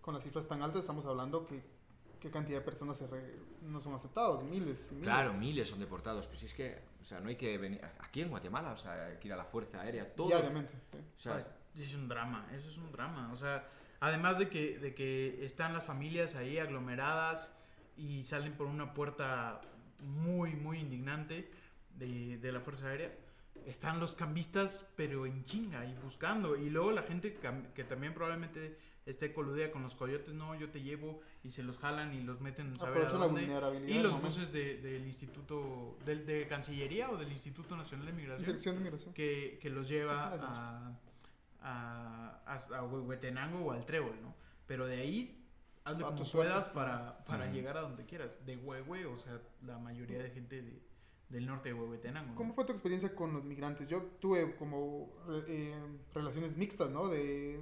Con 0.02 0.16
las 0.16 0.24
cifras 0.24 0.48
tan 0.48 0.62
altas 0.62 0.82
estamos 0.82 1.06
hablando 1.06 1.46
que 1.46 1.62
qué 2.24 2.32
cantidad 2.32 2.59
de 2.59 2.63
personas 2.65 2.97
se 2.97 3.05
re- 3.05 3.36
no 3.63 3.82
son 3.82 3.93
aceptados, 3.93 4.41
miles 4.45 4.89
miles. 4.93 5.03
Claro, 5.03 5.34
miles 5.34 5.67
son 5.69 5.80
deportados, 5.80 6.26
pero 6.26 6.39
si 6.39 6.45
es 6.45 6.53
que, 6.53 6.80
o 7.01 7.03
sea, 7.05 7.19
no 7.19 7.28
hay 7.28 7.36
que 7.36 7.57
venir 7.57 7.82
aquí 7.99 8.21
en 8.21 8.30
Guatemala, 8.30 8.71
o 8.71 8.78
sea, 8.78 9.07
hay 9.07 9.17
que 9.17 9.28
ir 9.28 9.34
a 9.34 9.38
la 9.38 9.43
Fuerza 9.43 9.82
Aérea, 9.82 10.15
todos, 10.15 10.30
Diariamente. 10.32 10.74
sí. 10.89 10.97
o 10.97 11.19
sea, 11.19 11.45
Es 11.78 11.93
un 11.93 12.07
drama, 12.07 12.47
eso 12.53 12.69
es 12.69 12.78
un 12.78 12.91
drama. 12.93 13.30
O 13.34 13.36
sea, 13.36 13.67
además 13.99 14.39
de 14.39 14.47
que, 14.47 14.80
de 14.80 14.95
que 14.95 15.43
están 15.45 15.74
las 15.74 15.84
familias 15.84 16.36
ahí 16.36 16.57
aglomeradas 16.59 17.51
y 17.97 18.24
salen 18.26 18.53
por 18.53 18.67
una 18.67 18.93
puerta 18.93 19.59
muy, 19.99 20.55
muy 20.55 20.80
indignante 20.80 21.51
de, 21.97 22.38
de 22.38 22.51
la 22.53 22.61
Fuerza 22.61 22.88
Aérea, 22.88 23.13
están 23.65 23.99
los 23.99 24.15
cambistas, 24.15 24.86
pero 24.95 25.26
en 25.26 25.43
chinga 25.45 25.86
y 25.86 25.93
buscando. 25.95 26.55
Y 26.55 26.69
luego 26.69 26.91
la 26.91 27.03
gente 27.03 27.38
que 27.76 27.84
también 27.84 28.13
probablemente 28.13 28.78
esté 29.06 29.34
coludida 29.34 29.70
con 29.72 29.84
los 29.84 29.95
coyotes, 29.95 30.34
no, 30.34 30.56
yo 30.56 30.70
te 30.70 30.82
llevo 30.82 31.20
y 31.43 31.51
se 31.51 31.62
los 31.64 31.78
jalan 31.78 32.14
y 32.14 32.22
los 32.22 32.39
meten 32.41 32.68
en 32.68 32.80
saber 32.80 33.06
a 33.06 33.12
la 33.12 33.18
dónde. 33.26 33.41
vulnerabilidad. 33.41 33.88
Y 33.88 34.01
los 34.01 34.14
momento. 34.14 34.28
buses 34.30 34.54
de- 34.54 34.78
del 34.82 35.06
Instituto, 35.06 35.97
del, 36.06 36.26
de 36.26 36.47
Cancillería 36.47 37.10
o 37.10 37.18
del 37.18 37.32
Instituto 37.32 37.76
Nacional 37.76 38.06
de 38.08 38.14
Migración 38.14 38.45
Dirección 38.45 38.76
de 38.76 38.82
migración. 38.84 39.14
que, 39.14 39.60
que 39.62 39.70
los 39.70 39.89
lleva 39.89 40.34
Ah, 40.41 40.97
a, 41.62 42.41
a, 42.45 42.56
a, 42.56 42.78
a 42.78 42.84
Huehuetenango 42.84 43.60
o 43.66 43.72
al 43.72 43.86
Trébol, 43.86 44.22
¿no? 44.22 44.34
Pero 44.68 44.86
de 44.88 44.97
ahí, 45.01 45.45
hazle 45.84 46.04
como 46.06 46.24
puedas 46.32 46.68
para, 46.70 47.24
para 47.26 47.51
llegar 47.51 47.78
a 47.78 47.82
donde 47.82 48.06
quieras. 48.06 48.45
De 48.45 48.56
Huehue, 48.58 49.06
o 49.06 49.18
sea, 49.18 49.41
la 49.66 49.78
mayoría 49.80 50.20
de 50.24 50.30
gente 50.30 50.62
de, 50.62 50.82
del 51.30 51.45
norte 51.45 51.70
de 51.70 51.74
Huehuetenango. 51.76 52.30
¿no? 52.32 52.36
¿Cómo 52.36 52.54
fue 52.54 52.64
tu 52.66 52.72
experiencia 52.72 53.14
con 53.14 53.34
los 53.34 53.43
migrantes? 53.43 53.88
Yo 53.89 54.01
tuve 54.22 54.56
como 54.56 55.12
eh, 55.47 55.76
relaciones 56.14 56.56
mixtas, 56.58 56.89
¿no? 56.91 57.08
De, 57.10 57.60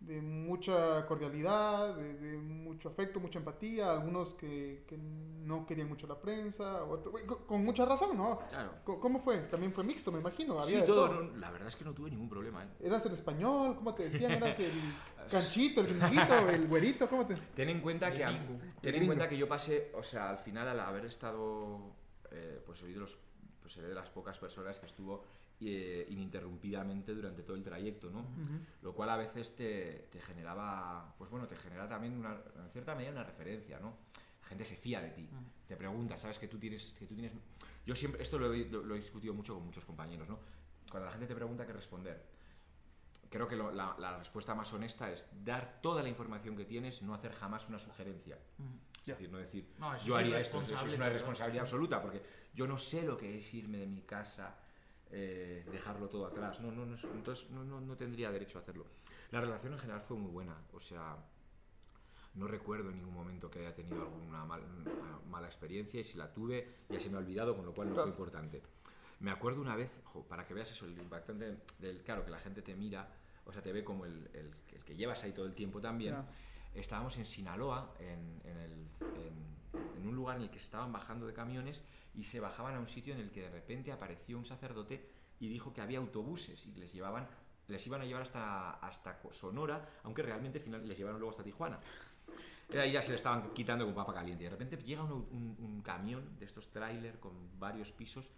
de 0.00 0.22
mucha 0.22 1.04
cordialidad, 1.06 1.96
de, 1.96 2.14
de 2.14 2.36
mucho 2.38 2.88
afecto, 2.88 3.18
mucha 3.18 3.40
empatía, 3.40 3.90
algunos 3.92 4.32
que, 4.34 4.84
que 4.86 4.96
no 4.96 5.66
querían 5.66 5.88
mucho 5.88 6.06
la 6.06 6.20
prensa, 6.20 6.84
otro- 6.84 7.10
con, 7.26 7.44
con 7.44 7.64
mucha 7.64 7.84
razón, 7.84 8.16
¿no? 8.16 8.38
claro. 8.48 8.74
¿Cómo 8.84 9.18
fue? 9.20 9.38
También 9.50 9.72
fue 9.72 9.82
mixto, 9.82 10.12
me 10.12 10.20
imagino. 10.20 10.54
Sí, 10.62 10.68
había 10.74 10.80
de 10.82 10.86
todo, 10.86 11.08
no, 11.22 11.36
la 11.36 11.50
verdad 11.50 11.68
es 11.68 11.74
que 11.76 11.84
no 11.84 11.92
tuve 11.94 12.10
ningún 12.10 12.28
problema, 12.28 12.62
¿eh? 12.64 12.68
¿Eras 12.80 13.04
el 13.06 13.12
español? 13.14 13.74
¿Cómo 13.74 13.92
te 13.94 14.04
decían? 14.04 14.32
¿Eras 14.32 14.58
el 14.60 14.72
canchito, 15.30 15.80
el 15.80 15.88
gringuito, 15.88 16.48
el 16.48 16.68
güerito? 16.68 17.08
¿Cómo 17.08 17.26
te...? 17.26 17.34
Ten 17.34 17.68
en 17.68 17.80
cuenta 17.80 18.12
que 18.12 18.24
a- 18.24 18.28
ten 18.80 18.94
en 18.94 19.06
cuenta 19.06 19.28
que 19.28 19.36
yo 19.36 19.48
pasé, 19.48 19.90
o 19.96 20.02
sea, 20.02 20.30
al 20.30 20.38
final 20.38 20.68
al 20.68 20.78
haber 20.78 21.06
estado, 21.06 21.80
eh, 22.30 22.62
pues 22.64 22.78
soy 22.78 22.92
de 22.92 23.00
los, 23.00 23.18
pues 23.60 23.72
seré 23.72 23.88
de 23.88 23.94
las 23.94 24.08
pocas 24.10 24.38
personas 24.38 24.78
que 24.78 24.86
estuvo 24.86 25.24
eh, 25.60 26.06
ininterrumpidamente 26.10 27.14
durante 27.14 27.42
todo 27.42 27.56
el 27.56 27.62
trayecto, 27.64 28.10
¿no? 28.10 28.20
Ujú. 28.20 28.58
Lo 28.82 28.94
cual 28.94 29.10
a 29.10 29.16
veces 29.16 29.54
te, 29.56 30.08
te 30.10 30.20
generaba, 30.20 31.14
pues 31.18 31.30
bueno, 31.30 31.46
te 31.48 31.56
genera 31.56 31.88
también 31.88 32.16
una, 32.16 32.34
en 32.64 32.70
cierta 32.70 32.94
medida 32.94 33.10
una 33.12 33.24
referencia, 33.24 33.78
¿no? 33.80 33.96
La 34.42 34.48
gente 34.48 34.64
se 34.64 34.76
fía 34.76 35.00
de 35.00 35.10
ti, 35.10 35.28
te 35.66 35.76
pregunta, 35.76 36.16
sabes 36.16 36.38
que 36.38 36.48
tú 36.48 36.58
tienes, 36.58 36.94
que 36.98 37.06
tú 37.06 37.14
tienes, 37.14 37.32
yo 37.84 37.94
siempre, 37.94 38.22
esto 38.22 38.38
lo 38.38 38.52
he, 38.54 38.64
lo- 38.66 38.94
he 38.94 38.98
discutido 38.98 39.34
mucho 39.34 39.54
con 39.54 39.64
muchos 39.64 39.84
compañeros, 39.84 40.28
¿no? 40.28 40.38
Cuando 40.90 41.06
la 41.06 41.12
gente 41.12 41.26
te 41.26 41.34
pregunta 41.34 41.66
qué 41.66 41.72
responder, 41.74 42.24
creo 43.28 43.46
que 43.46 43.56
lo- 43.56 43.72
la, 43.72 43.94
la 43.98 44.16
respuesta 44.18 44.54
más 44.54 44.72
honesta 44.72 45.10
es 45.12 45.28
dar 45.44 45.80
toda 45.82 46.02
la 46.02 46.08
información 46.08 46.56
que 46.56 46.64
tienes, 46.64 47.02
no 47.02 47.14
hacer 47.14 47.32
jamás 47.32 47.68
una 47.68 47.78
sugerencia. 47.78 48.38
Ujú. 48.58 48.68
Es 49.00 49.06
Ya. 49.06 49.14
decir, 49.14 49.30
no 49.30 49.38
decir, 49.38 49.68
No, 49.78 49.96
yo 49.98 50.14
es 50.18 50.20
haría 50.24 50.38
esto, 50.40 50.60
eso 50.60 50.86
es 50.86 50.94
una 50.94 51.08
responsabilidad 51.08 51.62
absoluta, 51.64 52.00
porque 52.02 52.22
yo 52.54 52.66
no 52.66 52.78
sé 52.78 53.02
lo 53.02 53.16
que 53.16 53.38
es 53.38 53.54
irme 53.54 53.78
de 53.78 53.86
mi 53.86 54.02
casa, 54.02 54.54
eh, 55.10 55.64
dejarlo 55.70 56.08
todo 56.08 56.26
atrás. 56.26 56.60
No, 56.60 56.70
no, 56.70 56.84
no, 56.86 56.96
entonces 57.14 57.50
no, 57.50 57.64
no, 57.64 57.80
no 57.80 57.96
tendría 57.96 58.30
derecho 58.30 58.58
a 58.58 58.62
hacerlo. 58.62 58.86
La 59.30 59.40
relación 59.40 59.72
en 59.72 59.78
general 59.78 60.02
fue 60.02 60.16
muy 60.16 60.30
buena, 60.30 60.56
o 60.72 60.80
sea, 60.80 61.16
no 62.34 62.46
recuerdo 62.46 62.90
en 62.90 62.96
ningún 62.96 63.14
momento 63.14 63.50
que 63.50 63.60
haya 63.60 63.74
tenido 63.74 64.00
alguna 64.02 64.44
mal- 64.44 64.62
mala 65.28 65.46
experiencia 65.46 66.00
y 66.00 66.04
si 66.04 66.16
la 66.16 66.32
tuve 66.32 66.66
ya 66.88 67.00
se 67.00 67.10
me 67.10 67.16
ha 67.16 67.20
olvidado, 67.20 67.56
con 67.56 67.66
lo 67.66 67.72
cual 67.74 67.88
no 67.88 67.94
fue 67.94 68.02
importante. 68.10 68.62
Me 69.20 69.30
acuerdo 69.32 69.60
una 69.60 69.74
vez, 69.74 70.00
jo, 70.04 70.22
para 70.26 70.46
que 70.46 70.54
veas 70.54 70.70
eso, 70.70 70.86
el 70.86 70.96
impactante 70.98 71.56
del, 71.78 72.02
claro, 72.02 72.24
que 72.24 72.30
la 72.30 72.38
gente 72.38 72.62
te 72.62 72.74
mira, 72.76 73.08
o 73.44 73.52
sea, 73.52 73.62
te 73.62 73.72
ve 73.72 73.82
como 73.82 74.04
el, 74.04 74.28
el- 74.34 74.54
el 74.72 74.84
que 74.84 74.94
llevas 74.94 75.22
ahí 75.24 75.32
todo 75.32 75.46
el 75.46 75.54
tiempo 75.54 75.80
también. 75.80 76.14
Estábamos 76.80 77.16
en 77.18 77.26
Sinaloa, 77.26 77.94
en, 77.98 78.40
en 78.44 78.56
el- 78.58 78.88
en- 79.16 80.06
un 80.06 80.14
lugar 80.14 80.36
en 80.36 80.42
el 80.44 80.50
que 80.50 80.58
se 80.58 80.64
estaban 80.64 80.90
bajando 80.92 81.26
de 81.26 81.34
camiones 81.34 81.82
y 82.14 82.24
se 82.24 82.40
bajaban 82.40 82.74
a 82.76 82.80
un 82.80 82.86
sitio 82.86 83.12
en 83.14 83.20
el 83.20 83.30
que 83.30 83.42
de 83.42 83.50
repente 83.50 83.92
apareció 83.92 84.38
un 84.38 84.44
sacerdote 84.44 85.06
y 85.40 85.48
dijo 85.48 85.72
que 85.74 85.80
había 85.82 85.98
autobuses 85.98 86.64
y 86.66 86.72
les 86.74 86.92
llevaban 86.92 87.28
les 87.66 87.86
iban 87.86 88.00
a 88.00 88.04
llevar 88.06 88.22
hasta, 88.22 88.70
hasta 88.80 89.20
Sonora, 89.30 89.86
aunque 90.04 90.22
realmente 90.22 90.58
final, 90.58 90.88
les 90.88 90.96
llevaron 90.96 91.20
luego 91.20 91.32
hasta 91.32 91.42
Tijuana. 91.44 91.78
Ahí 92.72 92.92
ya 92.92 93.02
se 93.02 93.10
le 93.10 93.16
estaban 93.16 93.52
quitando 93.52 93.84
con 93.84 93.94
papa 93.94 94.14
caliente. 94.14 94.44
De 94.44 94.48
repente 94.50 94.78
llega 94.78 95.02
un, 95.02 95.12
un- 95.58 95.82
camión 95.82 96.38
de 96.38 96.46
estos 96.46 96.70
tráiler 96.70 97.18
con 97.20 97.58
varios 97.58 97.92
pisos 97.92 98.30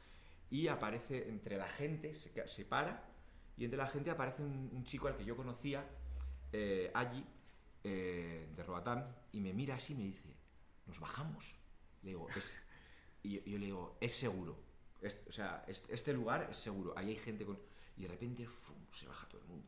y 0.50 0.66
aparece 0.66 1.28
entre 1.28 1.56
la 1.56 1.68
gente, 1.68 2.14
se, 2.16 2.48
se 2.48 2.64
para 2.64 3.04
y 3.56 3.64
entre 3.64 3.76
la 3.78 3.86
gente 3.86 4.10
aparece 4.10 4.42
un, 4.42 4.68
un 4.72 4.82
chico 4.82 5.06
al 5.06 5.16
que 5.16 5.24
yo 5.24 5.36
conocía 5.36 5.84
eh, 6.52 6.90
allí, 6.94 7.24
eh, 7.84 8.52
de 8.54 8.62
Roatán, 8.62 9.14
y 9.32 9.40
me 9.40 9.52
mira 9.52 9.76
así 9.76 9.92
y 9.92 9.96
me 9.96 10.04
dice, 10.04 10.36
¿nos 10.86 11.00
bajamos? 11.00 11.56
Le 12.02 12.10
digo, 12.10 12.28
y 13.22 13.50
yo, 13.50 13.58
le 13.58 13.66
digo, 13.66 13.96
es 14.00 14.14
seguro. 14.14 14.58
O 15.28 15.32
sea, 15.32 15.64
este, 15.66 16.12
lugar 16.12 16.48
es 16.50 16.58
seguro. 16.58 16.94
Ahí 16.96 17.10
hay 17.10 17.16
gente 17.16 17.44
con... 17.44 17.58
Y 17.96 18.02
de 18.02 18.08
repente, 18.08 18.46
¡fum! 18.46 18.76
se 18.92 19.06
baja 19.06 19.26
todo 19.28 19.40
el 19.40 19.46
mundo. 19.48 19.66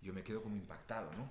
Yo 0.00 0.12
me 0.12 0.22
quedo 0.22 0.42
como 0.42 0.56
impactado, 0.56 1.12
¿no? 1.12 1.30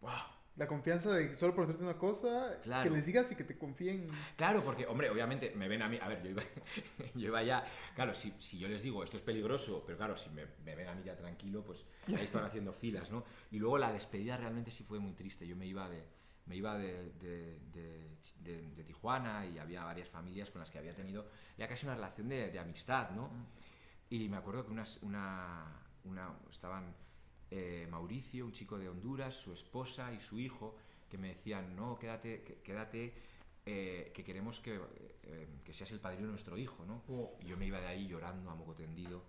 ¡Wow! 0.00 0.41
La 0.56 0.66
confianza 0.66 1.10
de 1.14 1.34
solo 1.34 1.54
por 1.54 1.64
hacerte 1.64 1.82
una 1.82 1.96
cosa, 1.96 2.58
Claro. 2.62 2.90
que 2.90 2.94
les 2.96 3.06
digas 3.06 3.32
y 3.32 3.36
que 3.36 3.44
te 3.44 3.56
confíen. 3.56 4.06
Claro, 4.36 4.62
porque, 4.62 4.86
hombre, 4.86 5.08
obviamente 5.08 5.52
me 5.56 5.66
ven 5.66 5.80
a 5.80 5.88
mí. 5.88 5.98
A 6.00 6.08
ver, 6.08 6.22
yo 6.22 6.30
iba, 6.30 6.42
yo 7.14 7.26
iba 7.28 7.42
ya. 7.42 7.64
Claro, 7.94 8.12
si, 8.12 8.34
si 8.38 8.58
yo 8.58 8.68
les 8.68 8.82
digo 8.82 9.02
esto 9.02 9.16
es 9.16 9.22
peligroso, 9.22 9.82
pero 9.86 9.96
claro, 9.96 10.16
si 10.16 10.28
me, 10.30 10.44
me 10.64 10.76
ven 10.76 10.88
a 10.88 10.94
mí 10.94 11.02
ya 11.04 11.16
tranquilo, 11.16 11.64
pues 11.64 11.86
ahí 12.08 12.24
están 12.24 12.44
haciendo 12.44 12.72
filas, 12.74 13.10
¿no? 13.10 13.24
Y 13.50 13.58
luego 13.58 13.78
la 13.78 13.90
despedida 13.92 14.36
realmente 14.36 14.70
sí 14.70 14.84
fue 14.84 14.98
muy 14.98 15.14
triste. 15.14 15.46
Yo 15.46 15.56
me 15.56 15.66
iba 15.66 15.88
de. 15.88 16.04
Me 16.44 16.56
iba 16.56 16.76
de, 16.76 17.12
de- 17.20 17.60
de- 17.72 18.10
de- 18.40 18.70
de 18.74 18.84
Tijuana 18.84 19.46
y 19.46 19.58
había 19.58 19.84
varias 19.84 20.08
familias 20.08 20.50
con 20.50 20.60
las 20.60 20.70
que 20.72 20.78
había 20.78 20.92
tenido 20.92 21.28
ya 21.56 21.68
casi 21.68 21.86
una 21.86 21.94
relación 21.94 22.28
de, 22.28 22.50
de 22.50 22.58
amistad, 22.58 23.10
¿no? 23.12 23.30
Y 24.10 24.28
me 24.28 24.36
acuerdo 24.36 24.66
que 24.66 24.72
unas, 24.72 24.98
una, 25.02 25.64
una, 26.04 26.36
estaban 26.50 26.94
eh, 27.54 27.86
Mauricio, 27.90 28.46
un 28.46 28.52
chico 28.52 28.78
de 28.78 28.88
Honduras, 28.88 29.34
su 29.34 29.52
esposa 29.52 30.10
y 30.14 30.20
su 30.20 30.38
hijo, 30.38 30.74
que 31.10 31.18
me 31.18 31.28
decían, 31.28 31.76
no, 31.76 31.98
quédate, 31.98 32.60
quédate, 32.64 33.12
eh, 33.66 34.10
que 34.14 34.24
queremos 34.24 34.58
que, 34.58 34.80
eh, 35.24 35.48
que 35.62 35.74
seas 35.74 35.92
el 35.92 36.00
padrino 36.00 36.24
de 36.24 36.30
nuestro 36.30 36.56
hijo, 36.56 36.86
¿no? 36.86 37.02
Oh. 37.08 37.36
Y 37.42 37.48
yo 37.48 37.58
me 37.58 37.66
iba 37.66 37.78
de 37.78 37.88
ahí 37.88 38.08
llorando 38.08 38.50
a 38.50 38.54
moco 38.54 38.74
tendido, 38.74 39.22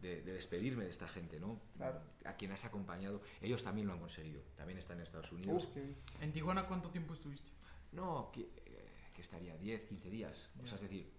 de, 0.00 0.22
de 0.22 0.32
despedirme 0.32 0.84
de 0.84 0.90
esta 0.90 1.06
gente, 1.06 1.38
¿no? 1.38 1.60
Claro. 1.76 2.00
A 2.24 2.32
quien 2.32 2.50
has 2.52 2.64
acompañado. 2.64 3.20
Ellos 3.42 3.62
también 3.62 3.86
lo 3.86 3.92
han 3.92 4.00
conseguido, 4.00 4.40
también 4.56 4.78
están 4.78 4.96
en 4.96 5.02
Estados 5.02 5.30
Unidos. 5.30 5.68
¿En 6.22 6.32
Tijuana 6.32 6.66
cuánto 6.66 6.88
tiempo 6.88 7.12
estuviste? 7.12 7.52
No, 7.92 8.32
eh, 8.34 9.10
que 9.14 9.20
estaría 9.20 9.54
10, 9.58 9.82
15 9.82 10.10
días. 10.10 10.50
O 10.62 10.66
sea, 10.66 10.76
es 10.76 10.80
decir, 10.80 11.12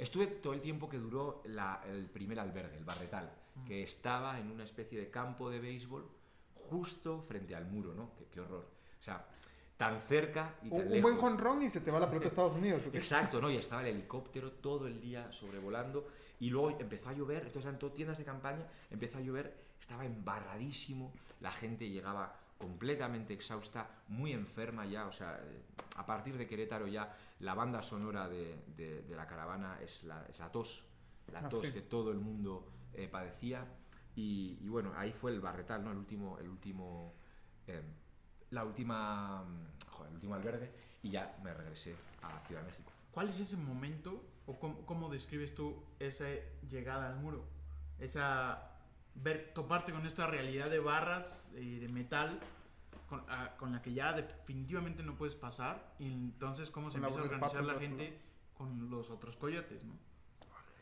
estuve 0.00 0.26
todo 0.26 0.52
el 0.52 0.60
tiempo 0.60 0.88
que 0.88 0.98
duró 0.98 1.42
la- 1.46 1.82
el 1.88 2.06
primer 2.06 2.38
albergue, 2.40 2.76
el 2.76 2.84
barretal, 2.84 3.30
que 3.66 3.82
estaba 3.82 4.38
en 4.38 4.50
una 4.50 4.64
especie 4.64 4.98
de 4.98 5.10
campo 5.10 5.50
de 5.50 5.60
béisbol 5.60 6.08
justo 6.54 7.22
frente 7.22 7.54
al 7.54 7.66
muro, 7.66 7.94
¿no? 7.94 8.14
Qué, 8.16 8.26
qué 8.32 8.40
horror. 8.40 8.66
O 8.98 9.02
sea, 9.02 9.26
tan 9.76 10.00
cerca 10.02 10.54
y 10.62 10.70
tan 10.70 10.92
Un, 10.92 11.00
buen 11.02 11.16
jonrón 11.16 11.62
y 11.62 11.70
se 11.70 11.80
te 11.80 11.90
va 11.90 11.98
la 12.00 12.08
pelota 12.08 12.26
a 12.26 12.28
Estados 12.34 12.54
Unidos. 12.54 12.86
¿o 12.86 12.92
qué? 12.92 12.98
Exacto, 12.98 13.40
¿no? 13.40 13.50
Y 13.50 13.56
estaba 13.56 13.82
el 13.82 13.88
helicóptero 13.88 14.52
todo 14.52 14.86
el 14.86 15.00
día 15.00 15.30
sobrevolando 15.32 16.06
y 16.38 16.48
luego 16.50 16.78
empezó 16.80 17.08
a 17.10 17.12
llover, 17.12 17.38
entonces 17.38 17.64
eran 17.64 17.78
todo 17.78 17.92
tiendas 17.92 18.18
de 18.18 18.24
campaña, 18.24 18.66
empezó 18.90 19.18
a 19.18 19.20
llover, 19.20 19.54
estaba 19.80 20.04
embarradísimo, 20.06 21.12
la 21.40 21.52
gente 21.52 21.88
llegaba 21.88 22.39
completamente 22.60 23.32
exhausta, 23.32 23.88
muy 24.08 24.32
enferma 24.32 24.84
ya, 24.84 25.06
o 25.06 25.12
sea, 25.12 25.40
eh, 25.42 25.62
a 25.96 26.04
partir 26.04 26.36
de 26.36 26.46
Querétaro 26.46 26.86
ya 26.86 27.16
la 27.40 27.54
banda 27.54 27.82
sonora 27.82 28.28
de, 28.28 28.62
de- 28.76 29.02
de 29.02 29.16
la 29.16 29.26
caravana 29.26 29.78
es 29.80 30.04
la, 30.04 30.24
es 30.28 30.38
la 30.38 30.52
tos, 30.52 30.84
la 31.32 31.38
Ah, 31.40 31.48
tos 31.48 31.62
sí. 31.62 31.72
que 31.72 31.80
todo 31.80 32.12
el 32.12 32.18
mundo 32.18 32.68
eh, 32.92 33.08
padecía 33.08 33.64
y, 34.14 34.58
y 34.60 34.68
bueno, 34.68 34.92
ahí 34.94 35.10
fue 35.12 35.30
el 35.32 35.40
barretal, 35.40 35.82
¿no? 35.82 35.90
El 35.90 35.96
último, 35.96 36.38
el 36.38 36.48
último, 36.50 37.14
eh, 37.66 37.82
la 38.50 38.64
última, 38.64 39.42
mm, 39.42 39.88
joder, 39.90 40.08
el 40.10 40.14
último 40.16 40.34
albergue 40.34 40.70
y 41.02 41.10
ya 41.10 41.38
me 41.42 41.54
regresé 41.54 41.96
a 42.22 42.40
Ciudad 42.46 42.60
de 42.60 42.68
México. 42.68 42.90
¿Cuál 43.10 43.30
es 43.30 43.38
ese 43.40 43.56
momento 43.56 44.22
o 44.46 44.58
cómo, 44.60 44.84
cómo 44.84 45.08
describes 45.08 45.54
tú 45.54 45.82
esa 45.98 46.26
llegada 46.68 47.08
al 47.08 47.16
muro? 47.16 47.42
Esa 47.98 48.69
ver 49.14 49.52
toparte 49.54 49.92
con 49.92 50.06
esta 50.06 50.26
realidad 50.26 50.70
de 50.70 50.78
barras 50.78 51.48
y 51.56 51.78
de 51.78 51.88
metal 51.88 52.38
con, 53.08 53.24
a- 53.28 53.56
con 53.56 53.72
la 53.72 53.82
que 53.82 53.92
ya 53.92 54.12
definitivamente 54.12 55.02
no 55.02 55.16
puedes 55.16 55.34
pasar 55.34 55.94
y 55.98 56.06
entonces 56.12 56.70
cómo 56.70 56.90
se 56.90 56.98
Con 56.98 57.04
empieza 57.04 57.20
a 57.20 57.24
organizar 57.34 57.64
la 57.64 57.78
gente 57.78 58.18
con 58.56 58.90
los 58.90 59.10
otros 59.10 59.36
coyotes, 59.36 59.84
¿no? 59.84 59.94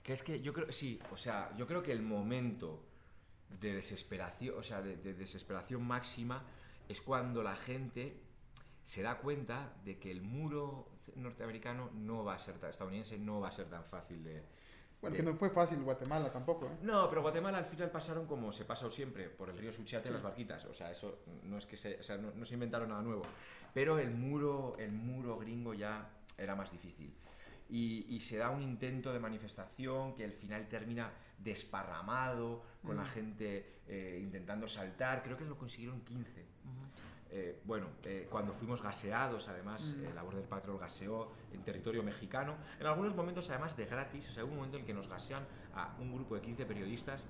Que 0.02 0.12
es 0.12 0.22
que 0.22 0.40
yo 0.40 0.52
creo, 0.52 0.70
sí, 0.72 0.98
o 1.12 1.16
sea, 1.16 1.54
yo 1.56 1.66
creo 1.66 1.82
que 1.82 1.92
el 1.92 2.02
momento 2.02 2.82
de 3.60 3.74
desesperación, 3.74 4.56
o 4.58 4.62
sea, 4.62 4.82
de, 4.82 4.96
de 4.96 5.14
desesperación 5.14 5.86
máxima 5.86 6.42
es 6.88 7.00
cuando 7.00 7.42
la 7.42 7.56
gente 7.56 8.20
se 8.84 9.02
da 9.02 9.18
cuenta 9.18 9.72
de 9.84 9.98
que 9.98 10.10
el 10.10 10.22
muro 10.22 10.88
norteamericano 11.16 11.90
no 11.94 12.24
va 12.24 12.34
a 12.34 12.38
ser 12.38 12.58
tan, 12.58 12.70
estadounidense 12.70 13.18
no 13.18 13.40
va 13.40 13.48
a 13.48 13.52
ser 13.52 13.66
tan 13.68 13.84
fácil 13.84 14.22
de... 14.24 14.42
Bueno, 15.00 15.14
de- 15.16 15.22
que 15.22 15.30
no 15.30 15.36
fue 15.36 15.50
fácil 15.50 15.80
Guatemala 15.82 16.30
tampoco, 16.32 16.66
¿eh? 16.66 16.76
No, 16.82 17.08
pero 17.08 17.22
Guatemala 17.22 17.58
al 17.58 17.64
final 17.64 17.90
pasaron 17.90 18.26
como 18.26 18.50
se 18.52 18.64
pasa 18.64 18.90
siempre, 18.90 19.28
por 19.28 19.48
el 19.50 19.56
río 19.58 19.72
Suchiate 19.72 20.10
las 20.10 20.22
barquitas. 20.22 20.64
O 20.64 20.74
sea, 20.74 20.90
eso 20.90 21.20
no 21.44 21.56
es 21.58 21.66
que 21.66 21.76
se, 21.76 22.00
o 22.00 22.02
sea, 22.02 22.16
no, 22.18 22.32
no 22.34 22.44
se 22.44 22.54
inventaron 22.54 22.88
nada 22.88 23.02
nuevo. 23.02 23.22
Pero 23.72 23.98
el 23.98 24.10
muro, 24.10 24.76
el 24.78 24.90
muro 24.92 25.38
gringo 25.38 25.72
ya 25.74 26.10
era 26.36 26.56
más 26.56 26.72
difícil. 26.72 27.14
Y, 27.70 28.06
y 28.08 28.20
se 28.20 28.38
da 28.38 28.50
un 28.50 28.62
intento 28.62 29.12
de 29.12 29.20
manifestación 29.20 30.14
que 30.14 30.24
al 30.24 30.32
final 30.32 30.66
termina 30.68 31.12
desparramado, 31.38 32.62
con 32.82 32.96
la 32.96 33.04
gente 33.04 33.80
eh, 33.86 34.18
intentando 34.22 34.66
saltar. 34.66 35.22
Creo 35.22 35.36
que 35.36 35.44
lo 35.44 35.56
consiguieron 35.56 36.00
15. 36.00 36.46
Eh, 37.30 37.60
bueno, 37.64 37.88
eh, 38.04 38.26
cuando 38.30 38.52
fuimos 38.54 38.82
gaseados, 38.82 39.48
además, 39.48 39.94
eh, 39.98 40.10
la 40.14 40.22
Border 40.22 40.44
Patrol 40.44 40.78
gaseó 40.78 41.30
en 41.52 41.62
territorio 41.62 42.02
mexicano. 42.02 42.54
En 42.80 42.86
algunos 42.86 43.14
momentos, 43.14 43.48
además, 43.50 43.76
de 43.76 43.84
gratis. 43.84 44.28
O 44.30 44.32
sea, 44.32 44.44
hubo 44.44 44.52
un 44.52 44.56
momento 44.58 44.78
en 44.78 44.84
que 44.86 44.94
nos 44.94 45.08
gasean 45.08 45.44
a 45.74 45.94
un 46.00 46.14
grupo 46.14 46.34
de 46.36 46.40
15 46.40 46.64
periodistas. 46.64 47.24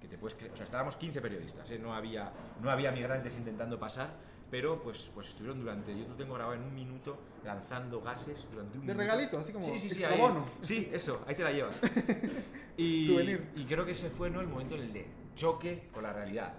Que 0.00 0.08
te 0.08 0.18
puedes 0.18 0.36
creer, 0.36 0.52
o 0.52 0.56
sea, 0.56 0.66
estábamos 0.66 0.96
15 0.96 1.22
periodistas, 1.22 1.70
¿eh? 1.70 1.78
no, 1.78 1.94
había, 1.94 2.30
no 2.60 2.70
había 2.70 2.92
migrantes 2.92 3.34
intentando 3.36 3.78
pasar, 3.78 4.10
pero 4.50 4.82
pues, 4.82 5.10
pues 5.14 5.28
estuvieron 5.28 5.58
durante, 5.60 5.98
yo 5.98 6.06
lo 6.06 6.14
tengo 6.14 6.34
grabado 6.34 6.56
en 6.60 6.62
un 6.62 6.74
minuto, 6.74 7.16
lanzando 7.42 8.02
gases 8.02 8.46
durante 8.52 8.76
un 8.76 8.86
De 8.86 8.92
minuto. 8.92 8.98
regalito, 8.98 9.38
así 9.38 9.50
como 9.54 9.64
Sí, 9.64 9.78
sí, 9.78 9.88
sí, 9.88 10.04
ahí- 10.04 10.20
bono. 10.20 10.44
sí, 10.60 10.90
eso, 10.92 11.24
ahí 11.26 11.34
te 11.34 11.42
la 11.42 11.52
llevas. 11.52 11.80
y, 12.76 13.06
Souvenir. 13.06 13.46
y 13.56 13.64
creo 13.64 13.86
que 13.86 13.92
ese 13.92 14.10
fue 14.10 14.28
¿no? 14.28 14.42
el 14.42 14.46
momento 14.46 14.74
en 14.74 14.82
el 14.82 14.92
de 14.92 15.06
choque 15.34 15.88
con 15.90 16.02
la 16.02 16.12
realidad. 16.12 16.52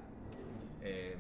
Eh, 0.82 1.16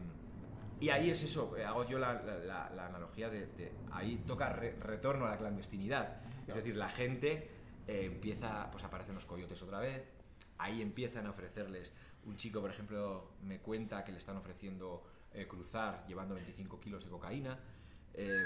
y 0.79 0.89
ahí 0.89 1.09
es 1.09 1.23
eso, 1.23 1.55
eh, 1.57 1.63
hago 1.65 1.85
yo 1.87 1.97
la, 1.99 2.13
la- 2.21 2.37
la- 2.39 2.69
la 2.69 2.85
analogía 2.87 3.29
de, 3.29 3.47
de- 3.47 3.71
ahí 3.91 4.17
toca 4.27 4.49
re- 4.49 4.75
retorno 4.79 5.25
a 5.25 5.29
la 5.31 5.37
clandestinidad. 5.37 6.21
Es 6.47 6.55
decir, 6.55 6.75
la 6.75 6.89
gente 6.89 7.49
eh, 7.87 8.05
empieza, 8.05 8.69
pues 8.71 8.83
aparecen 8.83 9.15
los 9.15 9.25
coyotes 9.25 9.61
otra 9.61 9.79
vez, 9.79 10.03
ahí 10.57 10.81
empiezan 10.81 11.25
a 11.27 11.31
ofrecerles, 11.31 11.91
un 12.25 12.35
chico 12.37 12.59
por 12.61 12.69
ejemplo 12.71 13.31
me 13.43 13.59
cuenta 13.59 14.03
que 14.03 14.11
le 14.11 14.17
están 14.17 14.37
ofreciendo 14.37 15.03
eh, 15.33 15.47
cruzar 15.47 16.05
llevando 16.07 16.33
25 16.35 16.79
kilos 16.79 17.03
de 17.03 17.09
cocaína. 17.11 17.59
Eh, 18.13 18.43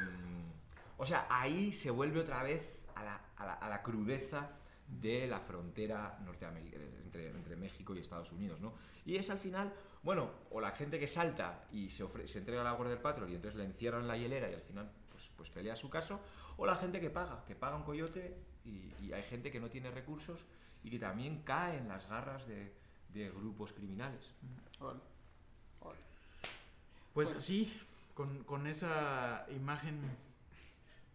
o 0.97 1.05
sea, 1.05 1.27
ahí 1.29 1.71
se 1.71 1.89
vuelve 1.91 2.19
otra 2.19 2.43
vez 2.43 2.61
a 2.95 3.03
la, 3.03 3.21
a 3.37 3.45
la- 3.45 3.53
a 3.53 3.69
la 3.69 3.81
crudeza 3.81 4.49
de 4.87 5.27
la 5.27 5.39
frontera 5.39 6.17
entre, 7.05 7.29
entre 7.29 7.55
México 7.55 7.95
y 7.95 7.99
Estados 7.99 8.31
Unidos, 8.31 8.59
¿no? 8.59 8.73
Y 9.05 9.15
es 9.17 9.29
al 9.29 9.37
final, 9.37 9.71
bueno, 10.03 10.29
o 10.51 10.61
la 10.61 10.71
gente 10.71 10.99
que 10.99 11.07
salta 11.07 11.65
y 11.71 11.89
se, 11.89 12.03
ofre- 12.05 12.25
se 12.27 12.39
entrega 12.39 12.61
a 12.61 12.63
la 12.63 12.73
Border 12.73 13.01
Patrol 13.01 13.29
y 13.29 13.35
entonces 13.35 13.57
la 13.57 13.65
encierran 13.65 14.01
en 14.01 14.07
la 14.07 14.17
hielera 14.17 14.49
y 14.49 14.53
al 14.53 14.61
final 14.61 14.89
pues, 15.11 15.29
pues 15.35 15.49
pelea 15.49 15.75
su 15.75 15.89
caso, 15.89 16.19
o 16.57 16.65
la 16.65 16.75
gente 16.75 16.99
que 16.99 17.09
paga, 17.09 17.43
que 17.45 17.55
paga 17.55 17.75
un 17.75 17.83
coyote 17.83 18.37
y, 18.65 18.93
y 19.01 19.13
hay 19.13 19.23
gente 19.23 19.51
que 19.51 19.59
no 19.59 19.69
tiene 19.69 19.91
recursos 19.91 20.39
y 20.83 20.89
que 20.89 20.99
también 20.99 21.43
cae 21.43 21.77
en 21.77 21.87
las 21.87 22.07
garras 22.07 22.47
de, 22.47 22.73
de 23.13 23.29
grupos 23.29 23.73
criminales. 23.73 24.33
Pues 27.13 27.35
sí, 27.39 27.77
con, 28.13 28.43
con 28.45 28.67
esa 28.67 29.45
imagen 29.49 29.99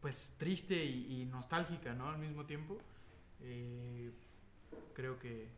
pues 0.01 0.35
triste 0.37 0.85
y, 0.85 1.23
y 1.23 1.25
nostálgica, 1.25 1.95
¿no? 1.95 2.11
Al 2.11 2.19
mismo 2.19 2.45
tiempo. 2.45 2.79
Eh, 3.41 4.11
creo 4.93 5.19
que... 5.19 5.49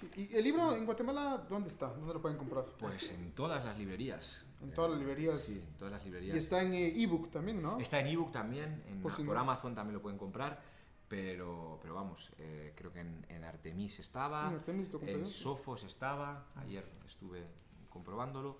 Sí, 0.00 0.10
¿Y 0.16 0.36
el 0.36 0.44
libro 0.44 0.74
en 0.74 0.84
Guatemala 0.86 1.46
dónde 1.48 1.68
está? 1.68 1.88
¿Dónde 1.88 2.14
lo 2.14 2.20
pueden 2.22 2.38
comprar? 2.38 2.64
Pues 2.78 3.10
en 3.10 3.32
todas 3.32 3.64
las 3.64 3.78
librerías. 3.78 4.44
En 4.62 4.70
Eh, 4.70 4.72
todas 4.72 4.90
las 4.92 5.00
librerías. 5.00 5.42
Sí, 5.42 5.58
en 5.60 5.78
todas 5.78 5.92
las 5.92 6.02
Y 6.02 6.04
librerías. 6.06 6.36
está 6.36 6.62
en 6.62 6.72
eh, 6.74 6.92
ebook 7.02 7.30
también, 7.30 7.60
¿no? 7.62 7.78
Está 7.78 8.00
en 8.00 8.06
ebook 8.08 8.32
también, 8.32 8.82
en- 8.88 9.02
Por 9.02 9.24
por, 9.24 9.36
Amazon 9.36 9.74
también 9.74 9.94
lo 9.94 10.02
pueden 10.02 10.18
comprar, 10.18 10.60
pero, 11.08 11.78
pero 11.82 11.94
vamos, 11.94 12.32
eh, 12.38 12.72
creo 12.76 12.92
que 12.92 13.00
en, 13.00 13.26
en 13.28 13.44
Artemis 13.44 13.98
estaba, 13.98 14.48
En 14.48 14.54
Artemis 14.54 14.88
en. 15.02 15.26
Sofos 15.26 15.82
estaba, 15.84 16.46
ayer 16.56 16.84
estuve 17.06 17.46
comprobándolo. 17.90 18.58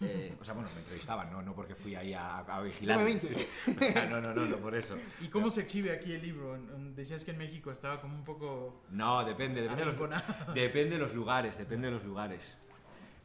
Eh, 0.00 0.36
o 0.40 0.44
sea, 0.44 0.54
bueno, 0.54 0.68
me 0.74 0.80
entrevistaban, 0.80 1.30
no, 1.30 1.42
no 1.42 1.54
porque 1.54 1.74
fui 1.74 1.94
ahí 1.94 2.12
a, 2.12 2.38
a 2.38 2.62
vigilar. 2.62 2.98
Sí. 3.20 3.34
O 3.78 3.84
sea, 3.84 4.06
no, 4.08 4.20
no, 4.20 4.34
no, 4.34 4.44
no, 4.46 4.56
por 4.56 4.74
eso. 4.74 4.96
¿Y 5.20 5.28
cómo 5.28 5.50
se 5.50 5.62
exhibe 5.62 5.92
aquí 5.92 6.12
el 6.12 6.22
libro? 6.22 6.58
Decías 6.94 7.24
que 7.24 7.30
en 7.32 7.38
México 7.38 7.70
estaba 7.70 8.00
como 8.00 8.14
un 8.14 8.24
poco... 8.24 8.82
No, 8.90 9.24
depende, 9.24 9.62
depende, 9.62 9.84
de 9.84 9.92
los, 9.92 9.96
depende 10.54 10.96
de 10.96 10.98
los 10.98 11.14
lugares, 11.14 11.58
depende 11.58 11.88
de 11.88 11.94
los 11.94 12.04
lugares. 12.04 12.56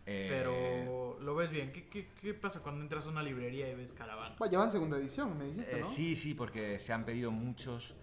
Eh, 0.08 0.28
Pero 0.30 1.20
lo 1.22 1.36
ves 1.36 1.50
bien. 1.50 1.72
¿Qué, 1.72 1.88
qué, 1.88 2.10
qué 2.22 2.34
pasa 2.36 2.62
cuando 2.62 2.82
entras 2.82 3.06
a 3.08 3.10
una 3.10 3.24
librería 3.24 3.70
y 3.70 3.76
ves 3.76 3.92
caravana? 3.94 4.36
Va, 4.42 4.48
ya 4.48 4.60
van 4.60 4.70
segunda 4.70 4.98
edición, 4.98 5.38
me 5.38 5.46
dijiste, 5.46 5.78
Eh, 5.78 5.80
¿no? 5.82 5.86
sí, 5.88 6.16
sí, 6.16 6.34
porque 6.36 6.78
se 6.80 6.94
han 6.94 7.06
pedido 7.06 7.32
muchos 7.32 7.96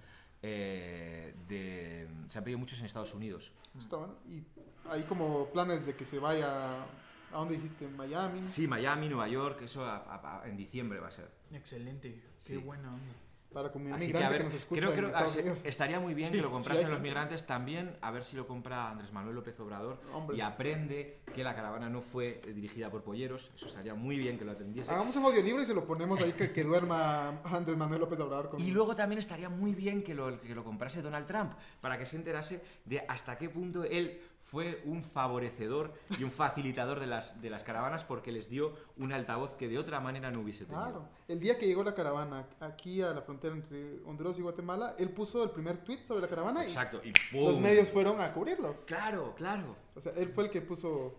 eh, 0.42 1.34
de, 1.48 2.08
se 2.28 2.38
han 2.38 2.44
pedido 2.44 2.58
muchos 2.58 2.80
en 2.80 2.86
Estados 2.86 3.14
Unidos. 3.14 3.52
Está 3.78 3.96
bueno. 3.96 4.16
Y 4.28 4.42
hay 4.90 5.02
como 5.04 5.46
planes 5.50 5.86
de 5.86 5.94
que 5.94 6.04
se 6.04 6.18
vaya. 6.18 6.84
¿A 7.32 7.38
dónde 7.38 7.54
dijiste? 7.54 7.88
¿Miami? 7.88 8.42
Sí, 8.48 8.66
Miami, 8.66 9.08
Nueva 9.08 9.28
York, 9.28 9.62
eso 9.62 9.84
a- 9.84 9.96
a- 9.96 10.42
a- 10.42 10.48
en 10.48 10.56
diciembre 10.56 11.00
va 11.00 11.08
a 11.08 11.12
ser. 11.12 11.28
Excelente. 11.52 12.20
Qué 12.44 12.54
Sí. 12.54 12.56
buena 12.58 12.88
onda. 12.92 13.14
Para 13.52 13.70
comunidad 13.70 13.96
Así 13.96 14.06
que 14.06 14.12
migrante 14.14 14.26
a 14.26 14.30
que, 14.30 14.42
ver, 14.44 14.44
nos 14.50 14.54
escucha 14.62 14.80
creo 14.80 14.94
en 14.94 15.00
que 15.00 15.06
Estados 15.08 15.36
Unidos. 15.36 15.62
estaría 15.66 16.00
muy 16.00 16.14
bien 16.14 16.30
Sí, 16.30 16.36
que 16.36 16.40
lo 16.40 16.48
sí 16.48 16.52
comprasen 16.54 16.86
hay- 16.86 16.90
los 16.92 17.00
migrantes 17.02 17.46
también, 17.46 17.98
a 18.00 18.10
ver 18.10 18.24
si 18.24 18.34
lo 18.34 18.46
compra 18.46 18.88
Andrés 18.90 19.12
Manuel 19.12 19.34
López 19.34 19.60
Obrador 19.60 20.00
Hombre. 20.14 20.38
y 20.38 20.40
aprende 20.40 21.20
que 21.34 21.44
la 21.44 21.54
caravana 21.54 21.90
no 21.90 22.00
fue 22.00 22.40
dirigida 22.54 22.88
por 22.90 23.02
polleros. 23.02 23.50
Eso 23.54 23.66
estaría 23.66 23.94
muy 23.94 24.16
bien 24.16 24.38
que 24.38 24.46
lo 24.46 24.52
atendiese. 24.52 24.90
Hagamos 24.90 25.14
un 25.16 25.24
audiolibro 25.26 25.62
y 25.62 25.66
se 25.66 25.74
lo 25.74 25.84
ponemos 25.86 26.18
ahí 26.22 26.32
que, 26.32 26.50
que 26.50 26.64
duerma 26.64 27.42
Andrés 27.44 27.76
Manuel 27.76 28.00
López 28.00 28.18
Obrador. 28.20 28.48
Con... 28.48 28.58
Y 28.62 28.70
luego 28.70 28.94
también 28.96 29.18
estaría 29.18 29.50
muy 29.50 29.74
bien 29.74 30.02
que 30.02 30.14
lo, 30.14 30.40
que 30.40 30.54
lo 30.54 30.64
comprase 30.64 31.02
Donald 31.02 31.26
Trump, 31.26 31.52
para 31.82 31.98
que 31.98 32.06
se 32.06 32.16
enterase 32.16 32.62
de 32.86 33.00
hasta 33.06 33.36
qué 33.36 33.50
punto 33.50 33.84
él 33.84 34.18
fue 34.52 34.82
un 34.84 35.02
favorecedor 35.02 35.94
y 36.18 36.24
un 36.24 36.30
facilitador 36.30 37.00
de 37.00 37.06
las, 37.06 37.40
de 37.40 37.48
las 37.48 37.64
caravanas 37.64 38.04
porque 38.04 38.30
les 38.30 38.50
dio 38.50 38.74
un 38.98 39.10
altavoz 39.10 39.56
que 39.56 39.66
de 39.66 39.78
otra 39.78 39.98
manera 39.98 40.30
no 40.30 40.40
hubiese 40.40 40.66
tenido. 40.66 40.82
Claro. 40.84 41.08
El 41.26 41.40
día 41.40 41.56
que 41.56 41.66
llegó 41.66 41.82
la 41.82 41.94
caravana 41.94 42.46
aquí 42.60 43.00
a 43.00 43.14
la 43.14 43.22
frontera 43.22 43.54
entre 43.54 44.02
Honduras 44.04 44.38
y 44.38 44.42
Guatemala, 44.42 44.94
él 44.98 45.08
puso 45.08 45.42
el 45.42 45.48
primer 45.50 45.78
tweet 45.78 46.04
sobre 46.04 46.20
la 46.20 46.28
caravana 46.28 46.64
y 46.64 46.66
Exacto. 46.68 47.00
Y 47.02 47.14
los 47.34 47.54
¡pum! 47.54 47.62
medios 47.62 47.88
fueron 47.88 48.20
a 48.20 48.30
cubrirlo. 48.34 48.84
Claro, 48.84 49.34
claro. 49.34 49.74
O 49.94 50.00
sea, 50.02 50.12
él 50.16 50.28
fue 50.34 50.44
el 50.44 50.50
que 50.50 50.60
puso. 50.60 51.14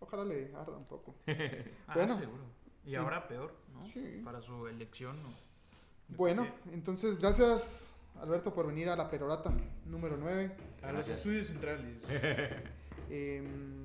Ojalá 0.00 0.22
le 0.26 0.54
arda 0.54 0.76
un 0.76 0.84
poco. 0.84 1.14
Ah, 1.88 1.94
Bueno. 1.94 2.18
seguro. 2.18 2.42
Y 2.84 2.96
ahora 2.96 3.26
peor, 3.26 3.54
¿no? 3.72 3.82
Sí. 3.82 4.20
Para 4.22 4.42
su 4.42 4.66
elección, 4.66 5.16
Bueno, 6.08 6.46
entonces 6.70 7.18
gracias 7.18 7.98
Alberto 8.20 8.54
por 8.54 8.66
venir 8.66 8.88
a 8.88 8.96
la 8.96 9.10
perorata 9.10 9.52
número 9.84 10.16
9. 10.16 10.56
A 10.82 10.92
los 10.92 11.08
estudios 11.08 11.46
centrales. 11.48 12.02
Em, 13.10 13.84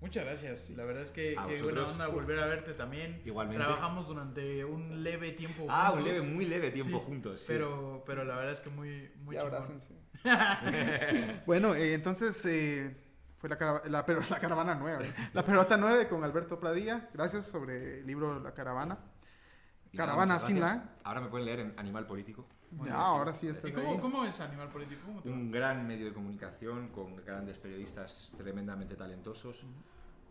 Muchas 0.00 0.24
gracias. 0.24 0.70
La 0.70 0.84
verdad 0.84 1.02
es 1.04 1.12
que, 1.12 1.36
A 1.38 1.46
que 1.46 1.62
buena 1.62 1.84
onda 1.86 2.08
volver 2.08 2.40
a 2.40 2.46
verte 2.46 2.74
también. 2.74 3.22
Igualmente. 3.24 3.62
Trabajamos 3.62 4.08
durante 4.08 4.64
un 4.64 5.04
leve 5.04 5.30
tiempo 5.30 5.66
Ah, 5.68 5.92
un 5.92 5.98
juntos. 6.00 6.12
leve, 6.16 6.26
muy 6.26 6.44
leve 6.46 6.70
tiempo 6.72 6.98
Sí, 6.98 7.04
juntos. 7.06 7.40
sí. 7.40 7.44
Pero, 7.46 8.02
pero 8.04 8.24
la 8.24 8.34
verdad 8.34 8.52
es 8.52 8.60
que 8.60 8.70
muy, 8.70 9.12
muy 9.22 9.36
Y 9.36 9.38
abrácense. 9.38 9.94
bueno, 11.46 11.74
eh, 11.76 11.94
entonces 11.94 12.44
eh, 12.46 12.96
fue 13.38 13.48
la, 13.48 13.56
cara- 13.58 13.82
la, 13.86 14.04
pero- 14.04 14.22
la 14.28 14.40
caravana 14.40 14.74
nueva. 14.74 15.04
¿eh? 15.04 15.12
La 15.34 15.44
perota 15.44 15.76
9 15.76 16.08
con 16.08 16.24
Alberto 16.24 16.58
Pradilla. 16.58 17.08
Gracias 17.14 17.46
sobre 17.46 18.00
el 18.00 18.06
libro 18.06 18.40
La 18.40 18.54
Caravana. 18.54 18.98
Caravana 19.96 20.38
sin 20.40 20.60
la. 20.60 20.90
Ahora 21.04 21.20
me 21.20 21.28
pueden 21.28 21.46
leer 21.46 21.60
en 21.60 21.74
Animal 21.78 22.06
Político. 22.06 22.46
Ya, 22.84 22.94
ahora 22.94 23.34
sí 23.34 23.48
estás 23.48 23.68
¿Y 23.70 23.72
cómo, 23.74 24.00
cómo 24.00 24.24
es 24.24 24.40
Animal 24.40 24.68
Político? 24.70 25.02
¿Cómo 25.04 25.20
te 25.22 25.28
va? 25.28 25.34
Un 25.34 25.50
gran 25.50 25.86
medio 25.86 26.06
de 26.06 26.14
comunicación 26.14 26.88
con 26.88 27.16
grandes 27.16 27.58
periodistas 27.58 28.32
tremendamente 28.36 28.96
talentosos. 28.96 29.66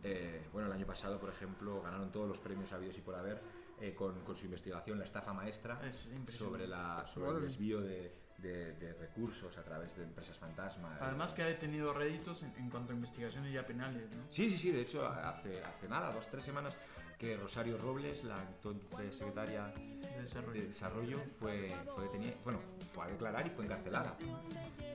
Eh, 0.04 0.48
bueno, 0.52 0.68
el 0.68 0.74
año 0.74 0.88
pasado, 0.88 1.20
por 1.20 1.30
ejemplo, 1.30 1.82
ganaron 1.84 2.12
todos 2.12 2.28
los 2.28 2.40
premios 2.40 2.72
habidos 2.74 2.98
y 2.98 3.02
por 3.02 3.14
haber 3.16 3.40
eh, 3.80 3.94
con, 3.94 4.22
con 4.22 4.36
su 4.36 4.46
investigación 4.46 4.98
La 4.98 5.06
estafa 5.06 5.34
maestra 5.34 5.80
Es 5.88 6.10
sobre, 6.30 6.68
la, 6.68 7.06
sobre 7.06 7.30
el 7.38 7.42
desvío 7.44 7.80
de, 7.82 8.12
de- 8.40 8.74
de 8.74 8.94
recursos 8.96 9.56
a 9.60 9.64
través 9.64 9.96
de 9.96 10.04
empresas 10.04 10.36
fantasma. 10.40 10.98
Además 11.00 11.36
que 11.36 11.44
ha 11.44 11.60
tenido 11.60 11.94
réditos 11.94 12.42
en, 12.42 12.52
en 12.58 12.72
cuanto 12.72 12.92
a 12.92 12.96
investigaciones 12.96 13.54
ya 13.54 13.64
penales, 13.68 14.10
¿no? 14.10 14.24
Sí, 14.28 14.50
sí, 14.50 14.58
sí, 14.58 14.72
de 14.72 14.82
hecho, 14.82 15.06
hace, 15.08 15.64
hace 15.64 15.88
nada, 15.88 16.12
dos, 16.12 16.28
tres 16.32 16.44
semanas, 16.44 16.76
que 17.22 17.38
Rosario 17.38 17.78
Robles, 17.78 18.24
la 18.24 18.42
entonces 18.42 19.16
secretaria 19.16 19.68
De 19.76 20.22
desarrollo. 20.22 20.60
de 20.60 20.68
desarrollo, 20.68 21.20
fue, 21.40 21.72
fue 21.94 22.06
detenida, 22.06 22.34
bueno, 22.44 22.60
fue 22.96 23.04
a 23.06 23.08
declarar 23.10 23.46
y 23.46 23.52
fue 23.52 23.66
encarcelada. 23.66 24.18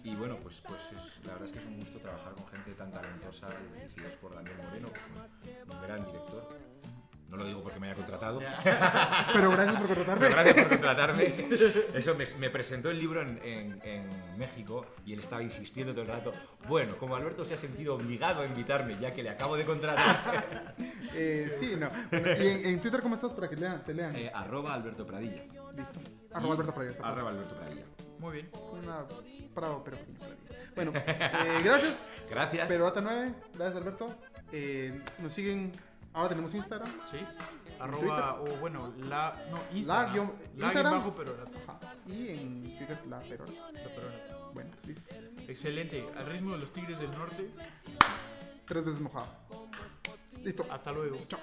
Y 0.02 0.16
bueno, 0.16 0.36
pues, 0.42 0.60
pues 0.66 0.80
es- 0.96 1.24
la 1.24 1.34
verdad 1.34 1.44
es 1.44 1.52
que 1.52 1.58
es 1.60 1.66
un 1.66 1.76
gusto 1.78 2.00
trabajar 2.00 2.34
con 2.34 2.46
gente 2.48 2.72
tan 2.74 2.90
talentosa, 2.90 3.46
dirigidos 3.78 4.12
por 4.20 4.34
Daniel 4.34 4.56
Moreno, 4.64 4.88
que 4.92 5.50
es 5.52 5.62
un, 5.68 5.72
un 5.76 5.82
gran 5.82 6.04
director. 6.04 6.48
No 7.28 7.36
lo 7.36 7.44
digo 7.44 7.60
porque 7.62 7.80
me 7.80 7.86
haya 7.88 7.96
contratado, 7.96 8.38
Pero 9.32 9.50
gracias 9.50 9.76
por 9.76 9.86
contratarme. 9.88 10.20
pero 10.28 10.30
gracias 10.36 10.54
por 10.56 10.68
contratarme. 10.68 11.34
Eso 11.94 12.14
me, 12.14 12.24
me 12.38 12.50
presentó 12.50 12.88
el 12.90 12.98
libro 13.00 13.20
en, 13.22 13.40
en- 13.42 13.80
en 13.84 14.38
México 14.38 14.86
y 15.04 15.12
él 15.12 15.18
estaba 15.20 15.42
insistiendo 15.42 15.92
todo 15.92 16.02
el 16.02 16.08
rato. 16.08 16.32
Bueno, 16.68 16.96
como 16.96 17.16
Alberto 17.16 17.44
se 17.44 17.54
ha 17.54 17.58
sentido 17.58 17.96
obligado 17.96 18.42
a 18.42 18.46
invitarme 18.46 18.96
ya 19.00 19.10
que 19.10 19.22
le 19.24 19.30
acabo 19.30 19.56
de 19.56 19.64
contratar, 19.64 20.74
Eh, 21.18 21.48
sí, 21.58 21.74
no. 21.76 21.88
¿Y 22.12 22.46
en, 22.46 22.66
en 22.66 22.80
Twitter 22.80 23.00
cómo 23.00 23.14
estás 23.14 23.32
para 23.32 23.48
que 23.48 23.56
lean, 23.56 23.82
te 23.82 23.94
lean? 23.94 24.14
eh, 24.14 24.30
arroba 24.34 24.74
Alberto 24.74 25.06
Pradilla. 25.06 25.42
Listo. 25.76 25.98
Arroba 26.32 26.52
Alberto 26.54 26.74
Pradilla. 26.74 26.96
Arroba 27.02 27.30
Alberto 27.30 27.54
Pradilla. 27.56 27.82
Muy 28.18 28.32
bien. 28.34 28.50
Con 28.50 28.80
una 28.80 28.98
Prado, 29.54 29.82
pero. 29.82 29.96
Bueno, 30.74 30.92
eh, 30.94 31.60
gracias. 31.64 32.10
Gracias. 32.30 32.68
Perota 32.68 33.00
9. 33.00 33.32
Gracias, 33.54 33.76
Alberto. 33.82 34.14
Eh, 34.52 35.00
nos 35.18 35.32
siguen. 35.32 35.72
Ahora 36.16 36.30
tenemos 36.30 36.54
Instagram. 36.54 36.90
Sí. 37.10 37.18
Arroba, 37.78 38.40
o 38.40 38.44
bueno, 38.56 38.92
la. 39.04 39.36
No, 39.50 39.58
La 39.58 39.76
Instagram. 39.76 40.12
guión- 40.14 40.32
La 40.56 40.64
Instagram. 40.66 40.92
guion 40.94 41.04
bajo, 41.04 41.14
pero 41.16 41.36
la, 41.36 41.72
Ajá. 41.74 41.94
Y 42.06 42.28
en 42.30 42.62
Twitter, 42.78 42.98
la 43.06 43.20
Perota. 43.20 43.52
la 43.72 43.82
perona. 43.94 44.16
Bueno, 44.54 44.70
listo. 44.86 45.14
Excelente. 45.46 46.08
Al 46.16 46.26
ritmo 46.26 46.52
de 46.52 46.58
los 46.58 46.72
Tigres 46.72 46.98
del 46.98 47.10
Norte. 47.12 47.50
Tres 48.66 48.84
veces 48.84 49.00
mojado. 49.02 49.26
Listo. 50.42 50.66
Hasta 50.70 50.90
luego. 50.92 51.18
Chao. 51.28 51.38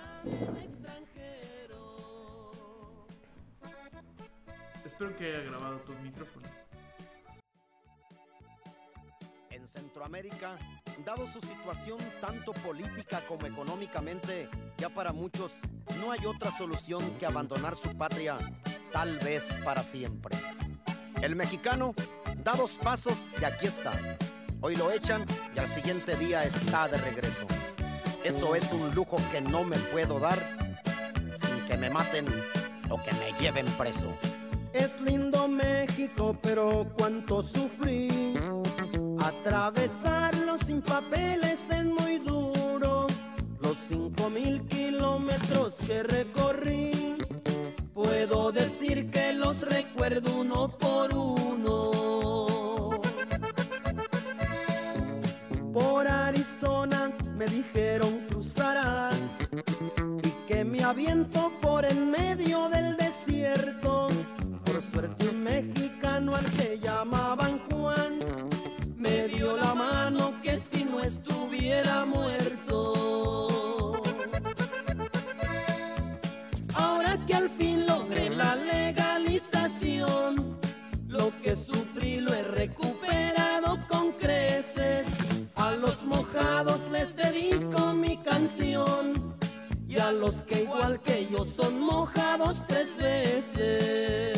Espero 4.84 5.16
que 5.18 5.26
haya 5.36 5.44
grabado 5.50 5.78
tu 5.82 5.94
micrófono. 6.02 6.48
Centroamérica, 9.84 10.56
dado 11.06 11.28
su 11.34 11.42
situación 11.42 11.98
tanto 12.22 12.54
política 12.54 13.20
como 13.28 13.46
económicamente, 13.46 14.48
ya 14.78 14.88
para 14.88 15.12
muchos 15.12 15.52
no 16.00 16.10
hay 16.10 16.26
otra 16.26 16.58
solución 16.58 17.02
que 17.20 17.26
abandonar 17.26 17.76
su 17.76 17.94
patria, 17.98 18.38
tal 18.94 19.20
vez 19.20 19.44
para 19.66 19.84
siempre. 19.84 20.38
El 21.22 21.36
mexicano 21.36 21.94
da 22.46 22.54
dos 22.54 22.72
pasos 22.82 23.18
y 23.42 23.44
aquí 23.44 23.66
está. 23.68 23.92
Hoy 24.62 24.78
lo 24.78 24.90
echan 24.90 25.26
y 25.54 25.60
al 25.60 25.68
siguiente 25.68 26.16
día 26.16 26.46
está 26.46 26.88
de 26.88 26.98
regreso. 27.00 27.46
Eso 28.24 28.56
es 28.56 28.72
un 28.72 28.96
lujo 28.96 29.18
que 29.34 29.42
no 29.42 29.66
me 29.66 29.78
puedo 29.92 30.18
dar 30.18 30.40
sin 31.42 31.68
que 31.68 31.76
me 31.76 31.90
maten 31.90 32.26
o 32.90 32.98
que 33.04 33.12
me 33.16 33.38
lleven 33.38 33.66
preso. 33.78 34.18
Es 34.74 35.00
lindo 35.02 35.48
México, 35.48 36.36
pero 36.42 36.88
cuánto 36.98 37.44
sufrí. 37.44 38.34
Atravesarlo 39.20 40.58
sin 40.66 40.82
papeles 40.82 41.60
es 41.70 41.86
muy 41.86 42.18
duro. 42.18 43.06
Los 43.62 43.78
cinco 43.88 44.32
mil 44.32 44.62
kilómetros 44.68 45.76
que 45.76 46.02
recorrí, 46.02 47.18
puedo 47.94 48.52
decir 48.52 49.12
que 49.12 49.34
los 49.34 49.62
recuerdo 49.62 50.40
uno 50.40 50.68
por 50.70 51.14
uno. 51.14 51.92
Por 55.72 56.08
Arizona 56.08 57.12
me 57.38 57.46
dijeron 57.46 58.22
cruzarás 58.28 59.16
y 60.24 60.30
que 60.48 60.64
me 60.66 60.84
aviento 60.84 61.52
por 61.62 61.86
en 61.86 62.10
medio 62.10 62.70
del 62.70 62.98
desierto. 62.98 64.08
Suerte 64.94 65.28
un 65.28 65.44
mexicano 65.44 66.36
al 66.36 66.46
que 66.52 66.80
llamaban 66.80 67.60
Juan 67.68 68.20
me 68.96 69.28
dio 69.28 69.58
la 69.58 69.74
mano 69.74 70.36
que 70.44 70.60
si 70.60 70.86
no 70.86 71.02
estuviera 71.02 72.06
muerto. 72.06 73.94
Ahora 76.76 77.20
que 77.26 77.34
al 77.34 77.50
fin 77.50 77.88
logré 77.88 78.30
la 78.30 78.56
legalización, 78.56 80.60
lo 81.08 81.32
que 81.42 81.56
sufrí 81.56 82.22
lo 82.22 82.32
he 82.32 82.44
recuperado 82.44 83.80
con 83.90 84.12
creces. 84.12 85.08
A 85.56 85.72
los 85.72 86.04
mojados 86.04 86.82
les 86.92 87.16
dedico 87.16 87.94
mi 87.94 88.18
canción 88.18 89.34
y 89.88 89.98
a 89.98 90.12
los 90.12 90.44
que 90.44 90.62
igual 90.62 91.02
que 91.02 91.28
yo 91.32 91.46
son 91.46 91.82
mojados 91.82 92.62
tres 92.68 92.96
veces. 92.96 94.33